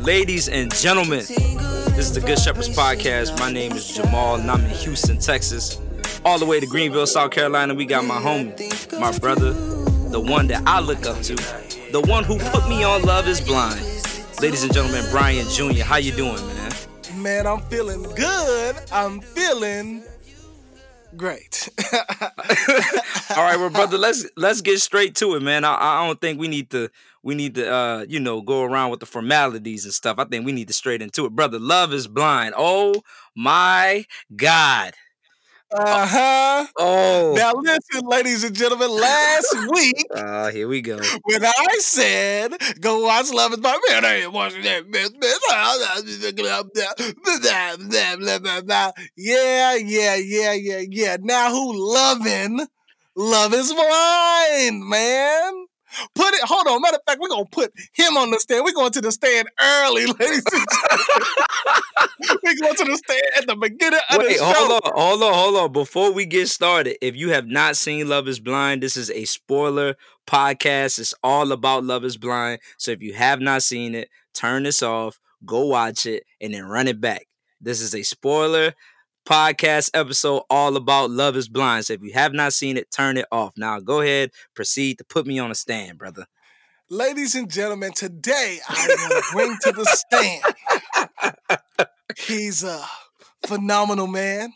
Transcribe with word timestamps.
Ladies 0.00 0.48
and 0.48 0.74
gentlemen, 0.74 1.20
this 1.20 1.98
is 1.98 2.12
the 2.12 2.20
Good 2.20 2.40
Shepherds 2.40 2.68
Podcast. 2.68 3.38
My 3.38 3.52
name 3.52 3.70
is 3.72 3.86
Jamal, 3.94 4.40
and 4.40 4.50
I'm 4.50 4.60
in 4.64 4.70
Houston, 4.70 5.18
Texas. 5.18 5.80
All 6.24 6.36
the 6.36 6.44
way 6.44 6.58
to 6.58 6.66
Greenville, 6.66 7.06
South 7.06 7.30
Carolina, 7.30 7.74
we 7.74 7.84
got 7.84 8.04
my 8.04 8.18
homie, 8.18 8.98
my 8.98 9.16
brother, 9.18 9.52
the 9.52 10.18
one 10.18 10.48
that 10.48 10.64
I 10.66 10.80
look 10.80 11.06
up 11.06 11.22
to, 11.22 11.36
the 11.92 12.04
one 12.08 12.24
who 12.24 12.40
put 12.40 12.68
me 12.68 12.82
on 12.82 13.02
Love 13.02 13.28
is 13.28 13.40
Blind. 13.40 13.80
Ladies 14.42 14.64
and 14.64 14.74
gentlemen, 14.74 15.04
Brian 15.12 15.46
Jr., 15.50 15.84
how 15.84 15.98
you 15.98 16.10
doing, 16.10 16.44
man? 16.44 16.72
Man, 17.14 17.46
I'm 17.46 17.60
feeling 17.68 18.02
good. 18.02 18.74
I'm 18.90 19.20
feeling 19.20 20.02
great. 21.16 21.68
All 21.92 23.44
right, 23.44 23.56
well, 23.58 23.70
brother, 23.70 23.96
let's 23.96 24.26
let's 24.36 24.60
get 24.60 24.80
straight 24.80 25.14
to 25.16 25.34
it, 25.34 25.42
man. 25.42 25.64
I, 25.64 25.74
I 25.74 26.06
don't 26.06 26.20
think 26.20 26.40
we 26.40 26.48
need 26.48 26.70
to 26.70 26.90
we 27.22 27.34
need 27.34 27.54
to 27.56 27.72
uh 27.72 28.06
you 28.08 28.20
know 28.20 28.40
go 28.40 28.62
around 28.62 28.90
with 28.90 29.00
the 29.00 29.06
formalities 29.06 29.84
and 29.84 29.94
stuff. 29.94 30.18
I 30.18 30.24
think 30.24 30.44
we 30.44 30.52
need 30.52 30.68
to 30.68 30.74
straight 30.74 31.02
into 31.02 31.26
it, 31.26 31.34
brother. 31.34 31.58
Love 31.58 31.92
is 31.92 32.06
blind. 32.06 32.54
Oh 32.56 33.02
my 33.34 34.04
God. 34.34 34.94
Uh 35.70 36.06
huh. 36.06 36.66
Oh. 36.78 37.34
Now 37.36 37.52
listen, 37.54 38.06
ladies 38.06 38.42
and 38.42 38.56
gentlemen. 38.56 38.90
Last 38.90 39.54
week, 39.72 40.06
uh, 40.14 40.50
here 40.50 40.66
we 40.66 40.80
go. 40.80 40.96
when 41.24 41.44
I 41.44 41.76
said 41.80 42.52
go 42.80 43.04
watch 43.04 43.30
Love 43.30 43.52
Is 43.52 43.60
Blind, 43.60 43.80
man, 43.90 44.04
I 44.04 44.14
ain't 44.22 44.32
watching 44.32 44.62
that. 44.62 44.84
Yeah, 49.16 49.74
yeah, 49.74 50.14
yeah, 50.16 50.52
yeah, 50.54 50.82
yeah. 50.88 51.16
Now 51.20 51.50
who 51.50 51.94
loving 51.94 52.66
Love 53.14 53.52
Is 53.52 53.70
Blind, 53.72 54.88
man? 54.88 55.67
Put 56.14 56.34
it. 56.34 56.40
Hold 56.44 56.66
on. 56.68 56.80
Matter 56.82 56.96
of 56.96 57.02
fact, 57.06 57.20
we're 57.20 57.28
gonna 57.28 57.44
put 57.46 57.72
him 57.92 58.16
on 58.16 58.30
the 58.30 58.38
stand. 58.40 58.64
We're 58.64 58.72
going 58.72 58.92
to 58.92 59.00
the 59.00 59.12
stand 59.12 59.48
early, 59.60 60.06
ladies 60.18 60.44
and 60.52 60.66
gentlemen. 60.66 62.40
we're 62.42 62.56
going 62.60 62.76
to 62.76 62.84
the 62.84 62.96
stand 63.04 63.22
at 63.36 63.46
the 63.46 63.56
beginning 63.56 64.00
of 64.10 64.18
Wait, 64.18 64.28
the 64.28 64.34
show. 64.34 64.44
hold 64.44 64.82
on, 64.84 64.92
hold 64.94 65.22
on, 65.22 65.34
hold 65.34 65.56
on. 65.56 65.72
Before 65.72 66.12
we 66.12 66.26
get 66.26 66.48
started, 66.48 66.96
if 67.04 67.16
you 67.16 67.30
have 67.30 67.46
not 67.46 67.76
seen 67.76 68.08
Love 68.08 68.28
is 68.28 68.40
Blind, 68.40 68.82
this 68.82 68.96
is 68.96 69.10
a 69.10 69.24
spoiler 69.24 69.96
podcast. 70.26 70.98
It's 70.98 71.14
all 71.22 71.52
about 71.52 71.84
Love 71.84 72.04
is 72.04 72.16
Blind. 72.16 72.60
So 72.76 72.90
if 72.90 73.02
you 73.02 73.14
have 73.14 73.40
not 73.40 73.62
seen 73.62 73.94
it, 73.94 74.08
turn 74.34 74.64
this 74.64 74.82
off, 74.82 75.18
go 75.44 75.66
watch 75.66 76.06
it, 76.06 76.24
and 76.40 76.54
then 76.54 76.64
run 76.64 76.88
it 76.88 77.00
back. 77.00 77.26
This 77.60 77.80
is 77.80 77.94
a 77.94 78.02
spoiler 78.02 78.74
podcast 79.28 79.90
episode 79.92 80.42
all 80.48 80.74
about 80.74 81.10
Love 81.10 81.36
is 81.36 81.50
Blind. 81.50 81.84
So 81.84 81.92
if 81.92 82.02
you 82.02 82.12
have 82.14 82.32
not 82.32 82.54
seen 82.54 82.78
it, 82.78 82.90
turn 82.90 83.18
it 83.18 83.26
off. 83.30 83.52
Now 83.58 83.78
go 83.78 84.00
ahead, 84.00 84.30
proceed 84.54 84.96
to 84.98 85.04
put 85.04 85.26
me 85.26 85.38
on 85.38 85.50
a 85.50 85.54
stand, 85.54 85.98
brother. 85.98 86.24
Ladies 86.88 87.34
and 87.34 87.50
gentlemen, 87.50 87.92
today 87.92 88.58
I 88.66 88.86
to 88.86 89.22
bring 89.32 89.56
to 89.64 89.72
the 89.72 89.84
stand. 89.84 91.60
He's 92.16 92.64
a 92.64 92.82
phenomenal 93.46 94.06
man. 94.06 94.54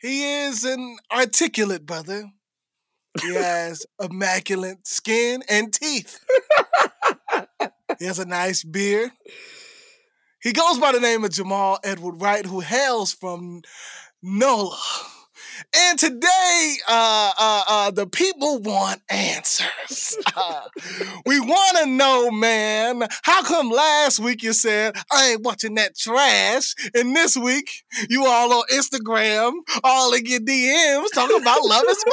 He 0.00 0.40
is 0.40 0.64
an 0.64 0.96
articulate 1.14 1.84
brother. 1.84 2.30
He 3.20 3.34
has 3.34 3.84
immaculate 4.00 4.86
skin 4.86 5.42
and 5.50 5.70
teeth. 5.70 6.18
He 7.98 8.06
has 8.06 8.18
a 8.18 8.24
nice 8.24 8.64
beard. 8.64 9.10
He 10.42 10.52
goes 10.52 10.76
by 10.80 10.90
the 10.90 10.98
name 10.98 11.22
of 11.22 11.30
Jamal 11.30 11.78
Edward 11.84 12.20
Wright, 12.20 12.44
who 12.44 12.58
hails 12.58 13.12
from 13.12 13.62
NOLA. 14.22 14.76
And 15.74 15.98
today, 15.98 16.76
uh, 16.88 17.32
uh, 17.38 17.62
uh, 17.68 17.90
the 17.90 18.06
people 18.06 18.60
want 18.60 19.00
answers. 19.08 20.16
We 21.24 21.38
want 21.40 21.78
to 21.78 21.86
know, 21.86 22.30
man, 22.30 23.06
how 23.22 23.42
come 23.42 23.70
last 23.70 24.18
week 24.18 24.42
you 24.42 24.52
said, 24.52 24.96
I 25.10 25.30
ain't 25.30 25.42
watching 25.42 25.74
that 25.76 25.96
trash, 25.96 26.74
and 26.94 27.14
this 27.14 27.36
week 27.36 27.84
you 28.08 28.26
all 28.26 28.52
on 28.52 28.64
Instagram, 28.72 29.52
all 29.84 30.12
in 30.14 30.26
your 30.26 30.40
DMs 30.40 31.06
talking 31.14 31.40
about 31.40 31.64
Love 31.64 31.84
is 31.88 32.04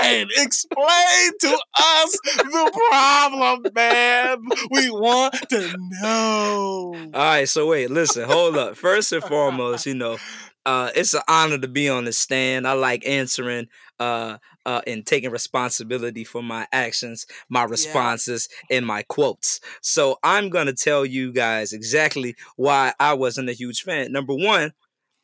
Blind? 0.00 0.30
Explain 0.36 1.32
to 1.40 1.58
us 1.78 2.18
the 2.36 2.80
problem, 2.90 3.72
man. 3.74 4.38
We 4.70 4.90
want 4.90 5.34
to 5.50 5.74
know. 6.02 6.94
All 6.94 7.10
right, 7.12 7.48
so 7.48 7.66
wait, 7.66 7.90
listen, 7.90 8.24
hold 8.24 8.56
up. 8.56 8.76
First 8.76 9.12
and 9.12 9.22
foremost, 9.24 9.86
you 9.86 9.94
know, 9.94 10.18
uh, 10.68 10.90
it's 10.94 11.14
an 11.14 11.22
honor 11.28 11.56
to 11.56 11.66
be 11.66 11.88
on 11.88 12.04
the 12.04 12.12
stand. 12.12 12.68
I 12.68 12.74
like 12.74 13.06
answering 13.06 13.68
uh, 13.98 14.36
uh, 14.66 14.82
and 14.86 15.06
taking 15.06 15.30
responsibility 15.30 16.24
for 16.24 16.42
my 16.42 16.66
actions, 16.72 17.24
my 17.48 17.64
responses, 17.64 18.50
and 18.70 18.84
my 18.84 19.02
quotes. 19.04 19.60
So 19.80 20.18
I'm 20.22 20.50
gonna 20.50 20.74
tell 20.74 21.06
you 21.06 21.32
guys 21.32 21.72
exactly 21.72 22.36
why 22.56 22.92
I 23.00 23.14
wasn't 23.14 23.48
a 23.48 23.54
huge 23.54 23.80
fan. 23.80 24.12
Number 24.12 24.34
one, 24.34 24.72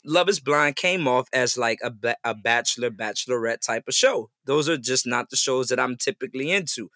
Love 0.07 0.31
Is 0.31 0.41
Blind 0.41 0.77
came 0.77 1.07
off 1.07 1.29
as 1.31 1.59
like 1.59 1.79
a 1.83 1.91
ba- 1.91 2.17
a 2.25 2.35
bachelor 2.35 2.91
bachelorette 2.91 3.61
type 3.61 3.85
of 3.87 3.93
show. 3.95 4.31
Those 4.47 4.67
are 4.71 4.79
just 4.79 5.07
not 5.07 5.29
the 5.29 5.37
shows 5.37 5.69
that 5.69 5.79
I'm 5.79 5.97
typically 5.99 6.53
into. 6.53 6.91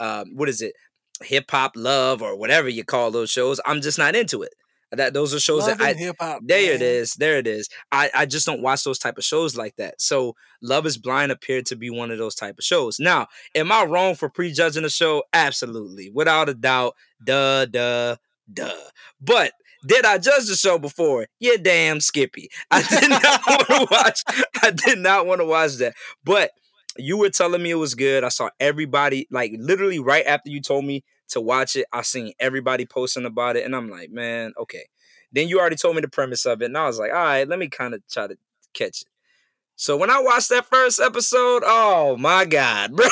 Um, 0.00 0.34
what 0.34 0.48
is 0.48 0.60
it? 0.60 0.74
Hip 1.22 1.48
hop 1.48 1.74
love 1.76 2.20
or 2.20 2.36
whatever 2.36 2.68
you 2.68 2.82
call 2.82 3.12
those 3.12 3.30
shows. 3.30 3.60
I'm 3.64 3.80
just 3.80 3.96
not 3.96 4.16
into 4.16 4.42
it. 4.42 4.54
That 4.92 5.14
those 5.14 5.32
are 5.34 5.40
shows 5.40 5.66
Love 5.66 5.78
that 5.78 5.84
I 5.86 5.90
and 5.90 5.98
hip 5.98 6.16
hop. 6.20 6.42
there 6.44 6.74
it 6.74 6.80
man. 6.80 6.88
is. 6.88 7.14
There 7.14 7.38
it 7.38 7.46
is. 7.46 7.68
I, 7.90 8.10
I 8.14 8.26
just 8.26 8.44
don't 8.44 8.60
watch 8.60 8.84
those 8.84 8.98
type 8.98 9.16
of 9.16 9.24
shows 9.24 9.56
like 9.56 9.76
that. 9.76 10.00
So 10.00 10.36
Love 10.62 10.84
is 10.84 10.98
Blind 10.98 11.32
appeared 11.32 11.64
to 11.66 11.76
be 11.76 11.88
one 11.88 12.10
of 12.10 12.18
those 12.18 12.34
type 12.34 12.58
of 12.58 12.64
shows. 12.64 13.00
Now, 13.00 13.28
am 13.54 13.72
I 13.72 13.84
wrong 13.84 14.14
for 14.14 14.28
prejudging 14.28 14.82
the 14.82 14.90
show? 14.90 15.24
Absolutely. 15.32 16.10
Without 16.10 16.50
a 16.50 16.54
doubt. 16.54 16.94
Duh, 17.24 17.64
duh, 17.66 18.16
duh. 18.52 18.70
But 19.20 19.52
did 19.86 20.04
I 20.04 20.18
judge 20.18 20.46
the 20.46 20.54
show 20.56 20.78
before? 20.78 21.26
Yeah, 21.40 21.56
damn 21.60 22.00
Skippy. 22.00 22.50
I 22.70 22.82
did 22.82 23.08
not 23.10 23.40
want 23.46 23.66
to 23.68 23.86
watch. 23.90 24.22
I 24.62 24.70
did 24.70 24.98
not 24.98 25.26
want 25.26 25.40
to 25.40 25.46
watch 25.46 25.76
that. 25.76 25.94
But 26.22 26.50
you 26.98 27.16
were 27.16 27.30
telling 27.30 27.62
me 27.62 27.70
it 27.70 27.76
was 27.76 27.94
good. 27.94 28.24
I 28.24 28.28
saw 28.28 28.50
everybody, 28.60 29.26
like 29.30 29.52
literally 29.58 29.98
right 29.98 30.26
after 30.26 30.50
you 30.50 30.60
told 30.60 30.84
me 30.84 31.02
to 31.28 31.40
watch 31.40 31.76
it, 31.76 31.86
I 31.92 32.02
seen 32.02 32.32
everybody 32.38 32.86
posting 32.86 33.26
about 33.26 33.56
it, 33.56 33.64
and 33.64 33.74
I'm 33.74 33.88
like, 33.90 34.10
man, 34.10 34.52
okay. 34.58 34.84
Then 35.32 35.48
you 35.48 35.60
already 35.60 35.76
told 35.76 35.96
me 35.96 36.02
the 36.02 36.08
premise 36.08 36.44
of 36.44 36.62
it, 36.62 36.66
and 36.66 36.76
I 36.76 36.86
was 36.86 36.98
like, 36.98 37.10
all 37.10 37.16
right, 37.16 37.48
let 37.48 37.58
me 37.58 37.68
kind 37.68 37.94
of 37.94 38.02
try 38.08 38.26
to 38.26 38.36
catch 38.74 39.02
it. 39.02 39.08
So 39.76 39.96
when 39.96 40.10
I 40.10 40.20
watched 40.20 40.50
that 40.50 40.66
first 40.66 41.00
episode, 41.00 41.62
oh 41.64 42.16
my 42.16 42.44
god, 42.44 42.92
bro. 42.96 43.06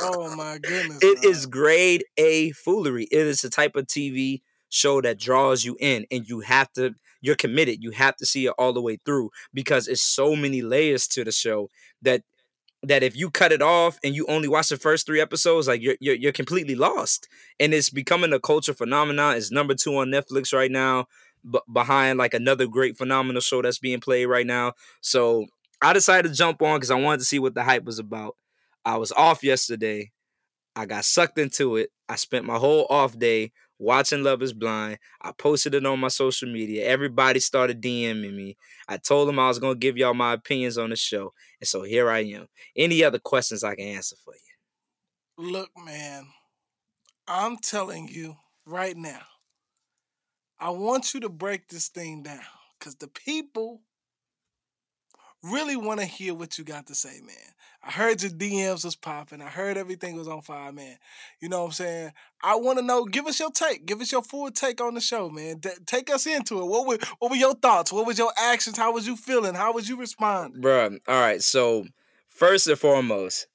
Oh 0.00 0.34
my 0.36 0.58
goodness. 0.58 1.02
It 1.02 1.22
bro. 1.22 1.30
is 1.30 1.46
grade 1.46 2.04
A 2.16 2.52
foolery. 2.52 3.08
It 3.10 3.26
is 3.26 3.42
the 3.42 3.50
type 3.50 3.76
of 3.76 3.86
TV 3.86 4.42
show 4.68 5.00
that 5.00 5.18
draws 5.18 5.64
you 5.64 5.76
in 5.80 6.06
and 6.10 6.28
you 6.28 6.40
have 6.40 6.72
to 6.74 6.94
you're 7.20 7.36
committed. 7.36 7.82
You 7.82 7.90
have 7.90 8.16
to 8.16 8.26
see 8.26 8.46
it 8.46 8.54
all 8.58 8.72
the 8.72 8.80
way 8.80 8.98
through 9.04 9.30
because 9.52 9.88
it's 9.88 10.02
so 10.02 10.36
many 10.36 10.62
layers 10.62 11.08
to 11.08 11.24
the 11.24 11.32
show 11.32 11.70
that 12.02 12.22
that 12.86 13.02
if 13.02 13.16
you 13.16 13.30
cut 13.30 13.52
it 13.52 13.62
off 13.62 13.98
and 14.04 14.14
you 14.14 14.26
only 14.28 14.48
watch 14.48 14.68
the 14.68 14.76
first 14.76 15.06
three 15.06 15.20
episodes, 15.20 15.68
like 15.68 15.82
you're 15.82 15.96
you're, 16.00 16.14
you're 16.14 16.32
completely 16.32 16.74
lost. 16.74 17.28
And 17.58 17.74
it's 17.74 17.90
becoming 17.90 18.32
a 18.32 18.40
culture 18.40 18.74
phenomenon. 18.74 19.36
It's 19.36 19.50
number 19.50 19.74
two 19.74 19.96
on 19.96 20.08
Netflix 20.08 20.52
right 20.52 20.70
now, 20.70 21.06
b- 21.50 21.60
behind 21.72 22.18
like 22.18 22.34
another 22.34 22.66
great 22.66 22.96
phenomenal 22.96 23.40
show 23.40 23.62
that's 23.62 23.78
being 23.78 24.00
played 24.00 24.26
right 24.26 24.46
now. 24.46 24.72
So 25.00 25.46
I 25.82 25.92
decided 25.92 26.28
to 26.28 26.34
jump 26.34 26.62
on 26.62 26.78
because 26.78 26.90
I 26.90 27.00
wanted 27.00 27.18
to 27.18 27.26
see 27.26 27.38
what 27.38 27.54
the 27.54 27.64
hype 27.64 27.84
was 27.84 27.98
about. 27.98 28.36
I 28.84 28.96
was 28.98 29.12
off 29.12 29.42
yesterday. 29.42 30.12
I 30.76 30.86
got 30.86 31.04
sucked 31.04 31.38
into 31.38 31.76
it. 31.76 31.90
I 32.08 32.16
spent 32.16 32.44
my 32.44 32.56
whole 32.56 32.86
off 32.88 33.18
day 33.18 33.52
watching 33.78 34.22
Love 34.22 34.42
is 34.42 34.52
Blind. 34.52 34.98
I 35.20 35.32
posted 35.32 35.74
it 35.74 35.86
on 35.86 36.00
my 36.00 36.08
social 36.08 36.50
media. 36.50 36.86
Everybody 36.86 37.40
started 37.40 37.82
DMing 37.82 38.34
me. 38.34 38.56
I 38.88 38.96
told 38.96 39.28
them 39.28 39.38
I 39.38 39.48
was 39.48 39.58
going 39.58 39.74
to 39.74 39.78
give 39.78 39.96
y'all 39.96 40.14
my 40.14 40.32
opinions 40.32 40.78
on 40.78 40.90
the 40.90 40.96
show. 40.96 41.32
And 41.60 41.68
so 41.68 41.82
here 41.82 42.10
I 42.10 42.24
am. 42.24 42.48
Any 42.74 43.04
other 43.04 43.18
questions 43.18 43.64
I 43.64 43.74
can 43.74 43.86
answer 43.86 44.16
for 44.24 44.34
you? 44.34 45.52
Look, 45.52 45.70
man, 45.84 46.26
I'm 47.28 47.58
telling 47.58 48.08
you 48.08 48.36
right 48.64 48.96
now, 48.96 49.22
I 50.58 50.70
want 50.70 51.12
you 51.12 51.20
to 51.20 51.28
break 51.28 51.68
this 51.68 51.88
thing 51.88 52.22
down 52.22 52.40
because 52.78 52.96
the 52.96 53.08
people 53.08 53.82
really 55.42 55.76
want 55.76 56.00
to 56.00 56.06
hear 56.06 56.34
what 56.34 56.56
you 56.56 56.64
got 56.64 56.86
to 56.86 56.94
say, 56.94 57.20
man. 57.20 57.36
I 57.86 57.92
heard 57.92 58.20
your 58.20 58.32
DMs 58.32 58.84
was 58.84 58.96
popping. 58.96 59.40
I 59.40 59.46
heard 59.46 59.76
everything 59.76 60.16
was 60.16 60.26
on 60.26 60.42
fire, 60.42 60.72
man. 60.72 60.96
You 61.40 61.48
know 61.48 61.60
what 61.60 61.66
I'm 61.66 61.72
saying? 61.72 62.12
I 62.42 62.56
want 62.56 62.78
to 62.78 62.84
know. 62.84 63.04
Give 63.04 63.26
us 63.26 63.38
your 63.38 63.52
take. 63.52 63.86
Give 63.86 64.00
us 64.00 64.10
your 64.10 64.22
full 64.22 64.50
take 64.50 64.80
on 64.80 64.94
the 64.94 65.00
show, 65.00 65.30
man. 65.30 65.60
T- 65.60 65.70
take 65.86 66.10
us 66.10 66.26
into 66.26 66.60
it. 66.60 66.66
What 66.66 66.86
were 66.88 66.98
what 67.20 67.30
were 67.30 67.36
your 67.36 67.54
thoughts? 67.54 67.92
What 67.92 68.06
was 68.06 68.18
your 68.18 68.32
actions? 68.36 68.76
How 68.76 68.92
was 68.92 69.06
you 69.06 69.16
feeling? 69.16 69.54
How 69.54 69.72
was 69.72 69.88
you 69.88 69.96
responding? 69.96 70.60
Bruh, 70.60 70.98
all 71.06 71.20
right. 71.20 71.40
So, 71.40 71.86
first 72.28 72.66
and 72.66 72.76
foremost, 72.78 73.46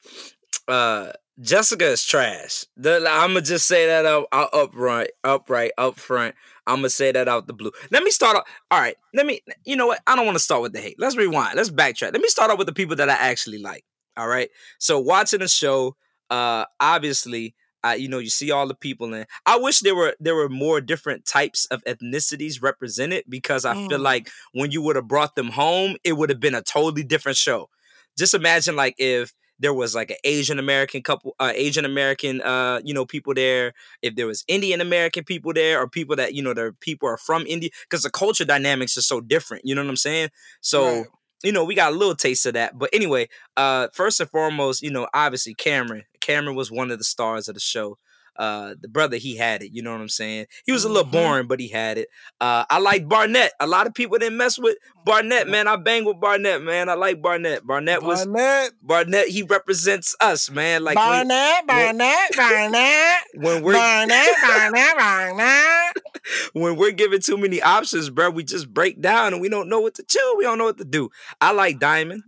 uh, 0.69 1.11
Jessica 1.41 1.87
is 1.87 2.05
trash. 2.05 2.65
I'm 2.77 3.03
gonna 3.03 3.41
just 3.41 3.67
say 3.67 3.85
that 3.87 4.05
up, 4.05 4.27
out 4.31 4.49
upright, 4.53 5.09
upright, 5.25 5.71
up 5.77 5.99
front. 5.99 6.35
I'm 6.65 6.77
gonna 6.77 6.89
say 6.89 7.11
that 7.11 7.27
out 7.27 7.47
the 7.47 7.53
blue. 7.53 7.71
Let 7.89 8.03
me 8.03 8.11
start 8.11 8.37
off. 8.37 8.43
All 8.69 8.79
right, 8.79 8.95
let 9.13 9.25
me. 9.25 9.41
You 9.65 9.75
know 9.75 9.87
what? 9.87 9.99
I 10.07 10.15
don't 10.15 10.25
want 10.25 10.37
to 10.37 10.43
start 10.43 10.61
with 10.61 10.71
the 10.71 10.79
hate. 10.79 10.95
Let's 10.99 11.17
rewind. 11.17 11.55
Let's 11.57 11.69
backtrack. 11.69 12.13
Let 12.13 12.21
me 12.21 12.29
start 12.29 12.49
off 12.49 12.57
with 12.57 12.67
the 12.67 12.73
people 12.73 12.95
that 12.95 13.09
I 13.09 13.13
actually 13.13 13.57
like. 13.57 13.83
All 14.17 14.27
right. 14.27 14.49
So 14.79 14.99
watching 14.99 15.39
the 15.39 15.47
show, 15.47 15.95
uh, 16.29 16.65
obviously, 16.79 17.55
I, 17.83 17.95
you 17.95 18.07
know, 18.09 18.19
you 18.19 18.29
see 18.29 18.51
all 18.51 18.67
the 18.67 18.75
people 18.75 19.13
in. 19.13 19.25
I 19.45 19.57
wish 19.57 19.79
there 19.79 19.95
were 19.95 20.15
there 20.19 20.35
were 20.35 20.49
more 20.49 20.81
different 20.81 21.25
types 21.25 21.65
of 21.67 21.83
ethnicities 21.85 22.61
represented 22.61 23.23
because 23.27 23.65
I 23.65 23.75
feel 23.75 23.99
Mm. 23.99 24.03
like 24.03 24.29
when 24.53 24.71
you 24.71 24.81
would 24.83 24.95
have 24.95 25.07
brought 25.07 25.35
them 25.35 25.49
home, 25.49 25.97
it 26.03 26.13
would 26.13 26.29
have 26.29 26.39
been 26.39 26.53
a 26.55 26.61
totally 26.61 27.03
different 27.03 27.37
show. 27.37 27.69
Just 28.17 28.33
imagine 28.33 28.75
like 28.75 28.95
if 28.97 29.33
there 29.59 29.73
was 29.73 29.95
like 29.95 30.09
an 30.11 30.17
Asian 30.23 30.59
American 30.59 31.01
couple, 31.01 31.35
uh, 31.39 31.51
Asian 31.55 31.85
American, 31.85 32.41
uh, 32.41 32.81
you 32.83 32.93
know, 32.93 33.05
people 33.05 33.33
there. 33.33 33.73
If 34.01 34.15
there 34.15 34.27
was 34.27 34.43
Indian 34.47 34.81
American 34.81 35.23
people 35.23 35.53
there, 35.53 35.79
or 35.81 35.87
people 35.87 36.15
that 36.17 36.33
you 36.35 36.43
know, 36.43 36.53
the 36.53 36.75
people 36.81 37.07
are 37.09 37.17
from 37.17 37.45
India, 37.47 37.69
because 37.89 38.03
the 38.03 38.09
culture 38.11 38.45
dynamics 38.45 38.97
are 38.97 39.01
so 39.01 39.21
different. 39.21 39.65
You 39.65 39.75
know 39.75 39.81
what 39.83 39.89
I'm 39.89 39.95
saying? 39.97 40.29
So 40.61 41.05
Right. 41.05 41.11
You 41.43 41.51
know, 41.51 41.63
we 41.63 41.75
got 41.75 41.93
a 41.93 41.95
little 41.95 42.15
taste 42.15 42.45
of 42.45 42.53
that. 42.53 42.77
But 42.77 42.89
anyway, 42.93 43.29
uh, 43.57 43.87
first 43.93 44.19
and 44.19 44.29
foremost, 44.29 44.81
you 44.81 44.91
know, 44.91 45.07
obviously 45.13 45.53
Cameron. 45.53 46.03
Cameron 46.21 46.55
was 46.55 46.71
one 46.71 46.91
of 46.91 46.97
the 46.97 47.03
stars 47.03 47.47
of 47.47 47.55
the 47.55 47.61
show. 47.61 47.97
Uh, 48.41 48.73
the 48.81 48.87
brother, 48.87 49.17
he 49.17 49.37
had 49.37 49.61
it. 49.61 49.69
You 49.71 49.83
know 49.83 49.91
what 49.91 50.01
I'm 50.01 50.09
saying? 50.09 50.47
He 50.65 50.71
was 50.71 50.83
a 50.83 50.89
little 50.89 51.07
Mhm. 51.07 51.11
boring, 51.11 51.47
but 51.47 51.59
he 51.59 51.67
had 51.67 51.99
it. 51.99 52.07
Uh, 52.39 52.65
I 52.71 52.79
like 52.79 53.07
Barnett. 53.07 53.51
A 53.59 53.67
lot 53.67 53.85
of 53.85 53.93
people 53.93 54.17
didn't 54.17 54.37
mess 54.37 54.57
with 54.57 54.77
Barnett, 55.05 55.47
man. 55.47 55.67
I 55.67 55.75
bang 55.75 56.05
with 56.05 56.19
Barnett, 56.19 56.63
man. 56.63 56.89
I 56.89 56.95
like 56.95 57.21
Barnett. 57.21 57.67
Barnett 57.67 58.01
was 58.01 58.25
Barnett, 58.25 58.71
Barnett. 58.81 59.27
He 59.27 59.43
represents 59.43 60.15
us, 60.19 60.49
man. 60.49 60.83
Like 60.83 60.95
when, 60.97 61.05
Barnett, 61.27 61.67
when- 61.67 61.97
Barnett, 61.97 62.35
Barnett, 62.35 63.19
when 63.35 63.61
we're 63.63 63.73
Barnett, 63.73 64.35
Barnett, 64.41 64.97
Barnett. 64.97 65.93
when 66.53 66.75
we're 66.77 66.91
given 66.93 67.21
too 67.21 67.37
many 67.37 67.61
options, 67.61 68.09
bro, 68.09 68.31
we 68.31 68.43
just 68.43 68.73
break 68.73 68.99
down 69.01 69.33
and 69.33 69.41
we 69.41 69.49
don't 69.49 69.69
know 69.69 69.81
what 69.81 69.93
to 69.95 70.03
do. 70.07 70.35
We 70.39 70.45
don't 70.45 70.57
know 70.57 70.65
what 70.65 70.79
to 70.79 70.85
do. 70.85 71.09
I 71.39 71.51
like 71.51 71.77
Diamond. 71.77 72.23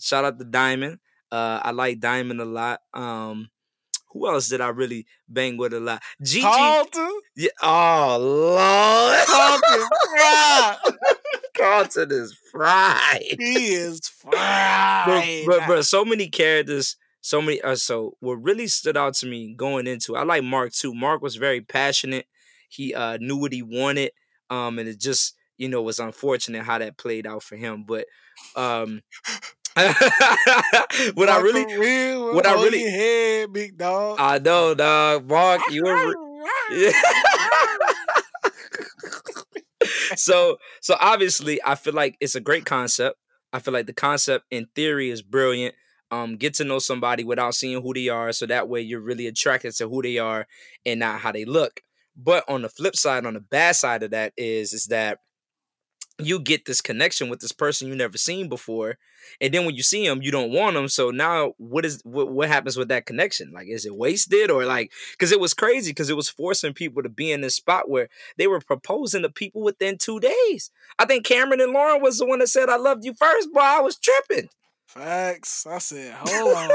Shout 0.00 0.24
out 0.24 0.38
to 0.38 0.44
Diamond. 0.44 1.00
Uh, 1.32 1.60
I 1.64 1.72
like 1.72 1.98
Diamond 1.98 2.40
a 2.40 2.44
lot. 2.44 2.80
Um, 2.94 3.48
who 4.12 4.28
else 4.28 4.48
did 4.48 4.60
I 4.60 4.68
really 4.68 5.06
bang 5.28 5.56
with 5.56 5.72
a 5.74 5.80
lot? 5.80 6.02
Gigi. 6.22 6.42
Carlton, 6.42 7.20
Yeah. 7.36 7.48
Oh 7.62 8.18
Lord. 8.20 9.26
Carlton, 9.26 9.88
fried. 10.16 10.76
Carlton 11.56 12.12
is 12.12 12.38
fried. 12.52 13.22
He 13.38 13.74
is 13.74 14.00
But, 14.24 14.32
fried. 15.04 15.44
but, 15.46 15.60
but 15.66 15.84
so 15.84 16.04
many 16.04 16.28
characters, 16.28 16.96
so 17.20 17.40
many. 17.42 17.60
Uh, 17.60 17.74
so 17.74 18.16
what 18.20 18.34
really 18.42 18.66
stood 18.68 18.96
out 18.96 19.14
to 19.14 19.26
me 19.26 19.54
going 19.54 19.86
into, 19.86 20.16
I 20.16 20.22
like 20.24 20.44
Mark 20.44 20.72
too. 20.72 20.94
Mark 20.94 21.22
was 21.22 21.36
very 21.36 21.60
passionate. 21.60 22.26
He 22.68 22.94
uh, 22.94 23.16
knew 23.20 23.36
what 23.36 23.52
he 23.52 23.62
wanted, 23.62 24.12
um, 24.50 24.78
and 24.78 24.88
it 24.88 25.00
just 25.00 25.34
you 25.56 25.68
know 25.68 25.82
was 25.82 25.98
unfortunate 25.98 26.62
how 26.62 26.78
that 26.78 26.96
played 26.98 27.26
out 27.26 27.42
for 27.42 27.56
him. 27.56 27.84
But 27.84 28.06
um, 28.54 29.00
what 31.14 31.28
I 31.28 31.40
really, 31.40 31.64
Real, 31.76 32.34
what 32.34 32.46
I 32.46 32.54
really- 32.54 32.90
head, 32.90 33.52
big 33.52 33.78
dog. 33.78 34.16
I 34.20 34.38
know, 34.38 34.74
dog, 34.74 35.28
Mark, 35.28 35.60
you 35.70 35.84
were. 35.84 36.14
Yeah. 36.72 36.92
so 40.16 40.58
so 40.80 40.96
obviously 41.00 41.60
I 41.64 41.74
feel 41.74 41.94
like 41.94 42.16
it's 42.20 42.34
a 42.34 42.40
great 42.40 42.64
concept. 42.64 43.16
I 43.52 43.60
feel 43.60 43.72
like 43.72 43.86
the 43.86 43.92
concept 43.92 44.44
in 44.50 44.66
theory 44.74 45.10
is 45.10 45.22
brilliant. 45.22 45.74
Um, 46.10 46.36
get 46.36 46.54
to 46.54 46.64
know 46.64 46.78
somebody 46.78 47.24
without 47.24 47.54
seeing 47.54 47.82
who 47.82 47.94
they 47.94 48.08
are, 48.08 48.32
so 48.32 48.46
that 48.46 48.68
way 48.68 48.80
you're 48.80 49.00
really 49.00 49.26
attracted 49.26 49.74
to 49.76 49.88
who 49.88 50.02
they 50.02 50.18
are 50.18 50.46
and 50.86 51.00
not 51.00 51.20
how 51.20 51.32
they 51.32 51.44
look. 51.44 51.80
But 52.16 52.44
on 52.48 52.62
the 52.62 52.68
flip 52.68 52.96
side, 52.96 53.26
on 53.26 53.34
the 53.34 53.40
bad 53.40 53.76
side 53.76 54.02
of 54.02 54.10
that 54.10 54.32
is 54.36 54.72
is 54.72 54.86
that 54.86 55.18
you 56.18 56.40
get 56.40 56.64
this 56.64 56.80
connection 56.80 57.28
with 57.28 57.40
this 57.40 57.52
person 57.52 57.88
you 57.88 57.94
never 57.94 58.18
seen 58.18 58.48
before, 58.48 58.98
and 59.40 59.52
then 59.52 59.64
when 59.64 59.74
you 59.74 59.82
see 59.82 60.06
them, 60.06 60.22
you 60.22 60.30
don't 60.30 60.52
want 60.52 60.74
them. 60.74 60.88
So 60.88 61.10
now, 61.10 61.54
what 61.58 61.84
is 61.84 62.00
what, 62.04 62.30
what 62.30 62.48
happens 62.48 62.76
with 62.76 62.88
that 62.88 63.06
connection? 63.06 63.52
Like, 63.52 63.68
is 63.68 63.86
it 63.86 63.94
wasted 63.96 64.50
or 64.50 64.64
like? 64.64 64.92
Because 65.12 65.32
it 65.32 65.40
was 65.40 65.54
crazy. 65.54 65.90
Because 65.90 66.10
it 66.10 66.16
was 66.16 66.28
forcing 66.28 66.72
people 66.74 67.02
to 67.02 67.08
be 67.08 67.30
in 67.30 67.40
this 67.40 67.54
spot 67.54 67.88
where 67.88 68.08
they 68.36 68.46
were 68.46 68.60
proposing 68.60 69.22
to 69.22 69.28
people 69.28 69.62
within 69.62 69.98
two 69.98 70.18
days. 70.20 70.70
I 70.98 71.04
think 71.04 71.24
Cameron 71.24 71.60
and 71.60 71.72
Lauren 71.72 72.02
was 72.02 72.18
the 72.18 72.26
one 72.26 72.40
that 72.40 72.48
said, 72.48 72.68
"I 72.68 72.76
loved 72.76 73.04
you 73.04 73.14
first, 73.14 73.52
boy." 73.52 73.60
I 73.60 73.80
was 73.80 73.96
tripping. 73.96 74.48
Facts. 74.86 75.66
I 75.66 75.78
said, 75.78 76.14
hold 76.18 76.56
on. 76.56 76.70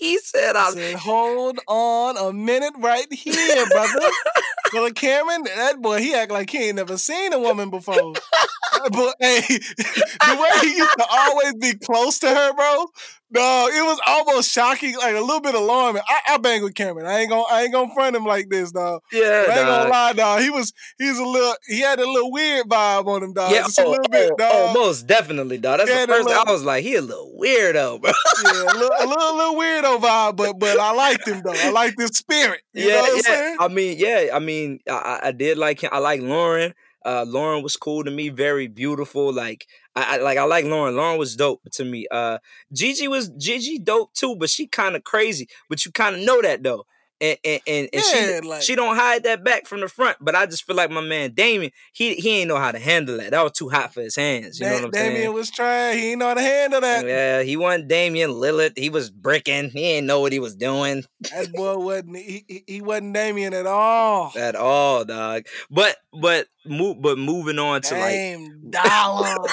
he 0.00 0.18
said, 0.18 0.56
I 0.56 0.66
"I." 0.66 0.70
said, 0.72 0.96
hold 0.96 1.60
on 1.68 2.16
a 2.16 2.32
minute 2.32 2.74
right 2.78 3.06
here, 3.12 3.66
brother. 3.68 4.00
Brother 4.70 4.90
Cameron, 4.92 5.44
that 5.44 5.80
boy, 5.80 5.98
he 6.00 6.14
act 6.14 6.30
like 6.30 6.50
he 6.50 6.66
ain't 6.68 6.76
never 6.76 6.96
seen 6.96 7.32
a 7.32 7.38
woman 7.38 7.70
before. 7.70 7.94
Boy, 7.94 9.10
hey, 9.20 9.40
the 9.40 10.38
way 10.38 10.68
he 10.68 10.76
used 10.76 10.98
to 10.98 11.06
always 11.10 11.54
be 11.54 11.74
close 11.74 12.18
to 12.20 12.28
her, 12.28 12.52
bro. 12.54 12.86
No, 13.28 13.68
it 13.68 13.82
was 13.82 14.00
almost 14.06 14.52
shocking, 14.52 14.96
like 14.98 15.16
a 15.16 15.20
little 15.20 15.40
bit 15.40 15.56
alarming. 15.56 16.02
I, 16.08 16.34
I 16.34 16.38
bang 16.38 16.62
with 16.62 16.74
Cameron. 16.76 17.06
I 17.06 17.20
ain't 17.20 17.28
gonna, 17.30 17.42
I 17.50 17.62
ain't 17.64 17.72
gonna 17.72 17.92
front 17.92 18.14
him 18.14 18.24
like 18.24 18.48
this, 18.50 18.70
dog. 18.70 19.02
Yeah, 19.12 19.46
I 19.48 19.58
ain't 19.58 19.66
gonna 19.66 19.90
lie, 19.90 20.12
dog. 20.12 20.42
He 20.42 20.50
was, 20.50 20.72
he's 20.96 21.18
a 21.18 21.24
little, 21.24 21.54
he 21.66 21.80
had 21.80 21.98
a 21.98 22.08
little 22.08 22.30
weird 22.30 22.68
vibe 22.68 23.06
on 23.06 23.24
him, 23.24 23.32
dog. 23.32 23.50
Yeah, 23.50 23.62
Just 23.62 23.80
a 23.80 23.84
oh, 23.84 23.90
little 23.90 24.08
bit, 24.08 24.30
oh, 24.30 24.36
oh, 24.40 24.48
oh 24.48 24.66
dog. 24.68 24.76
oh, 24.76 24.80
most 24.80 25.08
definitely, 25.08 25.58
dog. 25.58 25.78
That's 25.78 25.90
Yeah, 25.90 26.06
the 26.06 26.12
first. 26.12 26.28
little- 26.28 26.44
I 26.46 26.52
was 26.52 26.62
like, 26.62 26.84
he 26.84 26.94
a 26.94 27.02
little 27.02 27.36
weirdo, 27.36 28.00
bro. 28.02 28.12
yeah, 28.44 28.62
a 28.62 28.74
little, 28.78 28.90
a 28.96 29.06
little, 29.06 29.36
little 29.36 29.54
weirdo 29.56 29.98
vibe, 30.00 30.36
but 30.36 30.58
but 30.60 30.78
I 30.78 30.92
liked 30.92 31.26
him 31.26 31.42
though. 31.44 31.52
I 31.52 31.70
liked 31.70 32.00
his 32.00 32.10
spirit. 32.16 32.60
You 32.74 32.84
yeah, 32.88 32.94
know 32.94 33.00
what 33.00 33.10
I'm 33.10 33.16
yeah. 33.16 33.22
saying? 33.22 33.56
I 33.58 33.68
mean, 33.68 33.98
yeah. 33.98 34.26
I 34.34 34.38
mean, 34.38 34.55
I, 34.88 34.92
I- 34.92 35.28
I 35.28 35.32
did 35.32 35.58
like 35.58 35.80
him. 35.82 35.90
I 35.92 35.98
like 35.98 36.20
Lauren. 36.20 36.74
Uh, 37.04 37.24
Lauren 37.26 37.62
was 37.62 37.76
cool 37.76 38.02
to 38.04 38.10
me. 38.10 38.28
Very 38.30 38.66
beautiful. 38.66 39.32
Like 39.32 39.66
I, 39.94 40.16
I 40.16 40.22
like. 40.22 40.38
I 40.38 40.44
like 40.44 40.64
Lauren. 40.64 40.96
Lauren 40.96 41.18
was 41.18 41.36
dope 41.36 41.62
to 41.72 41.84
me. 41.84 42.06
Uh, 42.10 42.38
Gigi 42.72 43.06
was 43.08 43.28
Gigi 43.30 43.78
dope 43.78 44.12
too, 44.14 44.34
but 44.36 44.50
she 44.50 44.66
kind 44.66 44.96
of 44.96 45.04
crazy. 45.04 45.48
But 45.68 45.84
you 45.84 45.92
kind 45.92 46.16
of 46.16 46.22
know 46.22 46.42
that 46.42 46.62
though. 46.62 46.86
And 47.20 47.38
and 47.44 47.60
and, 47.66 47.88
and 47.92 48.02
Yeah, 48.12 48.40
she 48.40 48.40
like- 48.46 48.62
she 48.62 48.74
don't 48.74 48.94
hide 48.96 49.24
that 49.24 49.42
back 49.42 49.66
from 49.66 49.80
the 49.80 49.88
front. 49.88 50.18
But 50.20 50.34
I 50.34 50.46
just 50.46 50.64
feel 50.64 50.76
like 50.76 50.90
my 50.90 51.00
man 51.00 51.32
Damian, 51.32 51.72
he 51.92 52.14
he 52.14 52.40
ain't 52.40 52.48
know 52.48 52.56
how 52.58 52.72
to 52.72 52.78
handle 52.78 53.16
that. 53.16 53.30
That 53.30 53.42
was 53.42 53.52
too 53.52 53.68
hot 53.70 53.94
for 53.94 54.02
his 54.02 54.16
hands. 54.16 54.60
You 54.60 54.66
know 54.66 54.74
what 54.74 54.84
I'm 54.84 54.90
Damian 54.90 55.16
saying? 55.22 55.32
was 55.32 55.50
trying. 55.50 55.98
He 55.98 56.10
ain't 56.10 56.18
know 56.18 56.28
how 56.28 56.34
to 56.34 56.40
handle 56.42 56.80
that. 56.82 57.06
Yeah, 57.06 57.42
he 57.42 57.56
wasn't 57.56 57.88
Damian 57.88 58.30
Lillard. 58.32 58.76
He 58.76 58.90
was 58.90 59.10
bricking. 59.10 59.70
He 59.70 59.80
didn't 59.80 60.06
know 60.06 60.20
what 60.20 60.32
he 60.32 60.38
was 60.38 60.54
doing. 60.56 61.04
That 61.20 61.52
boy 61.52 61.76
wasn't. 61.78 62.16
He, 62.16 62.64
he, 62.66 62.80
wasn't 62.82 63.14
Damian 63.14 63.54
at 63.54 63.66
all. 63.66 64.32
at 64.36 64.54
all, 64.54 65.04
dog. 65.04 65.46
But 65.70 65.96
but 66.12 66.48
move 66.66 67.00
but 67.00 67.16
moving 67.18 67.58
on 67.58 67.80
to 67.82 67.94
like 67.94 68.10
Dame 68.10 68.70
Dollar. 68.70 69.36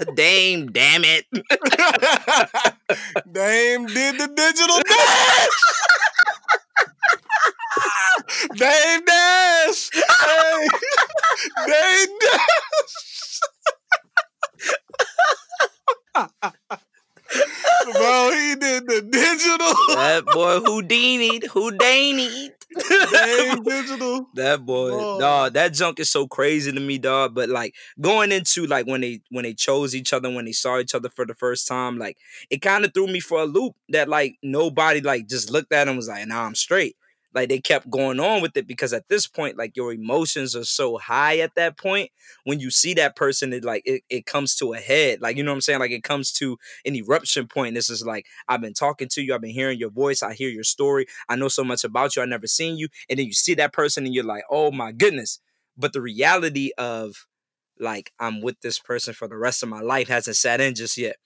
Dame, 0.14 0.68
damn 0.72 1.02
it. 1.04 1.26
Dame 3.32 3.86
did 3.86 4.18
the 4.18 4.28
digital 4.34 4.80
dash. 4.88 5.48
Dame 8.56 9.04
Dash. 9.04 9.90
Hey. 9.92 10.68
Dame 11.66 12.18
Dash. 12.20 13.40
Bro, 17.92 18.30
he 18.32 18.54
did 18.56 18.86
the 18.86 19.02
digital. 19.02 19.96
That 19.96 20.24
boy 20.32 20.60
Houdini, 20.60 21.40
Houdini. 21.46 22.50
Digital. 23.64 24.28
That 24.34 24.64
boy, 24.64 24.90
Bro. 24.90 25.18
dog. 25.18 25.54
That 25.54 25.72
junk 25.74 25.98
is 25.98 26.08
so 26.10 26.26
crazy 26.28 26.70
to 26.72 26.80
me, 26.80 26.98
dog. 26.98 27.34
But 27.34 27.48
like 27.48 27.74
going 28.00 28.30
into 28.32 28.66
like 28.66 28.86
when 28.86 29.00
they 29.00 29.20
when 29.30 29.42
they 29.44 29.54
chose 29.54 29.94
each 29.94 30.12
other, 30.12 30.30
when 30.30 30.44
they 30.44 30.52
saw 30.52 30.78
each 30.78 30.94
other 30.94 31.08
for 31.08 31.26
the 31.26 31.34
first 31.34 31.66
time, 31.66 31.98
like 31.98 32.16
it 32.48 32.58
kind 32.62 32.84
of 32.84 32.94
threw 32.94 33.06
me 33.08 33.20
for 33.20 33.40
a 33.40 33.44
loop. 33.44 33.74
That 33.88 34.08
like 34.08 34.36
nobody 34.42 35.00
like 35.00 35.26
just 35.28 35.50
looked 35.50 35.72
at 35.72 35.88
him 35.88 35.96
was 35.96 36.08
like, 36.08 36.26
"Nah, 36.28 36.44
I'm 36.44 36.54
straight." 36.54 36.96
Like 37.32 37.48
they 37.48 37.60
kept 37.60 37.88
going 37.88 38.18
on 38.18 38.42
with 38.42 38.56
it 38.56 38.66
because 38.66 38.92
at 38.92 39.08
this 39.08 39.26
point, 39.26 39.56
like 39.56 39.76
your 39.76 39.92
emotions 39.92 40.56
are 40.56 40.64
so 40.64 40.98
high 40.98 41.38
at 41.38 41.54
that 41.54 41.78
point. 41.78 42.10
When 42.44 42.58
you 42.58 42.70
see 42.70 42.94
that 42.94 43.14
person, 43.14 43.52
it 43.52 43.64
like 43.64 43.82
it, 43.84 44.02
it 44.10 44.26
comes 44.26 44.54
to 44.56 44.72
a 44.72 44.78
head. 44.78 45.20
Like 45.20 45.36
you 45.36 45.44
know 45.44 45.52
what 45.52 45.56
I'm 45.56 45.60
saying? 45.60 45.78
Like 45.78 45.92
it 45.92 46.02
comes 46.02 46.32
to 46.32 46.56
an 46.84 46.96
eruption 46.96 47.46
point. 47.46 47.74
This 47.74 47.88
is 47.88 48.04
like 48.04 48.26
I've 48.48 48.60
been 48.60 48.74
talking 48.74 49.08
to 49.12 49.22
you, 49.22 49.34
I've 49.34 49.40
been 49.40 49.50
hearing 49.50 49.78
your 49.78 49.90
voice, 49.90 50.22
I 50.22 50.34
hear 50.34 50.48
your 50.48 50.64
story, 50.64 51.06
I 51.28 51.36
know 51.36 51.48
so 51.48 51.62
much 51.62 51.84
about 51.84 52.16
you, 52.16 52.22
I 52.22 52.26
never 52.26 52.48
seen 52.48 52.76
you, 52.76 52.88
and 53.08 53.18
then 53.18 53.26
you 53.26 53.32
see 53.32 53.54
that 53.54 53.72
person 53.72 54.04
and 54.04 54.14
you're 54.14 54.24
like, 54.24 54.44
oh 54.50 54.72
my 54.72 54.90
goodness. 54.92 55.40
But 55.76 55.92
the 55.92 56.02
reality 56.02 56.70
of 56.78 57.26
like 57.78 58.12
I'm 58.18 58.40
with 58.40 58.60
this 58.60 58.78
person 58.78 59.14
for 59.14 59.28
the 59.28 59.36
rest 59.36 59.62
of 59.62 59.68
my 59.68 59.80
life 59.80 60.08
hasn't 60.08 60.36
sat 60.36 60.60
in 60.60 60.74
just 60.74 60.96
yet. 60.96 61.16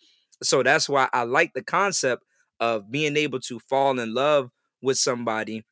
So 0.42 0.62
that's 0.62 0.88
why 0.88 1.08
I 1.12 1.22
like 1.24 1.52
the 1.54 1.62
concept 1.62 2.24
of 2.60 2.90
being 2.90 3.16
able 3.16 3.40
to 3.40 3.58
fall 3.60 3.98
in 3.98 4.14
love 4.14 4.50
with 4.82 4.98
somebody 4.98 5.64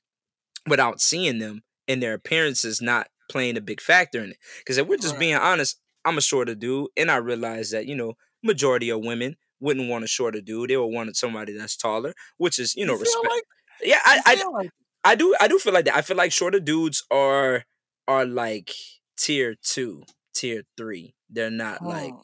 without 0.67 1.01
seeing 1.01 1.39
them 1.39 1.63
and 1.89 2.03
their 2.03 2.15
appearances 2.15 2.81
not 2.81 3.09
playing 3.31 3.57
a 3.57 3.61
big 3.61 3.81
factor 3.81 4.23
in 4.23 4.31
it. 4.33 4.37
Because 4.59 4.79
if 4.79 4.87
we're 4.87 4.97
just 4.97 5.15
Right. 5.15 5.21
being 5.21 5.35
honest, 5.37 5.79
I'm 6.05 6.19
a 6.19 6.23
shorter 6.23 6.55
dude, 6.55 6.89
and 6.97 7.11
I 7.11 7.17
realize 7.17 7.71
that 7.71 7.87
you 7.87 7.95
know 7.95 8.15
majority 8.43 8.91
of 8.91 9.01
women 9.05 9.37
wouldn't 9.61 9.89
want 9.89 10.05
a 10.05 10.09
shorter 10.09 10.41
dude; 10.41 10.71
they 10.71 10.77
would 10.77 10.87
want 10.87 11.17
somebody 11.17 11.53
that's 11.57 11.77
taller, 11.77 12.15
which 12.37 12.59
is 12.59 12.75
you 12.75 12.85
know 12.87 12.95
feel 12.97 13.01
respect. 13.03 13.29
like- 13.31 13.45
yeah, 13.85 14.01
I, 14.05 14.15
you 14.17 14.23
I 14.27 14.51
like- 14.59 14.71
I 15.05 15.15
do 15.17 15.35
I 15.41 15.49
do 15.49 15.59
feel 15.59 15.73
like 15.73 15.85
that. 15.87 15.97
I 15.97 16.03
feel 16.03 16.17
like 16.17 16.33
shorter 16.33 16.61
dudes 16.61 17.05
are 17.11 17.65
are 18.09 18.25
like 18.25 18.73
tier 19.17 19.55
two, 19.63 20.03
tier 20.35 20.65
three. 20.77 21.15
They're 21.31 21.51
not 21.51 21.83
like 21.85 22.13
Hmm. 22.13 22.21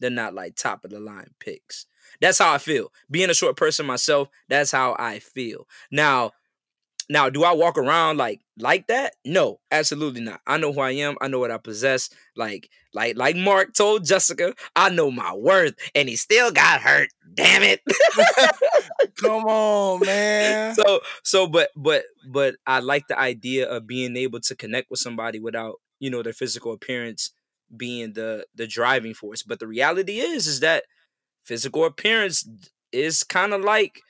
they're 0.00 0.10
not 0.10 0.34
like 0.34 0.56
top 0.56 0.84
of 0.84 0.90
the 0.90 1.00
line 1.00 1.30
picks. 1.40 1.86
That's 2.20 2.38
how 2.38 2.52
I 2.52 2.58
feel. 2.58 2.92
Being 3.10 3.30
a 3.30 3.34
short 3.34 3.56
person 3.56 3.86
myself, 3.86 4.28
that's 4.48 4.70
how 4.70 4.94
I 4.98 5.18
feel. 5.18 5.66
Now, 5.90 6.32
Now, 7.12 7.28
do 7.28 7.44
I 7.44 7.52
walk 7.52 7.76
around 7.76 8.16
like 8.16 8.40
like 8.58 8.86
that? 8.86 9.16
No, 9.22 9.60
absolutely 9.70 10.22
not. 10.22 10.40
I 10.46 10.56
know 10.56 10.72
who 10.72 10.80
I 10.80 10.92
am. 10.92 11.16
I 11.20 11.28
know 11.28 11.40
what 11.40 11.50
I 11.50 11.58
possess. 11.58 12.08
Like 12.36 12.70
like 12.94 13.18
like 13.18 13.36
Mark 13.36 13.74
told 13.74 14.06
Jessica, 14.06 14.54
I 14.74 14.88
know 14.88 15.10
my 15.10 15.34
worth, 15.34 15.74
and 15.94 16.08
he 16.08 16.16
still 16.16 16.50
got 16.50 16.80
hurt. 16.80 17.10
Damn 17.34 17.62
it. 17.64 17.82
Come 19.20 19.44
on, 19.44 20.00
man. 20.06 20.74
So 20.74 21.00
so 21.22 21.46
but 21.46 21.68
but 21.76 22.04
but 22.26 22.56
I 22.66 22.80
like 22.80 23.08
the 23.08 23.18
idea 23.18 23.68
of 23.68 23.86
being 23.86 24.16
able 24.16 24.40
to 24.40 24.56
connect 24.56 24.90
with 24.90 25.00
somebody 25.00 25.38
without, 25.38 25.80
you 26.00 26.08
know, 26.08 26.22
their 26.22 26.32
physical 26.32 26.72
appearance 26.72 27.30
being 27.76 28.14
the 28.14 28.46
the 28.54 28.66
driving 28.66 29.12
force. 29.12 29.42
But 29.42 29.60
the 29.60 29.66
reality 29.66 30.18
is 30.20 30.46
is 30.46 30.60
that 30.60 30.84
physical 31.44 31.84
appearance 31.84 32.48
is 32.90 33.22
kind 33.22 33.52
of 33.52 33.60
like 33.60 34.00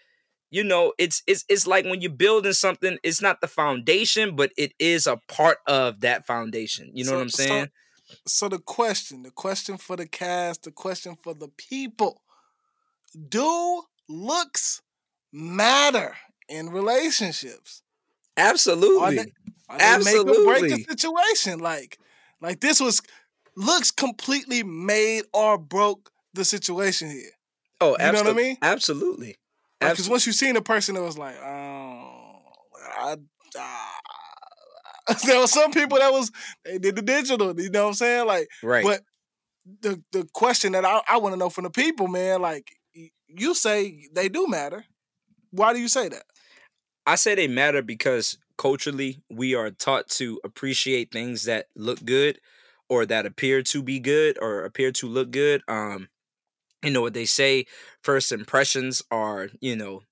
you 0.53 0.63
know 0.65 0.93
it's 0.99 1.23
it's 1.27 1.45
it's 1.49 1.67
like 1.67 1.85
when 1.87 2.01
you're 2.01 2.13
building 2.13 2.53
something 2.53 2.99
it's 3.03 3.21
not 3.23 3.41
the 3.41 3.49
foundation 3.49 4.37
but 4.37 4.53
it 4.57 4.73
is 4.79 5.07
a 5.09 5.17
part 5.29 5.59
of 5.67 6.01
that 6.03 6.27
foundation 6.27 6.91
you 6.95 7.05
know 7.05 7.11
So- 7.11 7.17
what 7.17 7.23
i'm 7.23 7.31
saying 7.31 7.65
So, 7.67 8.19
so 8.27 8.49
the 8.51 8.59
question, 8.59 9.23
the 9.23 9.31
question 9.33 9.79
for 9.79 9.97
the 9.97 10.07
cast, 10.07 10.65
the 10.65 10.71
question 10.71 11.17
for 11.25 11.33
the 11.35 11.49
people: 11.49 12.21
Do 13.29 13.83
looks 14.09 14.83
matter 15.33 16.17
in 16.49 16.69
relationships? 16.71 17.83
absolutely 18.37 19.01
Are 19.01 19.13
they, 19.13 19.33
are 19.71 19.99
they 20.03 20.05
make 20.05 20.27
or 20.27 20.45
break 20.45 20.69
the 20.71 20.85
situation? 20.89 21.59
Like, 21.61 21.99
like 22.41 22.61
this 22.61 22.81
was 22.81 23.01
looks 23.57 23.91
completely 23.91 24.63
made 24.63 25.25
or 25.33 25.59
broke 25.59 26.11
the 26.35 26.45
situation 26.45 27.11
here. 27.11 27.31
oh 27.81 27.97
You 27.99 28.13
know 28.13 28.23
what 28.25 28.27
I 28.29 28.33
mean? 28.35 28.57
absolutely 28.63 29.37
Because 29.91 30.09
once 30.09 30.27
you 30.27 30.33
seen 30.33 30.57
a 30.57 30.63
person 30.63 30.95
that 30.95 31.03
was 31.03 31.19
like, 31.19 31.37
oh, 31.43 32.39
I, 32.99 33.17
ah. 33.59 33.99
there 35.27 35.41
were 35.41 35.47
some 35.47 35.73
people 35.73 35.99
that 35.99 36.13
was 36.13 36.31
they 36.65 36.79
did 36.79 36.97
the 36.97 37.03
digital. 37.03 37.59
You 37.61 37.71
know 37.71 37.83
what 37.83 37.89
I'm 37.89 37.95
saying? 37.95 38.27
Like, 38.27 38.49
right 38.63 38.85
but 38.85 39.01
the 39.81 40.03
the 40.13 40.29
question 40.33 40.73
that 40.73 40.85
I, 40.85 41.01
I 41.09 41.19
want 41.19 41.33
to 41.35 41.39
know 41.39 41.51
from 41.51 41.65
the 41.65 41.71
people, 41.71 42.09
man, 42.09 42.41
like 42.41 42.71
you 43.29 43.55
say 43.55 44.09
they 44.13 44.29
do 44.29 44.47
matter. 44.47 44.85
Why 45.51 45.73
do 45.73 45.81
you 45.81 45.89
say 45.89 46.09
that? 46.09 46.25
I 47.07 47.17
say 47.17 47.35
they 47.35 47.49
matter 47.49 47.83
because 47.83 48.39
culturally 48.57 49.23
we 49.29 49.55
are 49.55 49.71
taught 49.71 50.09
to 50.09 50.41
appreciate 50.45 51.11
things 51.11 51.45
that 51.45 51.67
look 51.75 52.05
good 52.05 52.39
or 52.89 53.05
that 53.07 53.27
appear 53.27 53.63
to 53.63 53.83
be 53.83 53.99
good 53.99 54.39
or 54.41 54.65
appear 54.65 54.93
to 54.93 55.09
look 55.09 55.31
good. 55.31 55.63
Um, 55.69 56.09
you 56.83 56.91
know 56.91 57.03
what 57.03 57.15
they 57.15 57.25
say, 57.27 57.67
first 58.03 58.33
impressions 58.33 59.03
are, 59.11 59.49
you 59.61 59.77
know, 59.77 60.03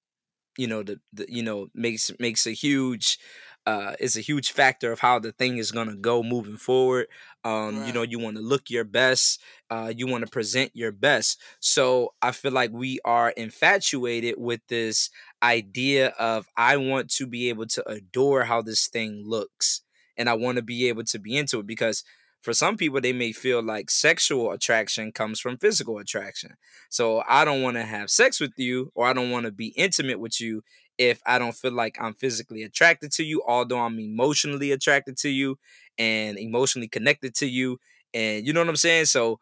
you 0.59 0.67
know, 0.67 0.83
the, 0.83 1.01
the 1.13 1.27
you 1.29 1.43
know, 1.43 1.69
makes 1.75 2.11
makes 2.19 2.47
a 2.47 2.53
huge 2.53 3.19
uh 3.67 3.95
is 4.01 4.17
a 4.17 4.21
huge 4.21 4.53
factor 4.53 4.91
of 4.93 5.01
how 5.01 5.19
the 5.19 5.33
thing 5.33 5.59
is 5.59 5.71
gonna 5.73 5.97
go 5.97 6.23
moving 6.23 6.57
forward. 6.57 7.07
Um, 7.45 7.83
you 7.83 7.93
know, 7.93 8.03
you 8.03 8.19
want 8.19 8.37
to 8.37 8.43
look 8.43 8.71
your 8.71 8.85
best, 8.85 9.41
uh, 9.71 9.93
you 9.97 10.07
want 10.07 10.25
to 10.25 10.31
present 10.31 10.73
your 10.75 10.93
best. 10.93 11.41
So 11.61 12.15
I 12.23 12.33
feel 12.33 12.53
like 12.53 12.71
we 12.73 13.01
are 13.05 13.31
infatuated 13.31 14.35
with 14.39 14.61
this 14.69 15.11
idea 15.43 16.09
of 16.19 16.47
I 16.57 16.77
want 16.77 17.11
to 17.13 17.27
be 17.27 17.49
able 17.49 17.67
to 17.69 17.89
adore 17.89 18.45
how 18.45 18.63
this 18.63 18.89
thing 18.89 19.23
looks 19.27 19.83
and 20.17 20.29
I 20.29 20.35
want 20.35 20.57
to 20.57 20.63
be 20.63 20.89
able 20.89 21.05
to 21.05 21.19
be 21.19 21.37
into 21.37 21.61
it 21.61 21.67
because 21.67 22.05
for 22.43 22.53
some 22.53 22.77
people 22.77 23.01
they 23.01 23.13
may 23.13 23.33
feel 23.33 23.63
like 23.63 23.91
sexual 23.91 24.53
attraction 24.53 25.13
comes 25.13 25.41
from 25.41 25.59
physical 25.59 25.99
attraction. 25.99 26.55
So 26.89 27.23
I 27.29 27.45
don't 27.45 27.63
want 27.63 27.77
to 27.77 27.85
have 27.85 28.11
sex 28.11 28.41
with 28.41 28.53
you 28.57 28.91
or 28.95 29.07
I 29.07 29.13
don't 29.13 29.31
want 29.31 29.47
to 29.47 29.53
be 29.53 29.69
intimate 29.77 30.21
with 30.21 30.41
you 30.41 30.63
if 30.99 31.21
I 31.27 31.39
don't 31.39 31.55
feel 31.55 31.73
like 31.73 31.97
I'm 32.01 32.15
physically 32.15 32.63
attracted 32.63 33.13
to 33.13 33.25
you 33.25 33.43
although 33.47 33.81
I'm 33.81 33.99
emotionally 33.99 34.73
attracted 34.73 35.17
to 35.19 35.29
you 35.29 35.59
and 35.99 36.39
emotionally 36.39 36.89
connected 36.89 37.35
to 37.37 37.47
you 37.47 37.79
and 38.15 38.47
you 38.47 38.53
know 38.53 38.61
what 38.61 38.69
I'm 38.69 38.77
saying? 38.77 39.07
So 39.07 39.39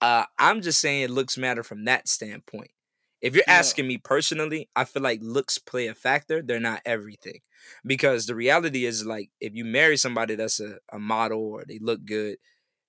uh, 0.00 0.24
I'm 0.38 0.62
just 0.62 0.80
saying 0.80 1.02
it 1.02 1.10
looks 1.10 1.38
matter 1.38 1.62
from 1.62 1.84
that 1.84 2.08
standpoint. 2.08 2.70
If 3.22 3.34
you're 3.34 3.44
Yeah. 3.46 3.54
asking 3.58 3.86
me 3.86 3.98
personally, 3.98 4.68
I 4.74 4.84
feel 4.84 5.02
like 5.02 5.20
looks 5.22 5.58
play 5.58 5.86
a 5.86 5.94
factor. 5.94 6.42
They're 6.42 6.60
not 6.60 6.82
everything. 6.84 7.40
Because 7.86 8.26
the 8.26 8.34
reality 8.34 8.84
is 8.84 9.06
like 9.06 9.30
if 9.40 9.54
you 9.54 9.64
marry 9.64 9.96
somebody 9.96 10.34
that's 10.34 10.60
a, 10.60 10.78
a 10.92 10.98
model 10.98 11.40
or 11.40 11.64
they 11.66 11.78
look 11.80 12.04
good, 12.04 12.36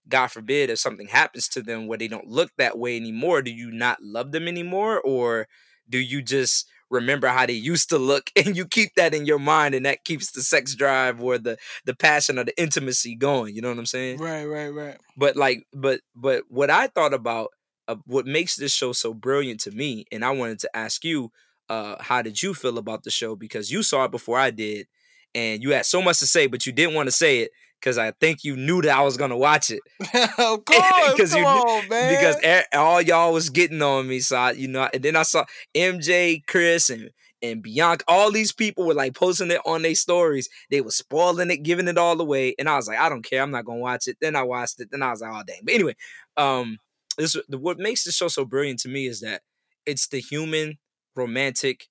God 0.10 0.28
forbid 0.28 0.70
if 0.70 0.80
something 0.80 1.08
happens 1.08 1.48
to 1.50 1.62
them 1.62 1.88
where 1.88 1.98
they 1.98 2.08
don't 2.10 2.28
look 2.28 2.52
that 2.58 2.78
way 2.78 2.98
anymore, 2.98 3.42
do 3.42 3.52
you 3.52 3.72
not 3.72 4.00
love 4.02 4.32
them 4.32 4.48
anymore? 4.48 5.00
Or 5.00 5.48
do 5.90 5.98
you 6.00 6.22
just 6.22 6.68
remember 6.90 7.28
how 7.28 7.46
they 7.46 7.54
used 7.54 7.90
to 7.90 7.98
look 7.98 8.30
and 8.36 8.58
you 8.58 8.66
keep 8.66 8.96
that 8.96 9.14
in 9.14 9.26
your 9.26 9.40
mind 9.40 9.76
and 9.76 9.86
that 9.86 10.04
keeps 10.04 10.32
the 10.32 10.42
sex 10.42 10.76
drive 10.76 11.22
or 11.22 11.38
the 11.38 11.58
the 11.86 11.96
passion 11.96 12.38
or 12.40 12.44
the 12.44 12.60
intimacy 12.62 13.16
going? 13.16 13.56
You 13.56 13.62
know 13.62 13.70
what 13.70 13.78
I'm 13.80 13.86
saying? 13.86 14.18
Right, 14.20 14.46
right, 14.46 14.70
right. 14.70 14.98
but 15.16 15.36
like 15.36 15.66
but 15.74 16.02
but 16.16 16.44
what 16.50 16.70
i 16.70 16.88
thought 16.88 17.14
about 17.14 17.50
uh, 17.88 17.96
what 18.06 18.26
makes 18.26 18.56
this 18.56 18.74
show 18.74 18.92
so 18.92 19.14
brilliant 19.14 19.60
to 19.60 19.72
me 19.72 20.06
and 20.12 20.24
i 20.24 20.32
wanted 20.32 20.60
to 20.60 20.70
ask 20.76 21.04
you 21.04 21.32
uh 21.70 21.96
how 22.00 22.22
did 22.22 22.42
you 22.42 22.54
feel 22.54 22.78
about 22.78 23.04
the 23.04 23.12
show 23.12 23.36
because 23.36 23.72
you 23.72 23.84
saw 23.84 24.06
it 24.06 24.12
before 24.12 24.38
i 24.38 24.50
did 24.50 24.88
and 25.36 25.64
you 25.64 25.72
had 25.72 25.86
so 25.86 26.02
much 26.02 26.20
to 26.20 26.28
say 26.28 26.48
but 26.48 26.66
you 26.66 26.72
didn't 26.72 26.96
want 26.96 27.08
to 27.08 27.12
say 27.12 27.40
it 27.40 27.52
because 27.80 27.98
i 27.98 28.12
think 28.12 28.44
you 28.44 28.56
knew 28.56 28.82
that 28.82 28.98
i 28.98 29.02
was 29.02 29.18
gonna 29.18 29.38
watch 29.38 29.72
it 29.72 29.82
of 30.40 30.66
course, 30.66 31.32
come 31.32 31.40
you 31.40 31.46
on, 31.46 31.90
man. 31.90 32.14
because 32.14 32.64
all 32.74 33.02
y'all 33.02 33.34
was 33.34 33.50
getting 33.50 33.82
on 33.82 34.08
me 34.08 34.20
so 34.20 34.38
I, 34.38 34.52
you 34.52 34.68
know 34.68 34.90
and 34.94 35.04
then 35.04 35.16
i 35.16 35.24
saw 35.24 35.46
mj 35.76 36.46
chris 36.48 36.90
and 36.90 37.12
and 37.44 37.62
Bianca, 37.62 38.06
all 38.08 38.32
these 38.32 38.54
people 38.54 38.86
were 38.88 38.94
like 38.94 39.14
posting 39.14 39.52
it 39.52 39.60
on 39.66 39.82
their 39.82 39.96
stories. 39.96 40.48
They 40.72 40.80
were 40.80 40.92
spoiling 40.92 41.52
it, 41.52 41.58
giving 41.58 41.90
it 41.90 41.98
all 41.98 42.20
away. 42.20 42.56
And 42.58 42.70
I 42.70 42.78
was 42.78 42.88
like, 42.88 42.98
I 42.98 43.10
don't 43.10 43.22
care. 43.22 43.44
I'm 43.44 43.52
not 43.52 43.66
gonna 43.66 43.82
watch 43.82 44.08
it. 44.08 44.18
Then 44.22 44.38
I 44.38 44.44
watched 44.44 44.80
it. 44.80 44.90
Then 44.90 45.04
I 45.04 45.12
was 45.12 45.20
like, 45.22 45.32
oh 45.34 45.44
dang. 45.46 45.60
But 45.64 45.74
anyway, 45.74 45.96
um, 46.38 46.78
this 47.18 47.38
what 47.50 47.80
makes 47.80 48.04
the 48.04 48.12
show 48.12 48.28
so 48.28 48.46
brilliant 48.46 48.80
to 48.82 48.90
me 48.90 49.08
is 49.08 49.22
that 49.22 49.42
it's 49.86 50.08
the 50.08 50.20
human 50.20 50.78
romantic 51.16 51.88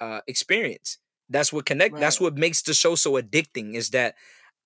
uh 0.00 0.20
experience. 0.26 0.98
That's 1.28 1.52
what 1.52 1.66
connect. 1.66 1.98
That's 1.98 2.20
what 2.20 2.36
makes 2.36 2.62
the 2.62 2.74
show 2.74 2.94
so 2.94 3.12
addicting. 3.20 3.74
Is 3.74 3.90
that 3.90 4.16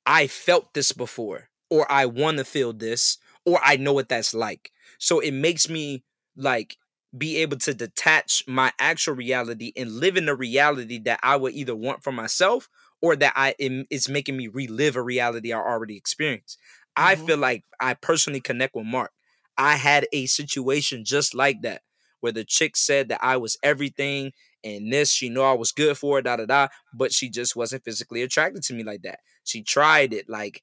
I 0.07 0.27
felt 0.27 0.75
this 0.75 0.93
before, 0.93 1.49
or 1.71 1.91
I 1.91 2.07
want 2.07 2.39
to 2.39 2.45
feel 2.45 2.73
this, 2.73 3.19
or 3.45 3.61
I 3.63 3.77
know 3.77 3.93
what 3.93 4.09
that's 4.09 4.35
like. 4.35 4.71
So 4.99 5.21
it 5.21 5.33
makes 5.33 5.69
me 5.69 6.05
like 6.37 6.77
be 7.17 7.37
able 7.39 7.57
to 7.59 7.75
detach 7.75 8.43
my 8.47 8.73
actual 8.79 9.15
reality 9.15 9.73
and 9.77 9.93
live 9.93 10.17
in 10.17 10.27
the 10.27 10.35
reality 10.35 10.99
that 11.01 11.21
I 11.23 11.37
would 11.37 11.55
either 11.55 11.77
want 11.77 12.03
for 12.03 12.13
myself 12.13 12.69
or 13.01 13.17
that 13.17 13.33
I 13.37 13.55
am 13.61 13.87
it's 13.91 14.09
making 14.09 14.37
me 14.37 14.49
relive 14.49 14.97
a 14.97 15.03
reality 15.03 15.53
I 15.53 15.59
already 15.59 15.97
experienced. 15.97 16.59
I 16.97 17.15
Mhm. 17.15 17.17
feel 17.17 17.39
like 17.39 17.65
I 17.81 17.95
personally 17.95 18.41
connect 18.41 18.75
with 18.75 18.87
Mark. 18.87 19.13
I 19.57 19.77
had 19.77 20.07
a 20.13 20.27
situation 20.27 21.05
just 21.05 21.35
like 21.35 21.63
that 21.63 21.83
where 22.21 22.33
the 22.33 22.45
chick 22.45 22.77
said 22.77 23.09
that 23.09 23.23
I 23.23 23.37
was 23.37 23.57
everything 23.63 24.33
and 24.63 24.91
this, 24.93 25.13
she 25.13 25.29
knew 25.29 25.43
I 25.43 25.53
was 25.53 25.73
good 25.73 25.99
for 25.99 26.19
it, 26.19 26.23
da 26.23 26.37
da 26.37 26.47
da, 26.47 26.69
but 26.95 27.13
she 27.13 27.29
just 27.29 27.55
wasn't 27.55 27.85
physically 27.85 28.23
attracted 28.23 28.63
to 28.65 28.75
me 28.75 28.83
like 28.83 29.03
that. 29.03 29.19
She 29.45 29.63
tried 29.63 30.15
it, 30.15 30.27
like 30.29 30.63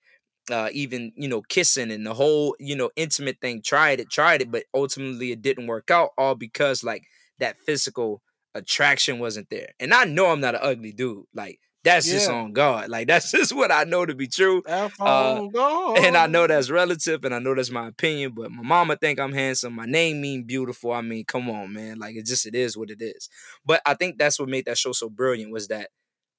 uh, 0.52 0.70
even 0.74 1.12
you 1.16 1.28
know 1.28 1.42
kissing 1.42 1.92
and 1.92 2.06
the 2.06 2.14
whole 2.16 2.56
you 2.60 2.76
know 2.76 2.90
intimate 2.96 3.38
thing. 3.42 3.62
Tried 3.62 4.00
it, 4.00 4.10
tried 4.10 4.42
it, 4.42 4.52
but 4.52 4.64
ultimately 4.74 5.32
it 5.32 5.42
didn't 5.42 5.68
work 5.68 5.92
out. 5.92 6.10
All 6.18 6.36
because 6.36 6.84
like 6.84 7.04
that 7.40 7.58
physical 7.60 8.22
attraction 8.56 9.20
wasn't 9.20 9.50
there. 9.50 9.70
And 9.80 9.94
I 9.94 10.06
know 10.06 10.28
I'm 10.28 10.42
not 10.42 10.56
an 10.56 10.62
ugly 10.64 10.92
dude. 10.94 11.26
Like 11.34 11.60
that's 11.84 12.06
just 12.06 12.30
on 12.30 12.54
God. 12.54 12.90
Like 12.90 13.08
that's 13.08 13.32
just 13.32 13.56
what 13.56 13.72
I 13.72 13.84
know 13.84 14.06
to 14.06 14.16
be 14.16 14.28
true. 14.28 14.64
Uh, 14.68 14.90
on 15.00 15.50
God. 15.50 15.98
And 16.00 16.16
I 16.16 16.28
know 16.28 16.48
that's 16.48 16.70
relative, 16.70 17.26
and 17.26 17.34
I 17.34 17.40
know 17.40 17.56
that's 17.56 17.72
my 17.72 17.88
opinion. 17.88 18.34
But 18.36 18.52
my 18.52 18.64
mama 18.64 18.96
think 18.96 19.20
I'm 19.20 19.34
handsome. 19.34 19.74
My 19.74 19.86
name 19.86 20.22
mean 20.22 20.44
beautiful. 20.44 20.92
I 20.92 21.02
mean, 21.02 21.26
come 21.26 21.50
on, 21.50 21.74
man. 21.74 22.00
Like 22.00 22.16
it 22.16 22.26
just 22.26 22.46
it 22.46 22.56
is 22.56 22.78
what 22.78 22.90
it 22.90 23.02
is. 23.02 23.30
But 23.66 23.82
I 23.86 23.94
think 23.96 24.18
that's 24.18 24.40
what 24.40 24.50
made 24.50 24.66
that 24.66 24.78
show 24.78 24.92
so 24.92 25.10
brilliant 25.10 25.52
was 25.52 25.68
that 25.70 25.90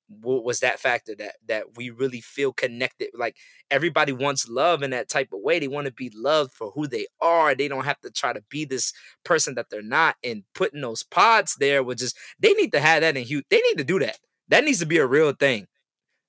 wa- 0.08 0.40
was 0.40 0.60
that 0.60 0.78
factor 0.78 1.14
that 1.16 1.36
that 1.46 1.76
we 1.76 1.90
really 1.90 2.20
feel 2.20 2.52
connected. 2.52 3.08
Like 3.14 3.36
everybody 3.70 4.12
wants 4.12 4.48
love 4.48 4.82
in 4.82 4.90
that 4.90 5.08
type 5.08 5.32
of 5.32 5.40
way. 5.40 5.58
They 5.58 5.68
want 5.68 5.86
to 5.86 5.92
be 5.92 6.12
loved 6.14 6.52
for 6.52 6.70
who 6.70 6.86
they 6.86 7.06
are. 7.20 7.54
They 7.54 7.68
don't 7.68 7.84
have 7.84 8.00
to 8.00 8.10
try 8.10 8.32
to 8.32 8.42
be 8.48 8.64
this 8.64 8.92
person 9.24 9.54
that 9.56 9.70
they're 9.70 9.82
not. 9.82 10.16
And 10.22 10.44
putting 10.54 10.80
those 10.80 11.02
pods 11.02 11.56
there 11.56 11.82
would 11.82 11.98
just 11.98 12.16
they 12.38 12.52
need 12.52 12.72
to 12.72 12.80
have 12.80 13.00
that 13.00 13.16
in 13.16 13.24
huge. 13.24 13.44
They 13.50 13.60
need 13.60 13.78
to 13.78 13.84
do 13.84 13.98
that. 14.00 14.18
That 14.52 14.64
needs 14.64 14.78
to 14.78 14.86
be 14.86 14.98
a 14.98 15.06
real 15.06 15.32
thing 15.32 15.66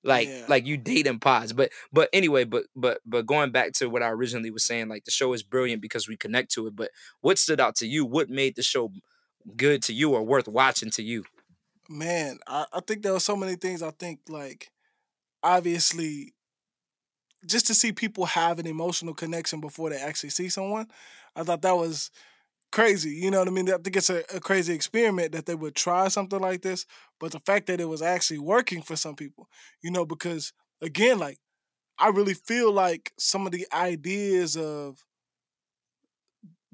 like 0.02 0.28
Yeah. 0.28 0.44
like 0.48 0.66
you 0.66 0.76
date 0.76 1.04
dating 1.04 1.18
pods 1.18 1.54
but 1.54 1.70
but 1.90 2.10
anyway 2.12 2.44
but 2.44 2.64
but 2.76 3.00
but 3.06 3.24
going 3.24 3.50
back 3.50 3.72
to 3.72 3.88
what 3.88 4.02
i 4.02 4.08
originally 4.10 4.50
was 4.50 4.62
saying 4.62 4.86
like 4.86 5.04
the 5.04 5.10
show 5.10 5.32
is 5.32 5.42
brilliant 5.42 5.80
because 5.80 6.06
we 6.06 6.14
connect 6.14 6.52
to 6.52 6.66
it 6.66 6.76
but 6.76 6.90
what 7.22 7.38
stood 7.38 7.58
out 7.58 7.74
to 7.76 7.86
you 7.86 8.04
what 8.04 8.28
made 8.28 8.54
the 8.54 8.62
show 8.62 8.92
good 9.56 9.82
to 9.82 9.94
you 9.94 10.10
or 10.10 10.22
worth 10.22 10.46
watching 10.46 10.90
to 10.90 11.02
you 11.02 11.24
man, 11.88 12.38
I, 12.46 12.66
I 12.72 12.80
think 12.80 13.02
there 13.02 13.12
were 13.12 13.20
so 13.20 13.36
many 13.36 13.56
things. 13.56 13.82
I 13.82 13.90
think 13.90 14.20
like 14.28 14.70
obviously 15.42 16.34
just 17.46 17.66
to 17.66 17.74
see 17.74 17.92
people 17.92 18.24
have 18.24 18.58
an 18.58 18.66
emotional 18.66 19.14
connection 19.14 19.60
before 19.60 19.90
they 19.90 19.98
actually 19.98 20.30
see 20.30 20.48
someone, 20.48 20.86
I 21.36 21.42
thought 21.42 21.62
that 21.62 21.76
was 21.76 22.10
crazy. 22.74 23.10
You 23.10 23.30
know 23.30 23.38
what 23.38 23.46
I 23.46 23.52
mean? 23.52 23.70
I 23.70 23.78
think 23.78 23.96
it's 23.96 24.10
a, 24.10 24.24
a, 24.34 24.40
crazy 24.40 24.74
experiment 24.74 25.30
that 25.30 25.46
they 25.46 25.54
would 25.54 25.76
try 25.76 26.08
something 26.08 26.40
like 26.40 26.62
this, 26.62 26.86
but 27.20 27.30
the 27.30 27.38
fact 27.38 27.68
that 27.68 27.80
it 27.80 27.88
was 27.88 28.02
actually 28.02 28.40
working 28.40 28.82
for 28.82 28.96
some 28.96 29.14
people, 29.14 29.48
you 29.80 29.92
know, 29.92 30.04
because 30.04 30.52
again, 30.82 31.20
like 31.20 31.38
I 32.00 32.08
really 32.08 32.34
feel 32.34 32.72
like 32.72 33.12
some 33.16 33.46
of 33.46 33.52
the 33.52 33.64
ideas 33.72 34.56
of 34.56 35.04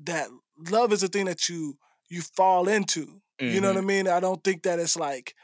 that 0.04 0.28
love 0.71 0.90
is 0.95 1.02
a 1.02 1.09
thing 1.09 1.26
that 1.26 1.50
you 1.50 1.76
you 2.09 2.23
fall 2.23 2.66
into. 2.66 3.21
Mm-hmm. 3.38 3.54
You 3.54 3.61
know 3.61 3.69
what 3.69 3.76
I 3.76 3.80
mm-hmm. 3.80 3.87
mean? 3.87 4.09
I 4.09 4.21
don't 4.21 4.42
think 4.42 4.62
that 4.62 4.78
it's 4.78 4.97
like, 4.97 5.35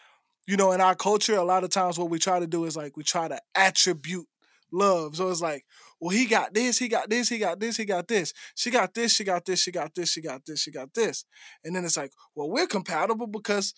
you 0.47 0.57
know, 0.57 0.73
in 0.73 0.81
our 0.81 0.95
culture, 0.95 1.37
a 1.37 1.45
lot 1.45 1.65
of 1.65 1.71
times 1.71 1.99
what 1.99 2.09
we 2.09 2.19
try 2.19 2.41
to 2.41 2.47
do 2.47 2.65
is 2.65 2.79
like 2.79 2.97
we 2.97 3.03
try 3.03 3.29
to 3.29 3.39
attribute 3.55 4.27
love. 4.73 5.17
So 5.17 5.29
it's 5.29 5.43
like, 5.43 5.67
well, 6.01 6.11
he 6.11 6.27
got 6.27 6.53
this, 6.53 6.79
he 6.79 6.89
got 6.89 7.09
this, 7.09 7.29
he 7.29 7.39
got 7.39 7.59
this, 7.59 7.77
he 7.77 7.85
got 7.85 8.09
this. 8.09 8.33
She 8.55 8.71
got 8.71 8.95
this, 8.95 9.15
she 9.15 9.25
got 9.25 9.45
this, 9.45 9.63
she 9.63 9.73
got 9.73 9.95
this, 9.95 10.11
she 10.11 10.21
got 10.21 10.45
this, 10.45 10.61
she 10.61 10.71
got 10.71 10.93
this. 10.95 11.25
And 11.65 11.75
then 11.75 11.85
it's 11.85 11.97
like, 11.97 12.13
well, 12.35 12.51
we're 12.51 12.67
compatible 12.67 13.27
because 13.27 13.75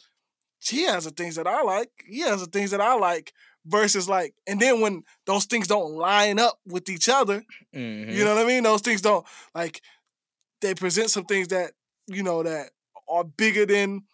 she 0.58 0.82
has 0.84 1.04
the 1.04 1.10
things 1.10 1.36
that 1.36 1.46
I 1.46 1.62
like, 1.62 1.90
he 2.06 2.20
has 2.20 2.40
the 2.40 2.46
things 2.46 2.70
that 2.72 2.80
I 2.80 2.94
like. 2.94 3.32
Versus 3.66 4.08
like, 4.08 4.32
and 4.46 4.58
then 4.58 4.80
when 4.80 5.02
those 5.26 5.44
things 5.44 5.66
don't 5.66 5.92
line 5.92 6.38
up 6.38 6.58
with 6.64 6.88
each 6.88 7.06
other, 7.06 7.44
mm-hmm. 7.74 8.10
you 8.10 8.24
know 8.24 8.34
what 8.34 8.42
I 8.42 8.48
mean? 8.48 8.62
Those 8.62 8.80
things 8.80 9.02
don't 9.02 9.26
like 9.54 9.82
they 10.62 10.74
present 10.74 11.10
some 11.10 11.24
things 11.24 11.48
that, 11.48 11.72
you 12.06 12.22
know, 12.22 12.42
that 12.42 12.70
are 13.08 13.24
bigger 13.24 13.66
than 13.66 14.04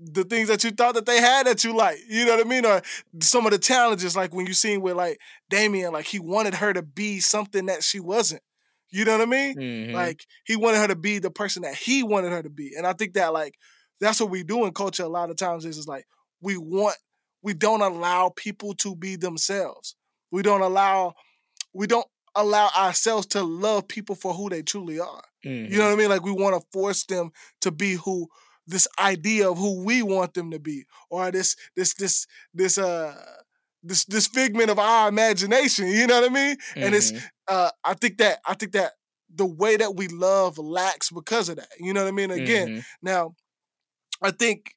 the 0.00 0.24
things 0.24 0.48
that 0.48 0.62
you 0.62 0.70
thought 0.70 0.94
that 0.94 1.06
they 1.06 1.20
had 1.20 1.46
that 1.46 1.64
you 1.64 1.76
like. 1.76 1.98
You 2.08 2.24
know 2.24 2.36
what 2.36 2.46
I 2.46 2.48
mean? 2.48 2.64
Or 2.64 2.80
some 3.20 3.46
of 3.46 3.52
the 3.52 3.58
challenges, 3.58 4.16
like 4.16 4.32
when 4.32 4.46
you 4.46 4.54
seen 4.54 4.80
with 4.80 4.94
like 4.94 5.18
Damian, 5.50 5.92
like 5.92 6.06
he 6.06 6.20
wanted 6.20 6.54
her 6.54 6.72
to 6.72 6.82
be 6.82 7.20
something 7.20 7.66
that 7.66 7.82
she 7.82 8.00
wasn't. 8.00 8.42
You 8.90 9.04
know 9.04 9.18
what 9.18 9.26
I 9.26 9.30
mean? 9.30 9.56
Mm-hmm. 9.56 9.94
Like 9.94 10.24
he 10.44 10.56
wanted 10.56 10.78
her 10.78 10.88
to 10.88 10.96
be 10.96 11.18
the 11.18 11.30
person 11.30 11.62
that 11.62 11.74
he 11.74 12.02
wanted 12.02 12.30
her 12.30 12.42
to 12.42 12.50
be. 12.50 12.72
And 12.76 12.86
I 12.86 12.92
think 12.92 13.14
that 13.14 13.32
like 13.32 13.54
that's 14.00 14.20
what 14.20 14.30
we 14.30 14.44
do 14.44 14.64
in 14.64 14.72
culture 14.72 15.02
a 15.02 15.08
lot 15.08 15.30
of 15.30 15.36
times 15.36 15.64
is, 15.64 15.76
is 15.76 15.88
like 15.88 16.06
we 16.40 16.56
want 16.56 16.96
we 17.42 17.54
don't 17.54 17.82
allow 17.82 18.32
people 18.34 18.74
to 18.74 18.96
be 18.96 19.16
themselves. 19.16 19.96
We 20.30 20.42
don't 20.42 20.62
allow 20.62 21.14
we 21.74 21.86
don't 21.86 22.06
allow 22.34 22.70
ourselves 22.76 23.26
to 23.26 23.42
love 23.42 23.88
people 23.88 24.14
for 24.14 24.32
who 24.32 24.48
they 24.48 24.62
truly 24.62 25.00
are. 25.00 25.24
Mm-hmm. 25.44 25.72
You 25.72 25.78
know 25.78 25.86
what 25.86 25.92
I 25.92 25.96
mean? 25.96 26.08
Like 26.08 26.24
we 26.24 26.32
want 26.32 26.60
to 26.60 26.66
force 26.72 27.04
them 27.04 27.30
to 27.62 27.70
be 27.70 27.94
who 27.94 28.28
this 28.68 28.86
idea 29.00 29.50
of 29.50 29.58
who 29.58 29.82
we 29.82 30.02
want 30.02 30.34
them 30.34 30.50
to 30.50 30.58
be, 30.58 30.84
or 31.10 31.30
this 31.30 31.56
this 31.74 31.94
this 31.94 32.26
this 32.54 32.78
uh 32.78 33.14
this 33.82 34.04
this 34.04 34.26
figment 34.28 34.70
of 34.70 34.78
our 34.78 35.08
imagination. 35.08 35.88
You 35.88 36.06
know 36.06 36.20
what 36.20 36.30
I 36.30 36.34
mean? 36.34 36.56
Mm-hmm. 36.56 36.82
And 36.82 36.94
it's 36.94 37.12
mm-hmm. 37.12 37.26
uh 37.48 37.70
I 37.82 37.94
think 37.94 38.18
that 38.18 38.38
I 38.46 38.54
think 38.54 38.72
that 38.72 38.92
the 39.34 39.46
way 39.46 39.76
that 39.76 39.96
we 39.96 40.08
love 40.08 40.58
lacks 40.58 41.10
because 41.10 41.48
of 41.48 41.56
that. 41.56 41.68
You 41.80 41.92
know 41.92 42.02
what 42.02 42.08
I 42.08 42.12
mean? 42.12 42.30
Again, 42.30 42.68
mm-hmm. 42.68 42.80
now 43.02 43.34
I 44.22 44.30
think 44.30 44.74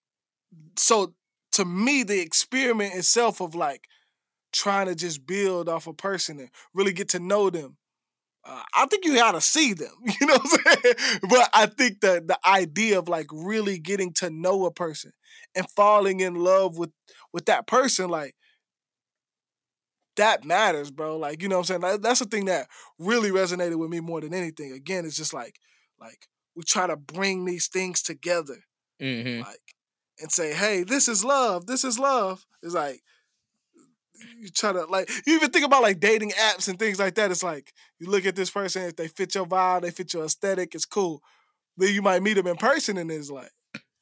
so 0.77 1.13
to 1.53 1.65
me 1.65 2.03
the 2.03 2.21
experiment 2.21 2.95
itself 2.95 3.41
of 3.41 3.55
like 3.55 3.87
trying 4.53 4.87
to 4.87 4.95
just 4.95 5.25
build 5.25 5.69
off 5.69 5.87
a 5.87 5.93
person 5.93 6.39
and 6.39 6.49
really 6.73 6.93
get 6.93 7.09
to 7.09 7.19
know 7.19 7.49
them 7.49 7.77
uh, 8.43 8.63
I 8.73 8.85
think 8.87 9.05
you 9.05 9.15
gotta 9.15 9.41
see 9.41 9.73
them, 9.73 9.93
you 10.21 10.27
know 10.27 10.33
what 10.33 10.59
I'm 10.67 10.81
saying? 10.83 11.19
But 11.29 11.49
I 11.53 11.65
think 11.67 12.01
the 12.01 12.23
the 12.25 12.39
idea 12.47 12.99
of 12.99 13.07
like 13.07 13.27
really 13.31 13.79
getting 13.79 14.13
to 14.15 14.29
know 14.29 14.65
a 14.65 14.71
person 14.71 15.11
and 15.55 15.69
falling 15.69 16.19
in 16.19 16.35
love 16.35 16.77
with 16.77 16.91
with 17.33 17.45
that 17.45 17.67
person, 17.67 18.09
like 18.09 18.35
that 20.17 20.43
matters, 20.43 20.91
bro. 20.91 21.17
Like, 21.17 21.41
you 21.41 21.47
know 21.47 21.59
what 21.59 21.69
I'm 21.69 21.81
saying? 21.81 22.01
that's 22.01 22.19
the 22.19 22.25
thing 22.25 22.45
that 22.45 22.67
really 22.99 23.31
resonated 23.31 23.75
with 23.75 23.89
me 23.89 23.99
more 23.99 24.21
than 24.21 24.33
anything. 24.33 24.71
Again, 24.71 25.05
it's 25.05 25.17
just 25.17 25.33
like 25.33 25.55
like 25.99 26.27
we 26.55 26.63
try 26.63 26.87
to 26.87 26.97
bring 26.97 27.45
these 27.45 27.67
things 27.67 28.01
together. 28.01 28.57
Mm-hmm. 29.01 29.41
Like 29.41 29.75
and 30.19 30.31
say, 30.31 30.53
hey, 30.53 30.83
this 30.83 31.07
is 31.07 31.25
love, 31.25 31.65
this 31.65 31.83
is 31.83 31.97
love. 31.97 32.45
It's 32.61 32.75
like 32.75 33.01
you 34.39 34.49
try 34.49 34.73
to 34.73 34.85
like 34.85 35.09
you 35.25 35.35
even 35.35 35.51
think 35.51 35.65
about 35.65 35.81
like 35.81 35.99
dating 35.99 36.31
apps 36.31 36.67
and 36.67 36.77
things 36.77 36.99
like 36.99 37.15
that. 37.15 37.31
It's 37.31 37.43
like 37.43 37.73
you 37.99 38.09
look 38.09 38.25
at 38.25 38.35
this 38.35 38.49
person, 38.49 38.83
if 38.83 38.95
they 38.95 39.07
fit 39.07 39.35
your 39.35 39.45
vibe, 39.45 39.81
they 39.81 39.91
fit 39.91 40.13
your 40.13 40.25
aesthetic, 40.25 40.75
it's 40.75 40.85
cool. 40.85 41.21
Then 41.77 41.93
you 41.93 42.01
might 42.01 42.23
meet 42.23 42.33
them 42.33 42.47
in 42.47 42.57
person 42.57 42.97
and 42.97 43.11
it's 43.11 43.29
like, 43.29 43.51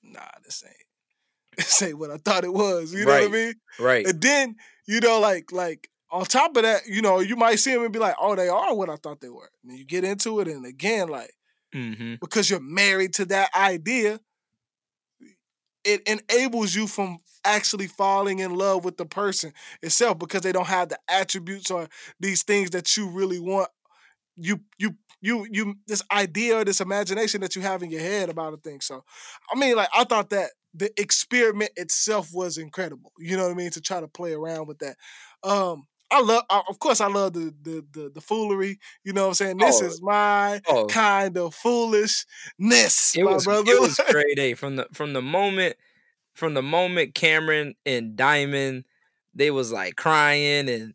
nah, 0.03 0.21
this 0.43 0.63
ain't 0.65 0.75
this 1.57 1.81
ain't 1.81 1.99
what 1.99 2.11
I 2.11 2.17
thought 2.17 2.43
it 2.43 2.53
was. 2.53 2.93
You 2.93 3.05
know 3.05 3.11
right. 3.11 3.29
what 3.29 3.29
I 3.29 3.45
mean? 3.45 3.53
Right. 3.79 4.05
And 4.05 4.21
then, 4.21 4.55
you 4.87 4.99
know, 4.99 5.19
like 5.19 5.51
like 5.51 5.89
on 6.11 6.25
top 6.25 6.55
of 6.57 6.63
that, 6.63 6.87
you 6.87 7.01
know, 7.01 7.19
you 7.19 7.35
might 7.35 7.59
see 7.59 7.73
them 7.73 7.83
and 7.83 7.93
be 7.93 7.99
like, 7.99 8.15
oh, 8.19 8.35
they 8.35 8.49
are 8.49 8.75
what 8.75 8.89
I 8.89 8.95
thought 8.95 9.21
they 9.21 9.29
were. 9.29 9.49
And 9.63 9.77
you 9.77 9.85
get 9.85 10.03
into 10.03 10.39
it, 10.39 10.47
and 10.47 10.65
again, 10.65 11.07
like, 11.07 11.31
mm-hmm. 11.73 12.15
because 12.19 12.49
you're 12.49 12.59
married 12.59 13.13
to 13.15 13.25
that 13.25 13.49
idea, 13.55 14.19
it 15.83 16.01
enables 16.07 16.75
you 16.75 16.87
from 16.87 17.19
actually 17.45 17.87
falling 17.87 18.39
in 18.39 18.53
love 18.55 18.83
with 18.83 18.97
the 18.97 19.05
person 19.05 19.53
itself 19.81 20.19
because 20.19 20.41
they 20.41 20.51
don't 20.51 20.67
have 20.67 20.89
the 20.89 20.99
attributes 21.09 21.71
or 21.71 21.87
these 22.19 22.43
things 22.43 22.71
that 22.71 22.97
you 22.97 23.09
really 23.09 23.39
want. 23.39 23.69
You 24.37 24.61
you 24.77 24.95
you 25.21 25.47
you 25.51 25.75
this 25.87 26.03
idea 26.11 26.57
or 26.57 26.65
this 26.65 26.81
imagination 26.81 27.41
that 27.41 27.55
you 27.55 27.61
have 27.61 27.83
in 27.83 27.91
your 27.91 28.01
head 28.01 28.29
about 28.29 28.53
a 28.53 28.57
thing. 28.57 28.81
So 28.81 29.03
i 29.53 29.59
mean 29.59 29.75
like 29.75 29.89
i 29.95 30.03
thought 30.05 30.29
that 30.29 30.51
the 30.73 30.91
experiment 31.01 31.71
itself 31.75 32.29
was 32.33 32.57
incredible 32.57 33.11
you 33.19 33.35
know 33.35 33.43
what 33.45 33.51
i 33.51 33.55
mean 33.55 33.71
to 33.71 33.81
try 33.81 33.99
to 33.99 34.07
play 34.07 34.33
around 34.33 34.67
with 34.67 34.79
that. 34.79 34.97
Um 35.43 35.87
I 36.11 36.21
love, 36.21 36.43
uh, 36.49 36.61
of 36.67 36.79
course, 36.79 37.01
I 37.01 37.07
love 37.07 37.33
the 37.33 37.53
the 37.61 37.85
the, 37.91 38.11
the 38.15 38.21
foolery. 38.21 38.79
You 39.03 39.13
know 39.13 39.23
what 39.23 39.27
I'm 39.29 39.33
saying? 39.35 39.57
This 39.57 39.81
oh, 39.81 39.85
is 39.85 40.01
my 40.01 40.61
oh. 40.67 40.87
kind 40.87 41.37
of 41.37 41.53
foolishness, 41.53 43.15
it 43.15 43.23
my 43.23 43.33
was, 43.33 43.45
brother. 43.45 43.71
It 43.71 43.81
was 43.81 43.99
grade 44.09 44.39
eh? 44.39 44.43
A 44.43 44.53
from 44.55 44.77
the 44.77 44.87
from 44.93 45.13
the 45.13 45.21
moment 45.21 45.75
from 46.33 46.53
the 46.53 46.63
moment 46.63 47.13
Cameron 47.13 47.75
and 47.85 48.15
Diamond 48.15 48.85
they 49.35 49.51
was 49.51 49.71
like 49.71 49.95
crying 49.95 50.69
and 50.69 50.93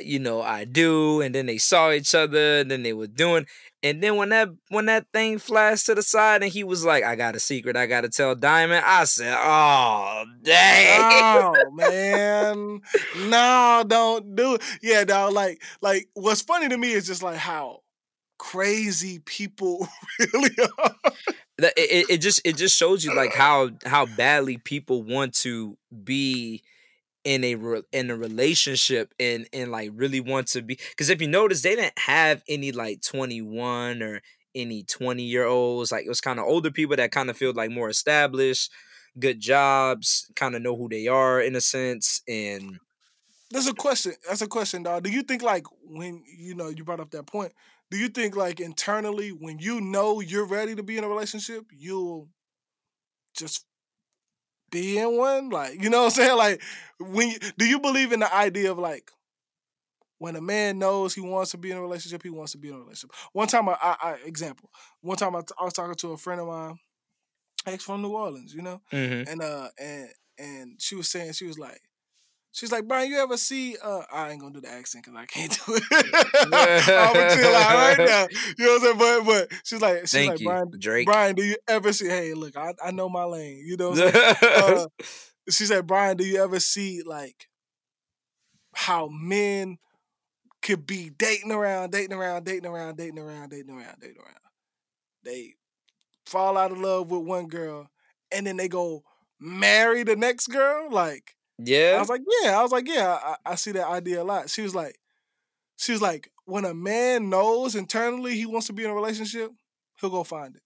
you 0.00 0.18
know 0.18 0.42
I 0.42 0.64
do, 0.64 1.20
and 1.20 1.34
then 1.34 1.46
they 1.46 1.58
saw 1.58 1.90
each 1.90 2.14
other, 2.14 2.60
and 2.60 2.70
then 2.70 2.82
they 2.82 2.92
were 2.92 3.06
doing, 3.06 3.46
and 3.82 4.02
then 4.02 4.16
when 4.16 4.30
that 4.30 4.48
when 4.68 4.86
that 4.86 5.06
thing 5.12 5.38
flashed 5.38 5.86
to 5.86 5.94
the 5.94 6.02
side, 6.02 6.42
and 6.42 6.52
he 6.52 6.64
was 6.64 6.84
like, 6.84 7.04
"I 7.04 7.14
got 7.16 7.36
a 7.36 7.40
secret, 7.40 7.76
I 7.76 7.86
got 7.86 8.02
to 8.02 8.08
tell 8.08 8.34
Diamond," 8.34 8.84
I 8.86 9.04
said, 9.04 9.36
"Oh 9.38 10.24
dang, 10.42 11.00
oh 11.46 11.70
man, 11.72 12.80
no, 13.28 13.84
don't 13.86 14.34
do 14.34 14.54
it." 14.56 14.62
Yeah, 14.82 15.04
dog. 15.04 15.32
Like, 15.32 15.62
like 15.80 16.08
what's 16.14 16.42
funny 16.42 16.68
to 16.68 16.76
me 16.76 16.92
is 16.92 17.06
just 17.06 17.22
like 17.22 17.36
how 17.38 17.80
crazy 18.38 19.20
people 19.20 19.88
really 20.34 20.54
are. 20.78 20.94
It, 21.58 22.06
it 22.10 22.18
just 22.18 22.40
it 22.44 22.56
just 22.56 22.76
shows 22.76 23.04
you 23.04 23.14
like 23.14 23.34
how 23.34 23.70
how 23.84 24.06
badly 24.06 24.58
people 24.58 25.02
want 25.02 25.34
to 25.36 25.76
be 26.04 26.62
in 27.28 27.44
a 27.44 27.54
re- 27.56 27.82
in 27.92 28.10
a 28.10 28.16
relationship 28.16 29.12
and 29.20 29.46
and 29.52 29.70
like 29.70 29.90
really 29.92 30.18
want 30.18 30.46
to 30.46 30.62
be 30.62 30.78
because 30.90 31.10
if 31.10 31.20
you 31.20 31.28
notice 31.28 31.60
they 31.60 31.76
didn't 31.76 31.98
have 31.98 32.42
any 32.48 32.72
like 32.72 33.02
21 33.02 34.02
or 34.02 34.22
any 34.54 34.82
20 34.82 35.22
year 35.22 35.44
olds 35.44 35.92
like 35.92 36.06
it 36.06 36.08
was 36.08 36.22
kind 36.22 36.38
of 36.38 36.46
older 36.46 36.70
people 36.70 36.96
that 36.96 37.12
kind 37.12 37.28
of 37.28 37.36
feel 37.36 37.52
like 37.52 37.70
more 37.70 37.90
established 37.90 38.72
good 39.20 39.40
jobs 39.40 40.30
kind 40.36 40.56
of 40.56 40.62
know 40.62 40.74
who 40.74 40.88
they 40.88 41.06
are 41.06 41.38
in 41.38 41.54
a 41.54 41.60
sense 41.60 42.22
and 42.26 42.78
that's 43.50 43.68
a 43.68 43.74
question 43.74 44.14
that's 44.26 44.40
a 44.40 44.46
question 44.46 44.82
dog 44.82 45.02
do 45.02 45.10
you 45.10 45.20
think 45.20 45.42
like 45.42 45.66
when 45.84 46.22
you 46.34 46.54
know 46.54 46.70
you 46.70 46.82
brought 46.82 46.98
up 46.98 47.10
that 47.10 47.26
point 47.26 47.52
do 47.90 47.98
you 47.98 48.08
think 48.08 48.36
like 48.36 48.58
internally 48.58 49.28
when 49.32 49.58
you 49.58 49.82
know 49.82 50.20
you're 50.20 50.46
ready 50.46 50.74
to 50.74 50.82
be 50.82 50.96
in 50.96 51.04
a 51.04 51.08
relationship 51.08 51.66
you'll 51.76 52.26
just 53.36 53.66
be 54.70 54.98
in 54.98 55.16
one? 55.16 55.50
Like, 55.50 55.82
you 55.82 55.90
know 55.90 56.04
what 56.04 56.04
I'm 56.04 56.10
saying? 56.10 56.28
Like, 56.38 56.62
when 57.00 57.30
you, 57.30 57.38
do 57.56 57.64
you 57.64 57.80
believe 57.80 58.12
in 58.12 58.20
the 58.20 58.34
idea 58.34 58.70
of 58.70 58.78
like 58.78 59.10
when 60.18 60.36
a 60.36 60.40
man 60.40 60.78
knows 60.78 61.14
he 61.14 61.20
wants 61.20 61.52
to 61.52 61.58
be 61.58 61.70
in 61.70 61.76
a 61.76 61.80
relationship, 61.80 62.22
he 62.22 62.30
wants 62.30 62.52
to 62.52 62.58
be 62.58 62.68
in 62.68 62.74
a 62.74 62.78
relationship. 62.78 63.12
One 63.32 63.48
time, 63.48 63.68
I, 63.68 63.76
I, 63.80 63.96
I 64.02 64.16
example. 64.26 64.70
One 65.00 65.16
time, 65.16 65.34
I, 65.36 65.42
I 65.58 65.64
was 65.64 65.72
talking 65.72 65.94
to 65.94 66.12
a 66.12 66.16
friend 66.16 66.40
of 66.40 66.48
mine, 66.48 66.78
ex 67.66 67.84
from 67.84 68.02
New 68.02 68.10
Orleans, 68.10 68.52
you 68.52 68.62
know, 68.62 68.80
mm-hmm. 68.92 69.30
and 69.30 69.42
uh, 69.42 69.68
and 69.78 70.08
and 70.38 70.82
she 70.82 70.96
was 70.96 71.08
saying 71.08 71.32
she 71.32 71.46
was 71.46 71.58
like, 71.58 71.80
She's 72.52 72.72
like, 72.72 72.88
Brian, 72.88 73.10
you 73.10 73.18
ever 73.18 73.36
see? 73.36 73.76
Uh, 73.82 74.02
I 74.12 74.30
ain't 74.30 74.40
gonna 74.40 74.54
do 74.54 74.60
the 74.60 74.70
accent 74.70 75.04
because 75.04 75.18
I 75.18 75.26
can't 75.26 75.52
do 75.66 75.74
it. 75.74 75.82
I'm 76.90 77.14
gonna 77.14 77.36
chill 77.36 77.54
out 77.54 77.74
right 77.74 77.98
now. 78.06 78.26
You 78.58 78.66
know 78.66 78.72
what 78.72 78.94
I'm 78.94 78.98
saying? 78.98 79.24
But 79.24 79.24
but 79.26 79.60
she's 79.64 79.80
like, 79.80 80.00
she's 80.00 80.12
Thank 80.12 80.30
like, 80.30 80.40
you, 80.40 80.46
Brian, 80.46 80.70
Drake. 80.78 81.06
Brian, 81.06 81.34
do 81.34 81.44
you 81.44 81.56
ever 81.68 81.92
see? 81.92 82.08
Hey, 82.08 82.34
look, 82.34 82.56
I, 82.56 82.74
I 82.82 82.90
know 82.90 83.08
my 83.08 83.24
lane. 83.24 83.62
You 83.66 83.76
know. 83.76 83.90
What 83.90 84.14
I'm 84.14 84.34
saying? 84.34 84.36
uh, 84.42 84.86
she 85.50 85.64
said, 85.66 85.86
Brian, 85.86 86.16
do 86.16 86.24
you 86.24 86.42
ever 86.42 86.58
see 86.58 87.02
like 87.02 87.48
how 88.74 89.08
men 89.08 89.78
could 90.62 90.86
be 90.86 91.10
dating 91.10 91.52
around, 91.52 91.92
dating 91.92 92.16
around, 92.16 92.44
dating 92.44 92.66
around, 92.66 92.96
dating 92.96 93.18
around, 93.18 93.50
dating 93.50 93.70
around, 93.70 93.96
dating 94.00 94.18
around. 94.18 94.36
They 95.24 95.54
fall 96.26 96.56
out 96.56 96.72
of 96.72 96.78
love 96.78 97.10
with 97.10 97.22
one 97.22 97.48
girl, 97.48 97.88
and 98.30 98.46
then 98.46 98.56
they 98.56 98.68
go 98.68 99.02
marry 99.40 100.02
the 100.02 100.16
next 100.16 100.48
girl, 100.48 100.88
like 100.90 101.34
yeah. 101.58 101.94
I 101.96 102.00
was 102.00 102.08
like, 102.08 102.22
yeah. 102.42 102.58
I 102.58 102.62
was 102.62 102.72
like, 102.72 102.88
yeah, 102.88 103.18
I, 103.22 103.36
I 103.52 103.54
see 103.56 103.72
that 103.72 103.86
idea 103.86 104.22
a 104.22 104.24
lot. 104.24 104.50
She 104.50 104.62
was 104.62 104.74
like, 104.74 104.98
she 105.76 105.92
was 105.92 106.02
like, 106.02 106.30
when 106.44 106.64
a 106.64 106.74
man 106.74 107.30
knows 107.30 107.74
internally 107.74 108.34
he 108.34 108.46
wants 108.46 108.66
to 108.68 108.72
be 108.72 108.84
in 108.84 108.90
a 108.90 108.94
relationship, 108.94 109.50
he'll 110.00 110.10
go 110.10 110.24
find 110.24 110.56
it. 110.56 110.62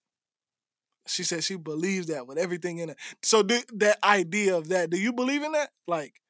she 1.07 1.24
said 1.24 1.42
she 1.42 1.57
believes 1.57 2.07
that 2.07 2.26
with 2.26 2.38
everything 2.38 2.78
in 2.78 2.90
it. 2.90 2.96
So 3.22 3.42
do, 3.42 3.61
that 3.74 3.98
idea 4.05 4.57
of 4.57 4.68
that, 4.68 4.90
do 4.90 4.98
you 4.98 5.12
believe 5.12 5.42
in 5.42 5.52
that? 5.52 5.70
Like 5.87 6.20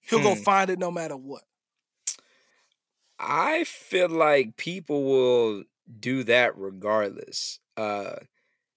he'll 0.00 0.20
hmm. 0.20 0.26
go 0.26 0.34
find 0.36 0.70
it 0.70 0.78
no 0.78 0.90
matter 0.90 1.16
what. 1.16 1.42
I 3.18 3.64
feel 3.64 4.08
like 4.08 4.56
people 4.56 5.04
will 5.04 5.64
do 6.00 6.24
that 6.24 6.56
regardless. 6.56 7.58
Uh 7.76 8.16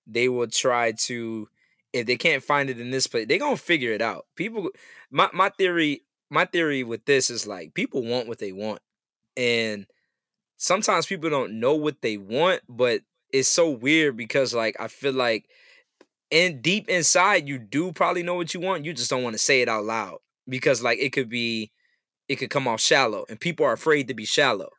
they 0.08 0.30
will 0.30 0.48
try 0.48 0.92
to 0.92 1.50
if 1.96 2.06
they 2.06 2.18
can't 2.18 2.44
find 2.44 2.70
it 2.70 2.80
in 2.80 2.92
this 2.92 3.08
place, 3.08 3.26
they're 3.28 3.40
gonna 3.40 3.56
figure 3.56 3.94
it 3.94 4.02
out. 4.02 4.26
People 4.36 4.70
my 5.10 5.30
my 5.34 5.50
theory 5.50 6.04
my 6.30 6.44
theory 6.44 6.84
with 6.84 7.06
this 7.06 7.30
is 7.30 7.48
like 7.48 7.74
people 7.74 8.04
want 8.04 8.28
what 8.28 8.38
they 8.40 8.52
want. 8.52 8.82
And 9.38 9.88
sometimes 10.58 11.06
people 11.06 11.30
don't 11.30 11.60
know 11.60 11.76
what 11.76 12.02
they 12.02 12.18
want, 12.18 12.62
but 12.68 13.02
it's 13.32 13.48
so 13.48 13.70
weird 13.70 14.18
because 14.18 14.54
like 14.54 14.76
I 14.78 14.90
feel 14.90 15.14
like 15.14 15.46
in 16.30 16.62
deep 16.62 16.90
inside 16.90 17.48
you 17.48 17.58
do 17.58 17.94
probably 17.94 18.24
know 18.24 18.36
what 18.36 18.54
you 18.54 18.60
want. 18.60 18.84
You 18.84 18.94
just 18.94 19.10
don't 19.10 19.24
want 19.24 19.36
to 19.36 19.40
say 19.40 19.62
it 19.62 19.70
out 19.70 19.86
loud 19.86 20.18
because 20.50 20.84
like 20.84 21.00
it 21.00 21.14
could 21.14 21.30
be 21.30 21.72
it 22.28 22.36
could 22.36 22.50
come 22.50 22.68
off 22.68 22.82
shallow 22.82 23.24
and 23.30 23.40
people 23.40 23.66
are 23.66 23.74
afraid 23.74 24.10
to 24.10 24.14
be 24.14 24.26
shallow. 24.26 24.72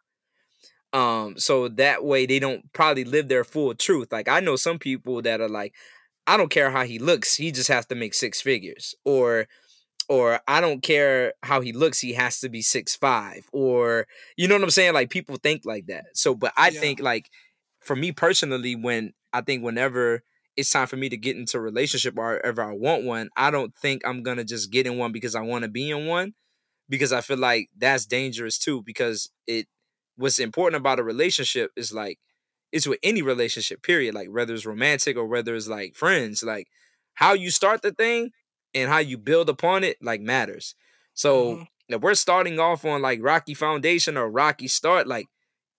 Um 0.92 1.38
so 1.38 1.68
that 1.68 2.04
way 2.04 2.26
they 2.26 2.40
don't 2.40 2.70
probably 2.74 3.04
live 3.04 3.28
their 3.28 3.44
full 3.44 3.74
truth. 3.74 4.12
Like 4.12 4.28
I 4.28 4.40
know 4.40 4.56
some 4.56 4.78
people 4.78 5.22
that 5.22 5.40
are 5.40 5.48
like 5.48 5.72
I 6.26 6.36
don't 6.36 6.50
care 6.50 6.70
how 6.70 6.84
he 6.84 6.98
looks, 6.98 7.36
he 7.36 7.52
just 7.52 7.68
has 7.68 7.86
to 7.86 7.94
make 7.94 8.14
six 8.14 8.40
figures 8.40 8.94
or 9.04 9.46
or 10.08 10.40
I 10.46 10.60
don't 10.60 10.82
care 10.82 11.34
how 11.42 11.60
he 11.60 11.72
looks, 11.72 11.98
he 11.98 12.12
has 12.12 12.38
to 12.40 12.48
be 12.48 12.62
six 12.62 12.94
five, 12.96 13.48
or 13.52 14.06
you 14.36 14.48
know 14.48 14.54
what 14.54 14.62
I'm 14.62 14.70
saying? 14.70 14.94
Like 14.94 15.10
people 15.10 15.36
think 15.36 15.62
like 15.64 15.86
that. 15.86 16.06
So, 16.14 16.34
but 16.34 16.52
I 16.56 16.68
yeah. 16.68 16.80
think 16.80 17.00
like 17.00 17.30
for 17.80 17.96
me 17.96 18.12
personally, 18.12 18.76
when 18.76 19.12
I 19.32 19.40
think 19.40 19.62
whenever 19.64 20.22
it's 20.56 20.70
time 20.70 20.86
for 20.86 20.96
me 20.96 21.08
to 21.08 21.16
get 21.16 21.36
into 21.36 21.58
a 21.58 21.60
relationship 21.60 22.16
or 22.16 22.44
ever 22.44 22.62
I 22.62 22.72
want 22.72 23.04
one, 23.04 23.28
I 23.36 23.50
don't 23.50 23.74
think 23.76 24.06
I'm 24.06 24.22
gonna 24.22 24.44
just 24.44 24.70
get 24.70 24.86
in 24.86 24.96
one 24.96 25.12
because 25.12 25.34
I 25.34 25.42
want 25.42 25.64
to 25.64 25.68
be 25.68 25.90
in 25.90 26.06
one, 26.06 26.34
because 26.88 27.12
I 27.12 27.20
feel 27.20 27.38
like 27.38 27.68
that's 27.76 28.06
dangerous 28.06 28.58
too. 28.58 28.82
Because 28.82 29.30
it, 29.46 29.66
what's 30.16 30.38
important 30.38 30.80
about 30.80 30.98
a 30.98 31.04
relationship 31.04 31.72
is 31.76 31.92
like, 31.92 32.18
it's 32.76 32.86
with 32.86 32.98
any 33.02 33.22
relationship, 33.22 33.82
period. 33.82 34.14
Like 34.14 34.28
whether 34.28 34.52
it's 34.52 34.66
romantic 34.66 35.16
or 35.16 35.24
whether 35.24 35.54
it's 35.54 35.66
like 35.66 35.94
friends, 35.94 36.42
like 36.42 36.68
how 37.14 37.32
you 37.32 37.50
start 37.50 37.80
the 37.80 37.90
thing 37.90 38.32
and 38.74 38.90
how 38.90 38.98
you 38.98 39.16
build 39.16 39.48
upon 39.48 39.82
it 39.82 39.96
like 40.02 40.20
matters. 40.20 40.74
So 41.14 41.44
mm-hmm. 41.46 41.62
if 41.88 42.02
we're 42.02 42.14
starting 42.14 42.60
off 42.60 42.84
on 42.84 43.00
like 43.00 43.20
rocky 43.22 43.54
foundation 43.54 44.18
or 44.18 44.30
rocky 44.30 44.68
start, 44.68 45.06
like 45.06 45.26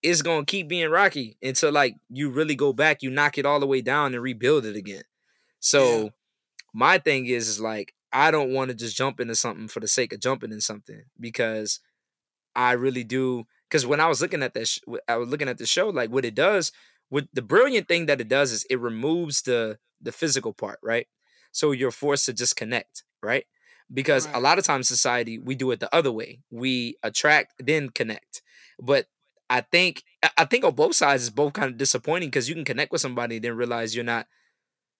it's 0.01 0.23
gonna 0.23 0.45
keep 0.45 0.67
being 0.67 0.89
rocky 0.89 1.37
until 1.43 1.71
like 1.71 1.95
you 2.09 2.31
really 2.31 2.55
go 2.55 2.73
back, 2.73 3.03
you 3.03 3.11
knock 3.11 3.37
it 3.37 3.45
all 3.45 3.59
the 3.59 3.67
way 3.67 3.81
down 3.81 4.15
and 4.15 4.23
rebuild 4.23 4.65
it 4.65 4.75
again. 4.75 5.03
So 5.59 6.03
yeah. 6.03 6.09
my 6.73 6.97
thing 6.97 7.27
is 7.27 7.47
is 7.47 7.61
like 7.61 7.93
I 8.11 8.31
don't 8.31 8.53
want 8.53 8.69
to 8.69 8.75
just 8.75 8.97
jump 8.97 9.19
into 9.19 9.35
something 9.35 9.67
for 9.67 9.79
the 9.79 9.87
sake 9.87 10.13
of 10.13 10.19
jumping 10.19 10.51
in 10.51 10.61
something 10.61 11.03
because 11.19 11.79
I 12.55 12.71
really 12.71 13.03
do. 13.03 13.45
Because 13.69 13.85
when 13.85 13.99
I 13.99 14.07
was 14.07 14.21
looking 14.21 14.43
at 14.43 14.53
this, 14.53 14.79
I 15.07 15.17
was 15.17 15.29
looking 15.29 15.49
at 15.49 15.57
the 15.57 15.65
show. 15.65 15.89
Like 15.89 16.09
what 16.09 16.25
it 16.25 16.35
does, 16.35 16.71
with 17.09 17.27
the 17.33 17.41
brilliant 17.41 17.87
thing 17.87 18.05
that 18.05 18.21
it 18.21 18.27
does 18.27 18.51
is 18.51 18.65
it 18.69 18.79
removes 18.79 19.41
the 19.43 19.79
the 20.01 20.11
physical 20.11 20.53
part, 20.53 20.79
right? 20.83 21.07
So 21.51 21.71
you're 21.71 21.91
forced 21.91 22.25
to 22.25 22.33
disconnect, 22.33 23.03
right? 23.21 23.45
Because 23.93 24.27
right. 24.27 24.35
a 24.35 24.39
lot 24.39 24.57
of 24.59 24.65
times 24.65 24.87
society 24.87 25.37
we 25.39 25.55
do 25.55 25.71
it 25.71 25.79
the 25.79 25.93
other 25.93 26.11
way. 26.11 26.39
We 26.51 26.97
attract 27.03 27.53
then 27.59 27.89
connect. 27.89 28.41
But 28.79 29.07
I 29.49 29.61
think 29.61 30.03
I 30.37 30.45
think 30.45 30.65
on 30.65 30.75
both 30.75 30.95
sides 30.95 31.23
is 31.23 31.29
both 31.29 31.53
kind 31.53 31.71
of 31.71 31.77
disappointing 31.77 32.29
because 32.29 32.49
you 32.49 32.55
can 32.55 32.65
connect 32.65 32.91
with 32.91 33.01
somebody 33.01 33.37
and 33.37 33.45
then 33.45 33.55
realize 33.55 33.95
you're 33.95 34.03
not 34.03 34.27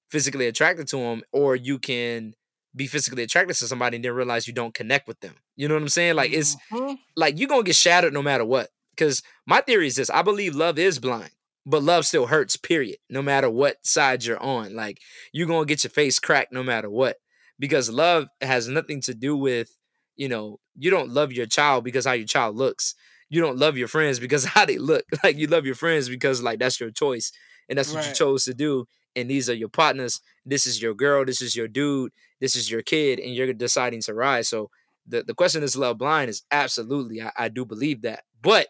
physically 0.10 0.48
attracted 0.48 0.88
to 0.88 0.98
them, 0.98 1.22
or 1.32 1.56
you 1.56 1.80
can 1.80 2.34
be 2.78 2.88
physically 2.88 3.24
attracted 3.24 3.56
to 3.56 3.68
somebody 3.68 3.98
and 3.98 4.06
then 4.06 4.14
realize 4.14 4.48
you 4.48 4.54
don't 4.54 4.74
connect 4.74 5.08
with 5.08 5.20
them. 5.20 5.36
You 5.56 5.68
know 5.68 5.74
what 5.74 5.84
I'm 5.84 5.90
saying? 5.90 6.16
Like 6.16 6.32
it's 6.32 6.56
mm-hmm. 6.72 6.94
like 7.16 7.40
you're 7.40 7.50
gonna 7.50 7.64
get 7.64 7.76
shattered 7.76 8.14
no 8.14 8.22
matter 8.22 8.46
what. 8.46 8.70
Because 8.92 9.22
my 9.46 9.62
theory 9.62 9.88
is 9.88 9.96
this: 9.96 10.10
I 10.10 10.22
believe 10.22 10.56
love 10.56 10.80
is 10.80 11.00
blind, 11.00 11.32
but 11.66 11.84
love 11.84 12.06
still 12.06 12.28
hurts. 12.28 12.56
Period. 12.58 12.98
No 13.10 13.22
matter 13.22 13.50
what 13.50 13.86
side 13.86 14.24
you're 14.24 14.42
on, 14.42 14.76
like 14.76 15.00
you're 15.34 15.48
gonna 15.48 15.66
get 15.66 15.84
your 15.84 15.92
face 15.92 16.20
cracked 16.20 16.54
no 16.54 16.64
matter 16.64 16.90
what. 16.90 17.18
Because 17.60 17.90
love 17.90 18.28
has 18.42 18.68
nothing 18.68 19.02
to 19.02 19.14
do 19.14 19.36
with 19.36 19.76
you 20.16 20.30
know 20.30 20.60
you 20.76 20.92
don't 20.92 21.10
love 21.10 21.34
your 21.34 21.48
child 21.48 21.84
because 21.84 22.06
how 22.06 22.14
your 22.14 22.28
child 22.28 22.56
looks 22.56 22.96
you 23.30 23.42
don't 23.42 23.58
love 23.58 23.78
your 23.78 23.88
friends 23.88 24.20
because 24.20 24.46
how 24.56 24.66
they 24.66 24.78
look. 24.78 25.06
Like 25.24 25.38
you 25.38 25.48
love 25.48 25.66
your 25.66 25.76
friends 25.76 26.10
because 26.10 26.42
like 26.42 26.60
that's 26.60 26.80
your 26.80 26.92
choice 26.92 27.32
and 27.70 27.78
that's 27.78 27.92
what 27.92 28.00
right. 28.00 28.10
you 28.10 28.16
chose 28.16 28.46
to 28.46 28.54
do. 28.54 28.86
And 29.18 29.30
these 29.30 29.50
are 29.50 29.54
your 29.54 29.68
partners. 29.70 30.22
This 30.46 30.66
is 30.66 30.82
your 30.82 30.94
girl. 30.94 31.26
This 31.26 31.42
is 31.42 31.56
your 31.56 31.68
dude. 31.68 32.14
This 32.40 32.56
is 32.56 32.72
your 32.72 32.82
kid, 32.82 33.20
and 33.20 33.34
you're 33.34 33.52
deciding 33.54 34.02
to 34.02 34.14
rise. 34.14 34.48
So 34.48 34.70
the, 35.08 35.24
the 35.24 35.34
question 35.34 35.64
is 35.64 35.76
love 35.76 35.98
blind 35.98 36.30
is 36.30 36.44
absolutely 36.52 37.22
I, 37.22 37.32
I 37.36 37.50
do 37.50 37.66
believe 37.66 38.04
that. 38.04 38.24
But 38.42 38.68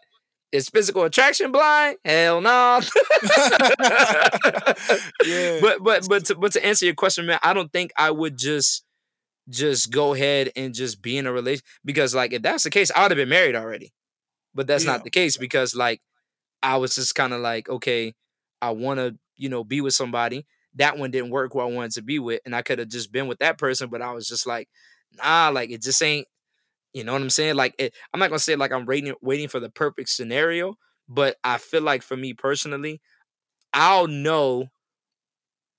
is 0.50 0.68
physical 0.68 1.04
attraction 1.04 1.52
blind? 1.52 1.98
Hell 2.04 2.40
no. 2.40 2.80
yeah. 5.24 5.58
But 5.60 5.84
but 5.84 6.08
but 6.08 6.24
to, 6.26 6.34
but 6.34 6.52
to 6.52 6.64
answer 6.64 6.86
your 6.86 6.94
question, 6.94 7.26
man, 7.26 7.38
I 7.42 7.52
don't 7.52 7.70
think 7.72 7.92
I 7.96 8.10
would 8.10 8.38
just 8.38 8.84
just 9.48 9.92
go 9.92 10.14
ahead 10.14 10.50
and 10.56 10.74
just 10.74 11.02
be 11.02 11.16
in 11.18 11.26
a 11.26 11.32
relation 11.32 11.62
because 11.84 12.14
like 12.14 12.32
if 12.32 12.42
that's 12.42 12.64
the 12.64 12.70
case, 12.70 12.90
I 12.96 13.02
would 13.02 13.10
have 13.10 13.16
been 13.16 13.28
married 13.28 13.54
already 13.54 13.92
but 14.58 14.66
that's 14.66 14.84
yeah. 14.84 14.92
not 14.92 15.04
the 15.04 15.10
case 15.10 15.36
because 15.36 15.74
like 15.74 16.00
I 16.62 16.78
was 16.78 16.96
just 16.96 17.14
kind 17.14 17.32
of 17.32 17.40
like, 17.40 17.68
okay, 17.68 18.14
I 18.60 18.70
want 18.70 18.98
to, 18.98 19.16
you 19.38 19.48
know, 19.48 19.64
be 19.64 19.80
with 19.80 19.94
somebody. 19.94 20.46
That 20.74 20.98
one 20.98 21.10
didn't 21.10 21.30
work 21.30 21.52
who 21.52 21.60
I 21.60 21.64
wanted 21.64 21.92
to 21.92 22.02
be 22.02 22.18
with, 22.18 22.40
and 22.44 22.54
I 22.54 22.62
could 22.62 22.78
have 22.78 22.88
just 22.88 23.10
been 23.10 23.26
with 23.26 23.38
that 23.38 23.58
person, 23.58 23.88
but 23.88 24.02
I 24.02 24.12
was 24.12 24.28
just 24.28 24.46
like, 24.46 24.68
nah, 25.16 25.50
like 25.52 25.70
it 25.70 25.82
just 25.82 26.02
ain't. 26.02 26.26
You 26.92 27.04
know 27.04 27.12
what 27.12 27.22
I'm 27.22 27.30
saying? 27.30 27.56
Like 27.56 27.74
it, 27.78 27.94
I'm 28.12 28.20
not 28.20 28.30
gonna 28.30 28.38
say 28.38 28.56
like 28.56 28.72
I'm 28.72 28.86
waiting 28.86 29.14
waiting 29.22 29.48
for 29.48 29.60
the 29.60 29.70
perfect 29.70 30.08
scenario, 30.08 30.76
but 31.08 31.36
I 31.44 31.58
feel 31.58 31.82
like 31.82 32.02
for 32.02 32.16
me 32.16 32.34
personally, 32.34 33.00
I'll 33.72 34.06
know 34.06 34.68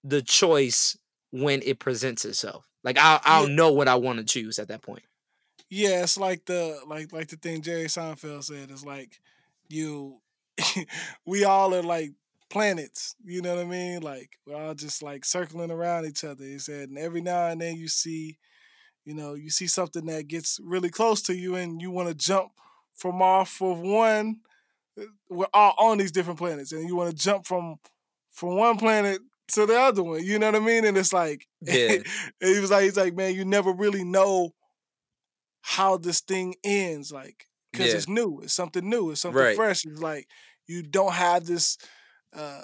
the 0.04 0.22
choice 0.22 0.98
when 1.32 1.62
it 1.64 1.80
presents 1.80 2.26
itself. 2.26 2.68
Like 2.84 2.98
I'll 2.98 3.20
I'll 3.24 3.50
yeah. 3.50 3.56
know 3.56 3.72
what 3.72 3.88
I 3.88 3.96
want 3.96 4.20
to 4.20 4.26
choose 4.26 4.60
at 4.60 4.70
that 4.70 4.82
point 4.82 5.04
yeah, 5.70 6.04
it's 6.04 6.18
like 6.18 6.46
the 6.46 6.80
like 6.88 7.14
like 7.14 7.28
the 7.28 7.36
thing 7.36 7.62
Jerry 7.62 7.86
Seinfeld 7.86 8.44
said. 8.44 8.70
It's 8.72 8.86
like 8.86 9.20
you, 9.70 10.20
we 11.26 11.44
all 11.44 11.74
are 11.76 11.84
like 11.84 12.12
planets. 12.50 13.16
You 13.24 13.42
know 13.42 13.56
what 13.56 13.66
I 13.66 13.68
mean? 13.68 14.02
Like 14.02 14.38
we're 14.46 14.56
all 14.56 14.76
just 14.76 15.02
like 15.02 15.26
circling 15.26 15.72
around 15.72 16.06
each 16.06 16.24
other. 16.24 16.44
He 16.44 16.60
said, 16.60 16.90
and 16.90 16.98
every 16.98 17.22
now 17.22 17.48
and 17.48 17.62
then 17.62 17.78
you 17.78 17.88
see, 17.88 18.38
you 19.06 19.14
know, 19.14 19.34
you 19.34 19.50
see 19.50 19.68
something 19.68 20.06
that 20.06 20.28
gets 20.28 20.60
really 20.64 20.90
close 20.90 21.22
to 21.24 21.36
you, 21.36 21.56
and 21.56 21.82
you 21.82 21.92
want 21.92 22.10
to 22.10 22.16
jump 22.16 22.52
from 22.96 23.22
off 23.22 23.62
of 23.62 23.80
one. 23.80 24.38
Uh, 25.00 25.06
we're 25.30 25.48
all 25.54 25.74
on 25.78 25.98
these 25.98 26.12
different 26.12 26.40
planets, 26.40 26.72
and 26.72 26.88
you 26.88 26.96
want 26.96 27.10
to 27.10 27.16
jump 27.16 27.48
from 27.48 27.78
from 28.32 28.56
one 28.56 28.78
planet 28.78 29.20
to 29.50 29.66
the 29.66 29.80
other 29.80 30.04
one. 30.04 30.24
You 30.24 30.40
know 30.40 30.48
what 30.48 30.62
I 30.62 30.66
mean? 30.66 30.86
And 30.86 30.98
it's 30.98 31.14
like, 31.14 31.48
yeah. 31.62 31.98
he 32.40 32.60
was 32.60 32.72
like, 32.72 32.84
he's 32.84 32.98
like, 32.98 33.16
man, 33.16 33.34
you 33.34 33.46
never 33.46 33.72
really 33.72 34.04
know 34.04 34.52
how 35.62 35.98
this 35.98 36.22
thing 36.22 36.56
ends, 36.64 37.12
like 37.12 37.46
because 37.72 37.88
yeah. 37.88 37.96
it's 37.96 38.08
new, 38.08 38.42
it's 38.44 38.54
something 38.54 38.88
new, 38.88 39.12
it's 39.12 39.22
something 39.22 39.42
right. 39.42 39.56
fresh. 39.56 39.86
It's 39.86 40.02
like 40.02 40.28
you 40.68 40.84
don't 40.84 41.14
have 41.14 41.46
this. 41.46 41.78
Uh 42.36 42.62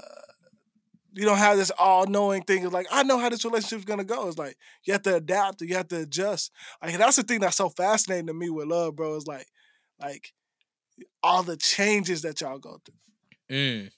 you 1.13 1.23
don't 1.23 1.37
have 1.37 1.55
this 1.55 1.71
all-knowing 1.79 2.41
thing. 2.41 2.65
It's 2.65 2.73
like 2.73 2.87
I 2.91 3.03
know 3.03 3.17
how 3.17 3.29
this 3.29 3.45
relationship's 3.45 3.85
gonna 3.85 4.03
go. 4.03 4.27
It's 4.27 4.37
like 4.37 4.57
you 4.83 4.93
have 4.93 5.03
to 5.03 5.15
adapt, 5.15 5.61
you 5.61 5.75
have 5.75 5.87
to 5.89 6.01
adjust. 6.01 6.51
Like 6.83 6.97
that's 6.97 7.15
the 7.15 7.23
thing 7.23 7.39
that's 7.39 7.55
so 7.55 7.69
fascinating 7.69 8.27
to 8.27 8.33
me 8.33 8.49
with 8.49 8.67
love, 8.67 8.95
bro. 8.97 9.15
Is 9.15 9.25
like, 9.25 9.47
like 9.99 10.33
all 11.23 11.41
the 11.41 11.57
changes 11.57 12.21
that 12.23 12.41
y'all 12.41 12.59
go 12.59 12.79
through. 12.83 13.55
Mm. 13.57 13.91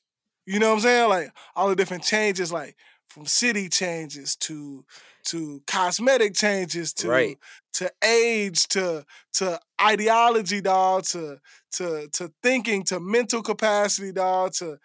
You 0.46 0.60
know 0.60 0.70
what 0.70 0.76
I'm 0.76 0.82
saying? 0.82 1.10
Like 1.10 1.32
all 1.56 1.70
the 1.70 1.76
different 1.76 2.04
changes, 2.04 2.52
like 2.52 2.76
from 3.08 3.26
city 3.26 3.68
changes 3.68 4.36
to 4.36 4.86
to 5.26 5.62
cosmetic 5.68 6.34
changes 6.34 6.94
to 6.94 7.10
right. 7.10 7.38
to 7.74 7.92
age 8.04 8.68
to 8.68 9.06
to 9.34 9.60
ideology 9.82 10.62
dog 10.62 11.04
to 11.04 11.40
to 11.72 12.08
to 12.14 12.32
thinking 12.42 12.84
to 12.84 13.00
mental 13.00 13.42
capacity 13.42 14.12
dog 14.12 14.54
to 14.54 14.78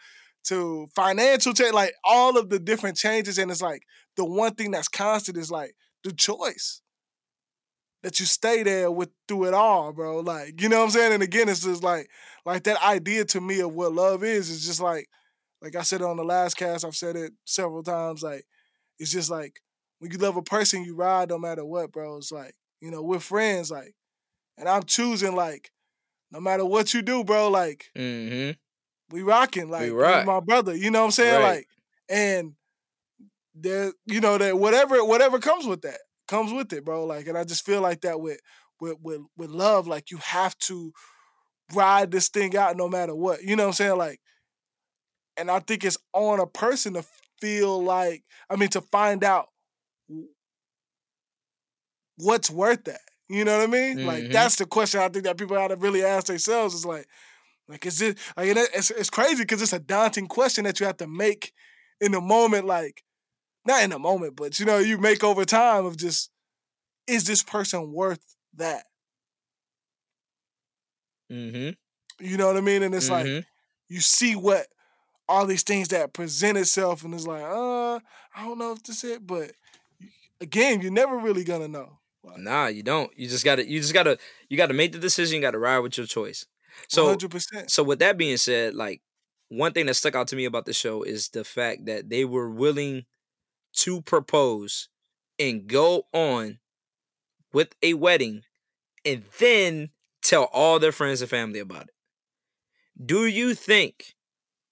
to 0.44 0.88
financial 0.94 1.52
change 1.52 1.72
like 1.72 1.94
all 2.04 2.36
of 2.36 2.50
the 2.50 2.58
different 2.58 2.96
changes 2.96 3.38
and 3.38 3.50
it's 3.50 3.62
like 3.62 3.82
the 4.16 4.24
one 4.24 4.54
thing 4.54 4.70
that's 4.70 4.88
constant 4.88 5.36
is 5.36 5.50
like 5.50 5.74
the 6.04 6.12
choice 6.12 6.80
that 8.02 8.18
you 8.18 8.26
stay 8.26 8.62
there 8.62 8.90
with 8.90 9.10
through 9.28 9.46
it 9.46 9.54
all 9.54 9.92
bro 9.92 10.18
like 10.20 10.60
you 10.60 10.68
know 10.68 10.78
what 10.78 10.86
i'm 10.86 10.90
saying 10.90 11.12
and 11.12 11.22
again 11.22 11.48
it's 11.48 11.62
just 11.62 11.84
like 11.84 12.08
like 12.44 12.64
that 12.64 12.82
idea 12.82 13.24
to 13.24 13.40
me 13.40 13.60
of 13.60 13.72
what 13.72 13.92
love 13.92 14.24
is 14.24 14.50
is 14.50 14.66
just 14.66 14.80
like 14.80 15.08
like 15.60 15.76
i 15.76 15.82
said 15.82 16.02
on 16.02 16.16
the 16.16 16.24
last 16.24 16.56
cast 16.56 16.84
i've 16.84 16.96
said 16.96 17.14
it 17.14 17.32
several 17.44 17.82
times 17.82 18.22
like 18.22 18.44
it's 18.98 19.12
just 19.12 19.30
like 19.30 19.60
when 20.02 20.10
you 20.10 20.18
love 20.18 20.36
a 20.36 20.42
person, 20.42 20.84
you 20.84 20.96
ride 20.96 21.28
no 21.28 21.38
matter 21.38 21.64
what, 21.64 21.92
bro. 21.92 22.16
It's 22.16 22.32
like, 22.32 22.56
you 22.80 22.90
know, 22.90 23.02
we're 23.02 23.20
friends, 23.20 23.70
like, 23.70 23.94
and 24.58 24.68
I'm 24.68 24.82
choosing, 24.82 25.36
like, 25.36 25.70
no 26.32 26.40
matter 26.40 26.64
what 26.64 26.92
you 26.92 27.02
do, 27.02 27.22
bro, 27.22 27.48
like, 27.48 27.86
mm-hmm. 27.96 28.58
We 29.12 29.22
rocking, 29.22 29.70
like, 29.70 29.82
we 29.84 29.90
rock. 29.90 30.26
my 30.26 30.40
brother, 30.40 30.74
you 30.74 30.90
know 30.90 31.00
what 31.00 31.06
I'm 31.06 31.10
saying? 31.12 31.40
Right. 31.40 31.56
Like, 31.56 31.68
and 32.08 32.54
there, 33.54 33.92
you 34.06 34.20
know 34.20 34.38
that 34.38 34.58
whatever 34.58 35.04
whatever 35.04 35.38
comes 35.38 35.66
with 35.66 35.82
that 35.82 35.98
comes 36.26 36.52
with 36.52 36.72
it, 36.72 36.84
bro. 36.84 37.04
Like, 37.04 37.26
and 37.26 37.36
I 37.36 37.44
just 37.44 37.64
feel 37.64 37.80
like 37.80 38.00
that 38.02 38.20
with 38.20 38.40
with 38.80 38.96
with 39.02 39.20
with 39.36 39.50
love, 39.50 39.86
like 39.86 40.10
you 40.10 40.18
have 40.18 40.56
to 40.58 40.92
ride 41.74 42.10
this 42.10 42.28
thing 42.28 42.56
out 42.56 42.76
no 42.76 42.88
matter 42.88 43.14
what. 43.14 43.42
You 43.42 43.56
know 43.56 43.64
what 43.64 43.68
I'm 43.68 43.74
saying? 43.74 43.98
Like, 43.98 44.20
and 45.36 45.50
I 45.50 45.60
think 45.60 45.84
it's 45.84 45.98
on 46.12 46.40
a 46.40 46.46
person 46.46 46.94
to 46.94 47.04
feel 47.40 47.82
like, 47.82 48.24
I 48.50 48.56
mean, 48.56 48.68
to 48.70 48.80
find 48.80 49.24
out 49.24 49.48
what's 52.16 52.50
worth 52.50 52.84
that. 52.84 53.00
You 53.28 53.44
know 53.44 53.58
what 53.58 53.68
I 53.68 53.72
mean? 53.72 53.98
Mm-hmm. 53.98 54.06
Like 54.06 54.30
that's 54.30 54.56
the 54.56 54.66
question 54.66 55.00
I 55.00 55.08
think 55.08 55.24
that 55.24 55.38
people 55.38 55.56
have 55.56 55.70
to 55.70 55.76
really 55.76 56.04
ask 56.04 56.26
themselves 56.26 56.74
is 56.74 56.84
like, 56.84 57.06
like 57.68 57.86
is 57.86 58.00
it 58.02 58.18
like 58.36 58.56
it's 58.56 58.90
it's 58.90 59.10
crazy 59.10 59.42
because 59.42 59.62
it's 59.62 59.72
a 59.72 59.78
daunting 59.78 60.26
question 60.26 60.64
that 60.64 60.80
you 60.80 60.86
have 60.86 60.96
to 60.98 61.06
make 61.06 61.52
in 62.00 62.12
the 62.12 62.20
moment, 62.20 62.66
like 62.66 63.02
not 63.66 63.82
in 63.82 63.90
the 63.90 63.98
moment, 63.98 64.36
but 64.36 64.58
you 64.58 64.66
know 64.66 64.78
you 64.78 64.98
make 64.98 65.22
over 65.22 65.44
time 65.44 65.86
of 65.86 65.96
just 65.96 66.30
is 67.06 67.24
this 67.24 67.42
person 67.42 67.92
worth 67.92 68.36
that? 68.56 68.84
Mm-hmm. 71.30 71.70
You 72.24 72.36
know 72.36 72.46
what 72.46 72.56
I 72.56 72.60
mean? 72.60 72.82
And 72.82 72.94
it's 72.94 73.08
mm-hmm. 73.08 73.36
like 73.36 73.46
you 73.88 74.00
see 74.00 74.34
what 74.36 74.66
all 75.28 75.46
these 75.46 75.62
things 75.62 75.88
that 75.88 76.12
present 76.12 76.58
itself, 76.58 77.04
and 77.04 77.14
it's 77.14 77.26
like, 77.26 77.42
uh, 77.42 77.96
I 77.96 78.44
don't 78.44 78.58
know 78.58 78.72
if 78.72 78.82
this 78.82 79.04
is 79.04 79.12
it, 79.12 79.26
but 79.26 79.52
again, 80.40 80.80
you're 80.80 80.92
never 80.92 81.16
really 81.16 81.44
gonna 81.44 81.68
know. 81.68 81.98
Like, 82.24 82.38
nah, 82.38 82.66
you 82.66 82.82
don't. 82.82 83.10
You 83.16 83.28
just 83.28 83.44
gotta. 83.44 83.68
You 83.68 83.80
just 83.80 83.94
gotta. 83.94 84.18
You 84.48 84.56
gotta 84.56 84.74
make 84.74 84.92
the 84.92 84.98
decision. 84.98 85.36
You 85.36 85.42
gotta 85.42 85.58
ride 85.58 85.78
with 85.78 85.96
your 85.96 86.06
choice. 86.06 86.46
So, 86.88 87.04
100%. 87.04 87.70
So 87.70 87.82
with 87.82 87.98
that 88.00 88.16
being 88.18 88.36
said, 88.36 88.74
like 88.74 89.02
one 89.48 89.72
thing 89.72 89.86
that 89.86 89.94
stuck 89.94 90.14
out 90.14 90.28
to 90.28 90.36
me 90.36 90.44
about 90.44 90.66
the 90.66 90.72
show 90.72 91.02
is 91.02 91.28
the 91.28 91.44
fact 91.44 91.86
that 91.86 92.08
they 92.10 92.24
were 92.24 92.50
willing 92.50 93.04
to 93.74 94.02
propose 94.02 94.88
and 95.38 95.66
go 95.66 96.06
on 96.12 96.58
with 97.52 97.74
a 97.82 97.94
wedding 97.94 98.42
and 99.04 99.24
then 99.38 99.90
tell 100.22 100.44
all 100.52 100.78
their 100.78 100.92
friends 100.92 101.20
and 101.22 101.30
family 101.30 101.60
about 101.60 101.84
it. 101.88 101.94
Do 103.04 103.26
you 103.26 103.54
think 103.54 104.14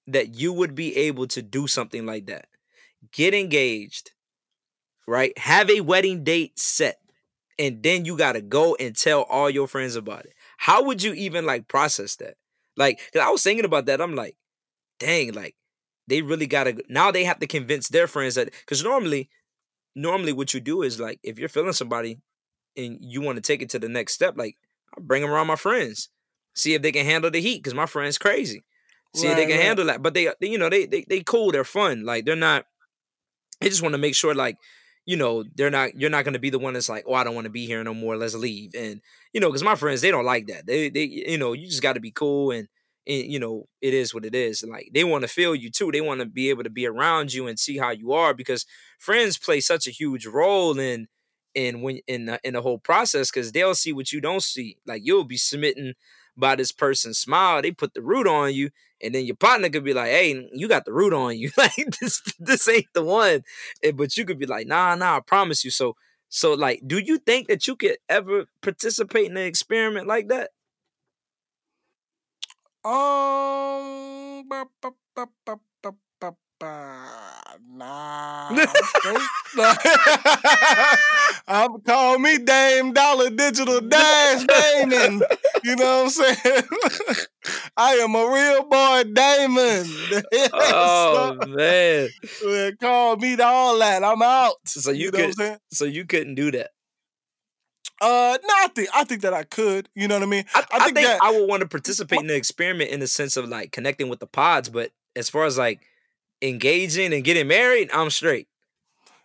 that 0.07 0.35
you 0.35 0.53
would 0.53 0.75
be 0.75 0.96
able 0.96 1.27
to 1.29 1.42
do 1.42 1.66
something 1.66 2.07
like 2.07 2.27
that? 2.27 2.46
Get 3.12 3.35
engaged, 3.35 4.12
right? 5.07 5.37
Have 5.38 5.70
a 5.70 5.81
wedding 5.81 6.25
date 6.25 6.59
set, 6.59 7.01
and 7.59 7.83
then 7.83 8.05
you 8.05 8.16
got 8.16 8.33
to 8.33 8.42
go 8.42 8.77
and 8.77 8.96
tell 8.96 9.23
all 9.23 9.51
your 9.51 9.68
friends 9.68 9.96
about 9.96 10.27
it. 10.27 10.35
How 10.61 10.85
would 10.85 11.03
you 11.03 11.14
even 11.14 11.46
like 11.46 11.68
process 11.68 12.16
that? 12.16 12.35
Like, 12.77 13.01
cause 13.14 13.23
I 13.23 13.31
was 13.31 13.42
thinking 13.42 13.64
about 13.64 13.87
that. 13.87 13.99
I'm 13.99 14.14
like, 14.14 14.37
dang, 14.99 15.33
like 15.33 15.57
they 16.07 16.20
really 16.20 16.46
gotta 16.46 16.83
now 16.87 17.11
they 17.11 17.25
have 17.25 17.38
to 17.38 17.46
convince 17.46 17.88
their 17.88 18.07
friends 18.07 18.35
that 18.35 18.51
because 18.51 18.85
normally, 18.85 19.31
normally 19.94 20.35
what 20.35 20.53
you 20.53 20.61
do 20.61 20.83
is 20.83 21.01
like 21.01 21.18
if 21.23 21.38
you're 21.38 21.49
feeling 21.49 21.73
somebody 21.73 22.18
and 22.77 22.99
you 23.01 23.23
want 23.23 23.37
to 23.37 23.42
take 23.42 23.62
it 23.62 23.70
to 23.70 23.79
the 23.79 23.88
next 23.88 24.12
step, 24.12 24.37
like 24.37 24.59
I 24.94 25.01
bring 25.01 25.23
them 25.23 25.31
around 25.31 25.46
my 25.46 25.57
friends, 25.57 26.11
see 26.55 26.75
if 26.75 26.83
they 26.83 26.92
can 26.92 27.07
handle 27.07 27.31
the 27.31 27.40
heat 27.40 27.62
because 27.62 27.73
my 27.73 27.87
friend's 27.87 28.18
crazy. 28.18 28.62
See 29.16 29.29
right, 29.29 29.33
if 29.33 29.38
they 29.38 29.46
can 29.46 29.57
right. 29.57 29.64
handle 29.64 29.87
that. 29.87 30.03
But 30.03 30.12
they, 30.12 30.29
they, 30.40 30.49
you 30.51 30.59
know, 30.59 30.68
they, 30.68 30.85
they 30.85 31.07
they 31.09 31.20
cool, 31.20 31.53
they're 31.53 31.64
fun. 31.64 32.05
Like 32.05 32.27
they're 32.27 32.37
not. 32.37 32.66
They 33.62 33.70
just 33.70 33.81
want 33.81 33.94
to 33.94 33.99
make 33.99 34.14
sure 34.14 34.35
like 34.35 34.59
you 35.06 35.16
know, 35.16 35.44
they're 35.54 35.70
not 35.70 35.98
you're 36.00 36.10
not 36.10 36.24
gonna 36.24 36.38
be 36.38 36.50
the 36.50 36.58
one 36.58 36.74
that's 36.74 36.88
like, 36.88 37.04
oh, 37.06 37.14
I 37.14 37.24
don't 37.24 37.34
want 37.34 37.46
to 37.46 37.50
be 37.50 37.66
here 37.66 37.82
no 37.84 37.94
more. 37.94 38.16
Let's 38.16 38.34
leave. 38.34 38.74
And 38.74 39.00
you 39.32 39.40
know, 39.40 39.48
because 39.48 39.62
my 39.64 39.74
friends 39.74 40.00
they 40.00 40.10
don't 40.10 40.24
like 40.24 40.46
that. 40.48 40.66
They 40.66 40.90
they 40.90 41.04
you 41.04 41.38
know 41.38 41.52
you 41.52 41.66
just 41.66 41.82
got 41.82 41.94
to 41.94 42.00
be 42.00 42.10
cool 42.12 42.50
and 42.50 42.68
and 43.06 43.24
you 43.32 43.38
know 43.38 43.66
it 43.80 43.94
is 43.94 44.14
what 44.14 44.24
it 44.24 44.34
is. 44.34 44.62
And 44.62 44.72
like 44.72 44.90
they 44.94 45.04
want 45.04 45.22
to 45.22 45.28
feel 45.28 45.54
you 45.54 45.70
too. 45.70 45.90
They 45.92 46.00
want 46.00 46.20
to 46.20 46.26
be 46.26 46.50
able 46.50 46.64
to 46.64 46.70
be 46.70 46.86
around 46.86 47.32
you 47.32 47.46
and 47.48 47.58
see 47.58 47.78
how 47.78 47.90
you 47.90 48.12
are 48.12 48.34
because 48.34 48.66
friends 48.98 49.38
play 49.38 49.60
such 49.60 49.86
a 49.86 49.90
huge 49.90 50.26
role 50.26 50.78
in 50.78 51.08
in 51.54 51.82
when 51.82 52.00
in 52.06 52.26
the, 52.26 52.40
in 52.44 52.54
the 52.54 52.62
whole 52.62 52.78
process 52.78 53.30
because 53.30 53.52
they'll 53.52 53.74
see 53.74 53.92
what 53.92 54.12
you 54.12 54.20
don't 54.20 54.42
see. 54.42 54.76
Like 54.86 55.02
you'll 55.04 55.24
be 55.24 55.36
submitting 55.36 55.94
by 56.40 56.57
this 56.57 56.72
person's 56.72 57.18
smile. 57.18 57.62
They 57.62 57.72
put 57.72 57.94
the 57.94 58.03
root 58.03 58.26
on 58.26 58.55
you, 58.55 58.70
and 59.03 59.14
then 59.14 59.26
your 59.26 59.37
partner 59.37 59.68
could 59.68 59.85
be 59.85 59.94
like, 59.94 60.11
"Hey, 60.11 60.48
you 60.53 60.68
got 60.68 60.85
the 60.85 60.92
root 60.92 61.12
on 61.12 61.38
you. 61.38 61.50
like 61.57 61.74
this, 62.00 62.22
this 62.38 62.68
ain't 62.68 62.92
the 62.94 63.05
one." 63.05 63.42
But 63.94 64.16
you 64.16 64.24
could 64.24 64.38
be 64.38 64.46
like, 64.46 64.66
"Nah, 64.66 64.94
nah, 64.96 65.18
I 65.18 65.20
promise 65.20 65.64
you." 65.64 65.70
So, 65.70 65.96
so 66.29 66.53
like, 66.55 66.83
do 66.87 66.98
you 66.98 67.18
think 67.18 67.48
that 67.48 67.66
you 67.66 67.76
could 67.76 67.98
ever 68.09 68.46
participate 68.62 69.31
in 69.31 69.37
an 69.37 69.46
experiment 69.46 70.07
like 70.07 70.29
that? 70.29 70.50
Um, 72.85 74.44
nah. 77.73 78.51
I'm 81.49 81.81
call 81.81 82.18
me 82.18 82.37
Dame 82.37 82.92
Dollar 82.92 83.31
Digital 83.31 83.81
Dash 83.81 84.44
Damon. 84.44 85.23
You 85.64 85.77
know 85.77 86.05
what 86.05 86.05
I'm 86.05 86.11
saying? 86.11 86.64
I 87.79 87.94
am 87.94 88.14
a 88.14 88.31
real 88.31 88.64
boy 88.64 89.05
Damon. 89.05 89.87
oh 90.53 91.38
so, 91.40 91.49
man. 91.49 92.77
Call 92.79 93.16
me 93.16 93.40
all 93.40 93.79
that. 93.79 94.05
I'm 94.05 94.20
out. 94.20 94.57
So 94.66 94.90
you, 94.90 95.07
you 95.07 95.11
know 95.12 95.33
could 95.35 95.59
so 95.73 95.87
you 95.87 96.05
couldn't 96.05 96.35
do 96.35 96.51
that. 96.51 96.73
Uh, 98.03 98.37
no, 98.42 98.55
I 98.55 98.68
think 98.75 98.88
I 98.94 99.05
think 99.05 99.23
that 99.23 99.33
I 99.33 99.44
could. 99.44 99.88
You 99.94 100.09
know 100.09 100.16
what 100.16 100.25
I 100.25 100.27
mean? 100.27 100.44
I, 100.55 100.61
I, 100.61 100.64
I 100.73 100.85
think, 100.85 100.96
think 100.96 101.09
that, 101.09 101.23
I 101.23 101.31
would 101.31 101.49
want 101.49 101.62
to 101.62 101.68
participate 101.68 102.20
in 102.20 102.27
the 102.27 102.37
experiment 102.37 102.90
in 102.90 103.01
the 103.01 103.07
sense 103.07 103.38
of 103.38 103.49
like 103.49 103.73
connecting 103.73 104.11
with 104.11 104.20
the 104.20 104.27
pods, 104.27 104.68
but 104.68 104.90
as 105.16 105.31
far 105.31 105.44
as 105.44 105.57
like 105.57 105.81
engaging 106.42 107.12
and 107.12 107.24
getting 107.24 107.48
married, 107.48 107.90
I'm 107.92 108.11
straight. 108.11 108.48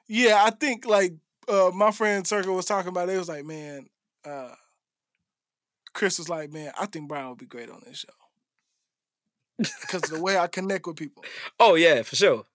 Yeah, 0.07 0.43
I 0.45 0.51
think 0.51 0.85
like 0.85 1.13
uh, 1.47 1.71
my 1.73 1.91
friend 1.91 2.25
Circle 2.25 2.55
was 2.55 2.65
talking 2.65 2.89
about 2.89 3.09
it. 3.09 3.15
It 3.15 3.19
was 3.19 3.29
like, 3.29 3.45
man, 3.45 3.87
uh, 4.23 4.53
Chris 5.93 6.17
was 6.19 6.29
like, 6.29 6.51
man, 6.51 6.71
I 6.79 6.85
think 6.85 7.07
Brian 7.07 7.29
would 7.29 7.37
be 7.37 7.45
great 7.45 7.69
on 7.69 7.81
this 7.85 7.99
show 7.99 8.13
because 9.81 10.03
of 10.03 10.17
the 10.17 10.21
way 10.21 10.37
I 10.37 10.47
connect 10.47 10.85
with 10.85 10.97
people. 10.97 11.23
Oh 11.59 11.75
yeah, 11.75 12.03
for 12.03 12.15
sure. 12.15 12.45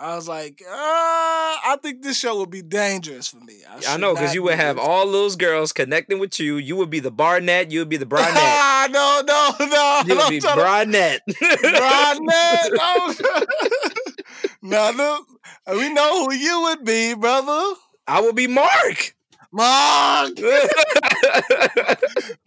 I 0.00 0.14
was 0.14 0.28
like, 0.28 0.62
uh, 0.64 0.70
I 0.72 1.76
think 1.82 2.02
this 2.02 2.16
show 2.16 2.38
would 2.38 2.50
be 2.50 2.62
dangerous 2.62 3.26
for 3.26 3.38
me. 3.38 3.62
I, 3.68 3.94
I 3.94 3.96
know 3.96 4.14
because 4.14 4.32
you 4.32 4.44
would 4.44 4.54
have 4.54 4.78
all 4.78 5.10
those 5.10 5.34
girls 5.34 5.72
connecting 5.72 6.20
with 6.20 6.38
you. 6.38 6.56
You 6.56 6.76
would 6.76 6.88
be 6.88 7.00
the 7.00 7.10
Barnett. 7.10 7.72
You 7.72 7.80
would 7.80 7.88
be 7.88 7.96
the 7.96 8.06
Barnett. 8.06 8.34
no, 8.92 9.22
no, 9.26 9.52
no. 9.58 10.02
You 10.06 10.16
would 10.16 10.30
be 10.30 10.38
Barnett. 10.38 11.22
Barnett. 11.26 12.70
no, 14.62 14.92
no, 14.92 15.24
we 15.72 15.92
know 15.92 16.26
who 16.26 16.32
you 16.32 16.60
would 16.62 16.84
be, 16.84 17.14
brother. 17.14 17.74
I 18.06 18.20
would 18.20 18.36
be 18.36 18.46
Mark. 18.46 19.16
Mark! 19.50 20.30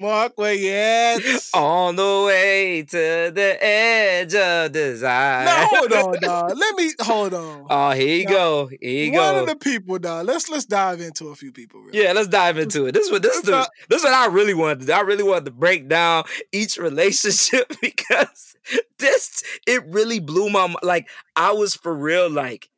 Mark, 0.02 0.34
where 0.36 0.54
you 0.54 0.72
at? 0.72 1.50
On 1.54 1.96
the 1.96 2.24
way 2.26 2.82
to 2.82 3.32
the 3.34 3.58
edge 3.62 4.34
of 4.34 4.72
desire. 4.72 5.46
No, 5.46 5.68
hold 5.70 5.94
on, 5.94 6.14
dog. 6.22 6.58
Let 6.58 6.76
me 6.76 6.92
hold 7.00 7.34
on. 7.36 7.68
Oh, 7.70 7.92
here 7.92 8.18
you 8.18 8.26
go. 8.28 8.66
Here 8.68 9.06
you 9.06 9.12
One 9.12 9.36
go. 9.36 9.42
of 9.42 9.48
the 9.48 9.56
people, 9.56 10.00
dog. 10.00 10.26
Let's 10.26 10.50
let's 10.50 10.66
dive 10.66 11.02
into 11.02 11.28
a 11.28 11.36
few 11.36 11.52
people. 11.52 11.82
Really. 11.82 12.04
Yeah, 12.04 12.14
let's 12.14 12.28
dive 12.28 12.58
into 12.58 12.88
it. 12.88 12.94
This 12.94 13.06
is 13.06 13.12
what 13.12 13.22
this 13.22 13.36
is 13.36 13.44
the, 13.44 13.70
this 13.90 14.00
is 14.00 14.04
what 14.04 14.14
I 14.14 14.26
really 14.26 14.56
wanted 14.56 14.80
to 14.80 14.86
do. 14.88 14.92
I 14.92 15.02
really 15.02 15.24
wanted 15.24 15.46
to 15.46 15.52
break 15.52 15.88
down 15.88 16.24
each 16.52 16.78
relationship 16.78 17.72
because 17.82 18.56
this 18.98 19.44
it 19.68 19.86
really 19.86 20.20
blew 20.20 20.50
my 20.50 20.74
like 20.82 21.08
I 21.36 21.52
was 21.52 21.76
for 21.76 21.94
real 21.94 22.28
like 22.28 22.70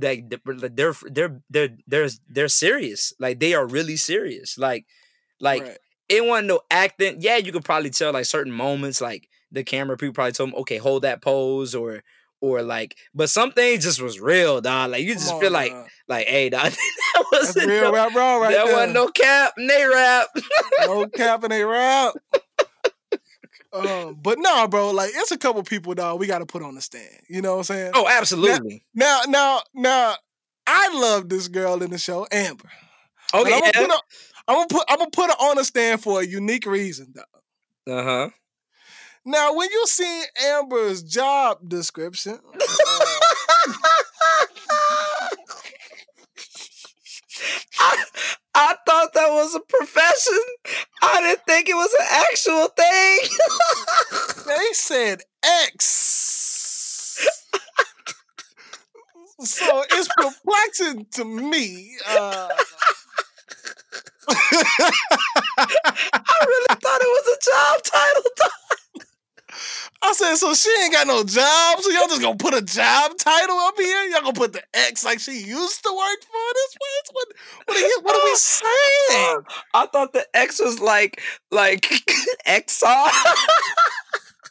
like 0.00 0.30
they're 0.30 0.94
they're 1.10 1.40
they're 1.50 1.76
they're 1.88 2.08
they're 2.28 2.48
serious. 2.48 3.12
Like 3.18 3.40
they 3.40 3.54
are 3.54 3.66
really 3.66 3.96
serious. 3.96 4.56
Like 4.56 4.86
like 5.40 5.62
right. 5.62 5.78
It 6.08 6.24
wasn't 6.24 6.48
no 6.48 6.60
acting. 6.70 7.16
Yeah, 7.20 7.36
you 7.36 7.52
could 7.52 7.64
probably 7.64 7.90
tell 7.90 8.12
like 8.12 8.24
certain 8.24 8.52
moments, 8.52 9.00
like 9.00 9.28
the 9.52 9.64
camera 9.64 9.96
people 9.96 10.14
probably 10.14 10.32
told 10.32 10.50
them, 10.50 10.60
okay, 10.60 10.78
hold 10.78 11.02
that 11.02 11.22
pose 11.22 11.74
or 11.74 12.02
or 12.40 12.62
like, 12.62 12.96
but 13.14 13.28
some 13.28 13.50
things 13.52 13.84
just 13.84 14.00
was 14.00 14.20
real, 14.20 14.60
dog. 14.60 14.92
Like 14.92 15.02
you 15.02 15.14
just 15.14 15.32
on, 15.32 15.40
feel 15.40 15.50
like, 15.50 15.72
like, 16.06 16.26
hey, 16.28 16.48
dog, 16.50 16.70
that 17.14 17.24
wasn't 17.32 17.66
real 17.66 17.82
no, 17.82 17.92
rap, 17.92 18.12
bro, 18.12 18.40
right 18.40 18.54
That 18.54 18.66
there. 18.66 18.74
wasn't 18.74 18.94
no 18.94 19.08
cap, 19.08 19.54
they 19.56 19.84
rap, 19.84 20.28
no 20.86 21.06
cap, 21.08 21.42
and 21.42 21.52
they 21.52 21.64
rap. 21.64 22.14
Um, 23.72 24.16
but 24.22 24.38
no, 24.38 24.66
bro, 24.68 24.92
like 24.92 25.10
it's 25.14 25.30
a 25.30 25.38
couple 25.38 25.62
people, 25.62 25.94
dog. 25.94 26.18
We 26.18 26.26
got 26.26 26.38
to 26.38 26.46
put 26.46 26.62
on 26.62 26.74
the 26.74 26.80
stand. 26.80 27.20
You 27.28 27.42
know 27.42 27.52
what 27.52 27.58
I'm 27.58 27.64
saying? 27.64 27.92
Oh, 27.94 28.08
absolutely. 28.08 28.84
Now, 28.94 29.22
now, 29.28 29.60
now, 29.74 30.14
I 30.66 30.98
love 30.98 31.28
this 31.28 31.48
girl 31.48 31.82
in 31.82 31.90
the 31.90 31.98
show, 31.98 32.26
Amber. 32.32 32.70
Okay, 33.34 33.52
I'm, 33.52 33.72
gonna 33.72 34.00
I'm 34.48 34.56
gonna 34.56 34.68
put 34.68 34.84
I'm 34.88 34.98
gonna 34.98 35.10
put 35.10 35.30
her 35.30 35.36
on 35.36 35.58
a 35.58 35.64
stand 35.64 36.02
for 36.02 36.20
a 36.22 36.26
unique 36.26 36.64
reason, 36.66 37.12
dog. 37.14 37.26
Uh 37.86 38.02
huh. 38.02 38.30
Now, 39.24 39.54
when 39.54 39.68
you 39.70 39.86
see 39.86 40.24
Amber's 40.42 41.02
job 41.02 41.68
description. 41.68 42.38
I, 47.80 48.04
I 48.54 48.74
thought 48.86 49.12
that 49.14 49.28
was 49.28 49.54
a 49.54 49.60
profession. 49.60 50.40
I 51.02 51.20
didn't 51.20 51.44
think 51.46 51.68
it 51.68 51.74
was 51.74 51.94
an 52.00 52.06
actual 52.10 52.68
thing. 52.68 53.18
they 54.46 54.72
said 54.72 55.20
X. 55.66 57.28
so 59.40 59.84
it's 59.90 60.08
perplexing 60.16 61.06
to 61.12 61.24
me. 61.24 61.96
Uh, 62.08 62.48
I 64.28 65.66
really 66.46 66.74
thought 66.80 67.00
it 67.00 67.12
was 67.16 67.26
a 67.28 67.38
job 67.50 67.82
title. 67.84 68.22
I 70.02 70.12
said, 70.12 70.36
so 70.36 70.54
she 70.54 70.70
ain't 70.82 70.92
got 70.92 71.06
no 71.06 71.24
job, 71.24 71.80
so 71.80 71.90
y'all 71.90 72.06
just 72.06 72.22
gonna 72.22 72.36
put 72.36 72.54
a 72.54 72.62
job 72.62 73.12
title 73.18 73.56
up 73.56 73.74
here? 73.76 74.04
Y'all 74.10 74.20
gonna 74.20 74.32
put 74.32 74.52
the 74.52 74.62
X 74.72 75.04
like 75.04 75.18
she 75.18 75.32
used 75.32 75.82
to 75.82 75.90
work 75.90 76.22
for 76.22 76.54
this 76.54 76.76
place? 76.76 77.10
What, 77.12 77.28
what, 77.66 77.76
are, 77.76 77.80
you, 77.80 78.00
what 78.02 78.16
are 78.16 78.24
we 78.24 78.34
saying? 78.36 79.42
I 79.74 79.86
thought 79.92 80.12
the 80.12 80.26
X 80.34 80.60
was 80.60 80.80
like 80.80 81.20
like 81.50 81.82
XR. 82.46 83.10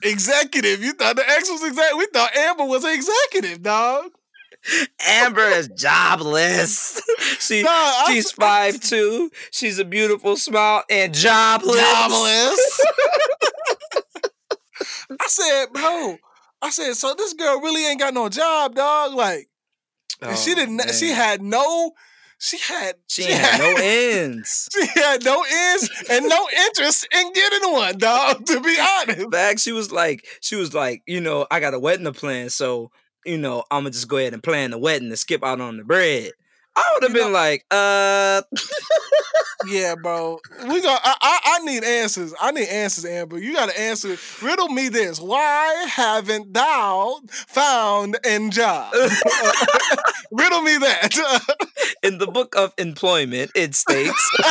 executive. 0.04 0.84
You 0.84 0.94
thought 0.94 1.16
the 1.16 1.30
X 1.30 1.50
was 1.50 1.64
executive. 1.64 1.98
We 1.98 2.08
thought 2.14 2.36
Amber 2.36 2.66
was 2.66 2.84
an 2.84 2.94
executive, 2.94 3.64
dog. 3.64 4.12
Amber 5.08 5.42
is 5.48 5.70
jobless. 5.70 7.02
she 7.40 7.64
I- 7.68 8.06
she's 8.08 8.32
five 8.32 8.80
two. 8.80 9.30
She's 9.52 9.80
a 9.80 9.86
beautiful 9.86 10.36
smile 10.38 10.84
and 10.90 11.14
jobless. 11.14 11.76
Jobless. 11.80 12.82
I 15.20 15.28
said, 15.28 15.66
bro. 15.74 16.18
I 16.62 16.70
said, 16.70 16.94
so 16.96 17.14
this 17.18 17.34
girl 17.34 17.62
really 17.62 17.86
ain't 17.88 18.00
got 18.00 18.14
no 18.14 18.30
job, 18.30 18.76
dog. 18.76 19.14
Like, 19.14 19.48
and 20.22 20.38
she 20.38 20.52
Oh, 20.52 20.56
didn't. 20.56 20.94
She 20.94 21.10
had 21.10 21.42
no. 21.42 21.92
She 22.40 22.58
had. 22.58 22.96
She 23.08 23.24
ain't 23.24 23.34
had 23.34 23.60
no 23.60 23.76
ends. 23.82 24.68
She 24.74 24.86
had 25.00 25.24
no 25.24 25.44
ends 25.50 25.90
and 26.10 26.28
no 26.28 26.48
interest 26.68 27.08
in 27.14 27.32
getting 27.34 27.72
one, 27.72 27.98
dog. 27.98 28.46
To 28.46 28.60
be 28.60 28.78
honest. 28.80 29.30
Back, 29.32 29.60
she 29.60 29.72
was 29.72 29.92
like, 29.92 30.26
she 30.42 30.56
was 30.56 30.74
like, 30.74 31.02
you 31.08 31.22
know, 31.22 31.48
I 31.50 31.60
got 31.60 31.74
a 31.74 31.80
wedding 31.80 32.06
to 32.06 32.12
plan, 32.14 32.50
so 32.50 32.92
you 33.28 33.38
know, 33.38 33.64
I'm 33.70 33.82
gonna 33.82 33.92
just 33.92 34.08
go 34.08 34.18
ahead 34.18 34.34
and 34.34 34.44
plan 34.44 34.72
the 34.72 34.78
wedding 34.78 35.10
and 35.10 35.20
skip 35.20 35.44
out 35.44 35.62
on 35.62 35.78
the 35.78 35.84
bread. 35.84 36.32
I 36.76 36.84
would 36.94 37.04
have 37.04 37.14
been 37.14 37.34
like, 37.34 37.66
uh, 37.72 38.42
Yeah, 39.68 39.96
bro. 40.02 40.40
We 40.68 40.82
got. 40.82 41.02
I, 41.04 41.16
I. 41.22 41.40
I 41.46 41.60
need 41.66 41.84
answers. 41.84 42.34
I 42.40 42.52
need 42.52 42.68
answers, 42.68 43.06
Amber. 43.06 43.40
You 43.40 43.54
got 43.54 43.70
to 43.70 43.80
answer. 43.80 44.16
Riddle 44.42 44.70
me 44.70 44.88
this: 44.88 45.20
Why 45.20 45.88
haven't 45.90 46.54
thou 46.54 47.20
found 47.28 48.18
a 48.24 48.50
job? 48.50 48.94
Riddle 50.32 50.62
me 50.62 50.78
that. 50.78 51.10
in 52.04 52.20
the 52.20 52.28
book 52.28 52.56
of 52.56 52.74
employment, 52.78 53.52
it 53.56 53.76
states. 53.76 54.32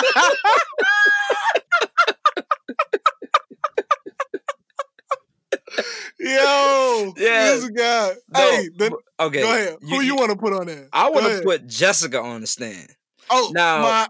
Yo, 6.18 7.14
Yeah. 7.16 7.52
this 7.54 7.68
guy. 7.70 8.12
No, 8.32 8.40
hey, 8.40 8.68
the, 8.76 8.96
okay, 9.20 9.40
go 9.42 9.52
ahead. 9.54 9.76
Who 9.82 10.00
you, 10.00 10.16
want 10.16 10.30
to 10.30 10.36
put 10.36 10.52
on 10.52 10.66
there? 10.66 10.88
I 10.92 11.10
want 11.10 11.26
to 11.26 11.42
put 11.42 11.66
Jessica 11.66 12.20
on 12.20 12.40
the 12.40 12.46
stand. 12.46 12.94
Oh, 13.30 13.50
now- 13.54 13.82
my, 13.82 14.08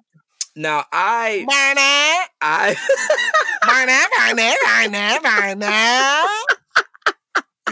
Now, 0.59 0.85
I, 0.93 1.45
my, 1.47 2.27
I, 2.41 2.77
my, 3.67 3.85
my, 4.35 4.89
my, 4.89 5.19
my, 5.23 5.55
my. 5.55 6.45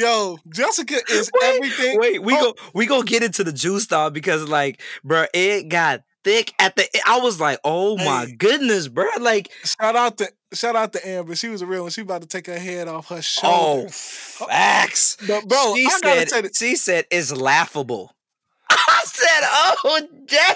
Yo, 0.00 0.38
Jessica 0.52 0.96
is 1.08 1.30
Wait, 1.40 1.54
everything. 1.54 1.98
wait, 2.00 2.22
we 2.22 2.34
Oh. 2.36 2.40
go, 2.52 2.54
we 2.74 2.86
go 2.86 3.02
get 3.04 3.22
into 3.22 3.44
the 3.44 3.52
juice 3.52 3.86
dog 3.86 4.12
because, 4.12 4.48
like, 4.48 4.80
bro, 5.04 5.26
it 5.32 5.68
got 5.68 6.02
thick 6.24 6.52
at 6.58 6.74
the. 6.74 6.84
I 7.06 7.20
was 7.20 7.40
like, 7.40 7.60
oh 7.62 7.96
my 7.96 8.26
Hey. 8.26 8.32
goodness, 8.32 8.88
bro, 8.88 9.06
like, 9.20 9.52
Shout 9.64 9.94
out 9.94 10.18
to 10.18 10.28
shout 10.54 10.76
out 10.76 10.92
to 10.94 11.08
Amber. 11.08 11.34
She 11.36 11.48
was 11.48 11.62
a 11.62 11.66
real 11.66 11.82
one. 11.82 11.90
She 11.90 12.00
about 12.02 12.22
to 12.22 12.28
take 12.28 12.46
her 12.46 12.58
head 12.58 12.88
off 12.88 13.08
her 13.08 13.22
shoulder. 13.22 13.86
oh, 13.88 13.90
shoulder. 13.90 14.52
facts. 14.52 15.16
But 15.26 15.46
bro, 15.48 15.74
she 15.74 15.86
I 15.86 15.98
gotta 16.00 16.20
said, 16.20 16.28
say 16.30 16.40
that 16.42 16.56
she 16.56 16.76
said 16.76 17.04
it's 17.10 17.32
laughable. 17.32 18.14
I 18.70 19.00
said, 19.04 19.40
oh 19.84 20.00
damn. 20.26 20.54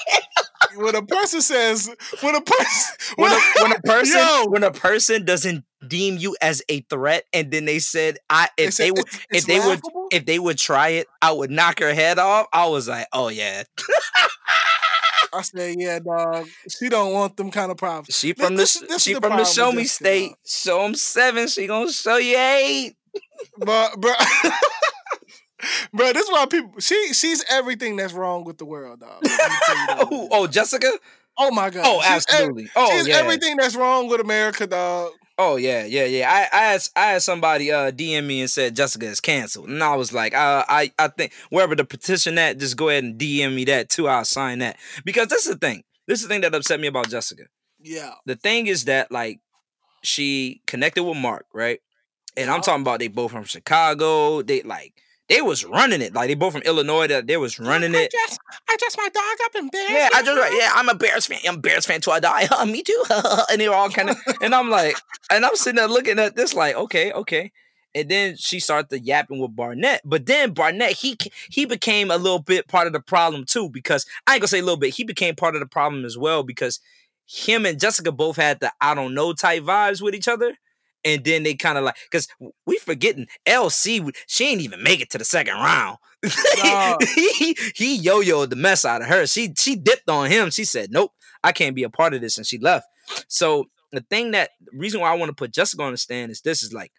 when 0.83 0.95
a 0.97 1.03
person 1.03 1.41
says 1.41 1.89
when 2.21 2.35
a 2.35 2.41
person 2.41 2.97
when 3.17 3.33
a, 3.33 3.37
when 3.63 3.73
a 3.73 3.81
person 3.83 4.19
Yo. 4.19 4.47
when 4.49 4.65
a 4.65 4.71
person 4.73 5.25
doesn't 5.25 5.65
deem 5.87 6.17
you 6.17 6.37
as 6.43 6.63
a 6.69 6.81
threat 6.83 7.25
and 7.33 7.51
then 7.53 7.65
they 7.65 7.79
said 7.79 8.19
i 8.29 8.49
if 8.59 8.75
say 8.75 8.87
they 8.87 8.91
would 8.91 8.99
it's- 9.07 9.15
if 9.31 9.37
it's 9.37 9.47
they 9.47 9.61
would 9.61 9.81
if 10.11 10.27
they 10.27 10.39
would 10.41 10.59
try 10.59 10.89
it 10.89 11.07
i 11.23 11.31
would 11.31 11.51
knock 11.51 11.79
her 11.79 11.95
head 11.95 12.19
off 12.19 12.47
i 12.53 12.67
was 12.67 12.89
like 12.89 13.07
oh 13.13 13.29
yeah 13.29 13.63
I 15.33 15.43
said, 15.43 15.77
yeah, 15.79 15.99
dog. 15.99 16.49
She 16.69 16.89
don't 16.89 17.13
want 17.13 17.37
them 17.37 17.51
kind 17.51 17.71
of 17.71 17.77
problems. 17.77 18.15
she 18.17 18.33
from 18.33 18.57
this- 18.57 18.81
the 18.81 18.87
this 18.87 19.03
she 19.03 19.15
the 19.15 19.21
from 19.21 19.37
the 19.37 19.45
show 19.45 19.73
me 19.73 19.85
state 19.85 20.31
dog. 20.31 20.83
them 20.83 20.95
seven 20.95 21.49
she 21.49 21.67
gonna 21.67 21.93
show 21.93 22.17
you 22.17 22.37
eight 22.39 22.95
But 23.59 24.01
bro, 24.01 24.13
bro, 25.93 26.13
this 26.13 26.25
is 26.25 26.31
why 26.31 26.47
people. 26.47 26.73
She 26.81 27.13
she's 27.13 27.45
everything 27.49 27.97
that's 27.97 28.13
wrong 28.13 28.45
with 28.45 28.59
the 28.59 28.65
world, 28.65 29.01
dog. 29.01 29.21
Let 29.23 29.51
me 29.51 29.57
tell 29.67 29.77
you 29.77 29.87
that. 29.89 30.09
oh, 30.11 30.29
oh 30.31 30.47
jessica 30.47 30.91
oh 31.39 31.51
my 31.51 31.71
god. 31.71 31.83
oh 31.87 32.01
She's 32.01 32.11
absolutely 32.11 32.69
oh 32.77 32.91
she's 32.91 33.09
yeah 33.09 33.17
everything 33.17 33.57
that's 33.57 33.75
wrong 33.77 34.09
with 34.09 34.21
America, 34.21 34.67
dog. 34.67 35.13
Oh 35.41 35.55
yeah, 35.55 35.85
yeah, 35.85 36.05
yeah. 36.05 36.29
I, 36.29 36.57
I 36.57 36.63
had 36.73 36.83
I 36.97 37.01
had 37.13 37.23
somebody 37.23 37.71
uh 37.71 37.93
DM 37.93 38.27
me 38.27 38.41
and 38.41 38.51
said 38.51 38.75
Jessica 38.75 39.07
is 39.07 39.21
canceled, 39.21 39.69
and 39.69 39.83
I 39.83 39.95
was 39.95 40.13
like, 40.13 40.35
uh, 40.35 40.65
I 40.69 40.93
I 40.99 41.07
think 41.09 41.33
wherever 41.51 41.77
the 41.77 41.85
petition 41.85 42.37
at, 42.39 42.59
just 42.59 42.77
go 42.77 42.89
ahead 42.89 43.05
and 43.05 43.19
DM 43.19 43.55
me 43.55 43.65
that 43.67 43.89
too. 43.89 44.09
I'll 44.09 44.25
sign 44.25 44.59
that 44.59 44.77
because 45.05 45.29
this 45.29 45.47
is 45.47 45.53
the 45.53 45.59
thing. 45.59 45.85
This 46.09 46.21
is 46.21 46.27
the 46.27 46.35
thing 46.35 46.41
that 46.41 46.55
upset 46.55 46.81
me 46.81 46.89
about 46.89 47.09
Jessica. 47.09 47.45
Yeah. 47.81 48.15
The 48.27 48.35
thing 48.35 48.67
is 48.67 48.87
that 48.87 49.13
like 49.13 49.39
she 50.03 50.61
connected 50.67 51.05
with 51.05 51.17
Mark, 51.17 51.47
right? 51.55 51.81
And 52.37 52.51
I'm 52.51 52.61
talking 52.61 52.83
about 52.83 52.99
they 52.99 53.09
both 53.09 53.31
from 53.31 53.45
Chicago. 53.45 54.43
They 54.43 54.63
like 54.63 54.95
they 55.29 55.43
was 55.43 55.65
running 55.65 56.01
it. 56.01 56.15
Like 56.15 56.29
they 56.29 56.35
both 56.35 56.53
from 56.55 56.63
Illinois. 56.63 57.07
That 57.07 57.27
they 57.27 57.37
was 57.37 57.59
running 57.59 57.95
I 57.95 58.03
it. 58.03 58.11
dress, 58.11 58.39
I 58.69 58.77
dress 58.77 58.97
my 58.97 59.09
dog 59.09 59.25
up 59.45 59.55
in 59.57 59.69
Bears. 59.69 59.91
Yeah, 59.91 60.09
I 60.15 60.23
just 60.23 60.55
yeah, 60.59 60.71
I'm 60.75 60.89
a 60.89 60.95
Bears 60.95 61.27
fan. 61.27 61.39
I'm 61.47 61.57
a 61.57 61.59
Bears 61.59 61.87
fan 61.87 62.01
till 62.01 62.13
I 62.13 62.21
die. 62.21 62.47
Huh, 62.47 62.65
me 62.67 62.83
too. 62.83 63.03
and 63.51 63.61
they 63.61 63.69
were 63.69 63.75
all 63.75 63.91
kind 63.91 64.11
of, 64.11 64.17
and 64.43 64.55
I'm 64.55 64.71
like, 64.71 64.97
and 65.31 65.45
I'm 65.45 65.57
sitting 65.57 65.77
there 65.77 65.89
looking 65.89 66.19
at 66.19 66.37
this 66.37 66.55
like, 66.55 66.75
okay, 66.77 67.13
okay. 67.13 67.53
And 67.95 68.09
then 68.09 68.37
she 68.37 68.61
started 68.61 69.05
yapping 69.05 69.41
with 69.41 69.57
Barnett, 69.57 70.03
but 70.05 70.27
then 70.27 70.53
Barnett 70.53 70.93
he 70.93 71.17
he 71.51 71.65
became 71.65 72.11
a 72.11 72.17
little 72.17 72.39
bit 72.39 72.69
part 72.69 72.87
of 72.87 72.93
the 72.93 73.01
problem 73.01 73.45
too 73.45 73.69
because 73.71 74.07
I 74.27 74.35
ain't 74.35 74.43
gonna 74.43 74.49
say 74.49 74.61
a 74.61 74.65
little 74.65 74.77
bit. 74.79 74.95
He 74.95 75.05
became 75.05 75.35
part 75.35 75.55
of 75.55 75.61
the 75.61 75.67
problem 75.67 76.05
as 76.05 76.17
well 76.17 76.43
because 76.43 76.81
him 77.27 77.67
and 77.67 77.79
Jessica 77.79 78.13
both 78.13 78.37
had 78.37 78.61
the 78.61 78.73
I 78.81 78.95
don't 78.95 79.15
know 79.15 79.33
type 79.33 79.63
vibes 79.63 80.01
with 80.01 80.15
each 80.15 80.29
other. 80.29 80.57
And 81.05 81.25
then 81.25 81.43
they 81.43 81.55
kind 81.55 81.79
of 81.79 81.85
like, 81.85 81.97
because 82.11 82.29
we 82.67 82.79
forgetting 82.79 83.29
LC, 83.47 84.15
she 84.27 84.49
ain't 84.51 84.61
even 84.61 84.83
make 84.83 85.01
it 85.01 85.11
to 85.11 85.19
the 85.19 85.25
second 85.25 85.55
round. 85.55 85.99
He 87.15 87.57
he 87.75 87.97
yo-yoed 87.97 88.51
the 88.51 88.57
mess 88.57 88.85
out 88.85 89.03
of 89.03 89.09
her. 89.09 89.27
She 89.27 89.55
she 89.57 89.77
dipped 89.77 90.11
on 90.11 90.31
him. 90.31 90.51
She 90.51 90.65
said, 90.65 90.91
"Nope, 90.91 91.13
I 91.45 91.53
can't 91.53 91.77
be 91.77 91.85
a 91.85 91.91
part 91.91 92.13
of 92.15 92.21
this," 92.21 92.37
and 92.37 92.47
she 92.47 92.59
left. 92.59 92.87
So 93.29 93.67
the 93.93 94.01
thing 94.01 94.33
that 94.33 94.51
the 94.61 94.77
reason 94.77 95.01
why 95.01 95.13
I 95.13 95.15
want 95.17 95.31
to 95.31 95.35
put 95.35 95.53
Jessica 95.53 95.83
on 95.85 95.93
the 95.93 95.99
stand 95.99 96.33
is 96.33 96.41
this: 96.41 96.63
is 96.63 96.73
like 96.73 96.93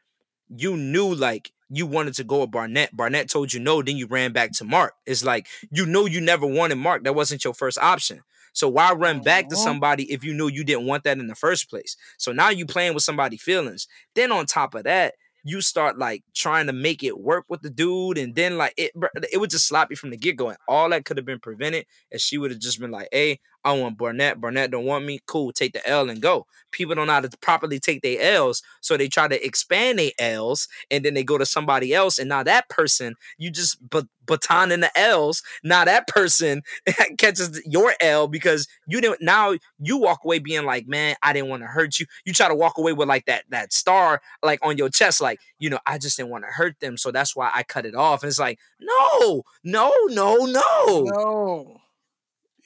you 0.50 0.78
knew 0.78 1.14
like 1.14 1.52
you 1.70 1.86
wanted 1.86 2.16
to 2.16 2.24
go 2.24 2.42
with 2.42 2.52
Barnett. 2.52 2.96
Barnett 2.96 3.30
told 3.30 3.54
you 3.54 3.60
no, 3.60 3.82
then 3.82 3.98
you 3.98 4.08
ran 4.08 4.32
back 4.32 4.52
to 4.54 4.64
Mark. 4.64 4.94
It's 5.06 5.24
like 5.24 5.48
you 5.72 5.86
know 5.86 6.06
you 6.06 6.22
never 6.22 6.46
wanted 6.46 6.76
Mark. 6.76 7.04
That 7.04 7.16
wasn't 7.16 7.44
your 7.44 7.54
first 7.54 7.78
option. 7.78 8.22
So 8.60 8.68
why 8.68 8.92
run 8.92 9.22
back 9.22 9.48
to 9.50 9.56
somebody 9.56 10.12
if 10.12 10.22
you 10.24 10.34
knew 10.34 10.50
you 10.50 10.66
didn't 10.66 10.86
want 10.86 11.06
that 11.06 11.18
in 11.18 11.28
the 11.28 11.36
first 11.36 11.70
place? 11.70 11.96
So 12.18 12.34
now 12.34 12.50
you 12.50 12.66
playing 12.66 12.94
with 12.94 13.04
somebody's 13.04 13.42
feelings. 13.42 13.88
Then 14.16 14.34
on 14.34 14.46
top 14.46 14.76
of 14.76 14.84
that, 14.84 15.16
you 15.46 15.62
start 15.62 15.98
like 15.98 16.24
trying 16.36 16.68
to 16.68 16.74
make 16.74 17.02
it 17.02 17.18
work 17.18 17.46
with 17.48 17.62
the 17.62 17.70
dude, 17.70 18.18
and 18.18 18.36
then 18.36 18.58
like 18.58 18.74
it, 18.76 18.92
it 19.32 19.38
would 19.40 19.50
just 19.50 19.66
you 19.90 19.96
from 19.96 20.10
the 20.10 20.18
get 20.18 20.36
go. 20.36 20.50
And 20.50 20.58
all 20.68 20.90
that 20.90 21.06
could 21.06 21.16
have 21.16 21.26
been 21.26 21.40
prevented 21.40 21.86
if 22.12 22.20
she 22.20 22.38
would 22.38 22.52
have 22.52 22.60
just 22.60 22.82
been 22.82 22.92
like, 22.92 23.08
"Hey, 23.14 23.40
I 23.64 23.74
want 23.74 23.98
Barnett. 23.98 24.40
Barnett 24.40 24.72
don't 24.72 24.86
want 24.86 25.06
me. 25.06 25.20
Cool, 25.26 25.52
take 25.52 25.74
the 25.74 25.88
L 25.88 26.10
and 26.10 26.22
go." 26.22 26.46
People 26.72 26.96
don't 26.96 27.08
know 27.08 27.14
how 27.14 27.22
to 27.22 27.38
properly 27.42 27.80
take 27.80 28.02
their 28.02 28.22
L's, 28.22 28.62
so 28.82 28.96
they 28.96 29.08
try 29.08 29.28
to 29.28 29.46
expand 29.46 30.00
their 30.00 30.12
L's, 30.20 30.68
and 30.92 31.04
then 31.04 31.14
they 31.14 31.24
go 31.24 31.38
to 31.38 31.46
somebody 31.46 31.94
else, 31.94 32.20
and 32.20 32.30
now 32.30 32.44
that 32.44 32.70
person 32.70 33.16
you 33.38 33.52
just 33.52 33.78
baton 34.26 34.72
in 34.72 34.80
the 34.80 34.98
L's. 34.98 35.42
Now 35.64 35.84
that 35.86 36.08
person 36.08 36.62
catches 37.18 37.62
your 37.66 37.94
L 38.00 38.28
because 38.28 38.68
you 38.88 39.02
didn't. 39.02 39.22
Now 39.22 39.56
you 39.80 39.98
walk 39.98 40.22
away 40.24 40.40
being 40.40 40.66
like, 40.66 40.88
"Man, 40.88 41.16
I 41.22 41.34
didn't 41.34 41.50
want 41.50 41.64
to 41.64 41.68
hurt 41.68 42.00
you." 42.00 42.06
You 42.26 42.34
try 42.34 42.48
to 42.48 42.56
walk 42.56 42.78
away 42.78 42.94
with 42.94 43.08
like 43.08 43.26
that 43.26 43.46
that 43.50 43.74
star 43.74 44.22
like 44.44 44.60
on 44.64 44.78
your 44.78 44.90
chest, 44.90 45.22
like 45.22 45.40
you 45.58 45.70
know, 45.70 45.80
I 45.86 45.98
just 45.98 46.18
didn't 46.18 46.30
want 46.30 46.46
to 46.46 46.52
hurt 46.52 46.80
them, 46.80 46.98
so 46.98 47.12
that's 47.12 47.36
why 47.36 47.52
I 47.54 47.64
cut 47.64 47.86
it 47.86 47.96
off. 47.96 48.24
And 48.24 48.30
it's 48.30 48.40
like, 48.40 48.60
no, 48.80 49.44
no, 49.64 49.92
no, 50.08 50.46
no. 50.46 51.04
No. 51.04 51.82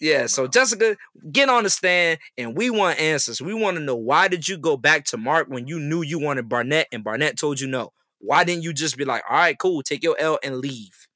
Yeah, 0.04 0.26
so 0.26 0.48
Jessica, 0.48 0.98
get 1.32 1.48
on 1.48 1.64
the 1.64 1.70
stand 1.70 2.20
and 2.38 2.58
we 2.58 2.70
want 2.70 3.00
answers. 3.00 3.42
We 3.42 3.54
want 3.54 3.78
to 3.78 3.84
know 3.84 3.96
why 3.96 4.28
did 4.28 4.50
you 4.50 4.58
go 4.58 4.76
back 4.76 5.06
to 5.06 5.18
Mark 5.18 5.48
when 5.48 5.66
you 5.66 5.80
knew 5.80 6.02
you 6.02 6.20
wanted 6.20 6.50
Barnett 6.50 6.90
and 6.92 7.06
Barnett 7.06 7.38
told 7.38 7.62
you 7.62 7.68
no? 7.68 7.94
Why 8.20 8.44
didn't 8.44 8.64
you 8.64 8.74
just 8.74 8.98
be 8.98 9.06
like, 9.06 9.24
all 9.30 9.38
right, 9.38 9.58
cool, 9.58 9.82
take 9.82 10.04
your 10.04 10.18
L 10.20 10.40
and 10.44 10.58
leave? 10.58 11.08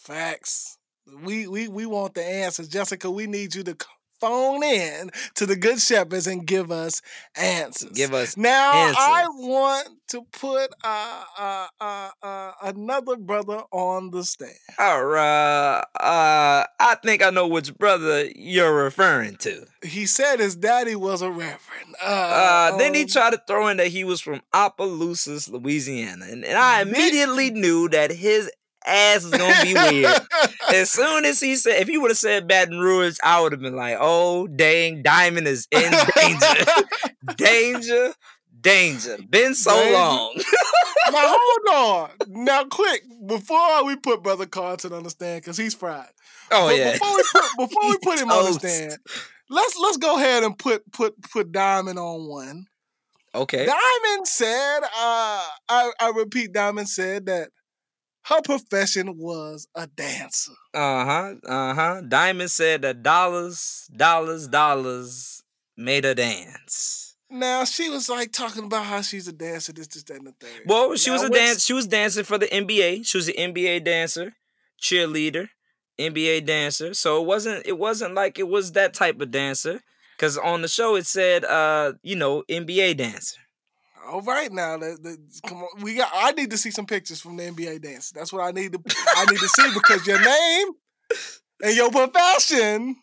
Facts. 0.00 0.78
We 1.22 1.46
we 1.46 1.68
we 1.68 1.86
want 1.86 2.14
the 2.14 2.24
answers, 2.24 2.66
Jessica. 2.66 3.08
We 3.08 3.28
need 3.28 3.54
you 3.54 3.62
to 3.62 3.76
phone 4.24 4.62
in 4.64 5.10
to 5.34 5.46
the 5.46 5.56
Good 5.56 5.80
Shepherds 5.80 6.26
and 6.26 6.46
give 6.46 6.70
us 6.70 7.02
answers. 7.36 7.90
Give 7.90 8.14
us 8.14 8.36
now. 8.36 8.70
I 8.72 9.24
want 9.28 9.88
to 10.08 10.22
put 10.32 10.72
uh, 10.84 11.24
uh, 11.38 11.66
uh, 11.80 12.10
uh, 12.22 12.52
another 12.62 13.16
brother 13.16 13.62
on 13.70 14.10
the 14.10 14.24
stand. 14.24 14.52
All 14.78 15.04
right. 15.04 15.80
Uh, 15.98 16.64
I 16.80 16.96
think 17.04 17.22
I 17.22 17.30
know 17.30 17.46
which 17.46 17.74
brother 17.76 18.26
you're 18.34 18.84
referring 18.84 19.36
to. 19.38 19.66
He 19.82 20.06
said 20.06 20.40
his 20.40 20.56
daddy 20.56 20.94
was 20.96 21.22
a 21.22 21.30
reverend. 21.30 21.94
Uh, 22.02 22.72
Uh, 22.74 22.76
then 22.78 22.94
he 22.94 23.04
tried 23.04 23.30
to 23.32 23.42
throw 23.46 23.68
in 23.68 23.76
that 23.78 23.88
he 23.88 24.04
was 24.04 24.20
from 24.20 24.40
Opelousas, 24.52 25.48
Louisiana, 25.48 26.26
and, 26.30 26.44
and 26.44 26.56
I 26.58 26.82
immediately 26.82 27.50
knew 27.50 27.88
that 27.90 28.10
his 28.10 28.50
ass 28.86 29.24
is 29.24 29.30
gonna 29.30 29.62
be 29.62 29.74
weird. 29.74 30.14
as 30.74 30.90
soon 30.90 31.24
as 31.24 31.40
he 31.40 31.56
said, 31.56 31.80
if 31.82 31.88
he 31.88 31.98
would 31.98 32.10
have 32.10 32.18
said 32.18 32.46
Baton 32.48 32.78
Rouge, 32.80 33.16
I 33.24 33.40
would 33.40 33.52
have 33.52 33.60
been 33.60 33.76
like, 33.76 33.96
"Oh, 34.00 34.46
dang, 34.46 35.02
Diamond 35.02 35.46
is 35.48 35.66
in 35.70 35.92
danger, 36.16 36.64
danger, 37.36 38.14
danger." 38.60 39.16
Been 39.28 39.54
so 39.54 39.74
Danger. 39.74 39.92
long. 39.92 40.34
now 41.10 41.36
hold 41.38 42.10
on. 42.30 42.44
Now, 42.44 42.64
quick 42.64 43.02
before 43.26 43.84
we 43.84 43.96
put 43.96 44.22
Brother 44.22 44.46
Carlton 44.46 44.92
on 44.92 45.02
the 45.02 45.10
stand 45.10 45.42
because 45.42 45.56
he's 45.56 45.74
fried. 45.74 46.08
Oh 46.50 46.68
But 46.68 46.76
yeah. 46.76 46.92
Before 46.92 47.16
we 47.16 47.22
put 47.32 47.68
before 47.68 47.90
we 47.90 47.98
put 48.02 48.18
him 48.18 48.30
on 48.30 48.44
the 48.52 48.58
stand, 48.58 48.96
let's 49.50 49.76
let's 49.80 49.96
go 49.98 50.16
ahead 50.16 50.42
and 50.44 50.58
put 50.58 50.90
put 50.92 51.20
put 51.30 51.52
Diamond 51.52 51.98
on 51.98 52.26
one. 52.28 52.66
Okay. 53.34 53.66
Diamond 53.66 54.28
said, 54.28 54.80
uh, 54.82 55.44
I 55.68 55.90
I 56.00 56.12
repeat, 56.14 56.52
Diamond 56.52 56.88
said 56.88 57.26
that 57.26 57.48
her 58.24 58.40
profession 58.42 59.16
was 59.18 59.66
a 59.74 59.86
dancer. 59.86 60.52
Uh 60.72 61.04
huh. 61.04 61.34
Uh 61.46 61.74
huh. 61.74 62.00
Diamond 62.06 62.50
said 62.50 62.82
that 62.82 63.02
dollars, 63.02 63.88
dollars, 63.96 64.48
dollars 64.48 65.42
made 65.76 66.04
her 66.04 66.14
dance. 66.14 67.16
Now 67.30 67.64
she 67.64 67.88
was 67.88 68.08
like 68.08 68.32
talking 68.32 68.64
about 68.64 68.84
how 68.84 69.00
she's 69.02 69.26
a 69.26 69.32
dancer, 69.32 69.72
this, 69.72 69.88
this, 69.88 70.04
that, 70.04 70.18
and 70.18 70.26
the 70.28 70.32
third. 70.38 70.62
Well, 70.66 70.94
she 70.96 71.10
Now, 71.10 71.14
was 71.14 71.22
a 71.24 71.30
dance. 71.30 71.64
She 71.64 71.72
was 71.72 71.86
dancing 71.86 72.24
for 72.24 72.38
the 72.38 72.46
NBA. 72.46 73.06
She 73.06 73.18
was 73.18 73.28
an 73.28 73.34
NBA 73.34 73.84
dancer, 73.84 74.34
cheerleader, 74.80 75.48
NBA 75.98 76.46
dancer. 76.46 76.94
So 76.94 77.20
it 77.20 77.26
wasn't. 77.26 77.66
It 77.66 77.78
wasn't 77.78 78.14
like 78.14 78.38
it 78.38 78.48
was 78.48 78.72
that 78.72 78.94
type 78.94 79.20
of 79.20 79.30
dancer. 79.30 79.80
Cause 80.16 80.38
on 80.38 80.62
the 80.62 80.68
show 80.68 80.94
it 80.94 81.06
said, 81.06 81.44
uh, 81.44 81.94
you 82.02 82.14
know, 82.14 82.44
NBA 82.48 82.96
dancer. 82.96 83.40
All 84.06 84.20
right, 84.22 84.52
now, 84.52 84.78
come 85.46 85.58
on, 85.62 85.82
we 85.82 85.94
got. 85.96 86.10
I 86.14 86.32
need 86.32 86.50
to 86.50 86.58
see 86.58 86.70
some 86.70 86.86
pictures 86.86 87.20
from 87.20 87.36
the 87.36 87.44
NBA 87.44 87.82
dance. 87.82 88.10
That's 88.10 88.32
what 88.32 88.42
I 88.42 88.50
need 88.50 88.72
to. 88.72 88.80
I 89.16 89.24
need 89.26 89.38
to 89.38 89.48
see 89.48 89.70
because 89.74 90.06
your 90.06 90.20
name 90.22 90.68
and 91.62 91.76
your 91.76 91.90
profession. 91.90 92.96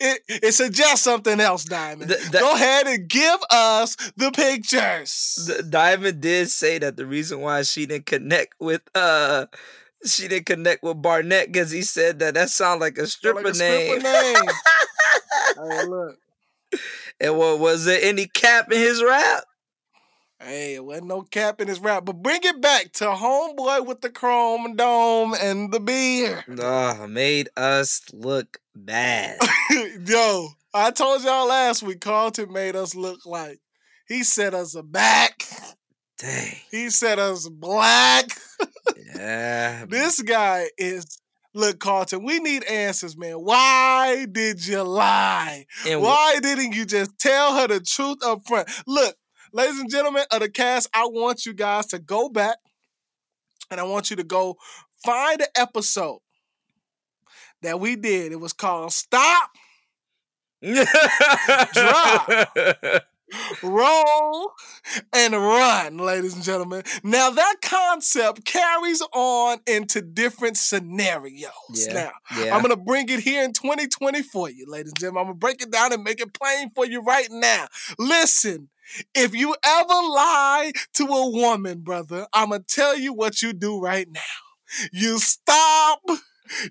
It, 0.00 0.20
it 0.28 0.52
suggests 0.52 1.04
something 1.04 1.38
else, 1.38 1.64
Diamond. 1.64 2.10
The- 2.10 2.28
the- 2.32 2.38
Go 2.40 2.54
ahead 2.54 2.88
and 2.88 3.08
give 3.08 3.38
us 3.50 3.94
the 4.16 4.32
pictures. 4.32 5.44
The, 5.46 5.62
Diamond 5.62 6.20
did 6.20 6.50
say 6.50 6.78
that 6.78 6.96
the 6.96 7.06
reason 7.06 7.40
why 7.40 7.62
she 7.62 7.86
didn't 7.86 8.06
connect 8.06 8.54
with 8.58 8.82
uh 8.96 9.46
she 10.04 10.26
didn't 10.28 10.46
connect 10.46 10.82
with 10.82 11.00
Barnett 11.00 11.52
because 11.52 11.70
he 11.70 11.82
said 11.82 12.18
that 12.18 12.34
that 12.34 12.50
sounded 12.50 12.80
like 12.80 12.98
a 12.98 13.06
stripper 13.06 13.42
like 13.42 13.54
a 13.54 13.58
name. 13.58 14.02
name. 14.02 14.34
hey, 15.56 15.86
look. 15.86 16.16
And 17.20 17.36
what 17.38 17.58
was 17.60 17.84
there 17.84 18.00
any 18.02 18.26
cap 18.26 18.72
in 18.72 18.78
his 18.78 19.02
rap? 19.02 19.44
Hey, 20.42 20.76
it 20.76 20.84
wasn't 20.84 21.08
no 21.08 21.20
cap 21.20 21.60
in 21.60 21.68
his 21.68 21.80
rap, 21.80 22.06
but 22.06 22.22
bring 22.22 22.40
it 22.42 22.62
back 22.62 22.92
to 22.92 23.04
homeboy 23.04 23.84
with 23.84 24.00
the 24.00 24.08
chrome 24.08 24.74
dome 24.74 25.34
and 25.38 25.70
the 25.70 25.80
beard. 25.80 26.44
Oh, 26.58 27.06
made 27.06 27.50
us 27.58 28.00
look 28.14 28.58
bad. 28.74 29.36
Yo, 30.06 30.48
I 30.72 30.92
told 30.92 31.22
y'all 31.24 31.46
last 31.46 31.82
week, 31.82 32.00
Carlton 32.00 32.50
made 32.50 32.74
us 32.74 32.94
look 32.94 33.26
like 33.26 33.60
he 34.08 34.24
set 34.24 34.54
us 34.54 34.74
back. 34.82 35.44
Dang. 36.16 36.56
He 36.70 36.88
set 36.88 37.18
us 37.18 37.48
black. 37.48 38.30
Yeah. 39.14 39.84
This 39.88 40.22
guy 40.22 40.68
is 40.78 41.18
look, 41.52 41.80
Carlton. 41.80 42.24
We 42.24 42.38
need 42.38 42.64
answers, 42.64 43.16
man. 43.16 43.34
Why 43.34 44.26
did 44.30 44.66
you 44.66 44.82
lie? 44.82 45.66
And 45.86 46.00
Why 46.00 46.38
didn't 46.40 46.72
you 46.72 46.86
just 46.86 47.18
tell 47.18 47.56
her 47.56 47.68
the 47.68 47.80
truth 47.80 48.18
up 48.24 48.46
front? 48.46 48.68
Look, 48.86 49.16
ladies 49.52 49.80
and 49.80 49.90
gentlemen 49.90 50.24
of 50.30 50.40
the 50.40 50.48
cast, 50.48 50.88
I 50.94 51.06
want 51.06 51.46
you 51.46 51.52
guys 51.52 51.86
to 51.86 51.98
go 51.98 52.28
back 52.28 52.58
and 53.70 53.80
I 53.80 53.84
want 53.84 54.10
you 54.10 54.16
to 54.16 54.24
go 54.24 54.56
find 55.04 55.40
the 55.40 55.48
episode 55.58 56.20
that 57.62 57.80
we 57.80 57.96
did. 57.96 58.32
It 58.32 58.40
was 58.40 58.52
called 58.52 58.92
Stop, 58.92 59.50
Drop. 61.72 62.48
Roll, 63.62 64.52
and 65.12 65.34
Run, 65.34 65.98
ladies 65.98 66.34
and 66.34 66.42
gentlemen. 66.42 66.82
Now, 67.02 67.30
that 67.30 67.56
concept 67.62 68.44
carries 68.44 69.02
on 69.12 69.58
into 69.66 70.02
different 70.02 70.56
scenarios. 70.56 71.52
Yeah, 71.72 71.92
Now, 71.92 72.10
yeah. 72.36 72.54
I'm 72.54 72.62
gonna 72.62 72.76
bring 72.76 73.08
it 73.08 73.20
here 73.20 73.42
in 73.44 73.52
2020 73.52 74.22
for 74.22 74.50
you, 74.50 74.66
ladies 74.68 74.92
and 74.92 74.98
gentlemen. 75.00 75.20
I'm 75.20 75.26
gonna 75.28 75.38
break 75.38 75.62
it 75.62 75.70
down 75.70 75.92
and 75.92 76.02
make 76.02 76.20
it 76.20 76.34
plain 76.34 76.70
for 76.74 76.86
you 76.86 77.02
right 77.02 77.28
now. 77.30 77.66
Listen, 77.98 78.68
if 79.14 79.34
you 79.34 79.54
ever 79.64 79.88
lie 79.88 80.72
to 80.94 81.04
a 81.04 81.30
woman, 81.30 81.80
brother, 81.80 82.26
I'm 82.32 82.50
gonna 82.50 82.64
tell 82.66 82.98
you 82.98 83.12
what 83.12 83.42
you 83.42 83.52
do 83.52 83.80
right 83.80 84.08
now. 84.10 84.20
You 84.92 85.18
stop. 85.18 86.00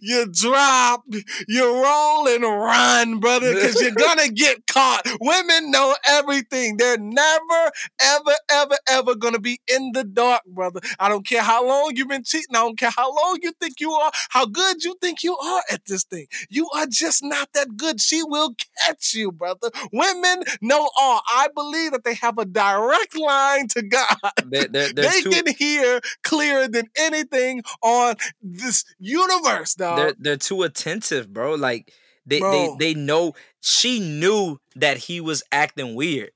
You 0.01 0.27
drop, 0.31 1.03
you 1.47 1.83
roll 1.83 2.27
and 2.27 2.43
run, 2.43 3.19
brother, 3.19 3.53
because 3.53 3.81
you're 3.81 3.91
gonna 3.95 4.29
get 4.29 4.67
caught. 4.67 5.07
Women 5.19 5.71
know 5.71 5.95
everything. 6.07 6.77
They're 6.77 6.97
never, 6.97 7.71
ever, 8.01 8.33
ever, 8.49 8.77
ever 8.87 9.15
gonna 9.15 9.39
be 9.39 9.59
in 9.67 9.91
the 9.93 10.03
dark, 10.03 10.41
brother. 10.45 10.79
I 10.99 11.09
don't 11.09 11.25
care 11.25 11.41
how 11.43 11.67
long 11.67 11.93
you've 11.95 12.07
been 12.07 12.23
cheating. 12.23 12.55
I 12.55 12.59
don't 12.59 12.77
care 12.77 12.91
how 12.95 13.13
long 13.13 13.39
you 13.41 13.51
think 13.59 13.79
you 13.79 13.91
are, 13.91 14.11
how 14.29 14.45
good 14.45 14.83
you 14.83 14.95
think 15.01 15.23
you 15.23 15.37
are 15.37 15.63
at 15.71 15.85
this 15.85 16.03
thing. 16.03 16.27
You 16.49 16.69
are 16.75 16.85
just 16.87 17.23
not 17.23 17.49
that 17.53 17.77
good. 17.77 18.01
She 18.01 18.23
will 18.23 18.55
catch 18.79 19.13
you, 19.13 19.31
brother. 19.31 19.69
Women 19.91 20.43
know 20.61 20.89
all. 20.97 21.21
I 21.27 21.47
believe 21.53 21.91
that 21.91 22.03
they 22.03 22.15
have 22.15 22.37
a 22.37 22.45
direct 22.45 23.17
line 23.17 23.67
to 23.69 23.81
God. 23.81 24.17
They're, 24.45 24.67
they're, 24.67 24.93
they're 24.93 25.11
they 25.11 25.21
too, 25.21 25.29
can 25.29 25.53
hear 25.55 26.01
clearer 26.23 26.67
than 26.67 26.89
anything 26.97 27.63
on 27.81 28.15
this 28.41 28.83
universe, 28.99 29.68
dog. 29.75 29.97
they're, 29.97 30.15
they're 30.19 30.37
too 30.37 30.63
attentive, 30.63 31.31
bro. 31.33 31.55
Like 31.55 31.93
they, 32.25 32.39
Bro. 32.39 32.77
they 32.79 32.93
they 32.93 32.99
know 32.99 33.33
she 33.61 33.99
knew 33.99 34.59
that 34.75 34.97
he 34.97 35.19
was 35.21 35.43
acting 35.51 35.95
weird. 35.95 36.31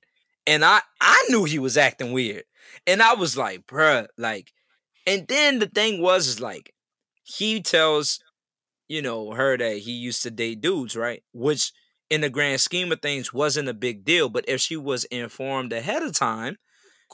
And 0.45 0.65
I 0.65 0.81
I 0.99 1.25
knew 1.29 1.43
he 1.45 1.59
was 1.59 1.77
acting 1.77 2.11
weird. 2.11 2.43
And 2.87 3.01
I 3.01 3.13
was 3.13 3.37
like, 3.37 3.65
bruh, 3.67 4.07
like, 4.17 4.51
and 5.05 5.27
then 5.27 5.59
the 5.59 5.67
thing 5.67 6.01
was 6.01 6.27
is 6.27 6.39
like 6.41 6.73
he 7.23 7.61
tells, 7.61 8.19
you 8.87 9.01
know, 9.01 9.31
her 9.31 9.57
that 9.57 9.77
he 9.79 9.91
used 9.91 10.23
to 10.23 10.31
date 10.31 10.61
dudes, 10.61 10.95
right? 10.95 11.23
Which 11.33 11.71
in 12.09 12.21
the 12.21 12.29
grand 12.29 12.61
scheme 12.61 12.91
of 12.91 13.01
things 13.01 13.33
wasn't 13.33 13.69
a 13.69 13.73
big 13.73 14.03
deal. 14.03 14.29
But 14.29 14.45
if 14.47 14.59
she 14.61 14.75
was 14.75 15.05
informed 15.05 15.71
ahead 15.73 16.03
of 16.03 16.13
time, 16.13 16.57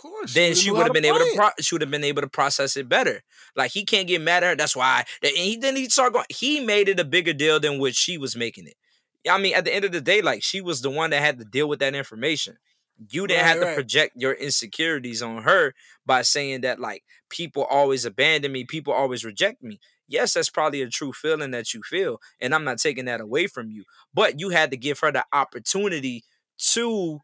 course, 0.01 0.35
then 0.35 0.53
she 0.53 0.71
would 0.71 0.85
have 0.85 0.93
been 0.93 1.05
able 1.05 1.19
to 1.19 1.27
pro- 1.27 1.49
she 1.59 1.75
would 1.75 1.81
have 1.81 1.91
been 1.91 2.03
able 2.03 2.21
to 2.21 2.27
process 2.29 2.77
it 2.77 2.89
better. 2.89 3.23
Like 3.55 3.71
he 3.71 3.83
can't 3.85 4.07
get 4.07 4.21
mad 4.21 4.43
at 4.43 4.49
her. 4.51 4.55
That's 4.55 4.75
why. 4.75 5.05
And 5.23 5.31
he 5.35 5.57
then 5.57 5.75
he 5.75 5.89
started 5.89 6.13
going. 6.13 6.25
He 6.29 6.59
made 6.59 6.89
it 6.89 6.99
a 6.99 7.05
bigger 7.05 7.33
deal 7.33 7.59
than 7.59 7.79
what 7.79 7.95
she 7.95 8.17
was 8.17 8.35
making 8.35 8.67
it. 8.67 8.75
I 9.29 9.37
mean, 9.37 9.55
at 9.55 9.65
the 9.65 9.73
end 9.73 9.85
of 9.85 9.91
the 9.91 10.01
day, 10.01 10.21
like 10.21 10.43
she 10.43 10.61
was 10.61 10.81
the 10.81 10.89
one 10.89 11.09
that 11.11 11.21
had 11.21 11.39
to 11.39 11.45
deal 11.45 11.67
with 11.67 11.79
that 11.79 11.95
information. 11.95 12.57
You 13.11 13.27
didn't 13.27 13.45
Right, 13.45 13.47
have 13.47 13.59
to 13.61 13.65
right. 13.65 13.75
project 13.75 14.15
your 14.17 14.33
insecurities 14.33 15.21
on 15.21 15.43
her 15.43 15.73
by 16.05 16.21
saying 16.21 16.61
that 16.61 16.79
like 16.79 17.03
people 17.29 17.63
always 17.63 18.03
abandon 18.05 18.51
me, 18.51 18.65
people 18.65 18.93
always 18.93 19.23
reject 19.23 19.63
me. 19.63 19.79
Yes, 20.07 20.33
that's 20.33 20.49
probably 20.49 20.81
a 20.81 20.89
true 20.89 21.13
feeling 21.13 21.51
that 21.51 21.73
you 21.73 21.81
feel, 21.83 22.19
and 22.41 22.53
I'm 22.53 22.63
not 22.63 22.79
taking 22.79 23.05
that 23.05 23.21
away 23.21 23.47
from 23.47 23.69
you. 23.69 23.85
But 24.13 24.39
you 24.39 24.49
had 24.49 24.71
to 24.71 24.77
give 24.77 24.99
her 24.99 25.11
the 25.11 25.25
opportunity 25.31 26.23
to 26.73 27.21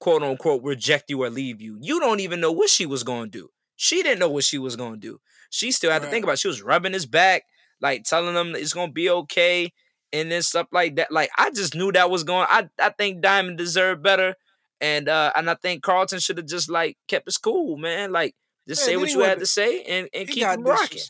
quote 0.00 0.22
unquote 0.22 0.62
reject 0.62 1.10
you 1.10 1.22
or 1.22 1.30
leave 1.30 1.60
you. 1.60 1.78
You 1.80 2.00
don't 2.00 2.20
even 2.20 2.40
know 2.40 2.52
what 2.52 2.70
she 2.70 2.86
was 2.86 3.02
going 3.02 3.30
to 3.30 3.38
do. 3.38 3.50
She 3.76 4.02
didn't 4.02 4.20
know 4.20 4.28
what 4.28 4.44
she 4.44 4.58
was 4.58 4.76
going 4.76 4.94
to 4.94 4.98
do. 5.00 5.20
She 5.50 5.70
still 5.70 5.90
had 5.90 6.02
to 6.02 6.08
think 6.08 6.24
about. 6.24 6.34
It. 6.34 6.38
She 6.40 6.48
was 6.48 6.62
rubbing 6.62 6.92
his 6.92 7.06
back, 7.06 7.42
like 7.80 8.04
telling 8.04 8.34
him 8.34 8.54
it's 8.54 8.72
going 8.72 8.88
to 8.88 8.92
be 8.92 9.10
okay, 9.10 9.72
and 10.12 10.30
then 10.30 10.42
stuff 10.42 10.68
like 10.72 10.96
that. 10.96 11.12
Like 11.12 11.30
I 11.36 11.50
just 11.50 11.74
knew 11.74 11.92
that 11.92 12.10
was 12.10 12.24
going. 12.24 12.46
I 12.48 12.68
I 12.80 12.90
think 12.90 13.20
Diamond 13.20 13.58
deserved 13.58 14.02
better, 14.02 14.34
and 14.80 15.08
uh 15.08 15.32
and 15.36 15.50
I 15.50 15.54
think 15.54 15.82
Carlton 15.82 16.20
should 16.20 16.38
have 16.38 16.46
just 16.46 16.70
like 16.70 16.96
kept 17.08 17.26
his 17.26 17.38
cool, 17.38 17.76
man. 17.76 18.12
Like 18.12 18.34
just 18.68 18.82
Yeah, 18.82 18.86
say 18.86 18.96
what 18.96 19.10
you 19.10 19.20
had 19.20 19.38
to 19.40 19.46
say 19.46 19.82
and 19.82 20.08
and 20.12 20.28
keep 20.28 20.44
rocking. 20.58 21.02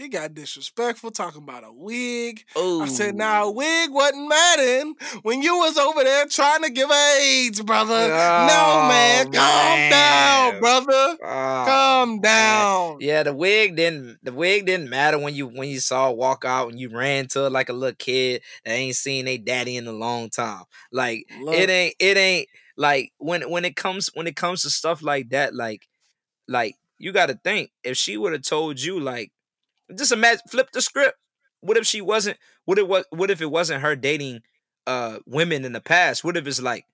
He 0.00 0.08
got 0.08 0.32
disrespectful 0.32 1.10
talking 1.10 1.42
about 1.42 1.62
a 1.62 1.70
wig. 1.70 2.42
Oh, 2.56 2.80
I 2.80 2.86
said, 2.86 3.14
"Now, 3.14 3.44
nah, 3.44 3.50
wig 3.50 3.90
wasn't 3.92 4.30
matting 4.30 4.94
when 5.20 5.42
you 5.42 5.54
was 5.58 5.76
over 5.76 6.02
there 6.02 6.24
trying 6.24 6.62
to 6.62 6.70
give 6.70 6.88
her 6.88 7.20
AIDS, 7.20 7.60
brother. 7.60 7.92
Oh, 7.92 8.46
no, 8.46 8.88
man, 8.88 9.30
calm 9.30 9.90
down, 9.90 10.58
brother. 10.58 11.18
Oh, 11.22 11.64
calm 11.66 12.20
down. 12.22 12.22
Man. 12.22 12.62
Oh, 12.64 12.96
yeah, 12.98 13.22
the 13.24 13.34
wig 13.34 13.76
didn't. 13.76 14.16
The 14.22 14.32
wig 14.32 14.64
didn't 14.64 14.88
matter 14.88 15.18
when 15.18 15.34
you 15.34 15.46
when 15.46 15.68
you 15.68 15.80
saw 15.80 16.08
her 16.08 16.14
walk 16.14 16.46
out 16.46 16.70
and 16.70 16.80
you 16.80 16.88
ran 16.88 17.28
to 17.28 17.40
her 17.40 17.50
like 17.50 17.68
a 17.68 17.74
little 17.74 17.94
kid 17.94 18.40
that 18.64 18.72
ain't 18.72 18.96
seen 18.96 19.28
a 19.28 19.36
daddy 19.36 19.76
in 19.76 19.86
a 19.86 19.92
long 19.92 20.30
time. 20.30 20.64
Like 20.90 21.26
Look. 21.42 21.54
it 21.54 21.68
ain't. 21.68 21.94
It 22.00 22.16
ain't 22.16 22.48
like 22.74 23.12
when 23.18 23.50
when 23.50 23.66
it 23.66 23.76
comes 23.76 24.08
when 24.14 24.26
it 24.26 24.34
comes 24.34 24.62
to 24.62 24.70
stuff 24.70 25.02
like 25.02 25.28
that. 25.28 25.54
Like 25.54 25.86
like 26.48 26.76
you 26.96 27.12
got 27.12 27.26
to 27.26 27.38
think 27.44 27.70
if 27.84 27.98
she 27.98 28.16
would 28.16 28.32
have 28.32 28.42
told 28.42 28.80
you 28.80 28.98
like 28.98 29.30
just 29.96 30.12
imagine 30.12 30.42
flip 30.48 30.70
the 30.72 30.82
script. 30.82 31.16
What 31.60 31.76
if 31.76 31.86
she 31.86 32.00
wasn't? 32.00 32.38
What 32.64 32.86
was? 32.88 33.04
What 33.10 33.30
if 33.30 33.40
it 33.40 33.50
wasn't 33.50 33.82
her 33.82 33.96
dating 33.96 34.42
uh 34.86 35.18
women 35.26 35.64
in 35.64 35.72
the 35.72 35.80
past? 35.80 36.24
What 36.24 36.36
if 36.36 36.46
it's 36.46 36.62
like, 36.62 36.86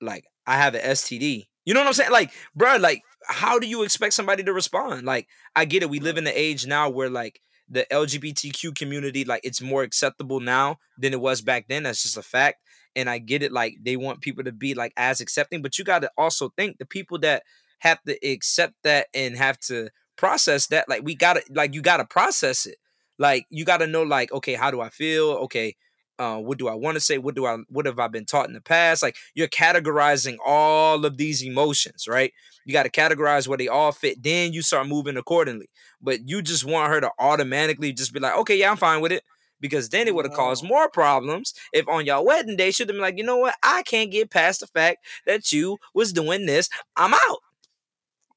like 0.00 0.24
I 0.46 0.56
have 0.56 0.74
an 0.74 0.82
STD? 0.82 1.46
You 1.64 1.74
know 1.74 1.80
what 1.80 1.86
I'm 1.86 1.92
saying? 1.92 2.10
Like, 2.10 2.32
bro, 2.54 2.76
like 2.76 3.02
how 3.28 3.58
do 3.58 3.66
you 3.66 3.82
expect 3.82 4.14
somebody 4.14 4.42
to 4.42 4.52
respond? 4.52 5.04
Like, 5.04 5.28
I 5.54 5.66
get 5.66 5.82
it. 5.82 5.90
We 5.90 6.00
live 6.00 6.16
in 6.16 6.24
the 6.24 6.38
age 6.38 6.66
now 6.66 6.88
where 6.88 7.10
like 7.10 7.40
the 7.68 7.86
LGBTQ 7.90 8.74
community, 8.74 9.24
like 9.24 9.42
it's 9.44 9.60
more 9.60 9.82
acceptable 9.82 10.40
now 10.40 10.78
than 10.96 11.12
it 11.12 11.20
was 11.20 11.42
back 11.42 11.66
then. 11.68 11.82
That's 11.82 12.02
just 12.02 12.16
a 12.16 12.22
fact. 12.22 12.62
And 12.96 13.08
I 13.08 13.18
get 13.18 13.42
it. 13.42 13.52
Like 13.52 13.76
they 13.82 13.96
want 13.96 14.22
people 14.22 14.44
to 14.44 14.52
be 14.52 14.74
like 14.74 14.92
as 14.96 15.20
accepting, 15.20 15.62
but 15.62 15.78
you 15.78 15.84
got 15.84 16.00
to 16.00 16.10
also 16.16 16.50
think 16.56 16.78
the 16.78 16.86
people 16.86 17.18
that 17.20 17.42
have 17.80 18.02
to 18.04 18.16
accept 18.26 18.74
that 18.84 19.08
and 19.14 19.36
have 19.36 19.58
to 19.60 19.90
process 20.18 20.66
that 20.66 20.88
like 20.88 21.02
we 21.02 21.14
gotta 21.14 21.42
like 21.50 21.74
you 21.74 21.80
gotta 21.80 22.04
process 22.04 22.66
it 22.66 22.76
like 23.18 23.46
you 23.48 23.64
gotta 23.64 23.86
know 23.86 24.02
like 24.02 24.30
okay 24.32 24.54
how 24.54 24.70
do 24.70 24.80
i 24.82 24.90
feel 24.90 25.30
okay 25.30 25.74
uh, 26.18 26.36
what 26.36 26.58
do 26.58 26.66
I 26.66 26.74
want 26.74 26.96
to 26.96 27.00
say? 27.00 27.18
What 27.18 27.36
do 27.36 27.46
I 27.46 27.58
what 27.68 27.86
have 27.86 27.98
I 27.98 28.08
been 28.08 28.24
taught 28.24 28.48
in 28.48 28.54
the 28.54 28.60
past? 28.60 29.02
Like 29.02 29.16
you're 29.34 29.48
categorizing 29.48 30.36
all 30.44 31.04
of 31.04 31.16
these 31.16 31.44
emotions, 31.44 32.08
right? 32.08 32.32
You 32.64 32.72
got 32.72 32.84
to 32.84 32.90
categorize 32.90 33.46
where 33.46 33.58
they 33.58 33.68
all 33.68 33.92
fit. 33.92 34.22
Then 34.22 34.52
you 34.52 34.62
start 34.62 34.88
moving 34.88 35.16
accordingly. 35.16 35.70
But 36.00 36.28
you 36.28 36.42
just 36.42 36.64
want 36.64 36.92
her 36.92 37.00
to 37.00 37.10
automatically 37.18 37.92
just 37.92 38.12
be 38.12 38.20
like, 38.20 38.36
okay, 38.38 38.56
yeah, 38.56 38.70
I'm 38.70 38.76
fine 38.76 39.00
with 39.00 39.12
it. 39.12 39.22
Because 39.60 39.88
then 39.88 40.06
it 40.06 40.14
would 40.14 40.24
have 40.24 40.34
caused 40.34 40.64
more 40.64 40.88
problems 40.88 41.52
if 41.72 41.88
on 41.88 42.06
your 42.06 42.24
wedding 42.24 42.56
day 42.56 42.70
should 42.70 42.88
have 42.88 42.94
been 42.94 43.02
like, 43.02 43.18
you 43.18 43.24
know 43.24 43.38
what? 43.38 43.56
I 43.62 43.82
can't 43.82 44.10
get 44.10 44.30
past 44.30 44.60
the 44.60 44.68
fact 44.68 45.04
that 45.26 45.50
you 45.50 45.78
was 45.94 46.12
doing 46.12 46.46
this. 46.46 46.68
I'm 46.96 47.12
out. 47.12 47.38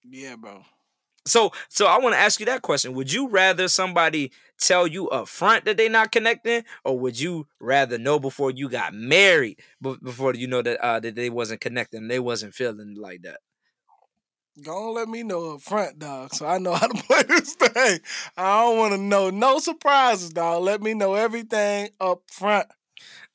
Yeah, 0.09 0.35
bro. 0.35 0.63
So 1.25 1.51
so 1.69 1.85
I 1.87 1.99
want 1.99 2.15
to 2.15 2.19
ask 2.19 2.39
you 2.39 2.45
that 2.47 2.61
question. 2.61 2.93
Would 2.93 3.11
you 3.11 3.29
rather 3.29 3.67
somebody 3.67 4.31
tell 4.59 4.87
you 4.87 5.09
up 5.09 5.27
front 5.27 5.65
that 5.65 5.77
they 5.77 5.87
not 5.89 6.11
connecting, 6.11 6.63
or 6.83 6.97
would 6.99 7.19
you 7.19 7.47
rather 7.59 7.97
know 7.97 8.19
before 8.19 8.51
you 8.51 8.69
got 8.69 8.93
married, 8.93 9.59
before 9.81 10.33
you 10.35 10.47
know 10.47 10.61
that 10.61 10.79
uh, 10.83 10.99
that 10.99 11.15
they 11.15 11.29
wasn't 11.29 11.61
connecting, 11.61 12.07
they 12.07 12.19
wasn't 12.19 12.53
feeling 12.55 12.95
like 12.95 13.21
that? 13.23 13.39
Go 14.61 14.91
let 14.91 15.07
me 15.07 15.23
know 15.23 15.55
up 15.55 15.61
front, 15.61 15.99
dog, 15.99 16.33
so 16.33 16.45
I 16.45 16.57
know 16.57 16.73
how 16.75 16.87
to 16.87 17.03
play 17.03 17.23
this 17.23 17.53
thing. 17.55 17.99
I 18.37 18.61
don't 18.61 18.77
want 18.77 18.93
to 18.93 18.97
know 18.97 19.29
no 19.29 19.59
surprises, 19.59 20.31
dog. 20.31 20.63
Let 20.63 20.81
me 20.81 20.93
know 20.93 21.13
everything 21.15 21.89
up 21.99 22.21
front. 22.31 22.67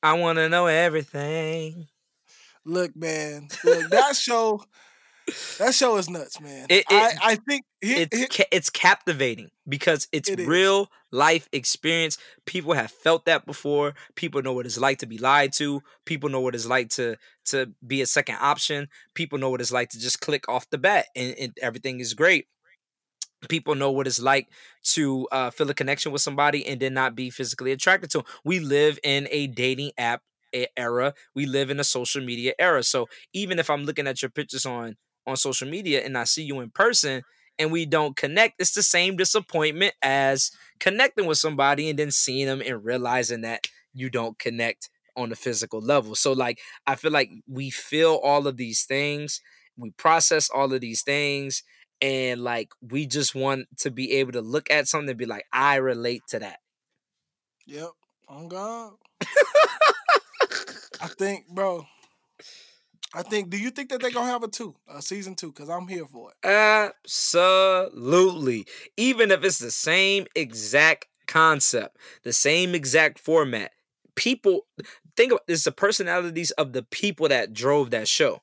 I 0.03 0.13
want 0.13 0.37
to 0.37 0.49
know 0.49 0.67
everything. 0.67 1.87
Look, 2.65 2.95
man, 2.95 3.49
look 3.63 3.89
that 3.91 4.15
show. 4.15 4.63
That 5.59 5.73
show 5.73 5.97
is 5.97 6.09
nuts, 6.09 6.39
man. 6.39 6.67
It, 6.69 6.79
it, 6.79 6.85
I, 6.89 7.13
I 7.21 7.35
think 7.35 7.65
it, 7.81 8.09
it's 8.11 8.41
it's 8.51 8.69
captivating 8.69 9.49
because 9.67 10.07
it's 10.13 10.29
it 10.29 10.39
real 10.47 10.87
life 11.11 11.49
experience. 11.51 12.17
People 12.45 12.73
have 12.73 12.91
felt 12.91 13.25
that 13.25 13.45
before. 13.45 13.93
People 14.15 14.41
know 14.41 14.53
what 14.53 14.65
it's 14.65 14.77
like 14.79 14.99
to 14.99 15.05
be 15.05 15.17
lied 15.17 15.51
to. 15.53 15.81
People 16.05 16.29
know 16.29 16.39
what 16.39 16.55
it's 16.55 16.65
like 16.65 16.89
to 16.91 17.17
to 17.47 17.73
be 17.85 18.01
a 18.01 18.05
second 18.05 18.37
option. 18.39 18.87
People 19.15 19.37
know 19.37 19.49
what 19.49 19.59
it's 19.59 19.71
like 19.71 19.89
to 19.89 19.99
just 19.99 20.21
click 20.21 20.47
off 20.47 20.69
the 20.69 20.77
bat 20.77 21.07
and, 21.15 21.35
and 21.37 21.57
everything 21.61 21.99
is 21.99 22.13
great. 22.13 22.47
People 23.49 23.75
know 23.75 23.91
what 23.91 24.07
it's 24.07 24.21
like 24.21 24.47
to 24.93 25.27
uh, 25.31 25.49
feel 25.51 25.69
a 25.69 25.73
connection 25.73 26.11
with 26.11 26.21
somebody 26.21 26.65
and 26.65 26.79
then 26.79 26.93
not 26.93 27.15
be 27.15 27.29
physically 27.29 27.71
attracted 27.71 28.09
to 28.11 28.19
them. 28.19 28.27
We 28.45 28.59
live 28.59 28.97
in 29.03 29.27
a 29.29 29.47
dating 29.47 29.91
app 29.97 30.21
era. 30.75 31.13
We 31.35 31.45
live 31.45 31.69
in 31.69 31.79
a 31.79 31.83
social 31.83 32.23
media 32.23 32.53
era. 32.57 32.83
So 32.83 33.07
even 33.33 33.59
if 33.59 33.69
I'm 33.69 33.83
looking 33.85 34.07
at 34.07 34.21
your 34.21 34.31
pictures 34.31 34.65
on 34.65 34.95
on 35.27 35.37
social 35.37 35.67
media 35.67 36.03
and 36.03 36.17
I 36.17 36.23
see 36.23 36.43
you 36.43 36.61
in 36.61 36.71
person 36.71 37.23
and 37.59 37.71
we 37.71 37.85
don't 37.85 38.15
connect, 38.15 38.59
it's 38.59 38.73
the 38.73 38.83
same 38.83 39.17
disappointment 39.17 39.93
as 40.01 40.51
connecting 40.79 41.25
with 41.25 41.37
somebody 41.37 41.89
and 41.89 41.99
then 41.99 42.11
seeing 42.11 42.47
them 42.47 42.61
and 42.65 42.83
realizing 42.83 43.41
that 43.41 43.67
you 43.93 44.09
don't 44.09 44.39
connect 44.39 44.89
on 45.15 45.29
the 45.29 45.35
physical 45.35 45.81
level. 45.81 46.15
So 46.15 46.31
like 46.33 46.59
I 46.85 46.95
feel 46.95 47.11
like 47.11 47.29
we 47.47 47.69
feel 47.69 48.19
all 48.23 48.47
of 48.47 48.57
these 48.57 48.83
things, 48.83 49.41
we 49.75 49.91
process 49.91 50.49
all 50.49 50.71
of 50.73 50.81
these 50.81 51.01
things 51.01 51.63
and 52.01 52.41
like 52.41 52.69
we 52.81 53.07
just 53.07 53.35
want 53.35 53.67
to 53.79 53.91
be 53.91 54.13
able 54.13 54.31
to 54.33 54.41
look 54.41 54.71
at 54.71 54.87
something 54.87 55.09
and 55.09 55.17
be 55.17 55.25
like 55.25 55.45
I 55.51 55.75
relate 55.75 56.21
to 56.29 56.39
that. 56.39 56.59
Yep. 57.65 57.89
On 58.29 58.47
God. 58.47 58.93
I 61.01 61.07
think, 61.07 61.47
bro, 61.47 61.85
I 63.13 63.23
think. 63.23 63.49
Do 63.49 63.57
you 63.57 63.69
think 63.71 63.89
that 63.89 64.01
they're 64.01 64.11
gonna 64.11 64.29
have 64.31 64.43
a 64.43 64.47
two, 64.47 64.75
a 64.87 65.01
season 65.01 65.35
two? 65.35 65.51
Because 65.51 65.69
I'm 65.69 65.87
here 65.87 66.05
for 66.05 66.31
it. 66.31 66.37
Absolutely. 67.05 68.65
Even 68.97 69.31
if 69.31 69.43
it's 69.43 69.59
the 69.59 69.71
same 69.71 70.27
exact 70.35 71.07
concept, 71.25 71.97
the 72.23 72.33
same 72.33 72.75
exact 72.75 73.19
format, 73.19 73.71
people 74.15 74.65
think 75.15 75.31
about 75.31 75.47
this: 75.47 75.63
the 75.63 75.71
personalities 75.71 76.51
of 76.51 76.73
the 76.73 76.83
people 76.83 77.29
that 77.29 77.53
drove 77.53 77.91
that 77.91 78.07
show. 78.07 78.41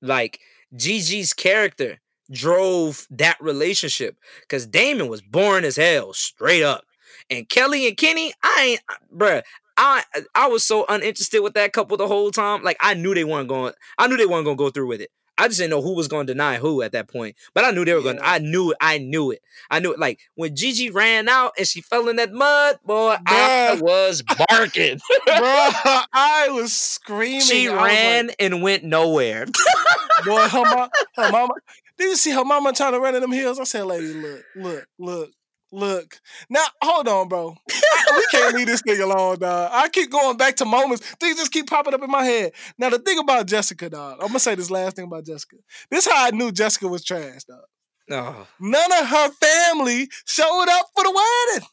Like 0.00 0.40
Gigi's 0.74 1.32
character 1.32 2.00
drove 2.30 3.06
that 3.10 3.36
relationship 3.40 4.16
because 4.40 4.66
Damian 4.66 5.08
was 5.08 5.22
born 5.22 5.64
as 5.64 5.76
hell, 5.76 6.12
straight 6.12 6.62
up. 6.62 6.84
And 7.30 7.48
Kelly 7.48 7.86
and 7.88 7.96
Kenny, 7.96 8.32
I 8.42 8.62
ain't, 8.62 8.80
bruh, 9.14 9.42
I 9.76 10.02
I 10.34 10.46
was 10.48 10.64
so 10.64 10.84
uninterested 10.88 11.42
with 11.42 11.54
that 11.54 11.72
couple 11.72 11.96
the 11.96 12.08
whole 12.08 12.30
time. 12.30 12.62
Like 12.62 12.76
I 12.80 12.94
knew 12.94 13.14
they 13.14 13.24
weren't 13.24 13.48
going. 13.48 13.72
I 13.98 14.06
knew 14.06 14.16
they 14.16 14.26
weren't 14.26 14.44
going 14.44 14.56
to 14.56 14.64
go 14.64 14.70
through 14.70 14.88
with 14.88 15.00
it. 15.00 15.10
I 15.36 15.48
just 15.48 15.58
didn't 15.58 15.70
know 15.70 15.82
who 15.82 15.94
was 15.94 16.06
going 16.06 16.26
to 16.26 16.32
deny 16.32 16.56
who 16.58 16.82
at 16.82 16.92
that 16.92 17.08
point. 17.08 17.34
But 17.54 17.64
I 17.64 17.72
knew 17.72 17.84
they 17.84 17.92
were 17.92 18.00
yeah. 18.00 18.12
going. 18.12 18.18
I 18.22 18.38
knew 18.38 18.70
it. 18.70 18.76
I 18.80 18.98
knew 18.98 19.32
it. 19.32 19.42
I 19.68 19.80
knew 19.80 19.92
it. 19.92 19.98
Like 19.98 20.20
when 20.36 20.54
Gigi 20.54 20.90
ran 20.90 21.28
out 21.28 21.52
and 21.58 21.66
she 21.66 21.80
fell 21.80 22.08
in 22.08 22.16
that 22.16 22.32
mud, 22.32 22.78
boy, 22.84 23.16
Bruh. 23.16 23.22
I 23.26 23.78
was 23.80 24.22
barking. 24.22 25.00
Bro, 25.26 25.36
I 26.12 26.48
was 26.50 26.72
screaming. 26.72 27.40
She 27.40 27.68
ran 27.68 28.28
like, 28.28 28.36
and 28.38 28.62
went 28.62 28.84
nowhere. 28.84 29.46
boy, 30.24 30.48
her, 30.48 30.64
mama, 30.64 30.90
her 31.16 31.30
mama. 31.32 31.54
Did 31.98 32.04
you 32.10 32.16
see 32.16 32.30
her 32.30 32.44
mama 32.44 32.72
trying 32.72 32.92
to 32.92 33.00
run 33.00 33.14
in 33.14 33.20
them 33.20 33.32
hills? 33.32 33.58
I 33.58 33.64
said, 33.64 33.84
lady, 33.84 34.12
look, 34.14 34.42
look, 34.54 34.86
look. 34.98 35.30
Look, 35.74 36.20
now 36.48 36.64
hold 36.80 37.08
on, 37.08 37.26
bro. 37.26 37.56
we 37.68 38.26
can't 38.30 38.54
leave 38.54 38.68
this 38.68 38.80
thing 38.82 39.00
alone, 39.00 39.40
dog. 39.40 39.70
I 39.72 39.88
keep 39.88 40.08
going 40.08 40.36
back 40.36 40.54
to 40.56 40.64
moments. 40.64 41.04
Things 41.16 41.36
just 41.36 41.50
keep 41.50 41.68
popping 41.68 41.92
up 41.94 42.02
in 42.02 42.10
my 42.10 42.24
head. 42.24 42.52
Now 42.78 42.90
the 42.90 43.00
thing 43.00 43.18
about 43.18 43.46
Jessica, 43.46 43.90
dog. 43.90 44.18
I'm 44.20 44.28
gonna 44.28 44.38
say 44.38 44.54
this 44.54 44.70
last 44.70 44.94
thing 44.94 45.06
about 45.06 45.26
Jessica. 45.26 45.56
This 45.90 46.06
how 46.06 46.26
I 46.26 46.30
knew 46.30 46.52
Jessica 46.52 46.86
was 46.86 47.02
trash, 47.02 47.42
dog. 47.42 47.64
Oh. 48.08 48.46
None 48.60 48.92
of 48.92 49.08
her 49.08 49.30
family 49.30 50.08
showed 50.24 50.66
up 50.70 50.86
for 50.94 51.02
the 51.02 51.10
wedding. 51.10 51.68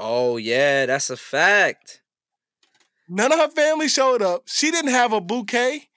Oh 0.00 0.36
yeah, 0.36 0.86
that's 0.86 1.08
a 1.10 1.16
fact. 1.16 2.02
None 3.08 3.32
of 3.32 3.38
her 3.38 3.50
family 3.50 3.86
showed 3.86 4.20
up. 4.20 4.42
She 4.46 4.72
didn't 4.72 4.90
have 4.90 5.12
a 5.12 5.20
bouquet, 5.20 5.88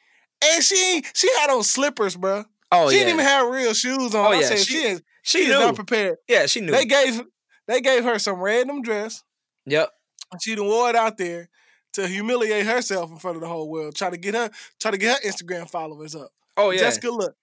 and 0.43 0.63
she 0.63 1.03
she 1.15 1.27
had 1.39 1.49
on 1.49 1.63
slippers, 1.63 2.15
bro. 2.15 2.45
Oh 2.71 2.91
she 2.91 2.97
yeah. 2.97 3.05
didn't 3.05 3.15
even 3.15 3.25
have 3.25 3.49
real 3.49 3.73
shoes 3.73 4.13
on. 4.13 4.27
Oh, 4.27 4.29
I 4.29 4.41
yeah. 4.41 4.47
said 4.47 4.59
she, 4.59 4.73
she 4.73 4.77
is 4.83 5.01
she, 5.23 5.43
she 5.43 5.47
knew. 5.47 5.59
not 5.59 5.75
prepared. 5.75 6.17
Yeah, 6.27 6.45
she 6.45 6.61
knew. 6.61 6.71
They 6.71 6.85
gave 6.85 7.21
they 7.67 7.81
gave 7.81 8.03
her 8.03 8.19
some 8.19 8.39
random 8.39 8.81
dress. 8.81 9.23
Yep. 9.65 9.89
She 10.41 10.55
done 10.55 10.67
wore 10.67 10.89
it 10.89 10.95
out 10.95 11.17
there 11.17 11.49
to 11.93 12.07
humiliate 12.07 12.65
herself 12.65 13.11
in 13.11 13.17
front 13.17 13.35
of 13.35 13.41
the 13.41 13.47
whole 13.47 13.69
world. 13.69 13.95
Try 13.95 14.09
to 14.09 14.17
get 14.17 14.33
her 14.33 14.49
try 14.79 14.91
to 14.91 14.97
get 14.97 15.21
her 15.21 15.29
Instagram 15.29 15.69
followers 15.69 16.15
up. 16.15 16.31
Oh 16.57 16.71
yeah. 16.71 16.79
Jessica, 16.79 17.09
look, 17.09 17.35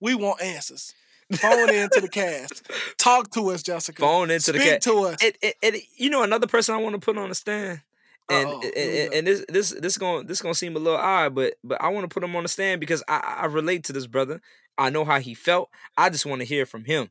we 0.00 0.14
want 0.14 0.42
answers. 0.42 0.94
Phone 1.32 1.70
into 1.74 2.00
the 2.00 2.08
cast. 2.08 2.70
Talk 2.98 3.32
to 3.32 3.50
us, 3.50 3.62
Jessica. 3.62 4.00
Phone 4.00 4.30
into 4.30 4.44
Speak 4.44 4.62
the 4.62 4.68
cast. 4.68 4.82
to 4.82 4.98
us. 5.04 5.24
And, 5.24 5.34
and, 5.42 5.54
and, 5.62 5.76
you 5.96 6.08
know 6.08 6.22
another 6.22 6.46
person 6.46 6.74
I 6.74 6.78
want 6.78 6.94
to 6.94 7.00
put 7.00 7.18
on 7.18 7.30
the 7.30 7.34
stand. 7.34 7.80
And, 8.28 8.48
and, 8.48 8.74
and, 8.76 9.14
and 9.14 9.26
this 9.26 9.44
this 9.48 9.70
this 9.70 9.98
going 9.98 10.26
this 10.26 10.42
gonna 10.42 10.54
seem 10.54 10.74
a 10.76 10.80
little 10.80 10.98
odd, 10.98 11.34
but 11.34 11.54
but 11.62 11.80
I 11.80 11.88
want 11.88 12.08
to 12.08 12.12
put 12.12 12.24
him 12.24 12.34
on 12.34 12.42
the 12.42 12.48
stand 12.48 12.80
because 12.80 13.02
I, 13.08 13.38
I 13.42 13.46
relate 13.46 13.84
to 13.84 13.92
this 13.92 14.06
brother. 14.06 14.40
I 14.78 14.90
know 14.90 15.04
how 15.04 15.20
he 15.20 15.34
felt. 15.34 15.70
I 15.96 16.10
just 16.10 16.26
want 16.26 16.40
to 16.40 16.46
hear 16.46 16.66
from 16.66 16.84
him. 16.84 17.10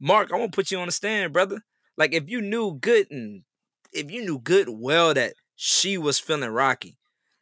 Mark, 0.00 0.32
I 0.32 0.36
want 0.36 0.52
to 0.52 0.56
put 0.56 0.70
you 0.70 0.78
on 0.78 0.86
the 0.86 0.92
stand, 0.92 1.32
brother. 1.32 1.62
Like 1.98 2.14
if 2.14 2.30
you 2.30 2.40
knew 2.40 2.78
good 2.80 3.10
and 3.10 3.42
if 3.92 4.10
you 4.10 4.24
knew 4.24 4.38
good 4.38 4.68
well 4.70 5.12
that 5.12 5.34
she 5.56 5.98
was 5.98 6.18
feeling 6.18 6.48
rocky, 6.48 6.96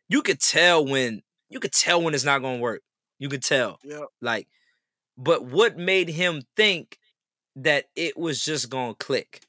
you 0.09 0.23
could 0.23 0.41
tell 0.41 0.85
when 0.85 1.23
you 1.51 1.61
could 1.61 1.73
tell 1.73 2.03
when 2.03 2.15
it's 2.15 2.25
not 2.25 2.41
gonna 2.43 2.59
work. 2.59 2.83
You 3.19 3.29
could 3.29 3.43
tell. 3.43 3.79
Yeah. 3.85 4.07
Like, 4.21 4.49
but 5.17 5.45
what 5.45 5.77
made 5.77 6.09
him 6.09 6.43
think 6.57 6.99
that 7.55 7.85
it 7.95 8.17
was 8.17 8.45
just 8.45 8.71
gonna 8.71 8.95
click? 8.95 9.43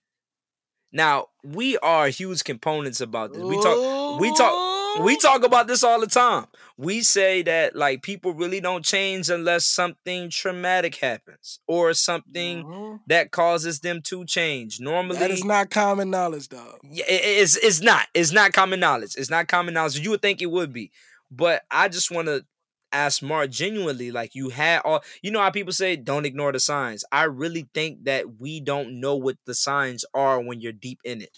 Now 0.91 1.27
we 1.43 1.77
are 1.77 2.09
huge 2.09 2.43
components 2.43 3.01
about 3.01 3.33
this. 3.33 3.41
We 3.41 3.55
talk. 3.61 4.19
We 4.19 4.33
talk. 4.35 4.66
We 5.03 5.17
talk 5.17 5.43
about 5.43 5.67
this 5.67 5.83
all 5.83 5.99
the 5.99 6.07
time. 6.07 6.45
We 6.77 7.01
say 7.01 7.41
that 7.43 7.75
like 7.75 8.01
people 8.01 8.33
really 8.33 8.59
don't 8.59 8.83
change 8.85 9.29
unless 9.29 9.65
something 9.65 10.29
traumatic 10.29 10.95
happens 10.95 11.59
or 11.67 11.93
something 11.93 12.63
Mhm. 12.63 12.99
that 13.07 13.31
causes 13.31 13.79
them 13.79 14.01
to 14.03 14.25
change. 14.25 14.79
Normally, 14.79 15.19
That 15.19 15.31
is 15.31 15.43
not 15.43 15.69
common 15.69 16.09
knowledge, 16.09 16.49
dog. 16.49 16.79
yeah, 16.83 17.05
it's 17.07 17.55
it's 17.57 17.81
not. 17.81 18.07
It's 18.13 18.31
not 18.31 18.53
common 18.53 18.79
knowledge. 18.79 19.15
It's 19.17 19.29
not 19.29 19.47
common 19.47 19.73
knowledge. 19.73 19.99
You 19.99 20.11
would 20.11 20.21
think 20.21 20.41
it 20.41 20.47
would 20.51 20.71
be, 20.73 20.91
but 21.31 21.63
I 21.71 21.87
just 21.89 22.11
want 22.11 22.27
to 22.27 22.45
ask 22.91 23.21
Mark 23.21 23.49
genuinely. 23.49 24.11
Like 24.11 24.35
you 24.35 24.49
had 24.49 24.81
all. 24.85 25.03
You 25.21 25.31
know 25.31 25.41
how 25.41 25.51
people 25.51 25.73
say, 25.73 25.95
"Don't 25.95 26.25
ignore 26.25 26.51
the 26.51 26.59
signs." 26.59 27.03
I 27.11 27.23
really 27.23 27.67
think 27.73 28.05
that 28.05 28.39
we 28.39 28.59
don't 28.59 28.99
know 28.99 29.15
what 29.15 29.37
the 29.45 29.55
signs 29.55 30.05
are 30.13 30.39
when 30.39 30.61
you're 30.61 30.71
deep 30.71 30.99
in 31.03 31.21
it. 31.21 31.37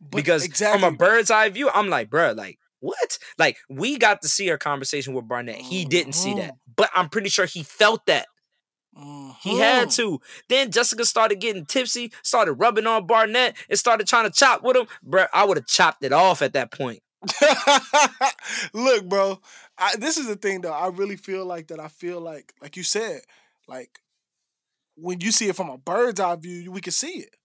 But 0.00 0.16
because 0.16 0.44
exactly, 0.44 0.80
from 0.80 0.94
a 0.94 0.96
bird's 0.96 1.30
eye 1.30 1.48
view, 1.48 1.70
I'm 1.74 1.88
like, 1.88 2.08
bruh, 2.08 2.36
like 2.36 2.58
what? 2.80 3.18
Like 3.38 3.56
we 3.68 3.98
got 3.98 4.22
to 4.22 4.28
see 4.28 4.46
her 4.48 4.58
conversation 4.58 5.14
with 5.14 5.28
Barnett. 5.28 5.56
He 5.56 5.84
didn't 5.84 6.12
see 6.14 6.34
that, 6.34 6.54
but 6.76 6.90
I'm 6.94 7.08
pretty 7.08 7.28
sure 7.28 7.46
he 7.46 7.62
felt 7.62 8.06
that. 8.06 8.26
He 9.42 9.58
had 9.58 9.88
Mhm. 9.88 9.94
to. 9.96 10.20
Then 10.48 10.72
Jessica 10.72 11.04
started 11.04 11.40
getting 11.40 11.66
tipsy, 11.66 12.12
started 12.22 12.54
rubbing 12.54 12.86
on 12.86 13.06
Barnett, 13.06 13.56
and 13.70 13.78
started 13.78 14.08
trying 14.08 14.24
to 14.24 14.30
chop 14.36 14.62
with 14.64 14.76
him. 14.76 14.86
Bruh, 15.06 15.28
I 15.32 15.44
would 15.44 15.56
have 15.56 15.66
chopped 15.68 16.02
it 16.04 16.12
off 16.12 16.42
at 16.42 16.54
that 16.54 16.72
point. 16.72 17.00
Look, 18.72 19.08
bro. 19.08 19.40
I, 19.78 19.94
this 19.96 20.16
is 20.16 20.26
the 20.26 20.34
thing, 20.36 20.62
though. 20.62 20.72
I 20.72 20.88
really 20.88 21.16
feel 21.16 21.46
like 21.46 21.68
that. 21.68 21.78
I 21.78 21.88
feel 21.88 22.20
like, 22.20 22.52
like 22.60 22.76
you 22.76 22.82
said, 22.82 23.20
like 23.68 24.00
when 24.96 25.20
you 25.20 25.30
see 25.30 25.48
it 25.48 25.54
from 25.56 25.70
a 25.70 25.78
bird's 25.78 26.18
eye 26.18 26.34
view, 26.36 26.72
we 26.72 26.80
can 26.80 26.92
see 26.92 27.18
it. 27.20 27.36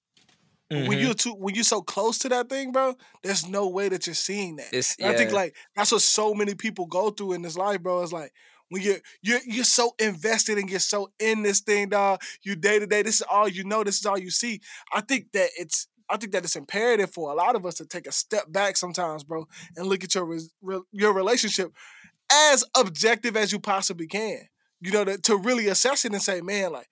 But 0.79 0.87
When 0.87 0.99
you're 0.99 1.09
mm-hmm. 1.09 1.29
too, 1.29 1.35
when 1.35 1.55
you're 1.55 1.63
so 1.63 1.81
close 1.81 2.17
to 2.19 2.29
that 2.29 2.49
thing, 2.49 2.71
bro, 2.71 2.95
there's 3.21 3.47
no 3.47 3.67
way 3.67 3.89
that 3.89 4.07
you're 4.07 4.13
seeing 4.13 4.57
that. 4.57 4.73
And 4.99 5.13
I 5.13 5.17
think 5.17 5.31
like 5.31 5.55
that's 5.75 5.91
what 5.91 6.01
so 6.01 6.33
many 6.33 6.55
people 6.55 6.85
go 6.85 7.09
through 7.09 7.33
in 7.33 7.41
this 7.41 7.57
life, 7.57 7.81
bro. 7.81 8.01
It's 8.01 8.11
like 8.11 8.31
when 8.69 8.81
you're 8.81 8.99
you're 9.21 9.39
you're 9.45 9.63
so 9.63 9.93
invested 9.99 10.57
and 10.57 10.69
you're 10.69 10.79
so 10.79 11.11
in 11.19 11.43
this 11.43 11.59
thing, 11.61 11.89
dog. 11.89 12.21
You 12.43 12.55
day 12.55 12.79
to 12.79 12.87
day, 12.87 13.03
this 13.03 13.15
is 13.15 13.27
all 13.29 13.47
you 13.47 13.63
know. 13.63 13.83
This 13.83 13.99
is 13.99 14.05
all 14.05 14.17
you 14.17 14.31
see. 14.31 14.61
I 14.91 15.01
think 15.01 15.31
that 15.33 15.49
it's 15.57 15.87
I 16.09 16.17
think 16.17 16.31
that 16.33 16.43
it's 16.43 16.55
imperative 16.55 17.11
for 17.11 17.31
a 17.31 17.35
lot 17.35 17.55
of 17.55 17.65
us 17.65 17.75
to 17.75 17.85
take 17.85 18.07
a 18.07 18.11
step 18.11 18.51
back 18.51 18.77
sometimes, 18.77 19.23
bro, 19.23 19.47
and 19.75 19.87
look 19.87 20.03
at 20.03 20.15
your 20.15 20.25
re- 20.25 20.81
your 20.91 21.13
relationship 21.13 21.71
as 22.31 22.63
objective 22.75 23.37
as 23.37 23.51
you 23.51 23.59
possibly 23.59 24.07
can. 24.07 24.39
You 24.81 24.91
know, 24.91 25.05
to, 25.05 25.17
to 25.19 25.37
really 25.37 25.67
assess 25.67 26.03
it 26.05 26.11
and 26.11 26.21
say, 26.21 26.41
man, 26.41 26.71
like. 26.71 26.87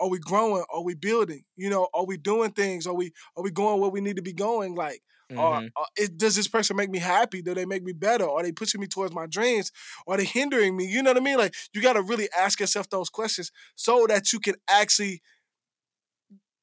Are 0.00 0.08
we 0.08 0.18
growing? 0.18 0.64
Are 0.72 0.82
we 0.82 0.94
building? 0.94 1.44
You 1.56 1.70
know, 1.70 1.88
are 1.94 2.04
we 2.06 2.16
doing 2.16 2.50
things? 2.52 2.86
Are 2.86 2.94
we 2.94 3.12
are 3.36 3.42
we 3.42 3.50
going 3.50 3.80
where 3.80 3.90
we 3.90 4.00
need 4.00 4.16
to 4.16 4.22
be 4.22 4.32
going? 4.32 4.74
Like, 4.74 5.02
or, 5.36 5.60
Mhm. 5.60 5.70
or 5.76 5.86
it, 5.96 6.18
does 6.18 6.36
this 6.36 6.48
person 6.48 6.76
make 6.76 6.90
me 6.90 6.98
happy? 6.98 7.42
Do 7.42 7.54
they 7.54 7.64
make 7.66 7.82
me 7.84 7.92
better? 7.92 8.28
Are 8.28 8.42
they 8.42 8.52
pushing 8.52 8.80
me 8.80 8.86
towards 8.86 9.14
my 9.14 9.26
dreams? 9.26 9.70
Are 10.06 10.16
they 10.16 10.24
hindering 10.24 10.76
me? 10.76 10.86
You 10.86 11.02
know 11.02 11.10
what 11.10 11.16
I 11.18 11.24
mean? 11.24 11.38
Like 11.38 11.54
you 11.72 11.82
got 11.82 11.94
to 11.94 12.02
really 12.02 12.28
ask 12.38 12.60
yourself 12.60 12.88
those 12.90 13.08
questions 13.10 13.50
so 13.76 14.06
that 14.08 14.32
you 14.32 14.40
can 14.40 14.54
actually 14.68 15.22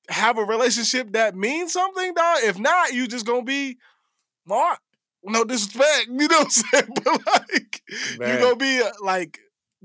have 0.10 0.38
a 0.38 0.44
relationship 0.44 1.12
that 1.14 1.36
means 1.36 1.74
something, 1.74 2.14
dog. 2.14 2.38
If 2.44 2.60
not, 2.60 2.94
you 2.94 3.08
just 3.08 3.26
gonna 3.26 3.44
be 3.44 3.78
Mark. 4.48 4.80
No 5.24 5.44
disrespect, 5.44 6.08
you 6.10 6.28
know 6.28 6.40
what 6.40 6.44
I'm 6.46 6.50
saying? 6.50 6.88
But 7.04 7.28
like, 7.52 7.82
you 8.24 8.38
Right. 8.38 8.40
gonna 8.40 8.56
be 8.56 8.82
uh, 8.82 8.92
like 9.04 9.40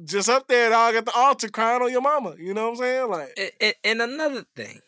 just 0.05 0.29
up 0.29 0.47
there, 0.49 0.71
dog, 0.71 0.95
at 0.95 1.05
the 1.07 1.13
altar 1.13 1.49
crying 1.49 1.83
on 1.83 1.91
your 1.91 2.01
mama. 2.01 2.35
You 2.39 2.55
know 2.55 2.65
what 2.71 2.71
I'm 2.71 2.77
saying? 2.77 3.11
Like, 3.11 3.33
A- 3.39 3.65
a- 3.67 3.75
and 3.85 4.03
another 4.03 4.45
thing, 4.57 4.81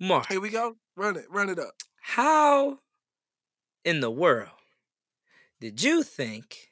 Mark, 0.00 0.28
here 0.28 0.40
we 0.40 0.50
go. 0.50 0.76
Run 0.96 1.16
it, 1.16 1.26
run 1.30 1.48
it 1.50 1.58
up. 1.58 1.74
how 2.00 2.78
in 3.84 4.00
the 4.00 4.10
world 4.10 4.50
did 5.60 5.82
you 5.82 6.02
think 6.02 6.70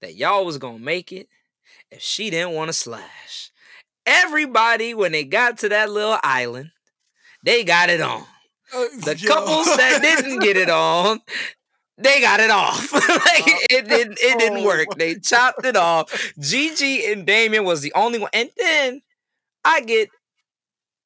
that 0.00 0.14
y'all 0.16 0.44
was 0.44 0.58
gonna 0.58 0.78
make 0.78 1.12
it 1.12 1.28
if 1.90 2.02
she 2.02 2.30
didn't 2.30 2.54
want 2.54 2.68
to 2.68 2.72
slash? 2.72 3.50
Everybody, 4.06 4.94
when 4.94 5.12
they 5.12 5.24
got 5.24 5.58
to 5.58 5.68
that 5.70 5.90
little 5.90 6.18
island, 6.22 6.70
they 7.42 7.64
got 7.64 7.90
it 7.90 8.00
on. 8.00 8.22
Uh, 8.74 8.86
The 9.04 9.16
yo. 9.18 9.28
couples 9.28 9.66
that 9.76 10.00
didn't 10.02 10.40
get 10.40 10.56
it 10.56 10.70
on, 10.70 11.20
they 11.98 12.20
got 12.20 12.40
it 12.40 12.50
off. 12.50 12.92
like 12.92 13.44
it 13.70 13.88
didn't 13.88 14.18
it 14.20 14.38
didn't 14.38 14.64
work. 14.64 14.88
They 14.96 15.16
chopped 15.16 15.64
it 15.64 15.76
off. 15.76 16.32
Gigi 16.38 17.06
and 17.12 17.26
Damian 17.26 17.64
was 17.64 17.80
the 17.82 17.92
only 17.94 18.18
one. 18.18 18.30
And 18.32 18.50
then 18.56 19.02
I 19.64 19.80
get 19.80 20.10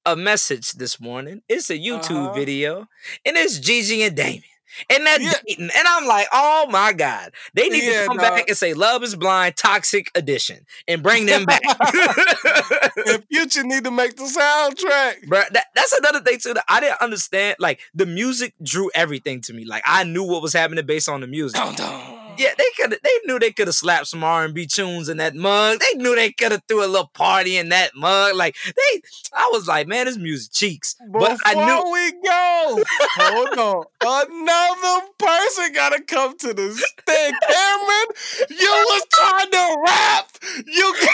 a 0.06 0.16
message 0.16 0.72
this 0.72 1.00
morning. 1.00 1.42
It's 1.48 1.70
a 1.70 1.78
YouTube 1.78 2.28
Uh-huh. 2.28 2.32
video, 2.34 2.88
and 3.24 3.36
it's 3.36 3.58
Gigi 3.58 4.02
and 4.02 4.16
Damian. 4.16 4.42
And 4.88 5.06
they're 5.06 5.20
Yeah. 5.20 5.34
dating. 5.46 5.70
And 5.76 5.88
I'm 5.88 6.06
like, 6.06 6.28
oh 6.32 6.66
my 6.70 6.92
God. 6.92 7.32
They 7.54 7.68
need 7.68 7.84
Yeah, 7.84 8.02
to 8.02 8.06
come 8.08 8.16
back 8.16 8.48
and 8.48 8.56
say 8.56 8.74
Love 8.74 9.02
is 9.02 9.14
Blind 9.16 9.56
Toxic 9.56 10.10
Edition 10.14 10.66
and 10.88 11.02
bring 11.02 11.26
them 11.26 11.44
back. 11.44 11.60
and 13.06 13.24
Future 13.30 13.62
need 13.64 13.84
to 13.84 13.90
make 13.90 14.16
the 14.16 14.24
soundtrack. 14.24 15.26
Bruh, 15.26 15.48
that, 15.50 15.66
that's 15.74 15.92
another 15.98 16.20
thing 16.20 16.38
too. 16.38 16.54
That 16.54 16.64
I 16.68 16.80
didn't 16.80 17.00
understand. 17.00 17.56
Like 17.58 17.80
the 17.94 18.06
music 18.06 18.54
drew 18.62 18.90
everything 18.94 19.40
to 19.42 19.52
me. 19.52 19.64
Like 19.64 19.82
I 19.86 20.04
knew 20.04 20.24
what 20.24 20.42
was 20.42 20.52
happening 20.52 20.84
based 20.86 21.08
on 21.08 21.20
the 21.20 21.26
music. 21.26 21.60
Dun, 21.60 21.74
dun. 21.74 22.19
Yeah, 22.40 22.54
they 22.56 22.64
could. 22.74 22.98
They 23.02 23.18
knew 23.26 23.38
they 23.38 23.52
could 23.52 23.68
have 23.68 23.74
slapped 23.74 24.06
some 24.06 24.24
R 24.24 24.46
and 24.46 24.54
B 24.54 24.66
tunes 24.66 25.10
in 25.10 25.18
that 25.18 25.34
mug. 25.34 25.80
They 25.80 25.92
knew 25.98 26.14
they 26.14 26.32
could 26.32 26.52
have 26.52 26.62
threw 26.66 26.82
a 26.82 26.86
little 26.86 27.10
party 27.12 27.58
in 27.58 27.68
that 27.68 27.94
mug. 27.94 28.34
Like 28.34 28.56
they, 28.64 29.02
I 29.34 29.50
was 29.52 29.68
like, 29.68 29.86
man, 29.86 30.06
this 30.06 30.16
music 30.16 30.50
cheeks. 30.50 30.94
Before 30.94 31.20
But 31.20 31.38
I 31.44 31.52
knew. 31.52 31.92
we 31.92 32.12
go, 32.26 32.82
hold 33.18 33.58
on. 33.58 33.84
Another 34.00 35.06
person 35.18 35.74
gotta 35.74 36.00
come 36.00 36.34
to 36.38 36.54
the 36.54 36.72
stage. 36.72 37.34
Cameron, 37.46 38.06
you 38.48 38.70
was 38.70 39.02
trying 39.12 39.50
to 39.50 39.76
rap. 39.84 40.30
You 40.66 40.94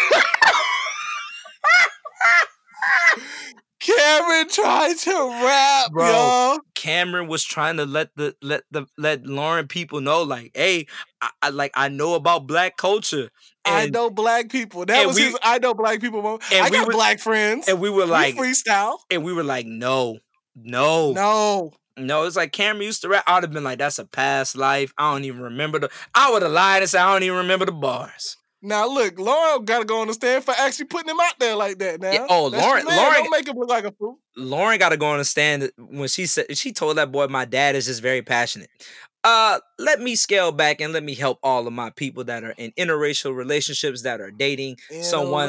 Cameron 3.87 4.49
tried 4.49 4.97
to 4.99 5.11
rap, 5.45 5.93
Bro. 5.93 6.07
yo. 6.07 6.59
Cameron 6.75 7.29
was 7.29 7.45
trying 7.45 7.77
to 7.77 7.87
let 7.87 8.09
the 8.17 8.35
let 8.43 8.63
the 8.71 8.87
let 8.99 9.27
Lauren 9.27 9.69
people 9.69 10.01
know, 10.01 10.23
like, 10.23 10.51
hey, 10.55 10.87
I, 11.21 11.31
I 11.43 11.49
like 11.51 11.73
I 11.75 11.89
know 11.89 12.15
about 12.15 12.47
black 12.47 12.77
culture. 12.77 13.31
I 13.65 13.89
know 13.89 14.11
black 14.11 14.49
people. 14.51 14.85
That 14.87 15.07
was 15.07 15.17
we- 15.17 15.23
his 15.25 15.37
I 15.43 15.59
know 15.59 15.75
black 15.75 16.01
people 16.01 16.23
moment. 16.23 16.43
and 16.53 16.65
I 16.67 16.71
we 16.71 16.77
got 16.77 16.87
were- 16.87 16.93
black 16.93 17.19
friends. 17.21 17.69
and 17.69 17.81
we 17.81 17.91
were 17.91 18.05
We 18.05 18.11
like, 18.11 18.35
freestyle. 18.37 18.99
and 19.11 19.25
we 19.25 19.33
were 19.33 19.45
like, 19.45 19.67
no, 19.67 20.19
no, 20.55 21.13
No. 21.13 21.73
No, 21.99 22.25
it's 22.25 22.37
like 22.37 22.53
Cameron 22.53 22.85
used 22.85 23.01
to 23.03 23.09
rap. 23.09 23.25
I 23.27 23.35
would 23.35 23.45
have 23.45 23.53
been 23.55 23.65
like, 23.65 23.79
that's 23.79 23.99
a 23.99 24.05
past 24.05 24.55
life. 24.55 24.93
I 24.99 25.13
don't 25.15 25.25
even 25.25 25.41
remember 25.41 25.79
the. 25.79 25.91
I 26.15 26.31
would 26.31 26.43
have 26.43 26.53
lied 26.53 26.83
and 26.83 26.91
said 26.91 27.01
I 27.01 27.11
don't 27.13 27.23
even 27.23 27.39
remember 27.39 27.65
the 27.65 27.73
bars. 27.73 28.37
Now 28.63 28.89
look, 28.89 29.19
Lauren 29.19 29.65
gotta 29.65 29.85
go 29.85 30.01
on 30.01 30.09
the 30.09 30.15
stand 30.15 30.45
for 30.45 30.55
actually 30.57 30.87
putting 30.87 31.11
him 31.11 31.21
out 31.21 31.39
there 31.39 31.55
like 31.55 31.79
that. 31.79 32.01
Now, 32.01 32.11
Yeah, 32.13 32.27
oh, 32.29 32.49
That's 32.51 32.63
Lauren- 32.65 32.87
Lauren- 32.87 33.15
don't 33.23 33.31
make 33.31 33.47
him 33.49 33.57
look 33.57 33.69
like 33.69 33.85
a 33.85 33.93
fool. 33.93 34.19
Lauren 34.37 34.79
got 34.79 34.91
to 34.91 34.97
go 34.97 35.07
on 35.07 35.19
the 35.19 35.25
stand 35.25 35.71
when 35.79 36.09
she 36.09 36.27
said 36.27 36.57
she 36.57 36.73
told 36.73 36.97
that 36.99 37.11
boy, 37.13 37.27
"My 37.27 37.45
dad 37.45 37.75
is 37.75 37.87
just 37.87 38.03
very 38.03 38.23
passionate." 38.23 38.69
Uh, 39.25 39.59
let 39.81 40.01
me 40.01 40.15
scale 40.15 40.53
back 40.53 40.81
and 40.81 40.93
let 40.93 41.03
me 41.03 41.13
help 41.13 41.41
all 41.43 41.67
of 41.67 41.73
my 41.73 41.91
people 41.91 42.23
that 42.23 42.45
are 42.45 42.55
in 42.59 42.71
interracial 42.79 43.35
relationships 43.35 44.03
that 44.03 44.21
are 44.21 44.31
dating 44.31 44.77
someone 45.03 45.49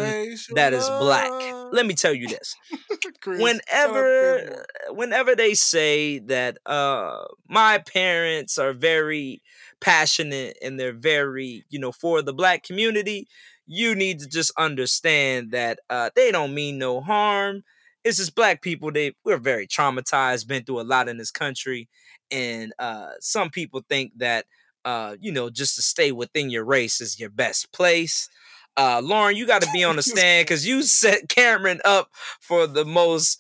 that 0.55 0.73
is 0.73 0.87
black. 0.89 1.29
Let 1.71 1.85
me 1.85 1.93
tell 1.93 2.13
you 2.13 2.27
this. 2.27 2.55
Chris, 2.71 2.79
shut 3.05 3.11
up, 3.11 3.21
Chris 3.21 3.41
whenever 3.41 4.65
whenever 4.89 5.35
they 5.35 5.53
say 5.53 6.17
that 6.19 6.57
uh 6.65 7.25
my 7.47 7.77
parents 7.79 8.57
are 8.57 8.73
very 8.73 9.43
passionate 9.81 10.57
and 10.61 10.79
they're 10.79 10.93
very 10.93 11.63
you 11.69 11.79
know 11.79 11.91
for 11.91 12.21
the 12.21 12.33
black 12.33 12.63
community 12.63 13.27
you 13.65 13.95
need 13.95 14.19
to 14.19 14.27
just 14.27 14.51
understand 14.57 15.51
that 15.51 15.79
uh 15.89 16.09
they 16.15 16.31
don't 16.31 16.53
mean 16.53 16.77
no 16.77 17.01
harm. 17.01 17.63
It's 18.03 18.17
just 18.17 18.35
black 18.35 18.61
people 18.61 18.91
they 18.91 19.13
we're 19.25 19.37
very 19.37 19.67
traumatized 19.67 20.47
been 20.47 20.63
through 20.63 20.81
a 20.81 20.83
lot 20.83 21.09
in 21.09 21.17
this 21.17 21.31
country 21.31 21.89
and 22.31 22.73
uh 22.79 23.09
some 23.19 23.49
people 23.49 23.83
think 23.89 24.13
that 24.17 24.45
uh 24.85 25.15
you 25.19 25.31
know 25.31 25.49
just 25.49 25.75
to 25.75 25.81
stay 25.81 26.11
within 26.11 26.49
your 26.49 26.63
race 26.65 27.01
is 27.01 27.19
your 27.19 27.29
best 27.29 27.71
place. 27.73 28.29
Uh 28.75 29.01
lauren 29.03 29.35
you 29.35 29.45
got 29.45 29.61
to 29.61 29.71
be 29.73 29.83
on 29.83 29.95
the 29.95 30.03
stand 30.03 30.45
because 30.45 30.65
you 30.67 30.83
set 30.83 31.27
cameron 31.29 31.81
up 31.83 32.09
for 32.39 32.67
the 32.67 32.85
most 32.85 33.39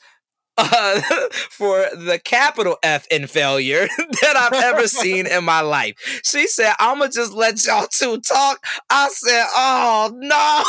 uh, 0.57 1.01
for 1.49 1.87
the 1.95 2.19
capital 2.23 2.77
F 2.83 3.07
in 3.11 3.27
failure 3.27 3.87
that 4.21 4.35
I've 4.35 4.63
ever 4.63 4.87
seen 4.87 5.27
in 5.27 5.43
my 5.43 5.61
life. 5.61 5.95
She 6.23 6.47
said, 6.47 6.73
I'ma 6.79 7.07
just 7.07 7.33
let 7.33 7.65
y'all 7.65 7.87
two 7.87 8.19
talk. 8.19 8.63
I 8.89 9.09
said, 9.09 9.45
Oh 9.55 10.11
no. 10.15 10.63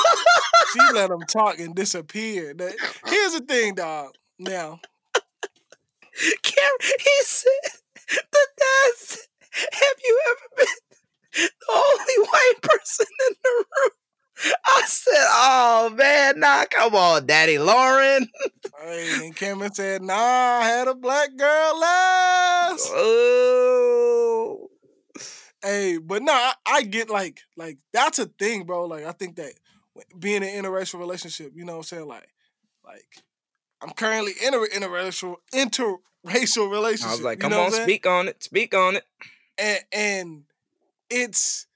she 0.72 0.94
let 0.94 1.10
them 1.10 1.20
talk 1.22 1.58
and 1.58 1.74
disappear. 1.74 2.54
Here's 3.06 3.32
the 3.32 3.44
thing, 3.46 3.74
dog. 3.74 4.12
Now, 4.38 4.80
he 6.14 7.12
said, 7.22 7.50
the 8.08 8.46
dad 8.58 8.92
said, 8.96 9.24
Have 9.72 9.96
you 10.04 10.20
ever 10.30 10.48
been 10.56 10.66
the 11.34 11.72
only 11.72 12.28
white 12.28 12.62
person 12.62 13.06
in 13.28 13.34
the 13.42 13.50
room? 13.50 13.90
I 14.66 14.82
said, 14.86 15.14
Oh 15.16 15.94
man, 15.96 16.40
nah, 16.40 16.64
come 16.70 16.94
on, 16.94 17.26
Daddy 17.26 17.58
Lauren. 17.58 18.28
hey, 18.80 19.26
and 19.26 19.36
Cameron 19.36 19.72
said, 19.72 20.02
"Nah, 20.02 20.14
I 20.14 20.64
had 20.64 20.88
a 20.88 20.94
black 20.94 21.36
girl 21.36 21.80
last." 21.80 22.90
Oh. 22.94 24.68
Hey, 25.62 25.98
but 25.98 26.22
no, 26.22 26.32
I, 26.32 26.52
I 26.66 26.82
get 26.82 27.10
like 27.10 27.40
like 27.56 27.78
that's 27.92 28.18
a 28.18 28.26
thing, 28.26 28.64
bro. 28.64 28.86
Like 28.86 29.04
I 29.04 29.12
think 29.12 29.36
that 29.36 29.52
being 30.18 30.42
in 30.42 30.44
an 30.44 30.64
interracial 30.64 30.98
relationship, 31.00 31.52
you 31.54 31.64
know 31.64 31.72
what 31.72 31.78
I'm 31.78 31.84
saying? 31.84 32.06
Like 32.06 32.28
like 32.84 33.24
I'm 33.80 33.90
currently 33.90 34.32
in 34.44 34.54
an 34.54 34.66
interracial 34.74 35.36
interracial 35.52 36.70
relationship. 36.70 37.08
I 37.08 37.12
was 37.12 37.22
like, 37.22 37.38
you 37.38 37.42
come 37.42 37.50
know 37.50 37.62
on, 37.62 37.72
speak 37.72 38.06
on 38.06 38.28
it. 38.28 38.42
Speak 38.42 38.74
on 38.74 38.96
it. 38.96 39.04
and 39.58 39.80
and 39.92 40.42
it's 41.10 41.66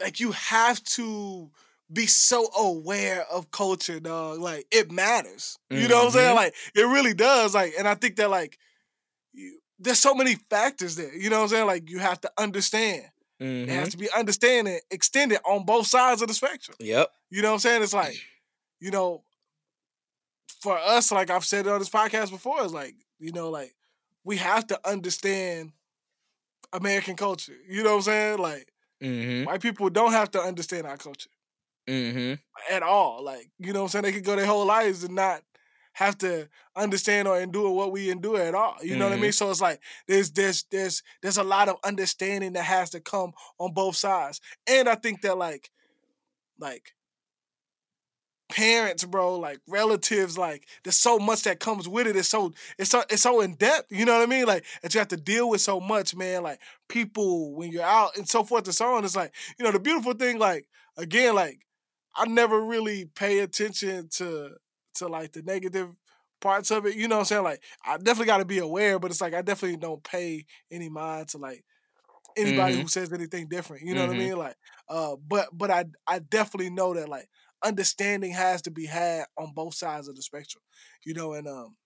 like 0.00 0.20
you 0.20 0.32
have 0.32 0.82
to 0.84 1.50
be 1.92 2.06
so 2.06 2.48
aware 2.56 3.24
of 3.30 3.50
culture, 3.50 3.98
dog. 4.00 4.40
Like 4.40 4.66
it 4.70 4.90
matters. 4.90 5.58
You 5.70 5.88
know 5.88 5.96
what 5.98 6.04
I'm 6.06 6.10
saying? 6.12 6.32
Mhm. 6.32 6.36
Like 6.36 6.54
it 6.74 6.82
really 6.82 7.14
does. 7.14 7.54
Like, 7.54 7.74
and 7.78 7.88
I 7.88 7.94
think 7.94 8.16
that 8.16 8.30
like 8.30 8.58
you, 9.32 9.58
there's 9.78 9.98
so 9.98 10.14
many 10.14 10.34
factors 10.50 10.96
there. 10.96 11.14
You 11.14 11.30
know 11.30 11.36
what 11.38 11.42
I'm 11.44 11.48
saying? 11.48 11.66
Like 11.66 11.90
you 11.90 11.98
have 11.98 12.20
to 12.22 12.30
understand. 12.38 13.04
It 13.40 13.68
has 13.68 13.88
Mhm. 13.88 13.90
to 13.92 13.96
be 13.98 14.10
understanding 14.16 14.80
extended 14.90 15.38
on 15.44 15.64
both 15.64 15.86
sides 15.86 16.20
of 16.22 16.28
the 16.28 16.34
spectrum. 16.34 16.76
Yep. 16.80 17.08
You 17.30 17.40
know 17.42 17.48
what 17.50 17.54
I'm 17.54 17.60
saying? 17.60 17.82
It's 17.84 17.94
like, 17.94 18.16
you 18.80 18.90
know, 18.90 19.22
for 20.60 20.76
us, 20.76 21.12
like 21.12 21.30
I've 21.30 21.44
said 21.44 21.66
it 21.66 21.72
on 21.72 21.78
this 21.78 21.88
podcast 21.90 22.30
before, 22.30 22.62
it's 22.64 22.72
like, 22.72 22.94
you 23.20 23.30
know, 23.32 23.48
like 23.50 23.74
we 24.24 24.36
have 24.38 24.66
to 24.68 24.80
understand 24.88 25.72
American 26.72 27.14
culture. 27.16 27.56
You 27.68 27.82
know 27.84 27.90
what 27.92 27.96
I'm 27.96 28.02
saying? 28.02 28.38
Like 28.38 28.72
Mm-hmm. 29.02 29.44
white 29.44 29.62
people 29.62 29.88
don't 29.90 30.12
have 30.12 30.30
to 30.32 30.40
understand 30.40 30.86
our 30.86 30.96
culture 30.96 31.30
Mm-hmm. 31.88 32.34
at 32.74 32.82
all. 32.82 33.24
Like, 33.24 33.48
you 33.58 33.72
know 33.72 33.80
what 33.80 33.94
I'm 33.94 34.02
saying? 34.02 34.02
They 34.02 34.12
could 34.12 34.24
go 34.24 34.36
their 34.36 34.44
whole 34.44 34.66
lives 34.66 35.04
and 35.04 35.14
not 35.14 35.40
have 35.94 36.18
to 36.18 36.48
understand 36.76 37.26
or 37.26 37.40
endure 37.40 37.70
what 37.72 37.92
we 37.92 38.10
endure 38.10 38.40
at 38.40 38.54
all. 38.54 38.76
You 38.82 38.96
know 38.96 39.08
what 39.08 39.16
I 39.18 39.20
mean? 39.20 39.32
So 39.32 39.50
it's 39.50 39.60
like 39.62 39.80
there's 40.06 40.30
there's 40.32 40.64
there's 40.70 41.02
there's 41.22 41.38
a 41.38 41.42
lot 41.42 41.68
of 41.68 41.76
understanding 41.84 42.52
that 42.52 42.64
has 42.64 42.90
to 42.90 43.00
come 43.00 43.32
on 43.58 43.72
both 43.72 43.96
sides. 43.96 44.40
And 44.66 44.88
I 44.88 44.96
think 44.96 45.22
that 45.22 45.38
like 45.38 45.70
like 46.58 46.92
parents, 48.48 49.04
bro, 49.04 49.36
like 49.38 49.60
relatives, 49.68 50.38
like 50.38 50.66
there's 50.84 50.96
so 50.96 51.18
much 51.18 51.42
that 51.42 51.60
comes 51.60 51.88
with 51.88 52.06
it. 52.06 52.16
It's 52.16 52.28
so 52.28 52.52
it's 52.78 52.90
so 52.90 53.02
it's 53.10 53.22
so 53.22 53.40
in 53.40 53.54
depth. 53.54 53.92
You 53.92 54.04
know 54.04 54.16
what 54.18 54.22
I 54.22 54.30
mean? 54.30 54.46
Like 54.46 54.64
that 54.82 54.94
you 54.94 54.98
have 55.00 55.08
to 55.08 55.16
deal 55.16 55.50
with 55.50 55.60
so 55.60 55.80
much, 55.80 56.14
man. 56.16 56.42
Like 56.42 56.60
people 56.88 57.54
when 57.54 57.70
you're 57.72 57.82
out 57.84 58.16
and 58.16 58.28
so 58.28 58.44
forth 58.44 58.64
and 58.66 58.74
so 58.74 58.94
on. 58.94 59.04
It's 59.04 59.16
like 59.16 59.34
you 59.58 59.64
know 59.64 59.72
the 59.72 59.80
beautiful 59.80 60.14
thing. 60.14 60.38
Like 60.38 60.66
again, 60.96 61.34
like 61.34 61.60
I 62.16 62.26
never 62.26 62.60
really 62.60 63.04
pay 63.06 63.40
attention 63.40 64.08
to 64.14 64.56
to 64.94 65.08
like 65.08 65.32
the 65.32 65.42
negative 65.42 65.90
parts 66.40 66.70
of 66.70 66.86
it. 66.86 66.96
You 66.96 67.08
know 67.08 67.16
what 67.16 67.20
I'm 67.20 67.26
saying? 67.26 67.44
Like 67.44 67.62
I 67.84 67.96
definitely 67.98 68.26
got 68.26 68.38
to 68.38 68.44
be 68.44 68.58
aware, 68.58 68.98
but 68.98 69.10
it's 69.10 69.20
like 69.20 69.34
I 69.34 69.42
definitely 69.42 69.76
don't 69.78 70.02
pay 70.02 70.46
any 70.70 70.88
mind 70.88 71.28
to 71.28 71.38
like 71.38 71.64
anybody 72.36 72.76
Mhm. 72.76 72.76
who 72.76 72.88
says 72.88 73.12
anything 73.12 73.48
different. 73.48 73.82
You 73.86 73.94
know 73.94 74.02
what 74.02 74.10
I 74.10 74.14
Mhm. 74.14 74.18
mean? 74.18 74.36
Like 74.36 74.56
uh, 74.88 75.16
but 75.16 75.48
but 75.52 75.70
I 75.70 75.84
I 76.06 76.18
definitely 76.20 76.70
know 76.70 76.94
that 76.94 77.08
like 77.08 77.28
understanding 77.64 78.32
has 78.32 78.62
to 78.62 78.70
be 78.70 78.86
had 78.86 79.24
on 79.36 79.52
both 79.54 79.74
sides 79.74 80.08
of 80.08 80.16
the 80.16 80.22
spectrum. 80.22 80.62
You 81.04 81.14
know, 81.14 81.32
and 81.34 81.46
um, 81.46 81.76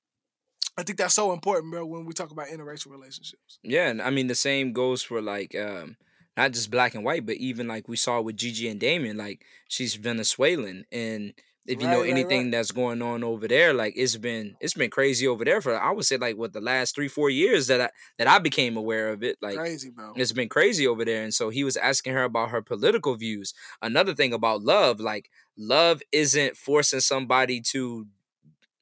I 0.79 0.83
think 0.83 0.99
that's 0.99 1.15
so 1.15 1.33
important, 1.33 1.73
bro, 1.73 1.85
when 1.87 2.05
we 2.05 2.13
talk 2.13 2.31
about 2.31 2.49
interracial 2.49 2.91
relationships. 2.91 3.59
Yeah, 3.63 3.89
and 3.89 4.01
I 4.01 4.11
mean 4.11 4.27
the 4.27 4.35
same 4.35 4.73
goes 4.73 5.03
for 5.03 5.21
like 5.21 5.55
um 5.55 5.97
not 6.37 6.53
just 6.53 6.71
black 6.71 6.95
and 6.95 7.05
white, 7.05 7.27
but 7.27 7.37
even 7.37 7.69
like 7.69 7.89
we 7.89 7.97
saw 7.97 8.21
with 8.21 8.37
Gigi 8.37 8.69
and 8.69 8.81
Damian, 8.81 9.19
like 9.19 9.45
she's 9.69 9.97
Venezuelan 9.97 10.87
and 10.91 11.35
if 11.67 11.81
you 11.81 11.89
know 11.89 12.03
Right, 12.03 12.09
right, 12.09 12.11
anything 12.11 12.51
right. 12.51 12.51
that's 12.51 12.73
going 12.73 13.03
on 13.03 13.23
over 13.25 13.47
there, 13.49 13.73
like 13.73 13.95
it's 13.97 14.17
been 14.17 14.57
it's 14.61 14.75
been 14.75 14.91
crazy 14.91 15.27
over 15.27 15.45
there 15.45 15.61
for 15.61 15.79
I 15.79 15.93
would 15.93 16.05
say 16.07 16.17
like 16.17 16.37
what 16.37 16.53
the 16.53 16.61
last 16.61 16.95
three, 16.95 17.09
four 17.09 17.31
years 17.31 17.69
that 17.69 17.81
I 17.81 17.91
that 18.19 18.27
I 18.29 18.39
became 18.39 18.77
aware 18.77 19.11
of 19.11 19.23
it. 19.23 19.37
Like 19.41 19.57
Crazy, 19.57 19.91
bro. 19.91 20.15
it's 20.17 20.33
been 20.33 20.49
crazy 20.49 20.87
over 20.87 21.05
there. 21.05 21.23
And 21.23 21.33
so 21.35 21.51
he 21.51 21.65
was 21.65 21.77
asking 21.77 22.15
her 22.15 22.25
about 22.25 22.51
her 22.51 22.63
political 22.63 23.15
views. 23.17 23.55
Another 23.81 24.15
thing 24.15 24.33
about 24.33 24.63
love, 24.63 25.01
like 25.01 25.31
love 25.57 26.03
isn't 26.13 26.57
forcing 26.57 27.01
somebody 27.01 27.61
to 27.73 28.07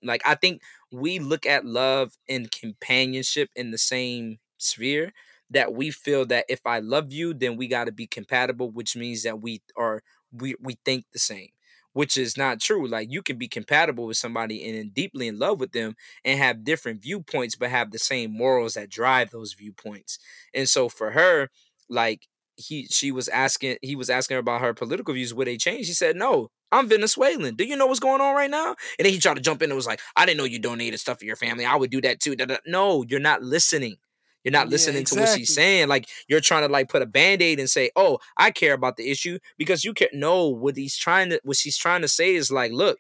like 0.03 0.22
I 0.26 0.35
think 0.35 0.62
we 0.91 1.18
look 1.18 1.47
at 1.47 1.64
love 1.64 2.16
and 2.28 2.51
companionship 2.51 3.51
in 3.55 3.70
the 3.70 3.78
same 3.78 4.39
sphere 4.59 5.12
that 5.51 5.74
we 5.74 5.91
feel 5.91 6.26
that 6.26 6.45
if 6.49 6.61
I 6.66 6.78
love 6.78 7.12
you, 7.12 7.35
then 7.35 7.57
we 7.57 7.68
got 7.68 7.85
to 7.85 7.93
be 7.93 8.07
compatible, 8.07 8.70
which 8.70 8.97
means 8.97 9.22
that 9.24 9.41
we 9.41 9.62
are 9.76 10.03
we 10.33 10.55
we 10.61 10.76
think 10.85 11.07
the 11.12 11.18
same, 11.18 11.49
which 11.93 12.16
is 12.16 12.36
not 12.36 12.61
true. 12.61 12.86
Like 12.86 13.09
you 13.11 13.22
can 13.22 13.36
be 13.36 13.49
compatible 13.49 14.07
with 14.07 14.16
somebody 14.16 14.68
and 14.78 14.95
deeply 14.95 15.28
in 15.28 15.38
love 15.38 15.61
with 15.61 15.72
them 15.72 15.95
and 16.24 16.38
have 16.38 16.64
different 16.64 17.03
viewpoints, 17.03 17.57
but 17.57 17.70
have 17.70 17.91
the 17.91 17.99
same 17.99 18.32
morals 18.32 18.74
that 18.74 18.91
drive 18.91 19.30
those 19.30 19.55
viewpoints. 19.55 20.18
And 20.55 20.68
so 20.68 20.88
for 20.88 21.11
her, 21.12 21.49
like 21.88 22.26
he 22.57 22.86
she 22.91 23.11
was 23.11 23.28
asking 23.28 23.76
he 23.82 23.97
was 23.97 24.11
asking 24.11 24.34
her 24.34 24.41
about 24.41 24.61
her 24.61 24.74
political 24.74 25.14
views 25.14 25.32
would 25.34 25.47
they 25.47 25.57
change? 25.57 25.86
He 25.86 25.93
said 25.95 26.16
no 26.16 26.51
i'm 26.72 26.88
venezuelan. 26.88 27.57
Do 27.57 27.64
you 27.64 27.76
know 27.76 27.86
what's 27.86 28.01
going 28.01 28.20
on 28.20 28.34
right 28.34 28.51
now? 28.51 28.68
And 28.99 29.07
then 29.07 29.12
he 29.12 29.18
tried 29.18 29.34
to 29.36 29.41
jump 29.43 29.62
in 29.62 29.70
and 29.70 29.76
was 29.76 29.86
like 29.86 30.01
i 30.16 30.26
didn't 30.26 30.38
know 30.38 30.45
you 30.45 30.59
donated 30.59 31.01
stuff 31.01 31.18
for 31.20 31.24
your 31.24 31.36
family. 31.36 31.64
I 31.64 31.76
would 31.76 31.91
do 31.91 32.01
that 32.03 32.20
too 32.20 32.36
no 32.66 33.03
you're 33.09 33.20
not 33.20 33.43
listening 33.43 33.97
you're 34.45 34.53
not 34.53 34.68
Yeah, 34.68 34.68
listening 34.68 35.05
to 35.05 35.14
what 35.16 35.28
she's 35.28 35.51
saying 35.53 35.88
like 35.88 36.09
you're 36.28 36.41
trying 36.41 36.62
to 36.62 36.68
like 36.72 36.88
put 36.88 37.03
a 37.03 37.07
band-aid 37.07 37.59
and 37.59 37.70
say 37.70 37.91
oh 37.97 38.18
i 38.36 38.51
care 38.51 38.74
about 38.74 38.97
the 38.97 39.11
issue 39.11 39.38
because 39.59 39.84
you 39.84 39.93
can't 39.95 40.14
know 40.14 40.49
what 40.49 40.76
he's 40.76 40.97
trying 40.97 41.30
to 41.30 41.41
what 41.45 41.57
she's 41.57 41.76
trying 41.76 42.03
to 42.03 42.09
say 42.09 42.34
is 42.34 42.51
like 42.51 42.72
look 42.72 42.99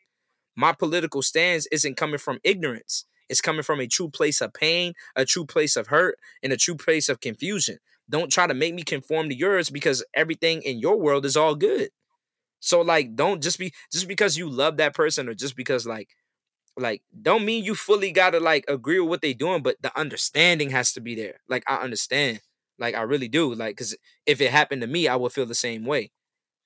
my 0.56 0.72
political 0.72 1.22
stance 1.22 1.66
isn't 1.72 1.96
coming 1.96 2.18
from 2.18 2.40
ignorance. 2.44 3.04
It's 3.28 3.40
coming 3.40 3.62
from 3.62 3.80
a 3.80 3.86
true 3.86 4.10
place 4.10 4.40
of 4.40 4.52
pain 4.52 4.94
a 5.16 5.24
true 5.24 5.46
place 5.46 5.76
of 5.76 5.86
hurt 5.88 6.18
and 6.42 6.52
a 6.52 6.56
true 6.56 6.74
place 6.76 7.08
of 7.08 7.20
confusion. 7.20 7.78
Don't 8.08 8.30
try 8.32 8.46
to 8.46 8.54
make 8.54 8.74
me 8.74 8.82
conform 8.82 9.28
to 9.28 9.34
yours 9.36 9.70
because 9.70 10.04
everything 10.14 10.62
in 10.62 10.78
your 10.80 10.98
world 10.98 11.24
is 11.24 11.36
all 11.36 11.54
good. 11.54 11.90
So 12.60 12.80
like 12.82 13.14
don't 13.16 13.42
just 13.42 13.58
be 13.58 13.72
just 13.92 14.08
because 14.08 14.36
you 14.36 14.48
love 14.48 14.76
that 14.78 14.94
person 14.94 15.28
or 15.28 15.34
just 15.34 15.56
because 15.56 15.86
like 15.86 16.10
like 16.80 17.02
don't 17.22 17.44
mean 17.44 17.64
you 17.64 17.74
fully 17.76 18.12
gotta 18.12 18.40
like 18.40 18.64
agree 18.68 19.00
with 19.00 19.10
what 19.10 19.22
they 19.22 19.34
doing, 19.34 19.62
but 19.62 19.80
the 19.82 19.96
understanding 19.98 20.70
has 20.70 20.92
to 20.94 21.00
be 21.00 21.14
there. 21.14 21.40
Like 21.48 21.64
I 21.68 21.76
understand. 21.76 22.40
Like 22.78 22.94
I 22.96 23.02
really 23.02 23.28
do. 23.28 23.54
Like 23.54 23.76
cause 23.76 23.96
if 24.26 24.40
it 24.40 24.50
happened 24.50 24.82
to 24.82 24.88
me, 24.88 25.08
I 25.08 25.16
would 25.16 25.32
feel 25.32 25.46
the 25.46 25.54
same 25.54 25.84
way. 25.86 26.12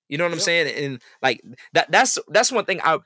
You 0.08 0.18
know 0.18 0.24
what 0.24 0.32
I'm 0.34 0.40
saying? 0.40 0.84
And 0.84 1.02
like 1.22 1.42
that 1.74 1.90
that's 1.90 2.18
that's 2.28 2.52
one 2.52 2.66
thing 2.66 2.80
I 2.84 2.98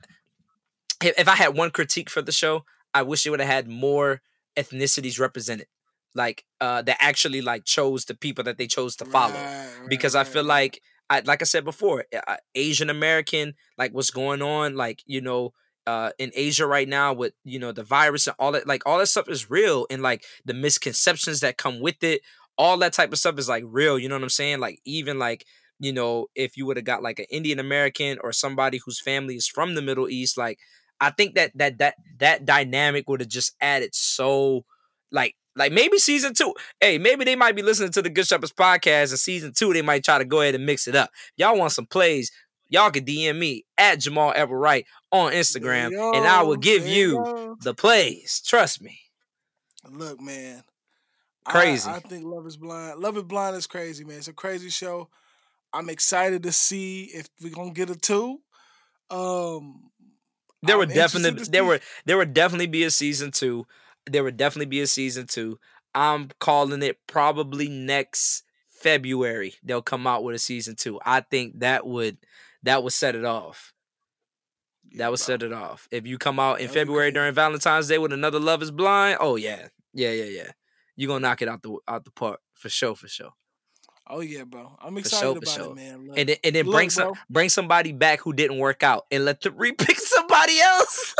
if 1.01 1.27
I 1.27 1.35
had 1.35 1.55
one 1.55 1.71
critique 1.71 2.09
for 2.09 2.21
the 2.21 2.31
show, 2.31 2.65
I 2.93 3.03
wish 3.03 3.25
it 3.25 3.29
would 3.29 3.39
have 3.39 3.49
had 3.49 3.67
more 3.67 4.21
ethnicities 4.57 5.19
represented. 5.19 5.67
Like 6.15 6.43
uh 6.59 6.81
that 6.83 6.97
actually 6.99 7.41
like 7.41 7.65
chose 7.65 8.05
the 8.05 8.15
people 8.15 8.43
that 8.45 8.57
they 8.57 8.67
chose 8.67 8.95
to 8.97 9.05
follow 9.05 9.33
Right, 9.33 9.69
right, 9.79 9.89
because 9.89 10.15
I 10.15 10.23
feel 10.23 10.43
like 10.43 10.81
I 11.09 11.21
like 11.21 11.41
I 11.41 11.45
said 11.45 11.63
before, 11.65 12.05
uh, 12.27 12.37
Asian 12.55 12.89
American, 12.89 13.53
like 13.77 13.93
what's 13.93 14.11
going 14.11 14.41
on, 14.41 14.75
like 14.75 15.03
you 15.05 15.21
know, 15.21 15.53
uh, 15.89 16.11
in 16.19 16.31
Asia 16.35 16.67
right 16.67 16.87
now 16.87 17.13
with 17.13 17.33
you 17.43 17.57
know 17.57 17.71
the 17.71 17.83
virus 17.83 18.27
and 18.27 18.35
all 18.37 18.51
that, 18.51 18.67
like 18.67 18.83
all 18.85 18.99
that 18.99 19.07
stuff 19.07 19.27
is 19.27 19.49
real, 19.49 19.87
and 19.89 20.03
like 20.03 20.23
the 20.45 20.53
misconceptions 20.53 21.39
that 21.39 21.57
come 21.57 21.79
with 21.79 22.03
it, 22.03 22.21
all 22.59 22.77
that 22.77 22.93
type 22.93 23.11
of 23.11 23.17
stuff 23.17 23.39
is 23.39 23.49
like 23.49 23.63
real. 23.65 23.97
You 23.97 24.07
know 24.07 24.15
what 24.15 24.21
I'm 24.21 24.29
saying? 24.29 24.59
Like 24.59 24.79
even 24.85 25.17
like 25.17 25.45
you 25.79 25.91
know 25.91 26.27
if 26.35 26.55
you 26.57 26.67
would 26.67 26.77
have 26.77 26.85
got 26.85 27.01
like 27.01 27.17
an 27.17 27.25
Indian 27.31 27.57
American 27.59 28.19
or 28.23 28.31
somebody 28.31 28.79
whose 28.85 29.01
family 29.01 29.35
is 29.35 29.47
from 29.47 29.73
the 29.73 29.81
Middle 29.81 30.09
East, 30.09 30.37
like 30.37 30.59
I 31.01 31.09
think 31.09 31.33
that 31.35 31.51
that 31.55 31.79
that 31.79 31.95
that 32.19 32.45
dynamic 32.45 33.09
would 33.09 33.21
have 33.21 33.29
just 33.29 33.55
added 33.59 33.95
so 33.95 34.65
like 35.11 35.35
like 35.55 35.71
maybe 35.71 35.97
season 35.97 36.35
two 36.35 36.53
hey, 36.81 36.99
maybe 36.99 37.25
they 37.25 37.35
might 37.35 37.55
be 37.55 37.63
listening 37.63 37.91
to 37.93 38.03
the 38.03 38.11
Good 38.11 38.27
Shepherds 38.27 38.53
podcast 38.53 39.09
and 39.09 39.19
season 39.19 39.53
two, 39.55 39.73
they 39.73 39.81
might 39.81 40.03
try 40.03 40.19
to 40.19 40.25
go 40.25 40.41
ahead 40.41 40.53
and 40.53 40.67
mix 40.67 40.87
it 40.87 40.95
up. 40.95 41.09
Y'all 41.35 41.57
want 41.57 41.71
some 41.71 41.87
plays? 41.87 42.31
Y'all 42.69 42.91
can 42.91 43.03
DM 43.03 43.37
me 43.37 43.65
at 43.77 43.99
Jamal 43.99 44.31
Edward 44.35 44.59
Wright 44.59 44.85
on 45.11 45.31
Instagram, 45.33 45.89
There 45.89 46.13
and 46.13 46.27
I 46.27 46.43
will 46.43 46.55
give 46.55 46.83
there 46.83 46.93
you 46.93 47.57
the 47.61 47.73
plays. 47.73 48.41
Trust 48.45 48.81
me. 48.81 48.99
Look, 49.89 50.21
man. 50.21 50.63
Crazy. 51.45 51.89
I, 51.89 51.99
think 51.99 52.25
Love 52.25 52.45
is 52.45 52.57
Blind. 52.57 52.99
Love 52.99 53.17
is 53.17 53.23
Blind 53.23 53.55
is 53.55 53.65
crazy, 53.65 54.03
man. 54.03 54.17
It's 54.17 54.27
a 54.27 54.33
crazy 54.33 54.69
show. 54.69 55.09
I'm 55.73 55.89
excited 55.89 56.43
to 56.43 56.51
see 56.51 57.05
if 57.05 57.27
we're 57.41 57.53
gonna 57.53 57.71
get 57.71 57.89
a 57.89 57.95
two. 57.95 58.39
Um 59.09 59.89
There 60.61 60.77
would 60.77 60.89
definitely 60.89 61.43
there 61.45 61.65
were 61.65 61.79
there 62.05 62.17
would 62.17 62.33
definitely 62.33 62.67
be 62.67 62.83
a 62.83 62.91
season 62.91 63.31
two. 63.31 63.65
There 64.05 64.23
would 64.23 64.37
definitely 64.37 64.67
be 64.67 64.81
a 64.81 64.87
season 64.87 65.27
two. 65.27 65.59
I'm 65.95 66.29
calling 66.39 66.83
it 66.83 66.99
probably 67.07 67.67
next 67.67 68.43
February. 68.69 69.55
They'll 69.63 69.81
come 69.81 70.05
out 70.05 70.23
with 70.23 70.35
a 70.35 70.39
season 70.39 70.75
two. 70.75 70.99
I 71.05 71.21
think 71.21 71.59
that 71.59 71.85
would 71.85 72.17
that 72.63 72.83
would 72.83 72.93
set 72.93 73.15
it 73.15 73.25
off. 73.25 73.73
Yeah, 74.89 74.99
That 74.99 75.11
would 75.11 75.19
bro. 75.19 75.25
set 75.25 75.43
it 75.43 75.53
off. 75.53 75.87
If 75.91 76.07
you 76.07 76.17
come 76.17 76.39
out 76.39 76.59
in 76.59 76.67
That'd 76.67 76.81
February 76.81 77.11
during 77.11 77.33
Valentine's 77.33 77.87
Day 77.87 77.97
with 77.97 78.13
another 78.13 78.39
Love 78.39 78.61
is 78.61 78.71
Blind, 78.71 79.17
oh 79.19 79.35
yeah. 79.35 79.67
Yeah, 79.93 80.11
yeah, 80.11 80.25
yeah. 80.25 80.51
You're 80.95 81.07
gonna 81.07 81.21
knock 81.21 81.41
it 81.41 81.47
out 81.47 81.63
the 81.63 81.77
out 81.87 82.05
the 82.05 82.11
park 82.11 82.39
for 82.53 82.69
sure, 82.69 82.95
for 82.95 83.07
sure. 83.07 83.31
Oh 84.11 84.21
yeah, 84.21 84.43
bro. 84.43 84.75
I'm 84.81 84.97
excited 84.97 85.23
sure, 85.23 85.37
about 85.37 85.47
sure. 85.47 85.71
it, 85.71 85.75
man. 85.75 86.07
Look, 86.07 86.17
and 86.17 86.29
then, 86.29 86.37
and 86.43 86.55
then 86.55 86.65
look, 86.65 86.73
bring 86.73 86.89
some 86.89 87.13
bring 87.29 87.49
somebody 87.49 87.91
back 87.91 88.19
who 88.21 88.33
didn't 88.33 88.57
work 88.57 88.81
out 88.81 89.05
and 89.11 89.23
let 89.23 89.41
them 89.41 89.53
repick 89.53 89.95
somebody 89.97 90.59
else. 90.59 91.15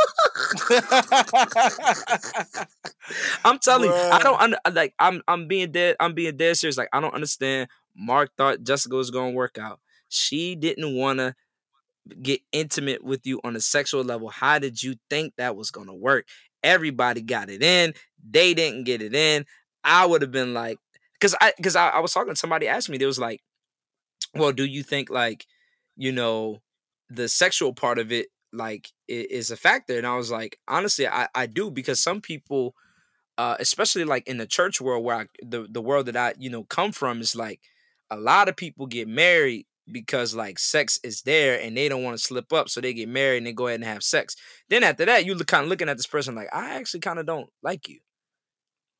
I'm 3.45 3.59
telling 3.59 3.91
Bruh. 3.91 4.05
you, 4.05 4.11
I 4.11 4.19
don't 4.23 4.41
under, 4.41 4.57
uh, 4.65 4.71
like 4.73 4.95
I'm 4.97 5.21
I'm 5.27 5.47
being 5.47 5.71
dead 5.71 5.97
I'm 5.99 6.13
being 6.13 6.35
dead 6.35 6.57
serious. 6.57 6.77
Like 6.77 6.89
I 6.91 6.99
don't 6.99 7.13
understand. 7.13 7.69
Mark 7.95 8.31
thought 8.37 8.63
Jessica 8.63 8.95
was 8.95 9.11
gonna 9.11 9.31
work 9.31 9.57
out. 9.59 9.79
She 10.09 10.55
didn't 10.55 10.95
wanna 10.95 11.35
get 12.21 12.41
intimate 12.51 13.03
with 13.03 13.25
you 13.25 13.39
on 13.43 13.55
a 13.55 13.59
sexual 13.61 14.03
level. 14.03 14.29
How 14.29 14.59
did 14.59 14.81
you 14.81 14.95
think 15.09 15.33
that 15.37 15.55
was 15.55 15.71
gonna 15.71 15.93
work? 15.95 16.27
Everybody 16.63 17.21
got 17.21 17.49
it 17.49 17.63
in. 17.63 17.93
They 18.27 18.53
didn't 18.53 18.83
get 18.85 19.01
it 19.01 19.13
in. 19.15 19.45
I 19.83 20.05
would 20.05 20.21
have 20.21 20.31
been 20.31 20.53
like, 20.53 20.79
because 21.13 21.35
I 21.41 21.53
because 21.57 21.75
I, 21.75 21.89
I 21.89 21.99
was 21.99 22.13
talking 22.13 22.33
to 22.33 22.39
somebody 22.39 22.67
asked 22.67 22.89
me, 22.89 22.97
they 22.97 23.05
was 23.05 23.19
like, 23.19 23.41
Well, 24.35 24.51
do 24.51 24.65
you 24.65 24.83
think 24.83 25.09
like, 25.09 25.45
you 25.95 26.11
know, 26.11 26.59
the 27.09 27.27
sexual 27.27 27.73
part 27.73 27.99
of 27.99 28.11
it 28.11 28.27
like 28.53 28.89
is 29.07 29.51
a 29.51 29.57
factor? 29.57 29.97
And 29.97 30.07
I 30.07 30.15
was 30.17 30.31
like, 30.31 30.59
honestly, 30.67 31.07
I, 31.07 31.27
I 31.35 31.45
do 31.47 31.71
because 31.71 31.99
some 32.01 32.21
people, 32.21 32.75
uh, 33.37 33.55
especially 33.59 34.05
like 34.05 34.27
in 34.27 34.37
the 34.37 34.47
church 34.47 34.81
world 34.81 35.03
where 35.03 35.17
I, 35.17 35.25
the, 35.41 35.67
the 35.69 35.81
world 35.81 36.07
that 36.07 36.17
I, 36.17 36.33
you 36.39 36.49
know, 36.49 36.63
come 36.65 36.91
from 36.91 37.21
is 37.21 37.35
like 37.35 37.61
a 38.11 38.17
lot 38.17 38.49
of 38.49 38.57
people 38.57 38.87
get 38.87 39.07
married 39.07 39.65
because 39.91 40.35
like 40.35 40.59
sex 40.59 40.99
is 41.03 41.21
there 41.23 41.59
and 41.59 41.75
they 41.75 41.89
don't 41.89 42.03
want 42.03 42.17
to 42.17 42.23
slip 42.23 42.51
up 42.53 42.69
so 42.69 42.81
they 42.81 42.93
get 42.93 43.09
married 43.09 43.37
and 43.37 43.47
they 43.47 43.53
go 43.53 43.67
ahead 43.67 43.79
and 43.79 43.89
have 43.89 44.03
sex 44.03 44.35
then 44.69 44.83
after 44.83 45.05
that 45.05 45.25
you 45.25 45.35
look 45.35 45.47
kind 45.47 45.63
of 45.63 45.69
looking 45.69 45.89
at 45.89 45.97
this 45.97 46.07
person 46.07 46.35
like 46.35 46.47
i 46.53 46.75
actually 46.75 46.99
kind 46.99 47.19
of 47.19 47.25
don't 47.25 47.49
like 47.63 47.87
you 47.87 47.99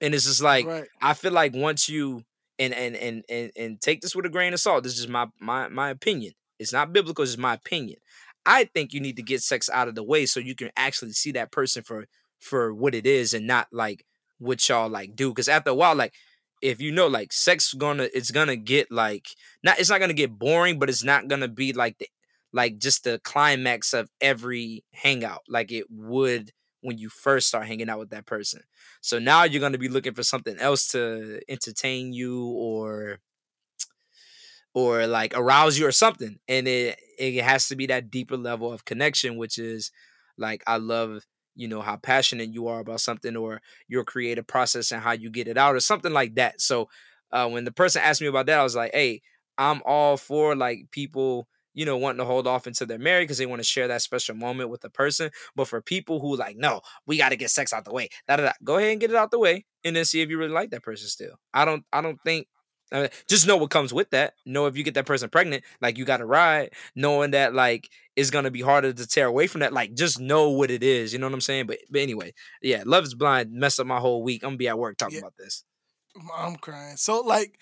and 0.02 0.16
it's 0.16 0.26
just 0.26 0.42
like 0.42 0.66
right. 0.66 0.88
I 1.02 1.14
feel 1.14 1.32
like 1.32 1.54
once 1.54 1.90
you 1.90 2.24
and, 2.58 2.74
and 2.74 2.96
and 2.96 3.24
and 3.30 3.52
and 3.56 3.82
take 3.82 4.02
this 4.02 4.16
with 4.16 4.26
a 4.26 4.30
grain 4.30 4.54
of 4.54 4.60
salt. 4.60 4.84
This 4.84 5.00
is 5.00 5.08
my 5.08 5.28
my 5.40 5.70
my 5.70 5.90
opinion. 5.90 6.34
It's 6.60 6.74
not 6.74 6.94
biblical. 6.94 7.24
It's 7.24 7.38
my 7.38 7.54
opinion. 7.54 8.00
I 8.46 8.66
think 8.66 8.94
you 8.94 9.00
need 9.00 9.16
to 9.16 9.24
get 9.24 9.42
sex 9.42 9.70
out 9.70 9.88
of 9.88 9.96
the 9.96 10.04
way 10.04 10.26
so 10.26 10.40
you 10.40 10.56
can 10.56 10.70
actually 10.76 11.14
see 11.14 11.32
that 11.32 11.52
person 11.52 11.84
for 11.84 12.06
for 12.40 12.74
what 12.74 12.94
it 12.94 13.06
is 13.06 13.34
and 13.34 13.48
not 13.48 13.68
like 13.72 14.06
what 14.38 14.68
y'all 14.68 14.90
like 14.90 15.16
do. 15.16 15.30
Because 15.30 15.48
after 15.48 15.70
a 15.70 15.76
while, 15.76 15.96
like 15.96 16.14
if 16.62 16.82
you 16.82 16.92
know, 16.92 17.08
like 17.08 17.34
sex 17.34 17.74
gonna 17.74 18.08
it's 18.14 18.32
gonna 18.32 18.56
get 18.56 18.92
like 18.92 19.28
not 19.64 19.80
it's 19.80 19.90
not 19.90 20.00
gonna 20.00 20.14
get 20.14 20.38
boring, 20.38 20.80
but 20.80 20.90
it's 20.90 21.04
not 21.04 21.28
gonna 21.28 21.48
be 21.48 21.74
like 21.74 21.98
the 22.00 22.08
like 22.54 22.80
just 22.80 23.04
the 23.04 23.20
climax 23.24 23.94
of 23.94 24.10
every 24.22 24.84
hangout 24.94 25.42
like 25.48 25.72
it 25.72 25.86
would 25.90 26.52
when 26.82 26.98
you 26.98 27.10
first 27.10 27.48
start 27.48 27.68
hanging 27.68 27.90
out 27.90 28.00
with 28.00 28.10
that 28.10 28.26
person. 28.26 28.62
So 29.02 29.20
now 29.20 29.44
you're 29.44 29.70
to 29.72 29.78
be 29.78 29.90
looking 29.90 30.14
for 30.14 30.24
something 30.24 30.58
else 30.60 30.88
to 30.90 31.42
entertain 31.50 32.14
you 32.14 32.46
or 32.48 33.20
or 34.74 35.08
like 35.08 35.34
arouse 35.36 35.78
you 35.78 35.88
or 35.88 35.92
something. 35.92 36.40
And 36.48 36.68
it 36.68 37.00
it 37.18 37.44
has 37.44 37.68
to 37.68 37.76
be 37.76 37.88
that 37.88 38.12
deeper 38.12 38.38
level 38.38 38.72
of 38.72 38.86
connection 38.86 39.38
which 39.38 39.58
is 39.58 39.92
like 40.38 40.64
I 40.68 40.78
love 40.78 41.26
you 41.60 41.68
know 41.68 41.82
how 41.82 41.98
passionate 41.98 42.54
you 42.54 42.68
are 42.68 42.80
about 42.80 43.02
something 43.02 43.36
or 43.36 43.62
your 43.88 44.04
creative 44.04 44.48
process 44.48 44.92
and 44.92 45.02
how 45.02 45.12
you 45.12 45.30
get 45.30 45.48
it 45.48 45.58
out 45.58 45.76
or 45.76 45.80
something 45.80 46.14
like 46.14 46.36
that. 46.36 46.62
So 46.62 46.90
uh, 47.32 47.48
when 47.50 47.66
the 47.66 47.72
person 47.72 48.02
asked 48.04 48.22
me 48.22 48.28
about 48.28 48.48
that 48.48 48.60
I 48.60 48.64
was 48.64 48.76
like, 48.76 48.92
"Hey, 48.94 49.22
I'm 49.58 49.82
all 49.86 50.18
for 50.18 50.56
like 50.56 50.88
people 50.92 51.48
you 51.74 51.86
know, 51.86 51.98
wanting 51.98 52.18
to 52.18 52.26
hold 52.26 52.48
off 52.48 52.68
until 52.68 52.88
they're 52.88 52.98
married 53.00 53.24
because 53.24 53.38
they 53.38 53.46
want 53.46 53.60
to 53.62 53.66
share 53.66 53.88
that 53.88 54.02
special 54.02 54.36
moment 54.36 54.70
with 54.70 54.82
the 54.82 54.90
person. 54.90 55.30
But 55.56 55.68
for 55.68 55.82
people 55.82 56.20
who 56.20 56.36
like, 56.36 56.58
no, 56.58 56.82
we 57.06 57.18
got 57.18 57.30
to 57.30 57.36
get 57.38 57.52
sex 57.52 57.72
out 57.72 57.86
the 57.86 57.94
way. 57.94 58.10
Da, 58.28 58.36
da, 58.36 58.44
da, 58.48 58.52
go 58.64 58.78
ahead 58.78 58.92
and 58.92 59.00
get 59.00 59.12
it 59.12 59.16
out 59.16 59.32
the 59.32 59.40
way, 59.40 59.66
and 59.84 59.96
then 59.96 60.04
see 60.04 60.22
if 60.22 60.30
you 60.30 60.38
really 60.38 60.52
like 60.52 60.72
that 60.72 60.84
person 60.84 61.08
still. 61.08 61.36
I 61.54 61.66
don't, 61.66 61.86
I 61.94 62.02
don't 62.02 62.20
think. 62.26 62.48
I 62.92 63.02
mean, 63.02 63.10
just 63.28 63.48
know 63.48 63.58
what 63.58 63.70
comes 63.70 63.94
with 63.94 64.10
that. 64.12 64.34
Know 64.46 64.66
if 64.66 64.76
you 64.76 64.84
get 64.84 64.96
that 64.96 65.06
person 65.06 65.30
pregnant, 65.30 65.64
like 65.82 65.98
you 65.98 66.06
got 66.06 66.18
to 66.18 66.26
ride, 66.26 66.72
knowing 66.96 67.32
that 67.32 67.54
like 67.54 67.90
it's 68.16 68.32
gonna 68.32 68.52
be 68.52 68.62
harder 68.62 68.92
to 68.92 69.08
tear 69.08 69.28
away 69.28 69.48
from 69.48 69.62
that. 69.62 69.74
Like 69.74 69.94
just 69.94 70.20
know 70.20 70.50
what 70.50 70.72
it 70.72 70.84
is. 70.84 71.14
You 71.14 71.20
know 71.20 71.28
what 71.28 71.34
I'm 71.34 71.42
saying? 71.42 71.68
But 71.68 71.80
but 71.90 72.02
anyway, 72.02 72.34
yeah, 72.62 72.84
Love 72.86 73.04
is 73.04 73.14
Blind 73.14 73.52
messed 73.52 73.80
up 73.80 73.88
my 73.88 74.00
whole 74.00 74.24
week. 74.24 74.44
I'm 74.44 74.50
gonna 74.50 74.58
be 74.58 74.68
at 74.68 74.80
work 74.80 74.98
talking 74.98 75.16
yeah. 75.16 75.22
about 75.22 75.38
this. 75.38 75.64
I'm 76.36 76.56
crying. 76.56 76.98
So 76.98 77.22
like, 77.22 77.60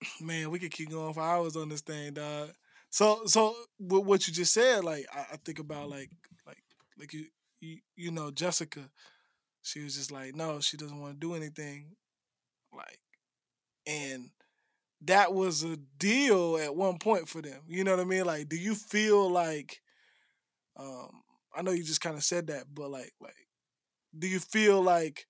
man, 0.20 0.50
we 0.50 0.58
could 0.58 0.72
keep 0.72 0.90
going 0.90 1.14
for 1.14 1.22
hours 1.22 1.56
on 1.56 1.68
this 1.68 1.80
thing, 1.80 2.14
dog. 2.14 2.50
So 2.90 3.22
so 3.26 3.54
what 3.78 4.26
you 4.26 4.34
just 4.34 4.52
said, 4.52 4.84
like 4.84 5.06
I, 5.14 5.34
I 5.34 5.36
think 5.44 5.58
about 5.58 5.88
like 5.88 6.10
like 6.46 6.62
like 6.98 7.12
you, 7.12 7.26
you 7.60 7.78
you 7.94 8.10
know 8.10 8.30
Jessica, 8.30 8.90
she 9.62 9.82
was 9.82 9.96
just 9.96 10.10
like 10.10 10.34
no, 10.34 10.60
she 10.60 10.76
doesn't 10.76 11.00
want 11.00 11.14
to 11.14 11.26
do 11.26 11.34
anything, 11.34 11.96
like, 12.72 13.00
and 13.86 14.30
that 15.06 15.32
was 15.34 15.62
a 15.64 15.76
deal 15.98 16.58
at 16.58 16.74
one 16.76 16.98
point 16.98 17.28
for 17.28 17.42
them. 17.42 17.62
You 17.68 17.84
know 17.84 17.92
what 17.92 18.00
I 18.00 18.04
mean? 18.04 18.24
Like, 18.24 18.48
do 18.48 18.56
you 18.56 18.74
feel 18.74 19.30
like, 19.30 19.80
um, 20.76 21.22
I 21.54 21.62
know 21.62 21.70
you 21.70 21.84
just 21.84 22.00
kind 22.00 22.16
of 22.16 22.22
said 22.22 22.48
that, 22.48 22.64
but 22.72 22.90
like 22.90 23.12
like, 23.20 23.48
do 24.18 24.28
you 24.28 24.38
feel 24.38 24.82
like 24.82 25.26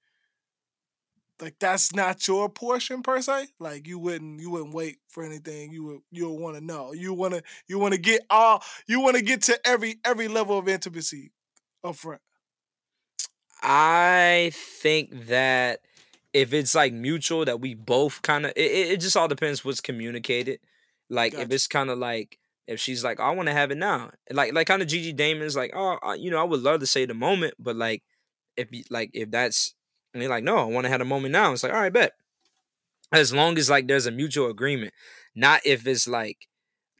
like 1.41 1.59
that's 1.59 1.95
not 1.95 2.27
your 2.27 2.49
portion 2.49 3.03
per 3.03 3.20
se. 3.20 3.49
Like 3.59 3.87
you 3.87 3.99
wouldn't 3.99 4.41
you 4.41 4.51
wouldn't 4.51 4.74
wait 4.74 4.99
for 5.09 5.22
anything. 5.22 5.72
You 5.72 5.85
would 5.85 6.01
you'll 6.11 6.39
want 6.39 6.57
to 6.57 6.64
know. 6.64 6.93
You 6.93 7.12
want 7.12 7.35
to 7.35 7.43
you 7.68 7.79
want 7.79 7.95
to 7.95 8.01
get 8.01 8.22
all 8.31 8.62
you 8.87 9.01
want 9.01 9.16
to 9.16 9.22
get 9.22 9.43
to 9.43 9.59
every 9.66 9.97
every 10.05 10.29
level 10.29 10.59
of 10.59 10.68
intimacy 10.68 11.33
up 11.85 11.97
front. 11.97 12.20
I 13.62 14.53
think 14.55 15.27
that 15.27 15.81
if 16.37 16.53
it's 16.53 16.74
like 16.74 16.93
mutual 16.93 17.47
that 17.47 17.62
we 17.62 17.72
both 17.72 18.20
kind 18.20 18.45
of 18.45 18.53
it, 18.57 18.70
it 18.93 19.01
just 19.01 19.16
all 19.16 19.26
depends 19.26 19.64
what's 19.64 19.80
communicated. 19.80 20.61
Like 21.09 21.32
gotcha. 21.32 21.45
if 21.45 21.53
it's 21.53 21.66
kind 21.66 21.89
of 21.89 21.99
like 21.99 22.39
if 22.66 22.78
she's 22.78 23.03
like, 23.03 23.20
I 23.20 23.30
want 23.30 23.47
to 23.49 23.55
have 23.55 23.70
it 23.70 23.78
now, 23.78 24.11
like 24.30 24.53
like 24.53 24.66
kind 24.66 24.82
of 24.82 24.89
Gigi 24.89 25.14
Damian's 25.14 25.57
like, 25.57 25.72
oh, 25.74 26.12
you 26.12 26.30
know, 26.30 26.39
I 26.39 26.45
would 26.45 26.61
love 26.61 26.80
to 26.80 26.87
say 26.87 27.07
the 27.07 27.14
moment, 27.14 27.55
but 27.59 27.74
like 27.74 28.03
if 28.57 28.68
like 28.91 29.11
if 29.14 29.30
that's 29.30 29.74
and 30.12 30.20
they're 30.20 30.28
like, 30.28 30.45
no, 30.45 30.59
I 30.59 30.64
want 30.64 30.84
to 30.84 30.91
have 30.91 31.01
a 31.01 31.07
moment 31.07 31.32
now. 31.32 31.53
It's 31.53 31.62
like, 31.62 31.72
all 31.72 31.80
right, 31.80 31.93
bet. 31.93 32.12
As 33.12 33.32
long 33.32 33.57
as 33.57 33.70
like 33.70 33.89
there's 33.89 34.07
a 34.07 34.11
mutual 34.11 34.51
agreement, 34.51 34.93
not 35.34 35.62
if 35.64 35.87
it's 35.87 36.07
like, 36.07 36.49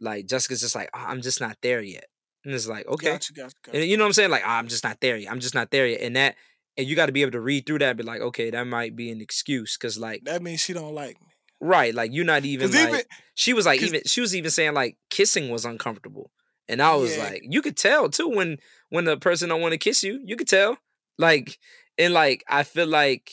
like 0.01 0.26
Jessica's 0.26 0.61
just 0.62 0.74
like, 0.74 0.89
oh, 0.95 1.05
I'm 1.07 1.20
just 1.20 1.43
not 1.43 1.59
there 1.62 1.82
yet. 1.82 2.07
And 2.45 2.55
it's 2.55 2.68
like, 2.68 2.87
okay. 2.87 3.12
Gotcha, 3.12 3.32
gotcha. 3.34 3.55
And 3.72 3.84
you 3.84 3.97
know 3.99 4.05
what 4.05 4.09
I'm 4.09 4.12
saying? 4.14 4.30
Like, 4.30 4.45
oh, 4.47 4.51
I'm 4.51 4.68
just 4.68 4.84
not 4.84 5.01
there 5.01 5.16
yet. 5.16 5.30
I'm 5.30 5.41
just 5.41 5.55
not 5.55 5.70
there 5.70 5.87
yet. 5.87 6.01
And 6.01 6.16
that, 6.16 6.37
and 6.77 6.87
you 6.87 6.97
got 6.97 7.07
to 7.07 7.12
be 7.12 7.22
able 7.22 7.33
to 7.33 7.41
read 7.41 7.66
through 7.66 7.79
that 7.81 7.91
and 7.91 7.99
be 7.99 8.05
like, 8.05 8.20
okay, 8.20 8.51
that 8.51 8.66
might 8.66 8.97
be 8.97 9.11
an 9.11 9.20
excuse. 9.20 9.77
Cause 9.77 9.99
like, 9.99 10.24
that 10.24 10.43
means 10.43 10.61
she 10.61 10.72
don't 10.72 10.95
like 10.95 11.20
me. 11.20 11.29
Right. 11.61 11.95
Like, 11.95 12.12
you're 12.12 12.24
not 12.24 12.45
even 12.45 12.70
like, 12.70 12.89
even, 12.89 13.01
she 13.35 13.53
was 13.53 13.66
like, 13.66 13.83
even, 13.83 14.03
she 14.07 14.20
was 14.20 14.37
even 14.37 14.51
saying 14.51 14.74
like 14.74 14.97
kissing 15.11 15.51
was 15.51 15.64
uncomfortable. 15.64 16.31
And 16.68 16.83
I 16.83 16.95
was 16.97 17.16
yeah. 17.16 17.24
like, 17.24 17.43
you 17.45 17.62
could 17.62 17.77
tell 17.77 18.09
too 18.09 18.29
when, 18.29 18.59
when 18.91 19.05
the 19.05 19.16
person 19.16 19.49
don't 19.49 19.62
want 19.62 19.72
to 19.72 19.79
kiss 19.79 20.03
you, 20.03 20.20
you 20.24 20.37
could 20.37 20.49
tell. 20.49 20.77
Like, 21.18 21.59
and 21.99 22.12
like 22.12 22.45
I 22.49 22.62
feel 22.62 22.87
like, 22.87 23.33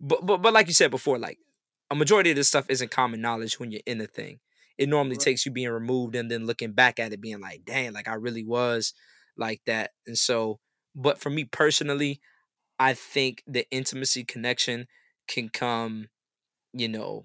but 0.00 0.24
but 0.24 0.42
but 0.42 0.52
like 0.52 0.68
you 0.68 0.74
said 0.74 0.90
before, 0.90 1.18
like 1.18 1.38
a 1.90 1.94
majority 1.94 2.30
of 2.30 2.36
this 2.36 2.48
stuff 2.48 2.66
isn't 2.68 2.90
common 2.90 3.20
knowledge 3.20 3.58
when 3.58 3.70
you're 3.70 3.80
in 3.86 3.98
the 3.98 4.06
thing. 4.06 4.40
It 4.78 4.88
normally 4.88 5.16
right. 5.16 5.24
takes 5.24 5.46
you 5.46 5.52
being 5.52 5.70
removed 5.70 6.14
and 6.14 6.30
then 6.30 6.44
looking 6.44 6.72
back 6.72 6.98
at 6.98 7.12
it, 7.12 7.20
being 7.20 7.40
like, 7.40 7.64
"Dang, 7.64 7.92
like 7.92 8.08
I 8.08 8.14
really 8.14 8.44
was 8.44 8.92
like 9.38 9.62
that." 9.66 9.92
And 10.06 10.18
so, 10.18 10.60
but 10.94 11.18
for 11.18 11.30
me 11.30 11.44
personally, 11.44 12.20
I 12.78 12.94
think 12.94 13.42
the 13.46 13.66
intimacy 13.70 14.24
connection 14.24 14.86
can 15.28 15.48
come, 15.48 16.08
you 16.72 16.88
know, 16.88 17.24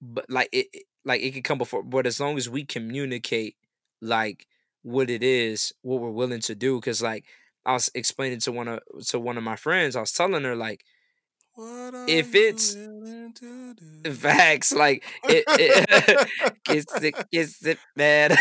but 0.00 0.26
like 0.30 0.48
it, 0.52 0.66
like 1.04 1.22
it 1.22 1.32
can 1.32 1.42
come 1.42 1.58
before. 1.58 1.82
But 1.82 2.06
as 2.06 2.20
long 2.20 2.36
as 2.36 2.48
we 2.48 2.64
communicate, 2.64 3.56
like 4.00 4.46
what 4.82 5.10
it 5.10 5.22
is, 5.22 5.72
what 5.82 6.00
we're 6.00 6.10
willing 6.10 6.40
to 6.42 6.54
do, 6.54 6.78
because 6.80 7.02
like 7.02 7.24
I 7.64 7.72
was 7.72 7.90
explaining 7.94 8.40
to 8.40 8.52
one 8.52 8.68
of 8.68 8.80
to 9.08 9.18
one 9.20 9.36
of 9.38 9.44
my 9.44 9.56
friends. 9.56 9.96
I 9.96 10.00
was 10.00 10.12
telling 10.12 10.44
her 10.44 10.56
like, 10.56 10.84
if 12.06 12.34
it's 12.34 12.76
facts, 14.14 14.72
like 14.72 15.04
it, 15.24 15.44
it 15.58 16.28
kiss 16.64 16.84
it, 17.02 17.14
it, 17.32 17.78
man. 17.96 18.36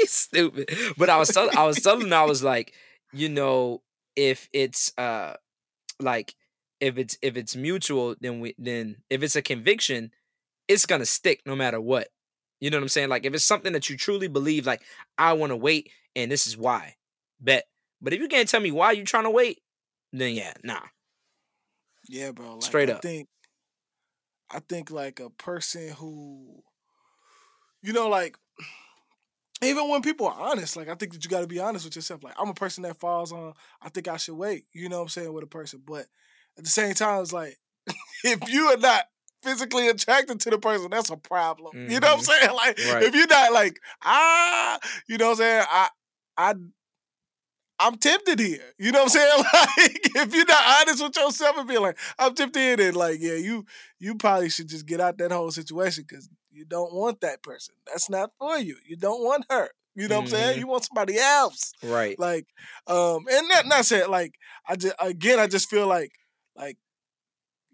He's 0.00 0.12
stupid. 0.12 0.70
But 0.96 1.10
I 1.10 1.18
was 1.18 1.28
telling, 1.30 1.56
I 1.56 1.64
was 1.64 1.80
telling 1.80 2.08
her, 2.08 2.16
I 2.16 2.24
was 2.24 2.42
like, 2.42 2.74
you 3.12 3.28
know, 3.28 3.82
if 4.16 4.48
it's 4.52 4.92
uh, 4.98 5.34
like 6.00 6.34
if 6.80 6.98
it's 6.98 7.18
if 7.22 7.36
it's 7.36 7.56
mutual, 7.56 8.14
then 8.20 8.40
we 8.40 8.54
then 8.58 8.96
if 9.10 9.22
it's 9.22 9.36
a 9.36 9.42
conviction, 9.42 10.10
it's 10.68 10.86
gonna 10.86 11.06
stick 11.06 11.42
no 11.46 11.56
matter 11.56 11.80
what. 11.80 12.08
You 12.60 12.70
know 12.70 12.76
what 12.78 12.82
I'm 12.82 12.88
saying? 12.88 13.08
Like 13.08 13.24
if 13.24 13.34
it's 13.34 13.44
something 13.44 13.72
that 13.72 13.88
you 13.88 13.96
truly 13.96 14.28
believe, 14.28 14.66
like 14.66 14.82
I 15.16 15.32
want 15.32 15.50
to 15.50 15.56
wait, 15.56 15.90
and 16.16 16.30
this 16.30 16.46
is 16.46 16.56
why. 16.56 16.96
Bet 17.40 17.64
but 18.00 18.12
if 18.12 18.20
you 18.20 18.28
can't 18.28 18.48
tell 18.48 18.60
me 18.60 18.70
why 18.70 18.92
you're 18.92 19.04
trying 19.04 19.24
to 19.24 19.30
wait, 19.30 19.60
then 20.12 20.34
yeah, 20.34 20.54
nah. 20.62 20.80
Yeah, 22.08 22.30
bro. 22.32 22.54
Like, 22.54 22.62
Straight 22.62 22.90
I. 22.90 22.94
Think, 22.94 23.28
I 24.50 24.60
think 24.60 24.90
like 24.90 25.20
a 25.20 25.30
person 25.30 25.90
who, 25.90 26.62
you 27.82 27.92
know, 27.92 28.08
like 28.08 28.38
even 29.62 29.88
when 29.88 30.02
people 30.02 30.26
are 30.26 30.38
honest, 30.38 30.76
like 30.76 30.88
I 30.88 30.94
think 30.94 31.12
that 31.12 31.24
you 31.24 31.30
got 31.30 31.40
to 31.40 31.46
be 31.46 31.60
honest 31.60 31.84
with 31.84 31.96
yourself. 31.96 32.22
Like 32.22 32.34
I'm 32.38 32.48
a 32.48 32.54
person 32.54 32.82
that 32.82 33.00
falls 33.00 33.32
on. 33.32 33.54
I 33.82 33.88
think 33.88 34.08
I 34.08 34.16
should 34.16 34.36
wait. 34.36 34.64
You 34.72 34.88
know 34.88 34.98
what 34.98 35.02
I'm 35.02 35.08
saying 35.08 35.32
with 35.32 35.44
a 35.44 35.48
person, 35.48 35.82
but 35.86 36.06
at 36.56 36.64
the 36.64 36.70
same 36.70 36.94
time, 36.94 37.22
it's 37.22 37.32
like 37.32 37.58
if 38.24 38.48
you 38.48 38.66
are 38.66 38.76
not 38.76 39.04
physically 39.42 39.88
attracted 39.88 40.40
to 40.40 40.50
the 40.50 40.58
person, 40.58 40.90
that's 40.90 41.10
a 41.10 41.16
problem. 41.16 41.72
Mm-hmm. 41.74 41.92
You 41.92 42.00
know 42.00 42.14
what 42.14 42.18
I'm 42.18 42.24
mm-hmm. 42.24 42.46
saying? 42.46 42.56
Like 42.56 42.94
right. 42.94 43.02
if 43.04 43.14
you're 43.14 43.26
not 43.26 43.52
like 43.52 43.80
ah, 44.04 44.78
you 45.08 45.18
know 45.18 45.30
what 45.30 45.32
I'm 45.32 45.36
saying? 45.36 45.64
I 45.68 45.88
I 46.36 46.54
I'm 47.80 47.96
tempted 47.96 48.40
here. 48.40 48.74
You 48.78 48.92
know 48.92 49.04
what 49.04 49.14
I'm 49.14 49.20
saying? 49.20 49.44
Like, 49.78 50.26
if 50.26 50.34
you're 50.34 50.46
not 50.46 50.80
honest 50.80 51.02
with 51.02 51.16
yourself 51.16 51.58
and 51.58 51.68
be 51.68 51.78
like, 51.78 51.96
I'm 52.18 52.34
tempted, 52.34 52.80
and 52.80 52.96
like, 52.96 53.18
yeah, 53.20 53.34
you 53.34 53.64
you 53.98 54.16
probably 54.16 54.48
should 54.48 54.68
just 54.68 54.86
get 54.86 55.00
out 55.00 55.18
that 55.18 55.30
whole 55.30 55.50
situation 55.50 56.04
because 56.08 56.28
you 56.58 56.64
don't 56.64 56.92
want 56.92 57.20
that 57.20 57.42
person. 57.42 57.76
That's 57.86 58.10
not 58.10 58.32
for 58.38 58.58
you. 58.58 58.76
You 58.84 58.96
don't 58.96 59.22
want 59.22 59.46
her. 59.48 59.70
You 59.94 60.08
know 60.08 60.16
mm-hmm. 60.16 60.24
what 60.24 60.24
I'm 60.24 60.28
saying? 60.28 60.50
Mm-hmm. 60.50 60.60
You 60.60 60.66
want 60.66 60.84
somebody 60.84 61.18
else. 61.18 61.72
Right. 61.82 62.18
Like, 62.18 62.46
um, 62.88 63.26
and 63.30 63.48
not 63.48 63.66
not 63.66 63.84
saying 63.84 64.10
like 64.10 64.34
I 64.68 64.76
just 64.76 64.94
again 64.98 65.38
I 65.38 65.46
just 65.46 65.70
feel 65.70 65.86
like 65.86 66.12
like 66.56 66.76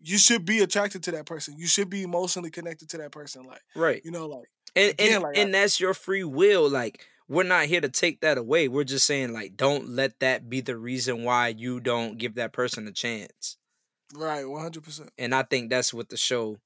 you 0.02 0.18
should 0.18 0.44
be 0.44 0.60
attracted 0.60 1.02
to 1.04 1.12
that 1.12 1.24
person. 1.24 1.54
You 1.56 1.66
should 1.66 1.88
be 1.88 2.02
emotionally 2.02 2.50
connected 2.50 2.90
to 2.90 2.98
that 2.98 3.10
person. 3.10 3.44
Like, 3.44 3.62
right. 3.74 4.02
You 4.04 4.10
know, 4.10 4.26
like 4.26 4.48
and 4.76 4.92
again, 4.92 5.14
and, 5.14 5.22
like, 5.22 5.38
and 5.38 5.56
I, 5.56 5.60
that's 5.60 5.80
your 5.80 5.94
free 5.94 6.24
will. 6.24 6.68
Like 6.68 7.00
we're 7.26 7.42
not 7.42 7.66
here 7.66 7.80
to 7.80 7.88
take 7.88 8.20
that 8.20 8.36
away. 8.36 8.68
We're 8.68 8.84
just 8.84 9.06
saying 9.06 9.32
like 9.32 9.56
don't 9.56 9.88
let 9.88 10.20
that 10.20 10.50
be 10.50 10.60
the 10.60 10.76
reason 10.76 11.24
why 11.24 11.48
you 11.48 11.80
don't 11.80 12.18
give 12.18 12.34
that 12.34 12.52
person 12.52 12.86
a 12.86 12.92
chance. 12.92 13.56
Right, 14.14 14.44
100%. 14.44 15.08
And 15.18 15.34
I 15.34 15.42
think 15.42 15.70
that's 15.70 15.92
what 15.92 16.08
the 16.08 16.16
show 16.16 16.58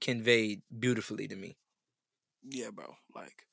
conveyed 0.00 0.62
beautifully 0.76 1.28
to 1.28 1.36
me. 1.36 1.56
Yeah, 2.42 2.70
bro. 2.72 2.94
Like 3.14 3.46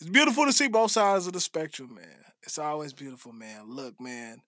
it's 0.00 0.10
beautiful 0.10 0.46
to 0.46 0.52
see 0.52 0.68
both 0.68 0.90
sides 0.90 1.26
of 1.26 1.32
the 1.32 1.40
spectrum, 1.40 1.94
man. 1.94 2.24
It's 2.42 2.58
always 2.58 2.92
beautiful, 2.92 3.32
man. 3.32 3.68
Look, 3.68 4.00
man. 4.00 4.42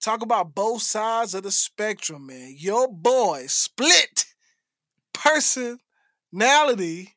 Talk 0.00 0.22
about 0.22 0.54
both 0.54 0.82
sides 0.82 1.34
of 1.34 1.42
the 1.42 1.50
spectrum, 1.50 2.26
man. 2.26 2.54
Your 2.58 2.88
boy 2.88 3.44
split 3.48 4.26
personality 5.12 7.14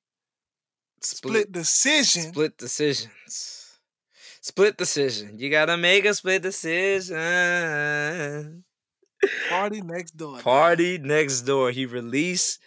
Split, 1.01 1.51
decision. 1.51 2.33
Split 2.33 2.57
decisions. 2.57 3.79
Split 4.41 4.77
decision. 4.77 5.37
You 5.37 5.49
gotta 5.49 5.77
make 5.77 6.05
a 6.05 6.13
split 6.13 6.41
decision. 6.41 7.15
Party 9.49 9.81
next 9.81 10.17
door. 10.17 10.39
Party 10.39 10.97
man. 10.97 11.07
next 11.07 11.41
door. 11.41 11.71
He 11.71 11.85
released 11.85 12.59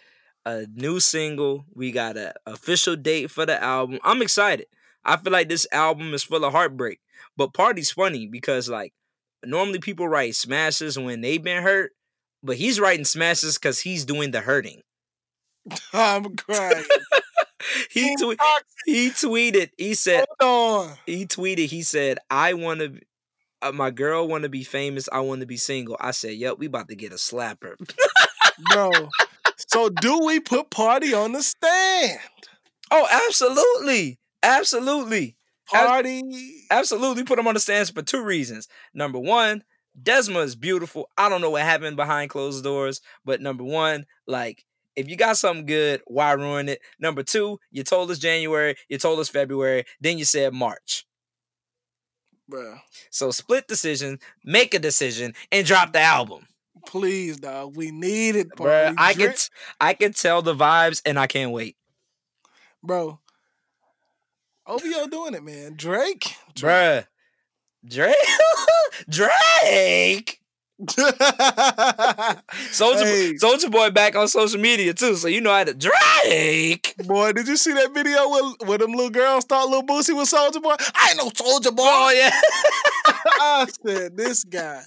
a 0.45 0.65
new 0.73 0.99
single. 0.99 1.65
We 1.73 1.91
got 1.91 2.17
an 2.17 2.33
official 2.45 2.95
date 2.95 3.31
for 3.31 3.45
the 3.45 3.61
album. 3.61 3.99
I'm 4.03 4.21
excited. 4.21 4.67
I 5.03 5.17
feel 5.17 5.33
like 5.33 5.49
this 5.49 5.67
album 5.71 6.13
is 6.13 6.23
full 6.23 6.45
of 6.45 6.51
heartbreak. 6.51 6.99
But 7.37 7.53
Party's 7.53 7.91
funny 7.91 8.27
because 8.27 8.69
like 8.69 8.93
normally 9.43 9.79
people 9.79 10.07
write 10.07 10.35
smashes 10.35 10.97
when 10.97 11.21
they've 11.21 11.41
been 11.41 11.63
hurt, 11.63 11.91
but 12.43 12.57
he's 12.57 12.79
writing 12.79 13.05
smashes 13.05 13.57
because 13.57 13.79
he's 13.79 14.05
doing 14.05 14.31
the 14.31 14.41
hurting. 14.41 14.81
I'm 15.93 16.35
crying. 16.35 16.83
he 17.89 18.15
tw- 18.15 18.39
he 18.85 19.09
tweeted. 19.09 19.69
He 19.77 19.93
said. 19.93 20.25
Hold 20.39 20.89
on. 20.89 20.97
He 21.05 21.25
tweeted. 21.25 21.67
He 21.67 21.83
said, 21.83 22.19
"I 22.29 22.53
want 22.53 22.79
to." 22.79 22.99
Uh, 23.61 23.71
my 23.71 23.91
girl 23.91 24.27
want 24.27 24.43
to 24.43 24.49
be 24.49 24.63
famous. 24.63 25.07
I 25.11 25.19
want 25.19 25.41
to 25.41 25.47
be 25.47 25.57
single. 25.57 25.97
I 25.99 26.11
said, 26.11 26.33
"Yep, 26.35 26.57
we 26.57 26.65
about 26.65 26.87
to 26.89 26.95
get 26.95 27.11
a 27.11 27.15
slapper." 27.15 27.75
Bro, 28.71 28.91
so 29.67 29.89
do 29.89 30.19
we 30.25 30.39
put 30.39 30.69
party 30.69 31.13
on 31.13 31.33
the 31.33 31.43
stand? 31.43 32.19
Oh, 32.91 33.07
absolutely, 33.11 34.19
absolutely. 34.43 35.35
Party, 35.67 36.65
absolutely. 36.69 37.23
Put 37.23 37.39
him 37.39 37.47
on 37.47 37.53
the 37.53 37.59
stands 37.59 37.89
for 37.89 38.01
two 38.01 38.23
reasons. 38.23 38.67
Number 38.93 39.19
one, 39.19 39.63
Desma 40.01 40.43
is 40.43 40.55
beautiful. 40.55 41.09
I 41.17 41.29
don't 41.29 41.41
know 41.41 41.51
what 41.51 41.61
happened 41.63 41.95
behind 41.95 42.29
closed 42.29 42.63
doors, 42.63 43.01
but 43.23 43.41
number 43.41 43.63
one, 43.63 44.05
like 44.27 44.65
if 44.95 45.07
you 45.07 45.15
got 45.15 45.37
something 45.37 45.65
good, 45.65 46.01
why 46.07 46.31
ruin 46.33 46.69
it? 46.69 46.81
Number 46.99 47.23
two, 47.23 47.59
you 47.71 47.83
told 47.83 48.11
us 48.11 48.19
January, 48.19 48.75
you 48.89 48.97
told 48.97 49.19
us 49.19 49.29
February, 49.29 49.85
then 50.01 50.17
you 50.17 50.25
said 50.25 50.53
March. 50.53 51.05
Bruh. 52.51 52.81
So 53.11 53.31
split 53.31 53.67
decision, 53.67 54.19
make 54.43 54.73
a 54.73 54.79
decision, 54.79 55.33
and 55.51 55.65
drop 55.65 55.93
the 55.93 56.01
album. 56.01 56.47
Please, 56.85 57.37
dog. 57.37 57.75
We 57.75 57.91
need 57.91 58.35
it, 58.35 58.49
bro. 58.55 58.93
I 58.97 59.13
can, 59.13 59.33
t- 59.33 59.49
I 59.79 59.93
can 59.93 60.13
tell 60.13 60.41
the 60.41 60.55
vibes, 60.55 61.01
and 61.05 61.19
I 61.19 61.27
can't 61.27 61.51
wait, 61.51 61.75
bro. 62.83 63.19
OVO 64.67 65.07
doing 65.07 65.33
it, 65.33 65.43
man. 65.43 65.75
Drake, 65.75 66.35
Drake. 66.55 66.73
bruh. 66.73 67.05
Drake, 67.87 68.15
Drake. 69.09 70.37
Soulja 72.71 73.03
hey. 73.03 73.33
Soulja 73.33 73.71
Boy 73.71 73.91
back 73.91 74.15
on 74.15 74.27
social 74.27 74.59
media 74.59 74.93
too, 74.93 75.15
so 75.15 75.27
you 75.27 75.41
know 75.41 75.53
how 75.53 75.63
to 75.63 75.73
Drake. 75.73 76.95
Boy, 77.05 77.33
did 77.33 77.47
you 77.47 77.57
see 77.57 77.73
that 77.73 77.93
video 77.93 78.29
with 78.29 78.67
where 78.67 78.77
them 78.77 78.91
little 78.91 79.09
girls 79.09 79.45
thought 79.45 79.69
Lil 79.69 79.83
Boosie 79.83 80.15
was 80.15 80.31
Soulja 80.31 80.61
Boy? 80.61 80.75
I 80.95 81.09
ain't 81.09 81.17
no 81.17 81.29
Soulja 81.29 81.75
Boy. 81.75 81.83
Oh 81.85 82.11
yeah. 82.15 82.31
I 83.39 83.67
said 83.85 84.17
this 84.17 84.43
guy 84.43 84.83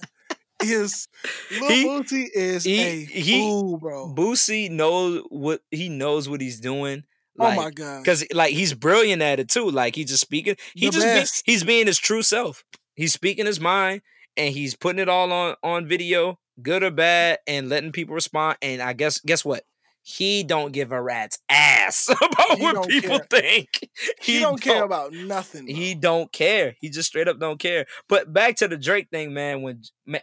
is 0.63 1.07
Lil 1.51 1.69
he, 1.69 1.85
Boosie 1.85 2.27
is 2.33 2.63
he, 2.63 2.81
a 2.81 3.05
he, 3.05 3.39
fool, 3.39 3.77
bro. 3.77 4.13
Boosie 4.15 4.69
knows 4.69 5.23
what 5.29 5.61
he 5.71 5.89
knows 5.89 6.29
what 6.29 6.41
he's 6.41 6.59
doing. 6.59 7.03
Oh 7.37 7.43
like, 7.43 7.57
oh 7.57 7.61
my 7.63 7.69
god! 7.71 8.03
Because 8.03 8.25
like 8.33 8.53
he's 8.53 8.73
brilliant 8.73 9.21
at 9.21 9.39
it 9.39 9.49
too. 9.49 9.69
Like 9.69 9.95
he's 9.95 10.09
just 10.09 10.21
speaking. 10.21 10.55
He 10.73 10.87
the 10.87 10.91
just 10.93 11.45
be, 11.45 11.51
he's 11.51 11.63
being 11.63 11.87
his 11.87 11.97
true 11.97 12.21
self. 12.21 12.63
He's 12.95 13.13
speaking 13.13 13.45
his 13.45 13.59
mind 13.59 14.01
and 14.37 14.53
he's 14.53 14.75
putting 14.75 14.99
it 14.99 15.09
all 15.09 15.31
on 15.31 15.55
on 15.63 15.87
video, 15.87 16.39
good 16.61 16.83
or 16.83 16.91
bad, 16.91 17.39
and 17.47 17.69
letting 17.69 17.91
people 17.91 18.15
respond. 18.15 18.57
And 18.61 18.81
I 18.81 18.93
guess 18.93 19.19
guess 19.19 19.43
what? 19.43 19.63
He 20.07 20.43
don't 20.43 20.71
give 20.71 20.91
a 20.91 21.01
rat's 21.01 21.39
ass 21.49 22.09
about 22.21 22.57
he 22.59 22.63
what 22.63 22.87
people 22.87 23.17
care. 23.17 23.27
think. 23.27 23.89
He, 24.21 24.33
he 24.33 24.39
don't, 24.39 24.51
don't, 24.51 24.61
care 24.61 24.83
about 24.83 25.13
nothing. 25.13 25.65
Bro. 25.65 25.73
He 25.73 25.95
don't 25.95 26.31
care. 26.31 26.75
He 26.79 26.89
just 26.89 27.07
straight 27.09 27.27
up 27.27 27.39
don't 27.39 27.57
care. 27.57 27.87
But 28.07 28.31
back 28.31 28.55
to 28.57 28.67
the 28.67 28.77
Drake 28.77 29.09
thing, 29.09 29.33
man. 29.33 29.63
When 29.63 29.81
all 30.07 30.21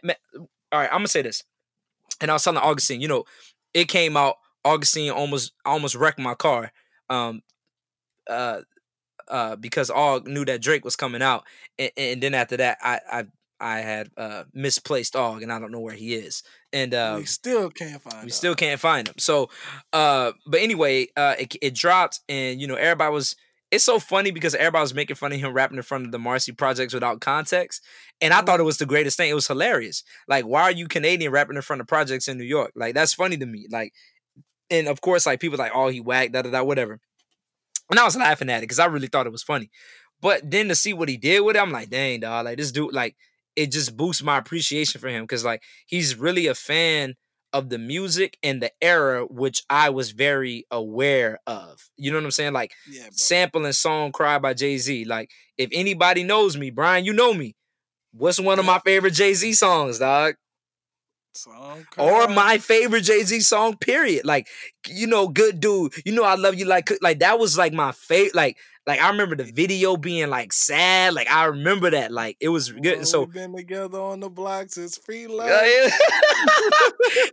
right, 0.71 0.89
I'm 0.89 0.99
gonna 0.99 1.09
say 1.09 1.21
this, 1.21 1.43
and 2.21 2.31
I 2.31 2.35
was 2.35 2.45
telling 2.45 2.59
Augustine, 2.59 3.01
you 3.01 3.09
know, 3.09 3.25
it 3.73 3.89
came 3.89 4.15
out. 4.15 4.35
Augustine 4.63 5.11
almost 5.11 5.51
almost 5.65 5.95
wrecked 5.95 6.17
my 6.17 6.35
car. 6.35 6.71
Um, 7.09 7.41
uh, 8.29 8.61
uh, 9.27 9.57
because 9.57 9.89
all 9.89 10.21
knew 10.21 10.45
that 10.45 10.61
Drake 10.61 10.85
was 10.85 10.95
coming 10.95 11.21
out, 11.21 11.43
and, 11.77 11.91
and 11.97 12.23
then 12.23 12.33
after 12.33 12.55
that, 12.55 12.77
I 12.81 13.01
I 13.11 13.23
I 13.63 13.79
had 13.79 14.09
uh, 14.17 14.43
misplaced 14.53 15.15
Og, 15.15 15.41
and 15.41 15.51
I 15.51 15.59
don't 15.59 15.71
know 15.71 15.79
where 15.79 15.95
he 15.95 16.13
is. 16.13 16.43
And 16.73 16.93
uh, 16.93 17.15
we 17.17 17.25
still 17.25 17.69
can't 17.69 18.01
find. 18.01 18.15
Him. 18.17 18.25
We 18.25 18.31
still 18.31 18.55
can't 18.55 18.79
find 18.79 19.07
him. 19.07 19.15
So, 19.17 19.49
uh, 19.93 20.33
but 20.45 20.59
anyway, 20.59 21.07
uh, 21.15 21.35
it, 21.39 21.55
it 21.61 21.73
dropped, 21.73 22.19
and 22.27 22.59
you 22.59 22.67
know, 22.67 22.75
everybody 22.75 23.13
was. 23.13 23.35
It's 23.71 23.83
so 23.83 23.97
funny 23.97 24.29
because 24.29 24.53
everybody 24.53 24.81
was 24.81 24.93
making 24.93 25.15
fun 25.15 25.31
of 25.31 25.39
him 25.39 25.51
rapping 25.51 25.77
in 25.77 25.83
front 25.83 26.05
of 26.05 26.11
the 26.11 26.19
Marcy 26.19 26.51
projects 26.51 26.93
without 26.93 27.21
context, 27.21 27.81
and 28.21 28.31
I 28.31 28.41
thought 28.41 28.55
it 28.55 28.57
mm-hmm. 28.57 28.65
was 28.65 28.77
the 28.77 28.85
greatest 28.85 29.17
thing. 29.17 29.31
It 29.31 29.35
was 29.35 29.47
hilarious. 29.47 30.03
Like, 30.27 30.45
why 30.45 30.63
are 30.63 30.71
you 30.71 30.87
Canadian 30.87 31.31
rapping 31.31 31.55
in 31.55 31.61
front 31.63 31.81
of 31.81 31.87
projects 31.87 32.27
in 32.27 32.37
New 32.37 32.43
York? 32.43 32.73
Like, 32.75 32.93
that's 32.93 33.15
funny 33.15 33.37
to 33.37 33.45
me. 33.45 33.67
Like, 33.71 33.93
and 34.69 34.87
of 34.87 35.01
course, 35.01 35.25
like 35.25 35.39
people 35.39 35.57
like, 35.57 35.71
oh, 35.73 35.87
he 35.87 36.01
whacked, 36.01 36.33
da 36.33 36.43
da 36.43 36.51
da, 36.51 36.63
whatever. 36.63 36.99
And 37.89 37.99
I 37.99 38.05
was 38.05 38.15
laughing 38.15 38.49
at 38.49 38.59
it 38.59 38.61
because 38.61 38.79
I 38.79 38.85
really 38.85 39.07
thought 39.07 39.25
it 39.25 39.31
was 39.31 39.43
funny. 39.43 39.71
But 40.21 40.49
then 40.49 40.69
to 40.69 40.75
see 40.75 40.93
what 40.93 41.09
he 41.09 41.17
did 41.17 41.41
with 41.41 41.55
it, 41.55 41.59
I'm 41.59 41.71
like, 41.71 41.89
dang, 41.89 42.21
dog, 42.21 42.45
like 42.45 42.57
this 42.57 42.71
dude, 42.71 42.93
like 42.93 43.15
it 43.55 43.71
just 43.71 43.95
boosts 43.95 44.23
my 44.23 44.37
appreciation 44.37 44.99
for 44.99 45.07
him 45.09 45.23
because 45.23 45.45
like 45.45 45.63
he's 45.85 46.15
really 46.15 46.47
a 46.47 46.55
fan 46.55 47.15
of 47.51 47.69
the 47.69 47.77
music 47.77 48.37
and 48.41 48.61
the 48.61 48.71
era 48.81 49.25
which 49.25 49.63
I 49.69 49.89
was 49.91 50.11
very 50.11 50.65
aware 50.71 51.39
of. 51.45 51.89
You 51.97 52.11
know 52.11 52.17
what 52.17 52.25
I'm 52.25 52.31
saying? 52.31 52.53
Like 52.53 52.73
yeah, 52.89 53.07
sampling 53.11 53.71
song 53.73 54.11
Cry 54.11 54.39
by 54.39 54.53
Jay-Z. 54.53 55.05
Like 55.05 55.29
if 55.57 55.69
anybody 55.71 56.23
knows 56.23 56.57
me, 56.57 56.71
Brian, 56.71 57.05
you 57.05 57.13
know 57.13 57.33
me. 57.33 57.55
What's 58.11 58.39
one 58.39 58.59
of 58.59 58.65
my 58.65 58.79
favorite 58.85 59.13
Jay-Z 59.13 59.53
songs, 59.53 59.99
dog? 59.99 60.35
Song 61.35 61.85
or 61.97 62.27
my 62.27 62.59
favorite 62.59 63.01
Jay 63.01 63.23
Z 63.23 63.39
song, 63.41 63.75
period. 63.77 64.23
Like, 64.23 64.47
you 64.87 65.07
know, 65.07 65.27
good 65.27 65.59
dude. 65.59 65.93
You 66.05 66.13
know, 66.13 66.23
I 66.23 66.35
love 66.35 66.53
you. 66.55 66.65
Like, 66.65 66.91
like 67.01 67.19
that 67.19 67.39
was 67.39 67.57
like 67.57 67.73
my 67.73 67.91
favorite. 67.91 68.35
Like, 68.35 68.57
like 68.85 68.99
I 68.99 69.09
remember 69.09 69.35
the 69.35 69.45
video 69.45 69.95
being 69.95 70.29
like 70.29 70.51
sad. 70.51 71.13
Like 71.13 71.29
I 71.29 71.45
remember 71.45 71.89
that. 71.91 72.11
Like 72.11 72.35
it 72.39 72.49
was 72.49 72.71
good. 72.71 72.97
Well, 72.97 73.05
so 73.05 73.25
been 73.25 73.55
together 73.55 73.99
on 73.99 74.19
the 74.19 74.29
blocks. 74.29 74.77
It's 74.77 74.97
free 74.97 75.27
love. 75.27 75.49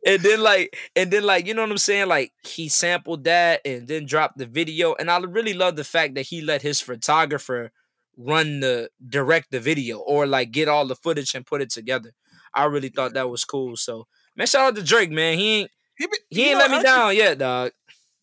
and 0.07 0.23
then 0.23 0.43
like 0.43 0.77
and 0.95 1.11
then 1.11 1.25
like 1.25 1.47
you 1.47 1.55
know 1.55 1.63
what 1.63 1.71
I'm 1.71 1.79
saying. 1.79 2.09
Like 2.09 2.33
he 2.45 2.69
sampled 2.69 3.25
that 3.25 3.63
and 3.65 3.89
then 3.89 4.07
dropped 4.07 4.39
the 4.39 4.47
video. 4.47 4.95
And 4.99 5.11
I 5.11 5.19
really 5.19 5.55
love 5.55 5.75
the 5.75 5.85
fact 5.85 6.15
that 6.15 6.27
he 6.27 6.41
let 6.41 6.63
his 6.63 6.81
photographer 6.81 7.73
run 8.17 8.61
the 8.61 8.91
direct 9.09 9.51
the 9.51 9.61
video 9.61 9.99
or 9.99 10.27
like 10.27 10.53
get 10.53 10.69
all 10.69 10.87
the 10.87 10.97
footage 10.97 11.35
and 11.35 11.47
put 11.47 11.63
it 11.63 11.71
together. 11.71 12.13
I 12.55 12.67
really 12.67 12.91
thought 12.91 13.15
that 13.15 13.31
was 13.31 13.45
cool. 13.45 13.77
So 13.77 14.07
man, 14.37 14.47
shout 14.47 14.69
out 14.69 14.77
to 14.77 14.85
Drake, 14.85 15.11
man. 15.11 15.37
He 15.37 15.61
ain't 15.61 15.71
he, 15.99 16.07
be, 16.07 16.19
he 16.31 16.49
ain't 16.51 16.59
let 16.59 16.71
me 16.71 16.83
down 16.83 17.17
yet, 17.17 17.39
dog. 17.39 17.73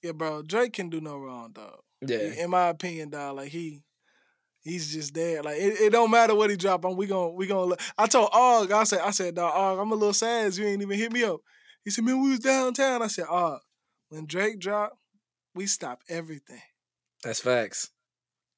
Yeah, 0.02 0.14
bro. 0.14 0.44
Drake 0.44 0.74
can 0.74 0.90
do 0.90 1.02
no 1.02 1.18
wrong, 1.18 1.52
dog. 1.52 1.80
Yeah. 2.02 2.44
In 2.44 2.50
my 2.50 2.68
opinion, 2.68 3.10
dog, 3.10 3.38
like 3.38 3.50
he 3.50 3.84
he's 4.62 4.94
just 4.94 5.14
there. 5.14 5.42
Like 5.42 5.58
it, 5.58 5.82
it 5.82 5.90
don't 5.92 6.12
matter 6.12 6.36
what 6.36 6.50
he 6.50 6.56
drop 6.56 6.86
on. 6.86 6.96
We 6.96 7.08
gonna 7.08 7.30
we 7.30 7.48
gonna. 7.48 7.76
I 7.98 8.08
told 8.08 8.30
Og, 8.34 8.72
I 8.72 8.84
said 8.84 9.00
I 9.00 9.12
said 9.12 9.36
dog, 9.36 9.54
Og, 9.56 9.80
I'm 9.80 9.92
a 9.92 9.96
little 9.96 10.14
sad. 10.14 10.56
You 10.56 10.66
ain't 10.66 10.82
even 10.82 10.98
hit 10.98 11.12
me 11.12 11.24
up. 11.24 11.42
He 11.84 11.92
said, 11.92 12.04
man, 12.04 12.22
we 12.22 12.32
was 12.32 12.40
downtown. 12.40 13.02
I 13.02 13.08
said, 13.08 13.28
Og, 13.30 13.60
when 14.10 14.26
Drake 14.26 14.60
dropped, 14.60 14.98
we 15.56 15.68
stop 15.68 16.02
everything. 16.10 16.62
That's 17.24 17.40
facts. 17.40 17.92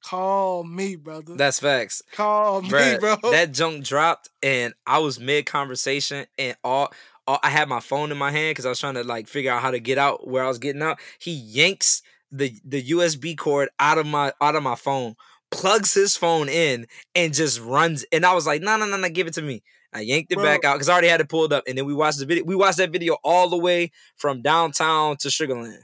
Call 0.04 0.64
me, 0.64 0.96
brother. 0.96 1.36
That's 1.36 1.60
facts. 1.60 2.02
Call 2.12 2.62
Bruh, 2.62 2.94
me, 2.94 2.98
bro. 2.98 3.30
That 3.30 3.52
junk 3.52 3.84
dropped, 3.84 4.30
and 4.42 4.74
I 4.84 4.98
was 4.98 5.20
mid 5.20 5.46
conversation, 5.46 6.26
and 6.38 6.56
all, 6.64 6.92
all 7.26 7.38
I 7.42 7.50
had 7.50 7.68
my 7.68 7.78
phone 7.78 8.10
in 8.10 8.18
my 8.18 8.32
hand 8.32 8.50
because 8.50 8.66
I 8.66 8.70
was 8.70 8.80
trying 8.80 8.94
to 8.94 9.04
like 9.04 9.28
figure 9.28 9.52
out 9.52 9.62
how 9.62 9.70
to 9.70 9.78
get 9.78 9.96
out 9.96 10.26
where 10.26 10.42
I 10.42 10.48
was 10.48 10.58
getting 10.58 10.82
out. 10.82 10.98
He 11.20 11.32
yanks 11.32 12.02
the 12.30 12.54
the 12.64 12.82
USB 12.90 13.36
cord 13.36 13.68
out 13.78 13.98
of 13.98 14.06
my 14.06 14.32
out 14.40 14.56
of 14.56 14.62
my 14.62 14.74
phone, 14.74 15.14
plugs 15.50 15.94
his 15.94 16.16
phone 16.16 16.48
in, 16.48 16.86
and 17.14 17.34
just 17.34 17.60
runs. 17.60 18.04
And 18.12 18.24
I 18.24 18.34
was 18.34 18.46
like, 18.46 18.62
no, 18.62 18.76
no, 18.76 18.86
no, 18.86 18.96
no, 18.96 19.08
give 19.08 19.26
it 19.26 19.34
to 19.34 19.42
me. 19.42 19.62
I 19.92 20.00
yanked 20.00 20.30
it 20.30 20.36
Bro. 20.36 20.44
back 20.44 20.64
out 20.64 20.74
because 20.74 20.88
I 20.88 20.92
already 20.92 21.08
had 21.08 21.20
it 21.20 21.28
pulled 21.28 21.52
up, 21.52 21.64
and 21.66 21.76
then 21.76 21.84
we 21.84 21.94
watched 21.94 22.18
the 22.18 22.26
video. 22.26 22.44
We 22.44 22.54
watched 22.54 22.78
that 22.78 22.90
video 22.90 23.16
all 23.24 23.48
the 23.48 23.58
way 23.58 23.90
from 24.16 24.42
downtown 24.42 25.16
to 25.18 25.28
Sugarland. 25.28 25.80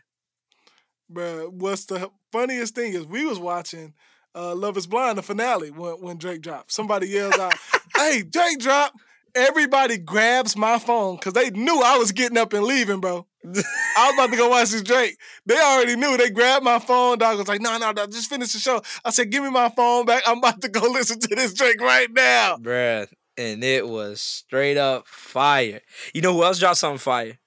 Bruh, 1.13 1.51
what's 1.53 1.85
the 1.87 2.11
funniest 2.33 2.75
thing 2.75 2.93
is 2.93 3.07
we 3.07 3.25
was 3.25 3.39
watching 3.39 3.95
uh, 4.35 4.55
Love 4.55 4.77
Is 4.77 4.87
Blind, 4.87 5.19
the 5.19 5.23
finale, 5.23 5.71
when, 5.71 5.95
when 5.95 6.19
Drake 6.19 6.43
dropped. 6.43 6.73
Somebody 6.73 7.09
yells 7.09 7.39
out, 7.39 7.55
"Hey, 7.97 8.23
Drake 8.23 8.59
dropped!" 8.59 8.97
Everybody 9.35 9.99
grabs 9.99 10.57
my 10.57 10.79
phone 10.79 11.17
because 11.17 11.35
they 11.35 11.51
knew 11.51 11.83
I 11.83 11.99
was 11.99 12.13
getting 12.13 12.39
up 12.39 12.55
and 12.55 12.65
leaving, 12.65 13.01
bro. 13.01 13.27
I 13.55 14.07
was 14.07 14.15
about 14.15 14.31
to 14.31 14.37
go 14.37 14.49
watch 14.49 14.71
this 14.71 14.83
Drake. 14.83 15.19
They 15.45 15.57
already 15.59 15.95
knew. 15.95 16.17
They 16.17 16.31
grabbed 16.31 16.65
my 16.65 16.79
phone. 16.79 17.19
Dog 17.19 17.39
was 17.39 17.49
like, 17.49 17.61
"No, 17.61 17.79
no, 17.79 17.93
no, 17.93 18.07
just 18.07 18.29
finish 18.29 18.53
the 18.53 18.59
show." 18.59 18.83
I 19.05 19.11
said, 19.11 19.31
"Give 19.31 19.43
me 19.43 19.51
my 19.51 19.69
phone 19.69 20.05
back. 20.05 20.23
I'm 20.27 20.39
about 20.39 20.61
to 20.63 20.69
go 20.69 20.81
listen 20.91 21.21
to 21.21 21.35
this 21.35 21.55
Drake 21.55 21.81
right 21.81 22.11
now." 22.11 22.57
Bruh. 22.57 23.09
And 23.39 23.63
it 23.63 23.87
was 23.87 24.21
straight 24.21 24.79
up 24.79 25.07
fire. 25.07 25.81
You 26.15 26.23
know 26.23 26.33
who 26.33 26.43
else 26.43 26.59
dropped 26.59 26.79
something 26.79 26.99
fire? 26.99 27.39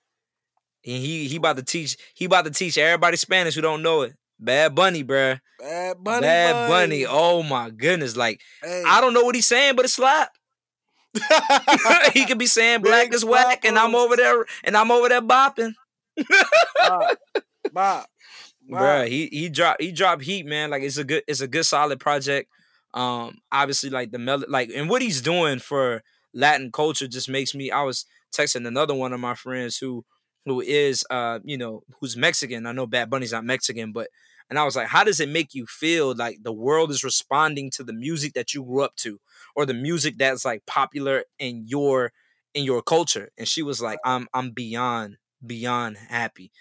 And 0.85 0.97
he 1.03 1.27
he 1.27 1.35
about 1.35 1.57
to 1.57 1.63
teach 1.63 1.97
he 2.13 2.25
about 2.25 2.45
to 2.45 2.51
teach 2.51 2.77
everybody 2.77 3.17
Spanish 3.17 3.55
who 3.55 3.61
don't 3.61 3.81
know 3.81 4.03
it. 4.03 4.13
Bad 4.39 4.75
Bunny, 4.75 5.03
bruh. 5.03 5.39
Bad 5.59 5.97
Bunny. 6.01 6.21
Bad 6.21 6.69
Bunny. 6.69 7.05
Oh 7.07 7.43
my 7.43 7.71
goodness. 7.71 8.15
Like 8.15 8.39
Hey. 8.63 8.83
I 8.87 9.01
don't 9.01 9.13
know 9.13 9.23
what 9.23 9.35
he's 9.35 9.47
saying, 9.47 9.75
but 9.75 9.85
it's 9.85 9.95
slap. 9.95 10.31
he 12.13 12.25
could 12.25 12.37
be 12.37 12.45
saying 12.45 12.81
black 12.81 13.07
Big 13.07 13.15
is 13.15 13.25
whack, 13.25 13.65
and 13.65 13.77
I'm 13.77 13.95
over 13.95 14.15
there 14.15 14.45
and 14.63 14.77
I'm 14.77 14.91
over 14.91 15.09
there 15.09 15.21
bopping. 15.21 15.73
Bob, 16.81 17.17
Bob, 17.71 18.05
Bruh, 18.71 19.07
he 19.07 19.27
he 19.31 19.49
dropped 19.49 19.81
he 19.81 19.91
dropped 19.91 20.23
heat, 20.23 20.45
man. 20.45 20.69
Like 20.69 20.83
it's 20.83 20.97
a 20.97 21.03
good 21.03 21.23
it's 21.27 21.41
a 21.41 21.47
good 21.47 21.65
solid 21.65 21.99
project. 21.99 22.51
Um, 22.93 23.39
obviously, 23.51 23.89
like 23.89 24.11
the 24.11 24.19
mel 24.19 24.43
like 24.47 24.69
and 24.75 24.89
what 24.89 25.01
he's 25.01 25.21
doing 25.21 25.59
for 25.59 26.03
Latin 26.33 26.71
culture 26.71 27.07
just 27.07 27.29
makes 27.29 27.55
me. 27.55 27.71
I 27.71 27.83
was 27.83 28.05
texting 28.35 28.67
another 28.67 28.93
one 28.95 29.13
of 29.13 29.19
my 29.19 29.35
friends 29.35 29.77
who 29.77 30.05
who 30.45 30.61
is 30.61 31.03
uh 31.09 31.39
you 31.43 31.57
know 31.57 31.83
who's 31.99 32.15
Mexican. 32.17 32.65
I 32.65 32.71
know 32.71 32.87
Bad 32.87 33.09
Bunny's 33.09 33.31
not 33.33 33.45
Mexican, 33.45 33.91
but 33.91 34.09
and 34.49 34.57
I 34.57 34.65
was 34.65 34.75
like, 34.75 34.87
how 34.87 35.03
does 35.03 35.19
it 35.19 35.29
make 35.29 35.53
you 35.53 35.65
feel 35.67 36.15
like 36.15 36.39
the 36.43 36.53
world 36.53 36.91
is 36.91 37.03
responding 37.03 37.69
to 37.71 37.83
the 37.83 37.93
music 37.93 38.33
that 38.33 38.53
you 38.53 38.63
grew 38.63 38.83
up 38.83 38.95
to, 38.97 39.19
or 39.55 39.65
the 39.65 39.73
music 39.75 40.17
that's 40.17 40.45
like 40.45 40.65
popular 40.65 41.23
in 41.39 41.65
your 41.67 42.11
in 42.53 42.63
your 42.63 42.81
culture? 42.81 43.29
And 43.37 43.47
she 43.47 43.61
was 43.63 43.81
like, 43.81 43.99
I'm 44.05 44.27
I'm 44.33 44.51
beyond 44.51 45.17
beyond 45.45 45.97
happy. 45.97 46.51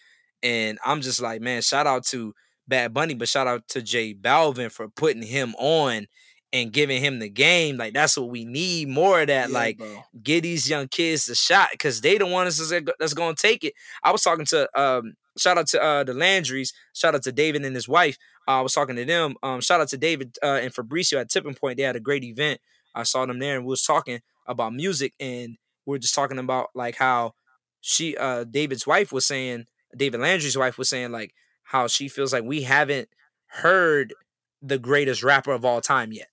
And 0.42 0.78
I'm 0.84 1.00
just 1.00 1.20
like, 1.20 1.40
man, 1.40 1.62
shout 1.62 1.86
out 1.86 2.06
to 2.06 2.34
Bad 2.66 2.94
Bunny, 2.94 3.14
but 3.14 3.28
shout 3.28 3.46
out 3.46 3.66
to 3.68 3.82
J 3.82 4.14
Balvin 4.14 4.70
for 4.70 4.88
putting 4.88 5.22
him 5.22 5.54
on 5.58 6.06
and 6.52 6.72
giving 6.72 7.02
him 7.02 7.18
the 7.18 7.28
game. 7.28 7.76
Like 7.76 7.94
that's 7.94 8.16
what 8.16 8.30
we 8.30 8.44
need 8.44 8.88
more 8.88 9.20
of 9.20 9.26
that. 9.28 9.48
Yeah, 9.48 9.54
like 9.54 9.78
bro. 9.78 10.02
get 10.22 10.42
these 10.42 10.68
young 10.68 10.88
kids 10.88 11.28
a 11.28 11.34
shot 11.34 11.68
because 11.72 12.00
they 12.00 12.18
the 12.18 12.26
ones 12.26 12.58
that's, 12.58 12.84
that's 12.98 13.14
gonna 13.14 13.34
take 13.34 13.64
it. 13.64 13.74
I 14.02 14.12
was 14.12 14.22
talking 14.22 14.46
to 14.46 14.80
um 14.80 15.14
shout 15.36 15.58
out 15.58 15.66
to 15.68 15.82
uh 15.82 16.04
the 16.04 16.12
Landrys, 16.12 16.72
shout 16.94 17.14
out 17.14 17.22
to 17.24 17.32
David 17.32 17.64
and 17.64 17.74
his 17.74 17.88
wife. 17.88 18.16
Uh, 18.46 18.58
I 18.58 18.60
was 18.62 18.72
talking 18.72 18.96
to 18.96 19.04
them. 19.04 19.34
Um, 19.42 19.60
shout 19.60 19.80
out 19.80 19.88
to 19.88 19.98
David 19.98 20.36
uh, 20.42 20.58
and 20.62 20.72
Fabricio 20.72 21.20
at 21.20 21.28
Tipping 21.28 21.54
Point. 21.54 21.76
They 21.76 21.82
had 21.82 21.96
a 21.96 22.00
great 22.00 22.24
event. 22.24 22.60
I 22.94 23.02
saw 23.02 23.26
them 23.26 23.38
there 23.38 23.56
and 23.56 23.66
we 23.66 23.70
was 23.70 23.82
talking 23.82 24.20
about 24.46 24.72
music 24.72 25.12
and 25.20 25.58
we 25.84 25.96
are 25.96 26.00
just 26.00 26.14
talking 26.14 26.38
about 26.38 26.68
like 26.74 26.96
how 26.96 27.34
she 27.80 28.16
uh 28.16 28.44
David's 28.44 28.86
wife 28.86 29.12
was 29.12 29.26
saying 29.26 29.66
David 29.96 30.20
Landry's 30.20 30.56
wife 30.56 30.78
was 30.78 30.88
saying 30.88 31.12
like 31.12 31.32
how 31.64 31.86
she 31.86 32.08
feels 32.08 32.32
like 32.32 32.44
we 32.44 32.62
haven't 32.62 33.08
heard 33.48 34.14
the 34.62 34.78
greatest 34.78 35.22
rapper 35.22 35.52
of 35.52 35.64
all 35.64 35.80
time 35.80 36.12
yet. 36.12 36.28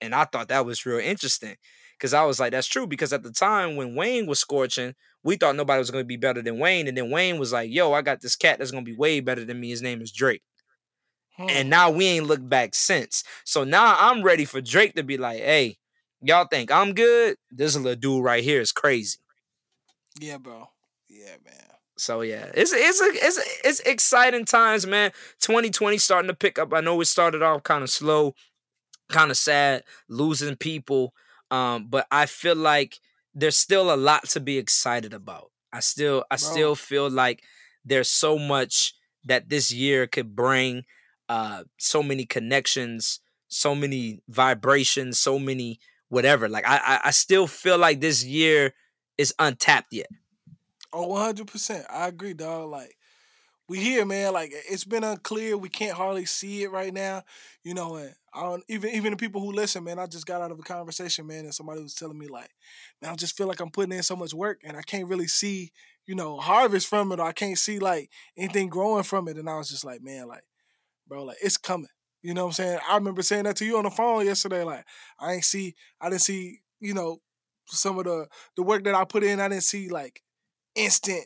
And 0.00 0.14
I 0.14 0.24
thought 0.24 0.48
that 0.48 0.66
was 0.66 0.84
real 0.84 0.98
interesting 0.98 1.56
because 1.98 2.12
I 2.12 2.24
was 2.24 2.38
like, 2.38 2.52
that's 2.52 2.66
true. 2.66 2.86
Because 2.86 3.12
at 3.12 3.22
the 3.22 3.32
time 3.32 3.76
when 3.76 3.94
Wayne 3.94 4.26
was 4.26 4.38
scorching, 4.38 4.94
we 5.22 5.36
thought 5.36 5.56
nobody 5.56 5.78
was 5.78 5.90
going 5.90 6.04
to 6.04 6.08
be 6.08 6.16
better 6.16 6.42
than 6.42 6.58
Wayne. 6.58 6.88
And 6.88 6.96
then 6.96 7.10
Wayne 7.10 7.38
was 7.38 7.52
like, 7.52 7.70
yo, 7.70 7.92
I 7.92 8.02
got 8.02 8.20
this 8.20 8.36
cat 8.36 8.58
that's 8.58 8.70
going 8.70 8.84
to 8.84 8.90
be 8.90 8.96
way 8.96 9.20
better 9.20 9.44
than 9.44 9.60
me. 9.60 9.70
His 9.70 9.82
name 9.82 10.02
is 10.02 10.12
Drake. 10.12 10.42
Hmm. 11.36 11.46
And 11.48 11.70
now 11.70 11.90
we 11.90 12.06
ain't 12.06 12.26
looked 12.26 12.48
back 12.48 12.74
since. 12.74 13.24
So 13.44 13.64
now 13.64 13.96
I'm 13.98 14.22
ready 14.22 14.44
for 14.44 14.60
Drake 14.60 14.94
to 14.94 15.02
be 15.02 15.16
like, 15.16 15.38
hey, 15.38 15.78
y'all 16.22 16.46
think 16.50 16.70
I'm 16.70 16.94
good? 16.94 17.36
This 17.50 17.76
little 17.76 17.94
dude 17.94 18.24
right 18.24 18.44
here 18.44 18.60
is 18.60 18.72
crazy. 18.72 19.18
Yeah, 20.20 20.38
bro. 20.38 20.68
Yeah, 21.08 21.36
man. 21.44 21.54
So 21.98 22.20
yeah, 22.20 22.50
it's 22.54 22.72
it's 22.72 23.00
a, 23.00 23.04
it's 23.04 23.38
a, 23.38 23.68
it's 23.68 23.80
exciting 23.80 24.44
times, 24.44 24.86
man. 24.86 25.12
2020 25.40 25.98
starting 25.98 26.28
to 26.28 26.34
pick 26.34 26.58
up. 26.58 26.72
I 26.74 26.80
know 26.80 27.00
it 27.00 27.06
started 27.06 27.42
off 27.42 27.62
kind 27.62 27.82
of 27.82 27.90
slow, 27.90 28.34
kind 29.08 29.30
of 29.30 29.36
sad, 29.36 29.84
losing 30.08 30.56
people. 30.56 31.14
Um, 31.50 31.88
but 31.88 32.06
I 32.10 32.26
feel 32.26 32.56
like 32.56 32.98
there's 33.34 33.56
still 33.56 33.92
a 33.92 33.96
lot 33.96 34.28
to 34.30 34.40
be 34.40 34.58
excited 34.58 35.14
about. 35.14 35.50
I 35.72 35.80
still 35.80 36.24
I 36.30 36.36
Bro. 36.36 36.38
still 36.38 36.74
feel 36.74 37.10
like 37.10 37.42
there's 37.84 38.10
so 38.10 38.38
much 38.38 38.94
that 39.24 39.48
this 39.48 39.72
year 39.72 40.06
could 40.06 40.34
bring. 40.36 40.84
Uh, 41.28 41.64
so 41.78 42.02
many 42.02 42.24
connections, 42.24 43.20
so 43.48 43.74
many 43.74 44.20
vibrations, 44.28 45.18
so 45.18 45.38
many 45.38 45.80
whatever. 46.08 46.48
Like 46.48 46.66
I 46.66 46.76
I, 46.78 47.00
I 47.06 47.10
still 47.10 47.46
feel 47.46 47.78
like 47.78 48.00
this 48.00 48.24
year 48.24 48.74
is 49.18 49.34
untapped 49.38 49.92
yet. 49.92 50.08
Oh, 50.92 51.08
100%. 51.08 51.84
I 51.90 52.08
agree, 52.08 52.34
dog. 52.34 52.70
Like, 52.70 52.96
we 53.68 53.78
here, 53.78 54.04
man. 54.06 54.32
Like, 54.32 54.52
it's 54.52 54.84
been 54.84 55.04
unclear. 55.04 55.56
We 55.56 55.68
can't 55.68 55.96
hardly 55.96 56.24
see 56.24 56.62
it 56.62 56.70
right 56.70 56.92
now. 56.94 57.22
You 57.64 57.74
know, 57.74 57.96
and 57.96 58.14
I 58.32 58.42
don't, 58.42 58.64
even 58.68 58.90
even 58.90 59.10
the 59.10 59.16
people 59.16 59.40
who 59.40 59.52
listen, 59.52 59.84
man, 59.84 59.98
I 59.98 60.06
just 60.06 60.26
got 60.26 60.40
out 60.40 60.52
of 60.52 60.58
a 60.58 60.62
conversation, 60.62 61.26
man, 61.26 61.44
and 61.44 61.54
somebody 61.54 61.82
was 61.82 61.94
telling 61.94 62.18
me, 62.18 62.28
like, 62.28 62.50
man, 63.02 63.12
I 63.12 63.14
just 63.16 63.36
feel 63.36 63.46
like 63.46 63.60
I'm 63.60 63.70
putting 63.70 63.92
in 63.92 64.02
so 64.02 64.16
much 64.16 64.32
work 64.32 64.60
and 64.64 64.76
I 64.76 64.82
can't 64.82 65.08
really 65.08 65.26
see, 65.26 65.72
you 66.06 66.14
know, 66.14 66.36
harvest 66.38 66.86
from 66.86 67.10
it 67.12 67.18
or 67.18 67.26
I 67.26 67.32
can't 67.32 67.58
see, 67.58 67.78
like, 67.78 68.10
anything 68.36 68.68
growing 68.68 69.02
from 69.02 69.26
it. 69.28 69.36
And 69.36 69.50
I 69.50 69.56
was 69.56 69.68
just 69.68 69.84
like, 69.84 70.02
man, 70.02 70.28
like, 70.28 70.44
bro, 71.08 71.24
like, 71.24 71.38
it's 71.42 71.56
coming. 71.56 71.88
You 72.22 72.34
know 72.34 72.44
what 72.44 72.58
I'm 72.58 72.64
saying? 72.64 72.78
I 72.88 72.94
remember 72.96 73.22
saying 73.22 73.44
that 73.44 73.56
to 73.56 73.64
you 73.64 73.78
on 73.78 73.84
the 73.84 73.90
phone 73.90 74.24
yesterday. 74.26 74.62
Like, 74.62 74.84
I 75.18 75.34
ain't 75.34 75.44
see, 75.44 75.74
I 76.00 76.08
didn't 76.08 76.22
see, 76.22 76.60
you 76.80 76.94
know, 76.94 77.20
some 77.68 77.98
of 77.98 78.04
the 78.04 78.28
the 78.56 78.62
work 78.62 78.84
that 78.84 78.94
I 78.94 79.04
put 79.04 79.24
in. 79.24 79.40
I 79.40 79.48
didn't 79.48 79.64
see 79.64 79.88
like 79.88 80.22
instant 80.74 81.24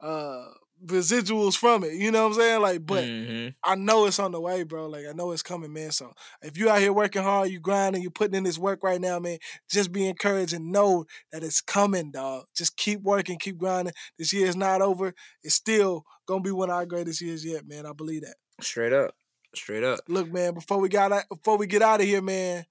uh 0.00 0.46
residuals 0.86 1.56
from 1.56 1.82
it. 1.82 1.94
You 1.94 2.12
know 2.12 2.22
what 2.22 2.34
I'm 2.34 2.40
saying? 2.40 2.62
Like, 2.62 2.86
but 2.86 3.04
Mhm. 3.04 3.54
I 3.64 3.74
know 3.74 4.06
it's 4.06 4.20
on 4.20 4.30
the 4.30 4.40
way, 4.40 4.62
bro. 4.62 4.86
Like 4.88 5.06
I 5.06 5.12
know 5.12 5.32
it's 5.32 5.42
coming, 5.42 5.72
man. 5.72 5.90
So 5.90 6.12
if 6.42 6.56
you 6.56 6.70
out 6.70 6.80
here 6.80 6.92
working 6.92 7.22
hard, 7.22 7.50
you 7.50 7.58
grinding, 7.58 8.02
you 8.02 8.10
putting 8.10 8.36
in 8.36 8.44
this 8.44 8.58
work 8.58 8.82
right 8.84 9.00
now, 9.00 9.18
man. 9.18 9.38
Just 9.68 9.90
be 9.90 10.06
encouraged 10.08 10.52
and 10.52 10.70
know 10.70 11.04
that 11.32 11.42
it's 11.42 11.60
coming, 11.60 12.12
dog. 12.12 12.44
Just 12.56 12.76
keep 12.76 13.00
working, 13.02 13.38
keep 13.38 13.58
grinding. 13.58 13.94
This 14.18 14.32
year 14.32 14.46
is 14.46 14.56
not 14.56 14.80
over. 14.80 15.14
It's 15.42 15.56
still 15.56 16.04
gonna 16.26 16.42
be 16.42 16.52
one 16.52 16.70
of 16.70 16.76
our 16.76 16.86
greatest 16.86 17.20
years 17.20 17.44
yet, 17.44 17.66
man. 17.66 17.84
I 17.84 17.92
believe 17.92 18.22
that. 18.22 18.36
Straight 18.60 18.92
up. 18.92 19.16
Straight 19.54 19.82
up. 19.82 20.00
Look, 20.08 20.30
man, 20.32 20.54
before 20.54 20.78
we 20.78 20.88
got 20.88 21.10
out, 21.10 21.24
before 21.28 21.56
we 21.58 21.66
get 21.66 21.82
out 21.82 22.00
of 22.00 22.06
here, 22.06 22.22
man, 22.22 22.66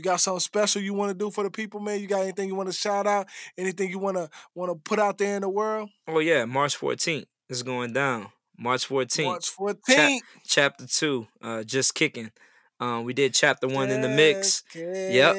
you 0.00 0.04
got 0.04 0.20
something 0.20 0.40
special 0.40 0.80
you 0.80 0.94
want 0.94 1.10
to 1.10 1.14
do 1.14 1.30
for 1.30 1.44
the 1.44 1.50
people, 1.50 1.78
man? 1.78 2.00
You 2.00 2.06
got 2.06 2.22
anything 2.22 2.48
you 2.48 2.54
want 2.54 2.70
to 2.70 2.74
shout 2.74 3.06
out? 3.06 3.26
Anything 3.58 3.90
you 3.90 3.98
want 3.98 4.16
to 4.16 4.30
want 4.54 4.72
to 4.72 4.76
put 4.76 4.98
out 4.98 5.18
there 5.18 5.36
in 5.36 5.42
the 5.42 5.48
world? 5.48 5.90
Oh 6.08 6.20
yeah, 6.20 6.46
March 6.46 6.78
14th 6.78 7.26
is 7.50 7.62
going 7.62 7.92
down. 7.92 8.28
March 8.58 8.88
14th. 8.88 9.24
March 9.24 9.56
14th. 9.56 10.20
Chapter 10.46 10.86
2, 10.86 11.26
uh 11.42 11.62
just 11.64 11.94
kicking. 11.94 12.30
Um 12.80 13.04
we 13.04 13.14
did 13.14 13.34
chapter 13.34 13.68
1 13.68 13.90
in 13.90 14.02
the 14.02 14.08
mix. 14.08 14.64
Yep. 15.08 15.38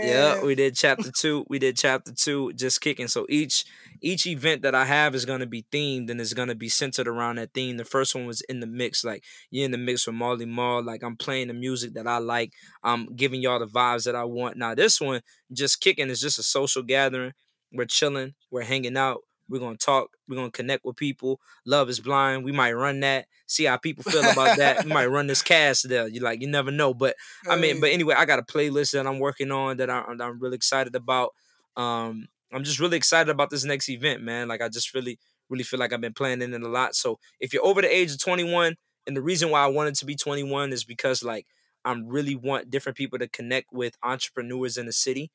Yeah, 0.00 0.36
we 0.42 0.54
did 0.54 0.76
chapter 0.76 1.10
2. 1.12 1.46
We 1.48 1.58
did 1.58 1.76
chapter 1.76 2.12
2 2.12 2.52
just 2.54 2.80
kicking. 2.80 3.08
So 3.08 3.26
each 3.28 3.64
each 4.02 4.26
event 4.26 4.62
that 4.62 4.74
I 4.74 4.84
have 4.84 5.14
is 5.14 5.24
going 5.24 5.40
to 5.40 5.46
be 5.46 5.64
themed 5.72 6.10
and 6.10 6.20
it's 6.20 6.34
going 6.34 6.48
to 6.48 6.54
be 6.56 6.68
centered 6.68 7.08
around 7.08 7.36
that 7.36 7.54
theme. 7.54 7.76
The 7.76 7.84
first 7.84 8.14
one 8.14 8.26
was 8.26 8.40
in 8.42 8.60
the 8.60 8.66
mix 8.66 9.04
like 9.04 9.24
you're 9.50 9.64
in 9.64 9.70
the 9.72 9.78
mix 9.78 10.06
with 10.06 10.16
Marley 10.16 10.46
Marl, 10.46 10.82
like 10.84 11.02
I'm 11.02 11.16
playing 11.16 11.48
the 11.48 11.54
music 11.54 11.94
that 11.94 12.06
I 12.06 12.18
like. 12.18 12.52
I'm 12.82 13.14
giving 13.14 13.42
y'all 13.42 13.60
the 13.60 13.66
vibes 13.66 14.04
that 14.04 14.16
I 14.16 14.24
want. 14.24 14.56
Now 14.56 14.74
this 14.74 15.00
one 15.00 15.22
just 15.52 15.80
kicking 15.80 16.10
is 16.10 16.20
just 16.20 16.38
a 16.38 16.42
social 16.42 16.82
gathering. 16.82 17.32
We're 17.72 17.86
chilling, 17.86 18.34
we're 18.50 18.64
hanging 18.64 18.96
out, 18.96 19.20
we're 19.48 19.60
gonna 19.60 19.76
talk, 19.76 20.10
we're 20.28 20.36
gonna 20.36 20.50
connect 20.50 20.84
with 20.84 20.96
people. 20.96 21.40
Love 21.66 21.88
is 21.88 22.00
blind. 22.00 22.44
We 22.44 22.52
might 22.52 22.72
run 22.72 23.00
that, 23.00 23.26
see 23.46 23.64
how 23.64 23.76
people 23.76 24.02
feel 24.04 24.24
about 24.24 24.56
that. 24.58 24.84
We 24.84 24.92
might 24.92 25.06
run 25.06 25.26
this 25.26 25.42
cast 25.42 25.88
there. 25.88 26.08
You 26.08 26.20
like 26.20 26.40
you 26.40 26.48
never 26.48 26.70
know. 26.70 26.94
But 26.94 27.16
I 27.48 27.56
mean, 27.56 27.80
but 27.80 27.90
anyway, 27.90 28.14
I 28.16 28.24
got 28.24 28.38
a 28.38 28.42
playlist 28.42 28.92
that 28.92 29.06
I'm 29.06 29.18
working 29.18 29.50
on 29.50 29.76
that 29.78 29.90
I, 29.90 30.04
that 30.16 30.24
I'm 30.24 30.38
really 30.38 30.56
excited 30.56 30.94
about. 30.94 31.30
Um, 31.76 32.28
I'm 32.52 32.64
just 32.64 32.80
really 32.80 32.96
excited 32.96 33.30
about 33.30 33.50
this 33.50 33.64
next 33.64 33.88
event, 33.88 34.22
man. 34.22 34.48
Like 34.48 34.62
I 34.62 34.68
just 34.68 34.94
really, 34.94 35.18
really 35.48 35.64
feel 35.64 35.80
like 35.80 35.92
I've 35.92 36.00
been 36.00 36.12
planning 36.12 36.52
it 36.52 36.62
a 36.62 36.68
lot. 36.68 36.94
So 36.94 37.18
if 37.40 37.52
you're 37.52 37.64
over 37.64 37.82
the 37.82 37.94
age 37.94 38.12
of 38.12 38.20
21, 38.20 38.76
and 39.06 39.16
the 39.16 39.22
reason 39.22 39.50
why 39.50 39.64
I 39.64 39.68
wanted 39.68 39.94
to 39.96 40.06
be 40.06 40.14
21 40.14 40.72
is 40.72 40.84
because 40.84 41.22
like 41.22 41.46
I'm 41.84 42.06
really 42.06 42.36
want 42.36 42.70
different 42.70 42.96
people 42.96 43.18
to 43.18 43.28
connect 43.28 43.72
with 43.72 43.96
entrepreneurs 44.02 44.76
in 44.76 44.86
the 44.86 44.92
city. 44.92 45.30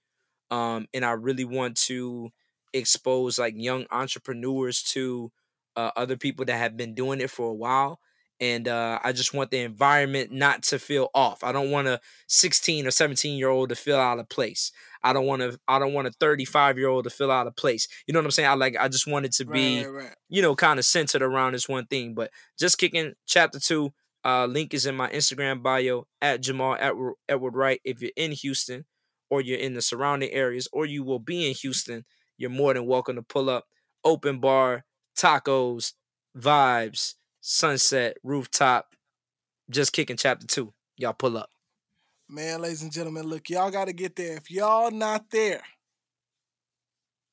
Um, 0.50 0.88
and 0.94 1.04
I 1.04 1.12
really 1.12 1.44
want 1.44 1.76
to 1.88 2.30
expose 2.78 3.38
like 3.40 3.54
young 3.58 3.86
entrepreneurs 3.92 4.82
to 4.84 5.32
uh, 5.76 5.92
other 5.96 6.18
people 6.18 6.46
that 6.46 6.58
have 6.58 6.78
been 6.78 6.94
doing 6.96 7.22
it 7.22 7.30
for 7.30 7.50
a 7.50 7.54
while 7.54 8.00
and 8.40 8.68
uh, 8.68 9.00
I 9.04 9.14
just 9.14 9.34
want 9.34 9.52
the 9.52 9.60
environment 9.60 10.32
not 10.32 10.64
to 10.64 10.80
feel 10.80 11.10
off. 11.16 11.44
I 11.44 11.52
don't 11.52 11.72
want 11.72 11.88
a 11.88 12.00
16 12.28 12.86
or 12.86 12.92
17 12.92 13.38
year 13.38 13.50
old 13.50 13.70
to 13.70 13.76
feel 13.76 13.98
out 13.98 14.20
of 14.20 14.30
place. 14.30 14.72
I 15.04 15.14
don't 15.14 15.26
want 15.26 15.42
to. 15.42 15.60
I 15.68 15.80
don't 15.80 15.94
want 15.94 16.08
a 16.08 16.12
35 16.12 16.78
year 16.78 16.88
old 16.88 17.06
to 17.06 17.10
feel 17.10 17.32
out 17.32 17.48
of 17.48 17.56
place. 17.56 17.88
You 18.06 18.14
know 18.14 18.20
what 18.20 18.26
I'm 18.26 18.32
saying? 18.32 18.50
I 18.50 18.54
like. 18.54 18.76
I 18.80 18.88
just 18.90 19.08
want 19.08 19.26
it 19.26 19.32
to 19.34 19.46
be, 19.46 19.84
Right, 19.84 20.04
right. 20.04 20.16
you 20.30 20.42
know, 20.42 20.56
kind 20.56 20.80
of 20.80 20.86
centered 20.86 21.22
around 21.22 21.54
this 21.54 21.68
one 21.70 21.86
thing. 21.88 22.14
But 22.14 22.32
just 22.60 22.78
kicking 22.78 23.14
chapter 23.26 23.60
two. 23.60 23.94
Uh, 24.26 24.46
link 24.46 24.74
is 24.74 24.86
in 24.86 24.96
my 24.96 25.10
Instagram 25.10 25.64
bio 25.64 26.06
at 26.22 26.42
Jamal 26.42 26.76
Edward, 26.80 27.14
Edward 27.30 27.56
Wright. 27.56 27.80
If 27.86 28.02
you're 28.02 28.12
in 28.18 28.34
Houston, 28.34 28.86
or 29.30 29.42
you're 29.42 29.60
in 29.60 29.74
the 29.74 29.82
surrounding 29.82 30.32
areas, 30.32 30.68
or 30.74 30.86
you 30.86 31.04
will 31.04 31.20
be 31.20 31.48
in 31.48 31.54
Houston, 31.56 32.04
you're 32.38 32.50
more 32.50 32.74
than 32.74 32.86
welcome 32.86 33.16
to 33.16 33.22
pull 33.22 33.50
up. 33.50 33.66
Open 34.04 34.40
bar, 34.40 34.86
tacos, 35.18 35.94
vibes, 36.38 37.16
sunset, 37.42 38.18
rooftop, 38.24 38.96
just 39.70 39.94
kicking 39.94 40.18
chapter 40.18 40.48
two. 40.48 40.74
Y'all 40.96 41.14
pull 41.14 41.38
up. 41.38 41.50
Man, 42.30 42.62
ladies 42.62 42.82
and 42.82 42.92
gentlemen, 42.92 43.26
look, 43.26 43.50
y'all 43.50 43.72
got 43.72 43.86
to 43.86 43.94
get 43.94 44.16
there. 44.16 44.38
If 44.38 44.52
y'all 44.52 44.92
not 44.92 45.32
there 45.32 45.62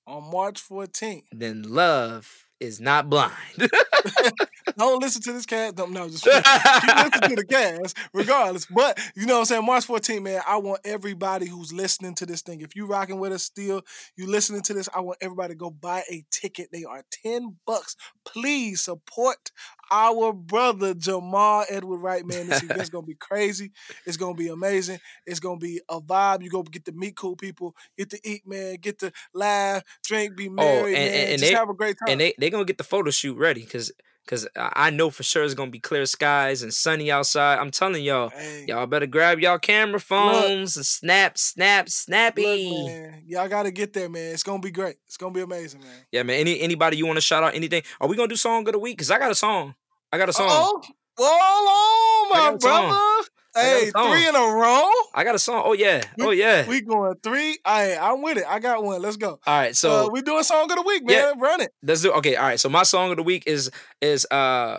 on 0.06 0.30
March 0.30 0.62
14th, 0.66 1.24
Then 1.32 1.62
love 1.62 2.43
is 2.64 2.80
not 2.80 3.08
blind. 3.08 3.32
don't 4.76 5.00
listen 5.00 5.22
to 5.22 5.32
this 5.32 5.46
cast. 5.46 5.76
Don't, 5.76 5.92
no, 5.92 6.08
just 6.08 6.26
listen 6.26 6.42
to 6.42 7.36
the 7.36 7.46
cast, 7.48 7.96
regardless. 8.12 8.66
But 8.66 8.98
you 9.14 9.26
know 9.26 9.34
what 9.34 9.40
I'm 9.40 9.46
saying? 9.46 9.66
March 9.66 9.86
14th, 9.86 10.22
man, 10.22 10.40
I 10.46 10.56
want 10.56 10.80
everybody 10.84 11.46
who's 11.46 11.72
listening 11.72 12.14
to 12.16 12.26
this 12.26 12.42
thing. 12.42 12.60
If 12.60 12.74
you 12.74 12.86
rocking 12.86 13.18
with 13.18 13.32
us 13.32 13.44
still, 13.44 13.82
you 14.16 14.26
listening 14.26 14.62
to 14.62 14.74
this, 14.74 14.88
I 14.94 15.00
want 15.00 15.18
everybody 15.20 15.54
to 15.54 15.58
go 15.58 15.70
buy 15.70 16.02
a 16.10 16.24
ticket. 16.30 16.68
They 16.72 16.84
are 16.84 17.04
10 17.22 17.56
bucks. 17.66 17.96
Please 18.24 18.82
support 18.82 19.50
our 19.90 20.32
brother 20.32 20.94
Jamal 20.94 21.64
Edward 21.68 21.98
Wright, 21.98 22.24
man. 22.26 22.48
This 22.48 22.62
event's 22.62 22.90
gonna 22.90 23.06
be 23.06 23.14
crazy. 23.14 23.70
It's 24.06 24.16
gonna 24.16 24.34
be 24.34 24.48
amazing. 24.48 24.98
It's 25.26 25.40
gonna 25.40 25.58
be 25.58 25.80
a 25.88 26.00
vibe. 26.00 26.42
You 26.42 26.50
go 26.50 26.62
get 26.62 26.84
to 26.86 26.92
meet 26.92 27.16
cool 27.16 27.36
people, 27.36 27.74
get 27.98 28.10
to 28.10 28.20
eat, 28.24 28.46
man, 28.46 28.76
get 28.80 28.98
to 29.00 29.12
laugh, 29.34 29.82
drink, 30.04 30.36
be 30.36 30.48
oh, 30.48 30.52
merry, 30.52 30.68
Oh, 30.82 30.84
and- 30.86 30.92
man. 30.94 31.02
and- 31.06 31.14
and 31.32 31.38
Just 31.40 31.52
they- 31.52 31.56
have 31.58 31.68
a 31.70 31.74
great 31.74 31.96
time. 31.98 32.08
and 32.12 32.20
they 32.20 32.34
they 32.38 32.50
gonna 32.50 32.64
get 32.64 32.78
the 32.78 32.84
photo 32.84 33.10
shoot 33.10 33.36
ready 33.38 33.62
because 33.62 33.92
because 34.24 34.48
I 34.56 34.90
know 34.90 35.10
for 35.10 35.22
sure 35.22 35.44
it's 35.44 35.54
gonna 35.54 35.70
be 35.70 35.80
clear 35.80 36.06
skies 36.06 36.62
and 36.62 36.72
sunny 36.72 37.10
outside. 37.10 37.58
I'm 37.58 37.70
telling 37.70 38.02
y'all, 38.02 38.30
Hey. 38.30 38.64
y'all 38.68 38.86
better 38.86 39.06
grab 39.06 39.38
y'all 39.40 39.58
camera 39.58 40.00
phones 40.00 40.76
and 40.76 40.86
snap, 40.86 41.36
snap, 41.38 41.88
snappy. 41.88 42.70
Look, 42.70 42.86
man, 42.86 43.22
y'all 43.26 43.48
gotta 43.48 43.70
get 43.70 43.92
there, 43.92 44.08
man. 44.08 44.32
It's 44.32 44.42
gonna 44.42 44.60
be 44.62 44.70
great. 44.70 44.96
It's 45.06 45.16
gonna 45.16 45.34
be 45.34 45.42
amazing, 45.42 45.80
man. 45.80 46.06
Yeah, 46.10 46.22
man. 46.22 46.40
Any 46.40 46.60
anybody 46.60 46.96
you 46.96 47.06
want 47.06 47.16
to 47.16 47.22
shout 47.22 47.42
out? 47.42 47.54
Anything? 47.54 47.82
Are 48.00 48.08
we 48.08 48.16
gonna 48.16 48.28
do 48.28 48.36
song 48.36 48.66
of 48.66 48.72
the 48.72 48.78
week? 48.78 48.98
Cause 48.98 49.10
I 49.10 49.18
got 49.18 49.30
a 49.30 49.34
song. 49.34 49.74
I 50.12 50.18
got 50.18 50.28
a 50.28 50.32
song. 50.32 50.48
Oh, 50.50 50.80
oh, 50.84 50.92
oh 51.18 52.28
hold 52.30 52.36
on, 52.36 52.44
my 52.44 52.50
got 52.50 52.56
a 52.56 52.60
song. 52.60 53.13
Brother. 53.54 53.68
I 53.68 53.90
got 53.90 54.02
a 54.04 54.08
Hey, 54.10 54.10
three 54.20 54.28
in 54.28 54.34
a 54.34 54.38
row. 54.54 54.90
I 55.14 55.24
got 55.24 55.34
a 55.34 55.38
song. 55.38 55.62
Oh 55.64 55.72
yeah. 55.72 56.02
We- 56.18 56.24
Oh 56.26 56.30
yeah. 56.30 56.66
We 56.68 56.80
going 56.80 57.14
three. 57.22 57.58
Hey, 57.66 57.96
I'm 58.00 58.22
with 58.22 58.38
it. 58.38 58.44
I 58.48 58.58
got 58.58 58.82
one. 58.84 59.00
Let's 59.02 59.16
go. 59.16 59.30
All 59.46 59.58
right. 59.58 59.74
So 59.76 60.06
uh, 60.06 60.10
we 60.10 60.22
doing 60.22 60.40
a 60.40 60.44
song 60.44 60.70
of 60.70 60.76
the 60.76 60.82
week, 60.82 61.04
man. 61.04 61.16
Yeah. 61.16 61.32
Run 61.42 61.60
it. 61.60 61.72
let's 61.82 62.02
do. 62.02 62.12
Okay. 62.12 62.36
All 62.36 62.44
right. 62.46 62.60
So 62.60 62.68
my 62.68 62.82
song 62.82 63.10
of 63.10 63.16
the 63.16 63.22
week 63.22 63.44
is 63.46 63.70
is 64.00 64.26
uh 64.30 64.78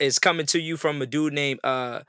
is 0.00 0.18
coming 0.18 0.46
to 0.46 0.58
you 0.60 0.76
from 0.76 1.00
a 1.02 1.06
dude 1.06 1.32
named 1.32 1.60
uh 1.64 2.00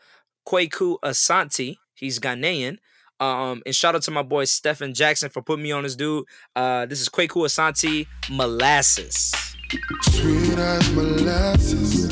Kwaku 0.47 0.97
Asante. 1.03 1.77
He's 1.93 2.19
Ghanaian. 2.19 2.77
Um, 3.19 3.63
and 3.65 3.73
shout 3.73 3.95
out 3.95 4.01
to 4.03 4.11
my 4.11 4.23
boy 4.23 4.43
Stephen 4.43 4.93
Jackson 4.93 5.29
for 5.29 5.41
putting 5.41 5.63
me 5.63 5.71
on 5.71 5.83
this 5.83 5.95
dude. 5.95 6.25
Uh, 6.53 6.85
this 6.85 6.99
is 6.99 7.07
Kwaku 7.07 7.45
Asante 7.45 8.07
Molasses. 8.29 9.31
Sweet 10.11 10.59
as 10.59 10.91
molasses. 10.91 12.11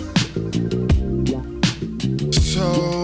So 2.54 2.64
excited 2.72 2.92
to 2.92 3.03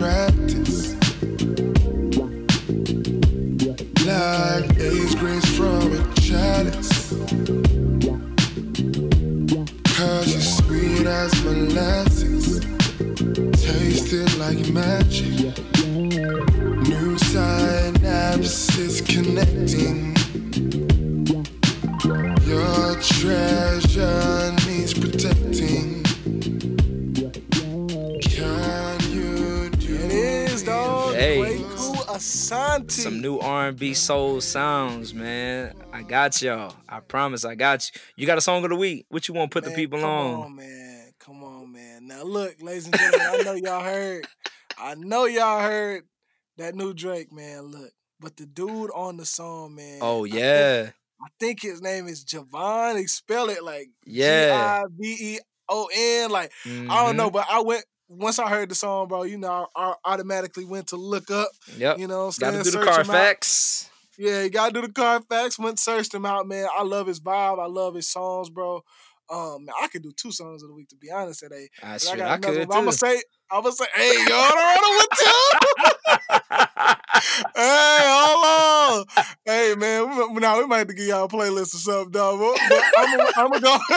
practice. 0.00 0.94
Like 4.06 4.70
eighth 4.80 5.18
grace 5.18 5.44
from 5.58 5.92
a 5.92 6.00
chalice. 6.14 7.12
Cause 9.94 10.32
you're 10.32 10.40
sweet 10.40 11.06
as 11.06 11.44
molasses. 11.44 12.60
Tasting 13.62 14.38
like 14.38 14.70
magic. 14.72 15.58
New 16.88 17.18
synapses 17.28 19.04
connecting. 19.06 20.16
Your 22.48 22.96
treasure 23.02 24.59
Asante. 32.24 32.90
Some 32.90 33.22
new 33.22 33.38
R&B 33.38 33.94
soul 33.94 34.42
sounds, 34.42 35.14
man. 35.14 35.72
I 35.90 36.02
got 36.02 36.42
y'all. 36.42 36.74
I 36.86 37.00
promise 37.00 37.46
I 37.46 37.54
got 37.54 37.82
you. 37.94 38.00
You 38.16 38.26
got 38.26 38.36
a 38.36 38.42
song 38.42 38.62
of 38.62 38.68
the 38.68 38.76
week. 38.76 39.06
What 39.08 39.26
you 39.26 39.32
want 39.32 39.50
to 39.50 39.54
put 39.54 39.64
the 39.64 39.74
people 39.74 39.98
come 40.00 40.08
on? 40.10 40.54
man. 40.56 41.12
Come 41.18 41.42
on, 41.42 41.72
man. 41.72 42.06
Now 42.06 42.22
look, 42.22 42.56
ladies 42.60 42.84
and 42.86 42.94
gentlemen, 42.98 43.26
I 43.26 43.42
know 43.42 43.54
y'all 43.54 43.82
heard. 43.82 44.26
I 44.78 44.94
know 44.96 45.24
y'all 45.24 45.60
heard 45.62 46.02
that 46.58 46.74
new 46.74 46.92
Drake, 46.92 47.32
man. 47.32 47.62
Look, 47.62 47.90
but 48.20 48.36
the 48.36 48.44
dude 48.44 48.90
on 48.94 49.16
the 49.16 49.24
song, 49.24 49.74
man. 49.76 50.00
Oh 50.02 50.26
I 50.26 50.28
think- 50.28 50.40
yeah. 50.40 50.90
I 51.22 51.26
think 51.38 51.62
his 51.62 51.80
name 51.80 52.06
is 52.06 52.22
Javon. 52.24 52.98
He 52.98 53.06
spell 53.06 53.48
it 53.48 53.64
like 53.64 53.88
Yeah. 54.04 54.48
G 54.48 54.52
I 54.52 54.82
V 54.98 55.16
E 55.36 55.38
O 55.70 55.88
N. 55.94 56.30
Like 56.30 56.52
I 56.66 56.68
Mhm. 56.68 56.88
don't 56.88 57.16
know, 57.16 57.30
but 57.30 57.46
I 57.48 57.60
went 57.60 57.84
once 58.10 58.38
I 58.38 58.48
heard 58.48 58.68
the 58.68 58.74
song, 58.74 59.08
bro. 59.08 59.22
You 59.22 59.38
know, 59.38 59.68
I, 59.74 59.94
I 59.94 59.94
automatically 60.04 60.64
went 60.64 60.88
to 60.88 60.96
look 60.96 61.30
up. 61.30 61.50
Yep. 61.78 61.98
You 61.98 62.08
know, 62.08 62.26
I'm 62.26 62.32
Gotta 62.38 62.58
do 62.58 62.64
the 62.64 62.70
Search 62.70 62.82
him 62.82 62.88
out. 62.88 63.06
Carfax. 63.06 63.90
Yeah, 64.18 64.42
you 64.42 64.50
gotta 64.50 64.72
do 64.74 64.82
the 64.82 64.92
Carfax. 64.92 65.58
Went 65.58 65.78
searched 65.78 66.12
him 66.12 66.26
out, 66.26 66.46
man. 66.46 66.68
I 66.76 66.82
love 66.82 67.06
his 67.06 67.20
vibe. 67.20 67.58
I 67.58 67.66
love 67.66 67.94
his 67.94 68.08
songs, 68.08 68.50
bro. 68.50 68.84
Um, 69.30 69.68
I 69.80 69.86
could 69.86 70.02
do 70.02 70.12
two 70.12 70.32
songs 70.32 70.62
of 70.62 70.68
the 70.68 70.74
week 70.74 70.88
to 70.88 70.96
be 70.96 71.10
honest 71.10 71.40
today. 71.40 71.68
I 71.82 71.92
But 71.92 72.00
sure 72.02 72.14
I 72.14 72.16
got 72.16 72.30
I 72.30 72.36
could. 72.38 72.60
I'm 72.62 72.68
gonna 72.68 72.92
say, 72.92 73.22
I'm 73.50 73.62
gonna 73.62 73.72
say, 73.72 73.86
hey, 73.94 74.16
I 74.28 74.74
don't 74.76 74.82
know 74.82 76.26
what 76.26 76.58
to. 76.58 76.59
Hey, 77.56 77.98
hold 78.04 78.44
on. 78.44 79.26
Hey, 79.44 79.74
man, 79.76 80.34
we, 80.34 80.40
now 80.40 80.58
we 80.58 80.66
might 80.66 80.78
have 80.78 80.88
to 80.88 80.94
give 80.94 81.06
y'all 81.06 81.24
a 81.24 81.28
playlist 81.28 81.74
or 81.74 81.78
something, 81.78 82.12
dog. 82.12 82.38
But 82.40 82.82
I'm 83.36 83.50
gonna 83.50 83.60
go. 83.60 83.78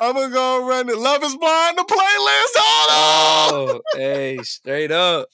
I'm 0.00 0.14
gonna 0.14 0.32
go 0.32 0.66
run 0.68 0.88
it. 0.88 0.98
Love 0.98 1.22
is 1.22 1.36
blind. 1.36 1.78
The 1.78 1.82
playlist. 1.82 2.54
Hold 2.56 2.90
oh, 2.90 3.74
on. 3.74 3.80
oh, 3.94 3.98
hey, 3.98 4.38
straight 4.42 4.90
up. 4.90 5.28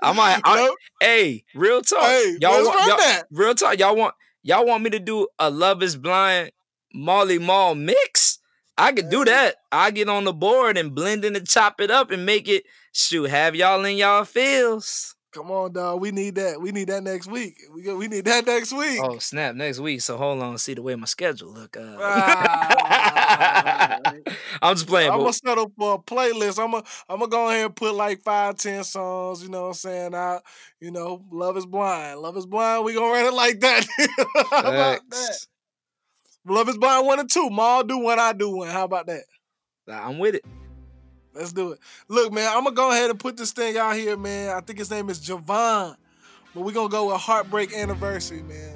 I 0.00 0.12
might. 0.12 0.40
I, 0.44 0.56
Nope. 0.56 0.76
hey, 1.00 1.44
real 1.54 1.82
talk. 1.82 2.02
Hey, 2.02 2.36
y'all 2.40 2.64
want 2.64 2.86
y'all, 2.88 2.96
that. 2.96 3.24
real 3.30 3.54
talk. 3.54 3.78
Y'all 3.78 3.96
want 3.96 4.14
y'all 4.42 4.66
want 4.66 4.82
me 4.82 4.90
to 4.90 5.00
do 5.00 5.28
a 5.38 5.50
Love 5.50 5.82
Is 5.82 5.96
Blind 5.96 6.50
Molly 6.94 7.38
Mall 7.38 7.74
mix? 7.74 8.38
I 8.76 8.92
could 8.92 9.10
do 9.10 9.24
that. 9.24 9.56
I 9.72 9.90
get 9.90 10.08
on 10.08 10.24
the 10.24 10.32
board 10.32 10.76
and 10.78 10.94
blend 10.94 11.24
it 11.24 11.36
and 11.36 11.48
chop 11.48 11.80
it 11.80 11.90
up 11.90 12.10
and 12.10 12.24
make 12.24 12.48
it. 12.48 12.64
Shoot, 12.92 13.30
have 13.30 13.56
y'all 13.56 13.84
in 13.84 13.96
y'all 13.96 14.24
feels. 14.24 15.16
Come 15.32 15.50
on, 15.50 15.72
dog. 15.74 16.00
We 16.00 16.10
need 16.10 16.36
that. 16.36 16.60
We 16.60 16.72
need 16.72 16.88
that 16.88 17.02
next 17.02 17.26
week. 17.26 17.58
We 17.74 17.82
go, 17.82 17.96
we 17.96 18.08
need 18.08 18.24
that 18.24 18.46
next 18.46 18.72
week. 18.72 18.98
Oh 19.02 19.18
snap! 19.18 19.54
Next 19.54 19.78
week. 19.78 20.00
So 20.00 20.16
hold 20.16 20.40
on. 20.42 20.56
See 20.56 20.72
the 20.74 20.80
way 20.82 20.94
my 20.94 21.04
schedule 21.04 21.52
look. 21.52 21.76
Uh, 21.76 21.96
Ah. 22.00 24.00
I'm 24.62 24.74
just 24.74 24.86
playing. 24.86 25.10
I'm 25.10 25.18
but- 25.18 25.24
gonna 25.24 25.32
settle 25.34 25.72
for 25.78 25.94
a 25.94 25.98
playlist. 25.98 26.62
I'm 26.62 26.70
gonna 26.70 26.84
I'm 27.08 27.18
gonna 27.18 27.30
go 27.30 27.48
ahead 27.48 27.66
and 27.66 27.76
put 27.76 27.94
like 27.94 28.22
five, 28.22 28.56
ten 28.56 28.82
songs. 28.84 29.42
You 29.42 29.50
know 29.50 29.62
what 29.62 29.66
I'm 29.68 29.74
saying? 29.74 30.14
Out. 30.14 30.42
You 30.80 30.92
know, 30.92 31.22
Love 31.30 31.58
is 31.58 31.66
Blind. 31.66 32.20
Love 32.20 32.36
is 32.38 32.46
Blind. 32.46 32.84
We 32.84 32.94
gonna 32.94 33.12
run 33.12 33.26
it 33.26 33.34
like 33.34 33.60
that. 33.60 33.86
How 34.50 34.60
about 34.60 35.00
that? 35.10 35.46
Love 36.46 36.68
is 36.70 36.78
Blind 36.78 37.06
one 37.06 37.20
and 37.20 37.30
two. 37.30 37.50
Maul 37.50 37.84
do 37.84 37.98
one. 37.98 38.18
I 38.18 38.32
do 38.32 38.50
one. 38.56 38.68
How 38.70 38.84
about 38.84 39.06
that? 39.08 39.24
I'm 39.88 40.18
with 40.18 40.36
it. 40.36 40.44
Let's 41.38 41.52
do 41.52 41.70
it. 41.70 41.78
Look, 42.08 42.32
man, 42.32 42.48
I'm 42.48 42.64
gonna 42.64 42.74
go 42.74 42.90
ahead 42.90 43.10
and 43.10 43.20
put 43.20 43.36
this 43.36 43.52
thing 43.52 43.78
out 43.78 43.94
here, 43.94 44.16
man. 44.16 44.56
I 44.56 44.60
think 44.60 44.76
his 44.80 44.90
name 44.90 45.08
is 45.08 45.20
Javon, 45.20 45.94
but 46.52 46.62
we're 46.62 46.72
gonna 46.72 46.88
go 46.88 47.12
with 47.12 47.20
Heartbreak 47.20 47.72
Anniversary, 47.72 48.42
man. 48.42 48.74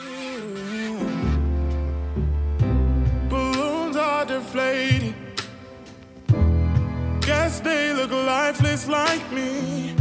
Mm-hmm. 0.00 1.28
Balloons 3.28 3.96
are 3.96 4.24
deflating. 4.24 5.14
Guess 7.20 7.60
they 7.60 7.92
look 7.92 8.10
lifeless 8.10 8.88
like 8.88 9.30
me. 9.30 9.94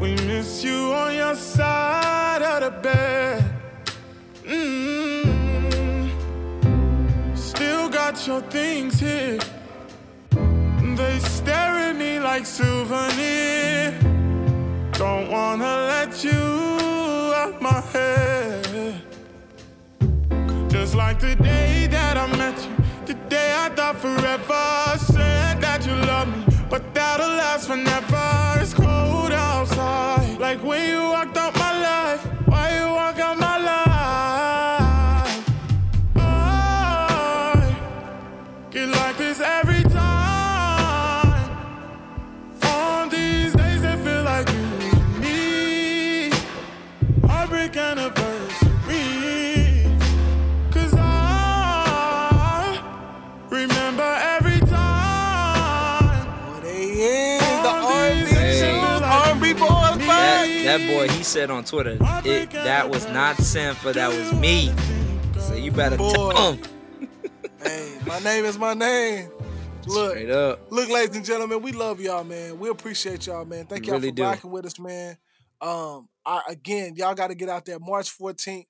We 0.00 0.14
miss 0.28 0.62
you 0.62 0.92
on 0.92 1.12
your 1.12 1.34
side 1.34 2.42
of 2.42 2.60
the 2.62 2.70
bed. 2.80 3.52
Mm-hmm. 4.44 5.35
Got 7.96 8.26
your 8.26 8.42
things 8.42 9.00
here. 9.00 9.38
They 10.98 11.18
stare 11.18 11.76
at 11.88 11.96
me 11.96 12.20
like 12.20 12.44
souvenir. 12.44 13.94
Don't 14.92 15.30
wanna 15.30 15.74
let 15.92 16.22
you 16.22 16.42
out 17.42 17.56
my 17.68 17.80
head. 17.92 19.00
Just 20.68 20.94
like 20.94 21.18
the 21.20 21.34
day 21.36 21.86
that 21.96 22.18
I 22.18 22.26
met 22.36 22.56
you, 22.66 22.74
the 23.06 23.14
day 23.34 23.50
I 23.64 23.70
thought 23.76 23.96
forever. 24.04 24.66
Said 25.12 25.54
that 25.66 25.80
you 25.86 25.94
love 26.12 26.28
me, 26.36 26.44
but 26.68 26.82
that'll 26.92 27.34
last 27.42 27.66
forever. 27.66 28.28
It's 28.60 28.74
cold 28.74 29.32
outside, 29.32 30.36
like 30.38 30.60
when 30.62 30.82
you 30.90 31.02
walked 31.14 31.38
out 31.38 31.54
my 31.54 31.65
That, 60.76 60.88
boy, 60.88 61.08
he 61.08 61.22
said 61.22 61.50
on 61.50 61.64
Twitter, 61.64 61.96
it, 62.24 62.50
that 62.50 62.90
was 62.90 63.06
not 63.08 63.38
Sanford, 63.38 63.94
that 63.94 64.08
was 64.10 64.30
me. 64.34 64.70
So 65.38 65.54
you 65.54 65.70
better 65.70 65.96
Boy. 65.96 66.12
tell 66.12 66.52
him. 66.52 66.62
Hey, 67.62 67.98
my 68.06 68.18
name 68.20 68.44
is 68.44 68.58
my 68.58 68.74
name. 68.74 69.30
Look, 69.86 70.10
Straight 70.10 70.30
up. 70.30 70.70
Look, 70.70 70.90
ladies 70.90 71.16
and 71.16 71.24
gentlemen, 71.24 71.62
we 71.62 71.72
love 71.72 71.98
y'all, 72.00 72.22
man. 72.22 72.58
We 72.58 72.68
appreciate 72.68 73.26
y'all, 73.26 73.46
man. 73.46 73.64
Thank 73.64 73.82
We 73.82 73.88
y'all 73.88 73.96
really 73.96 74.10
for 74.10 74.14
do. 74.16 74.22
rocking 74.22 74.50
with 74.50 74.66
us, 74.66 74.78
man. 74.78 75.16
Um, 75.62 76.08
I, 76.24 76.42
again, 76.50 76.94
y'all 76.96 77.14
got 77.14 77.28
to 77.28 77.34
get 77.34 77.48
out 77.48 77.64
there 77.64 77.78
March 77.80 78.16
14th. 78.16 78.66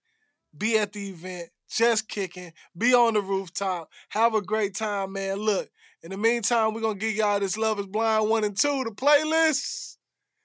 Be 0.56 0.78
at 0.78 0.92
the 0.92 1.08
event, 1.08 1.50
just 1.68 2.08
kicking. 2.08 2.52
Be 2.78 2.94
on 2.94 3.14
the 3.14 3.20
rooftop. 3.20 3.90
Have 4.10 4.34
a 4.34 4.40
great 4.40 4.74
time, 4.76 5.12
man. 5.12 5.36
Look, 5.38 5.68
in 6.02 6.12
the 6.12 6.16
meantime, 6.16 6.72
we're 6.72 6.80
gonna 6.80 6.94
give 6.94 7.14
y'all 7.16 7.40
this 7.40 7.58
Love 7.58 7.80
Is 7.80 7.86
Blind 7.86 8.30
one 8.30 8.44
and 8.44 8.56
two, 8.56 8.84
the 8.84 8.92
playlist, 8.92 9.96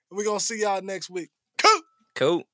and 0.09 0.17
we're 0.17 0.25
gonna 0.25 0.39
see 0.39 0.59
y'all 0.61 0.81
next 0.81 1.09
week. 1.09 1.29
Cool. 2.15 2.51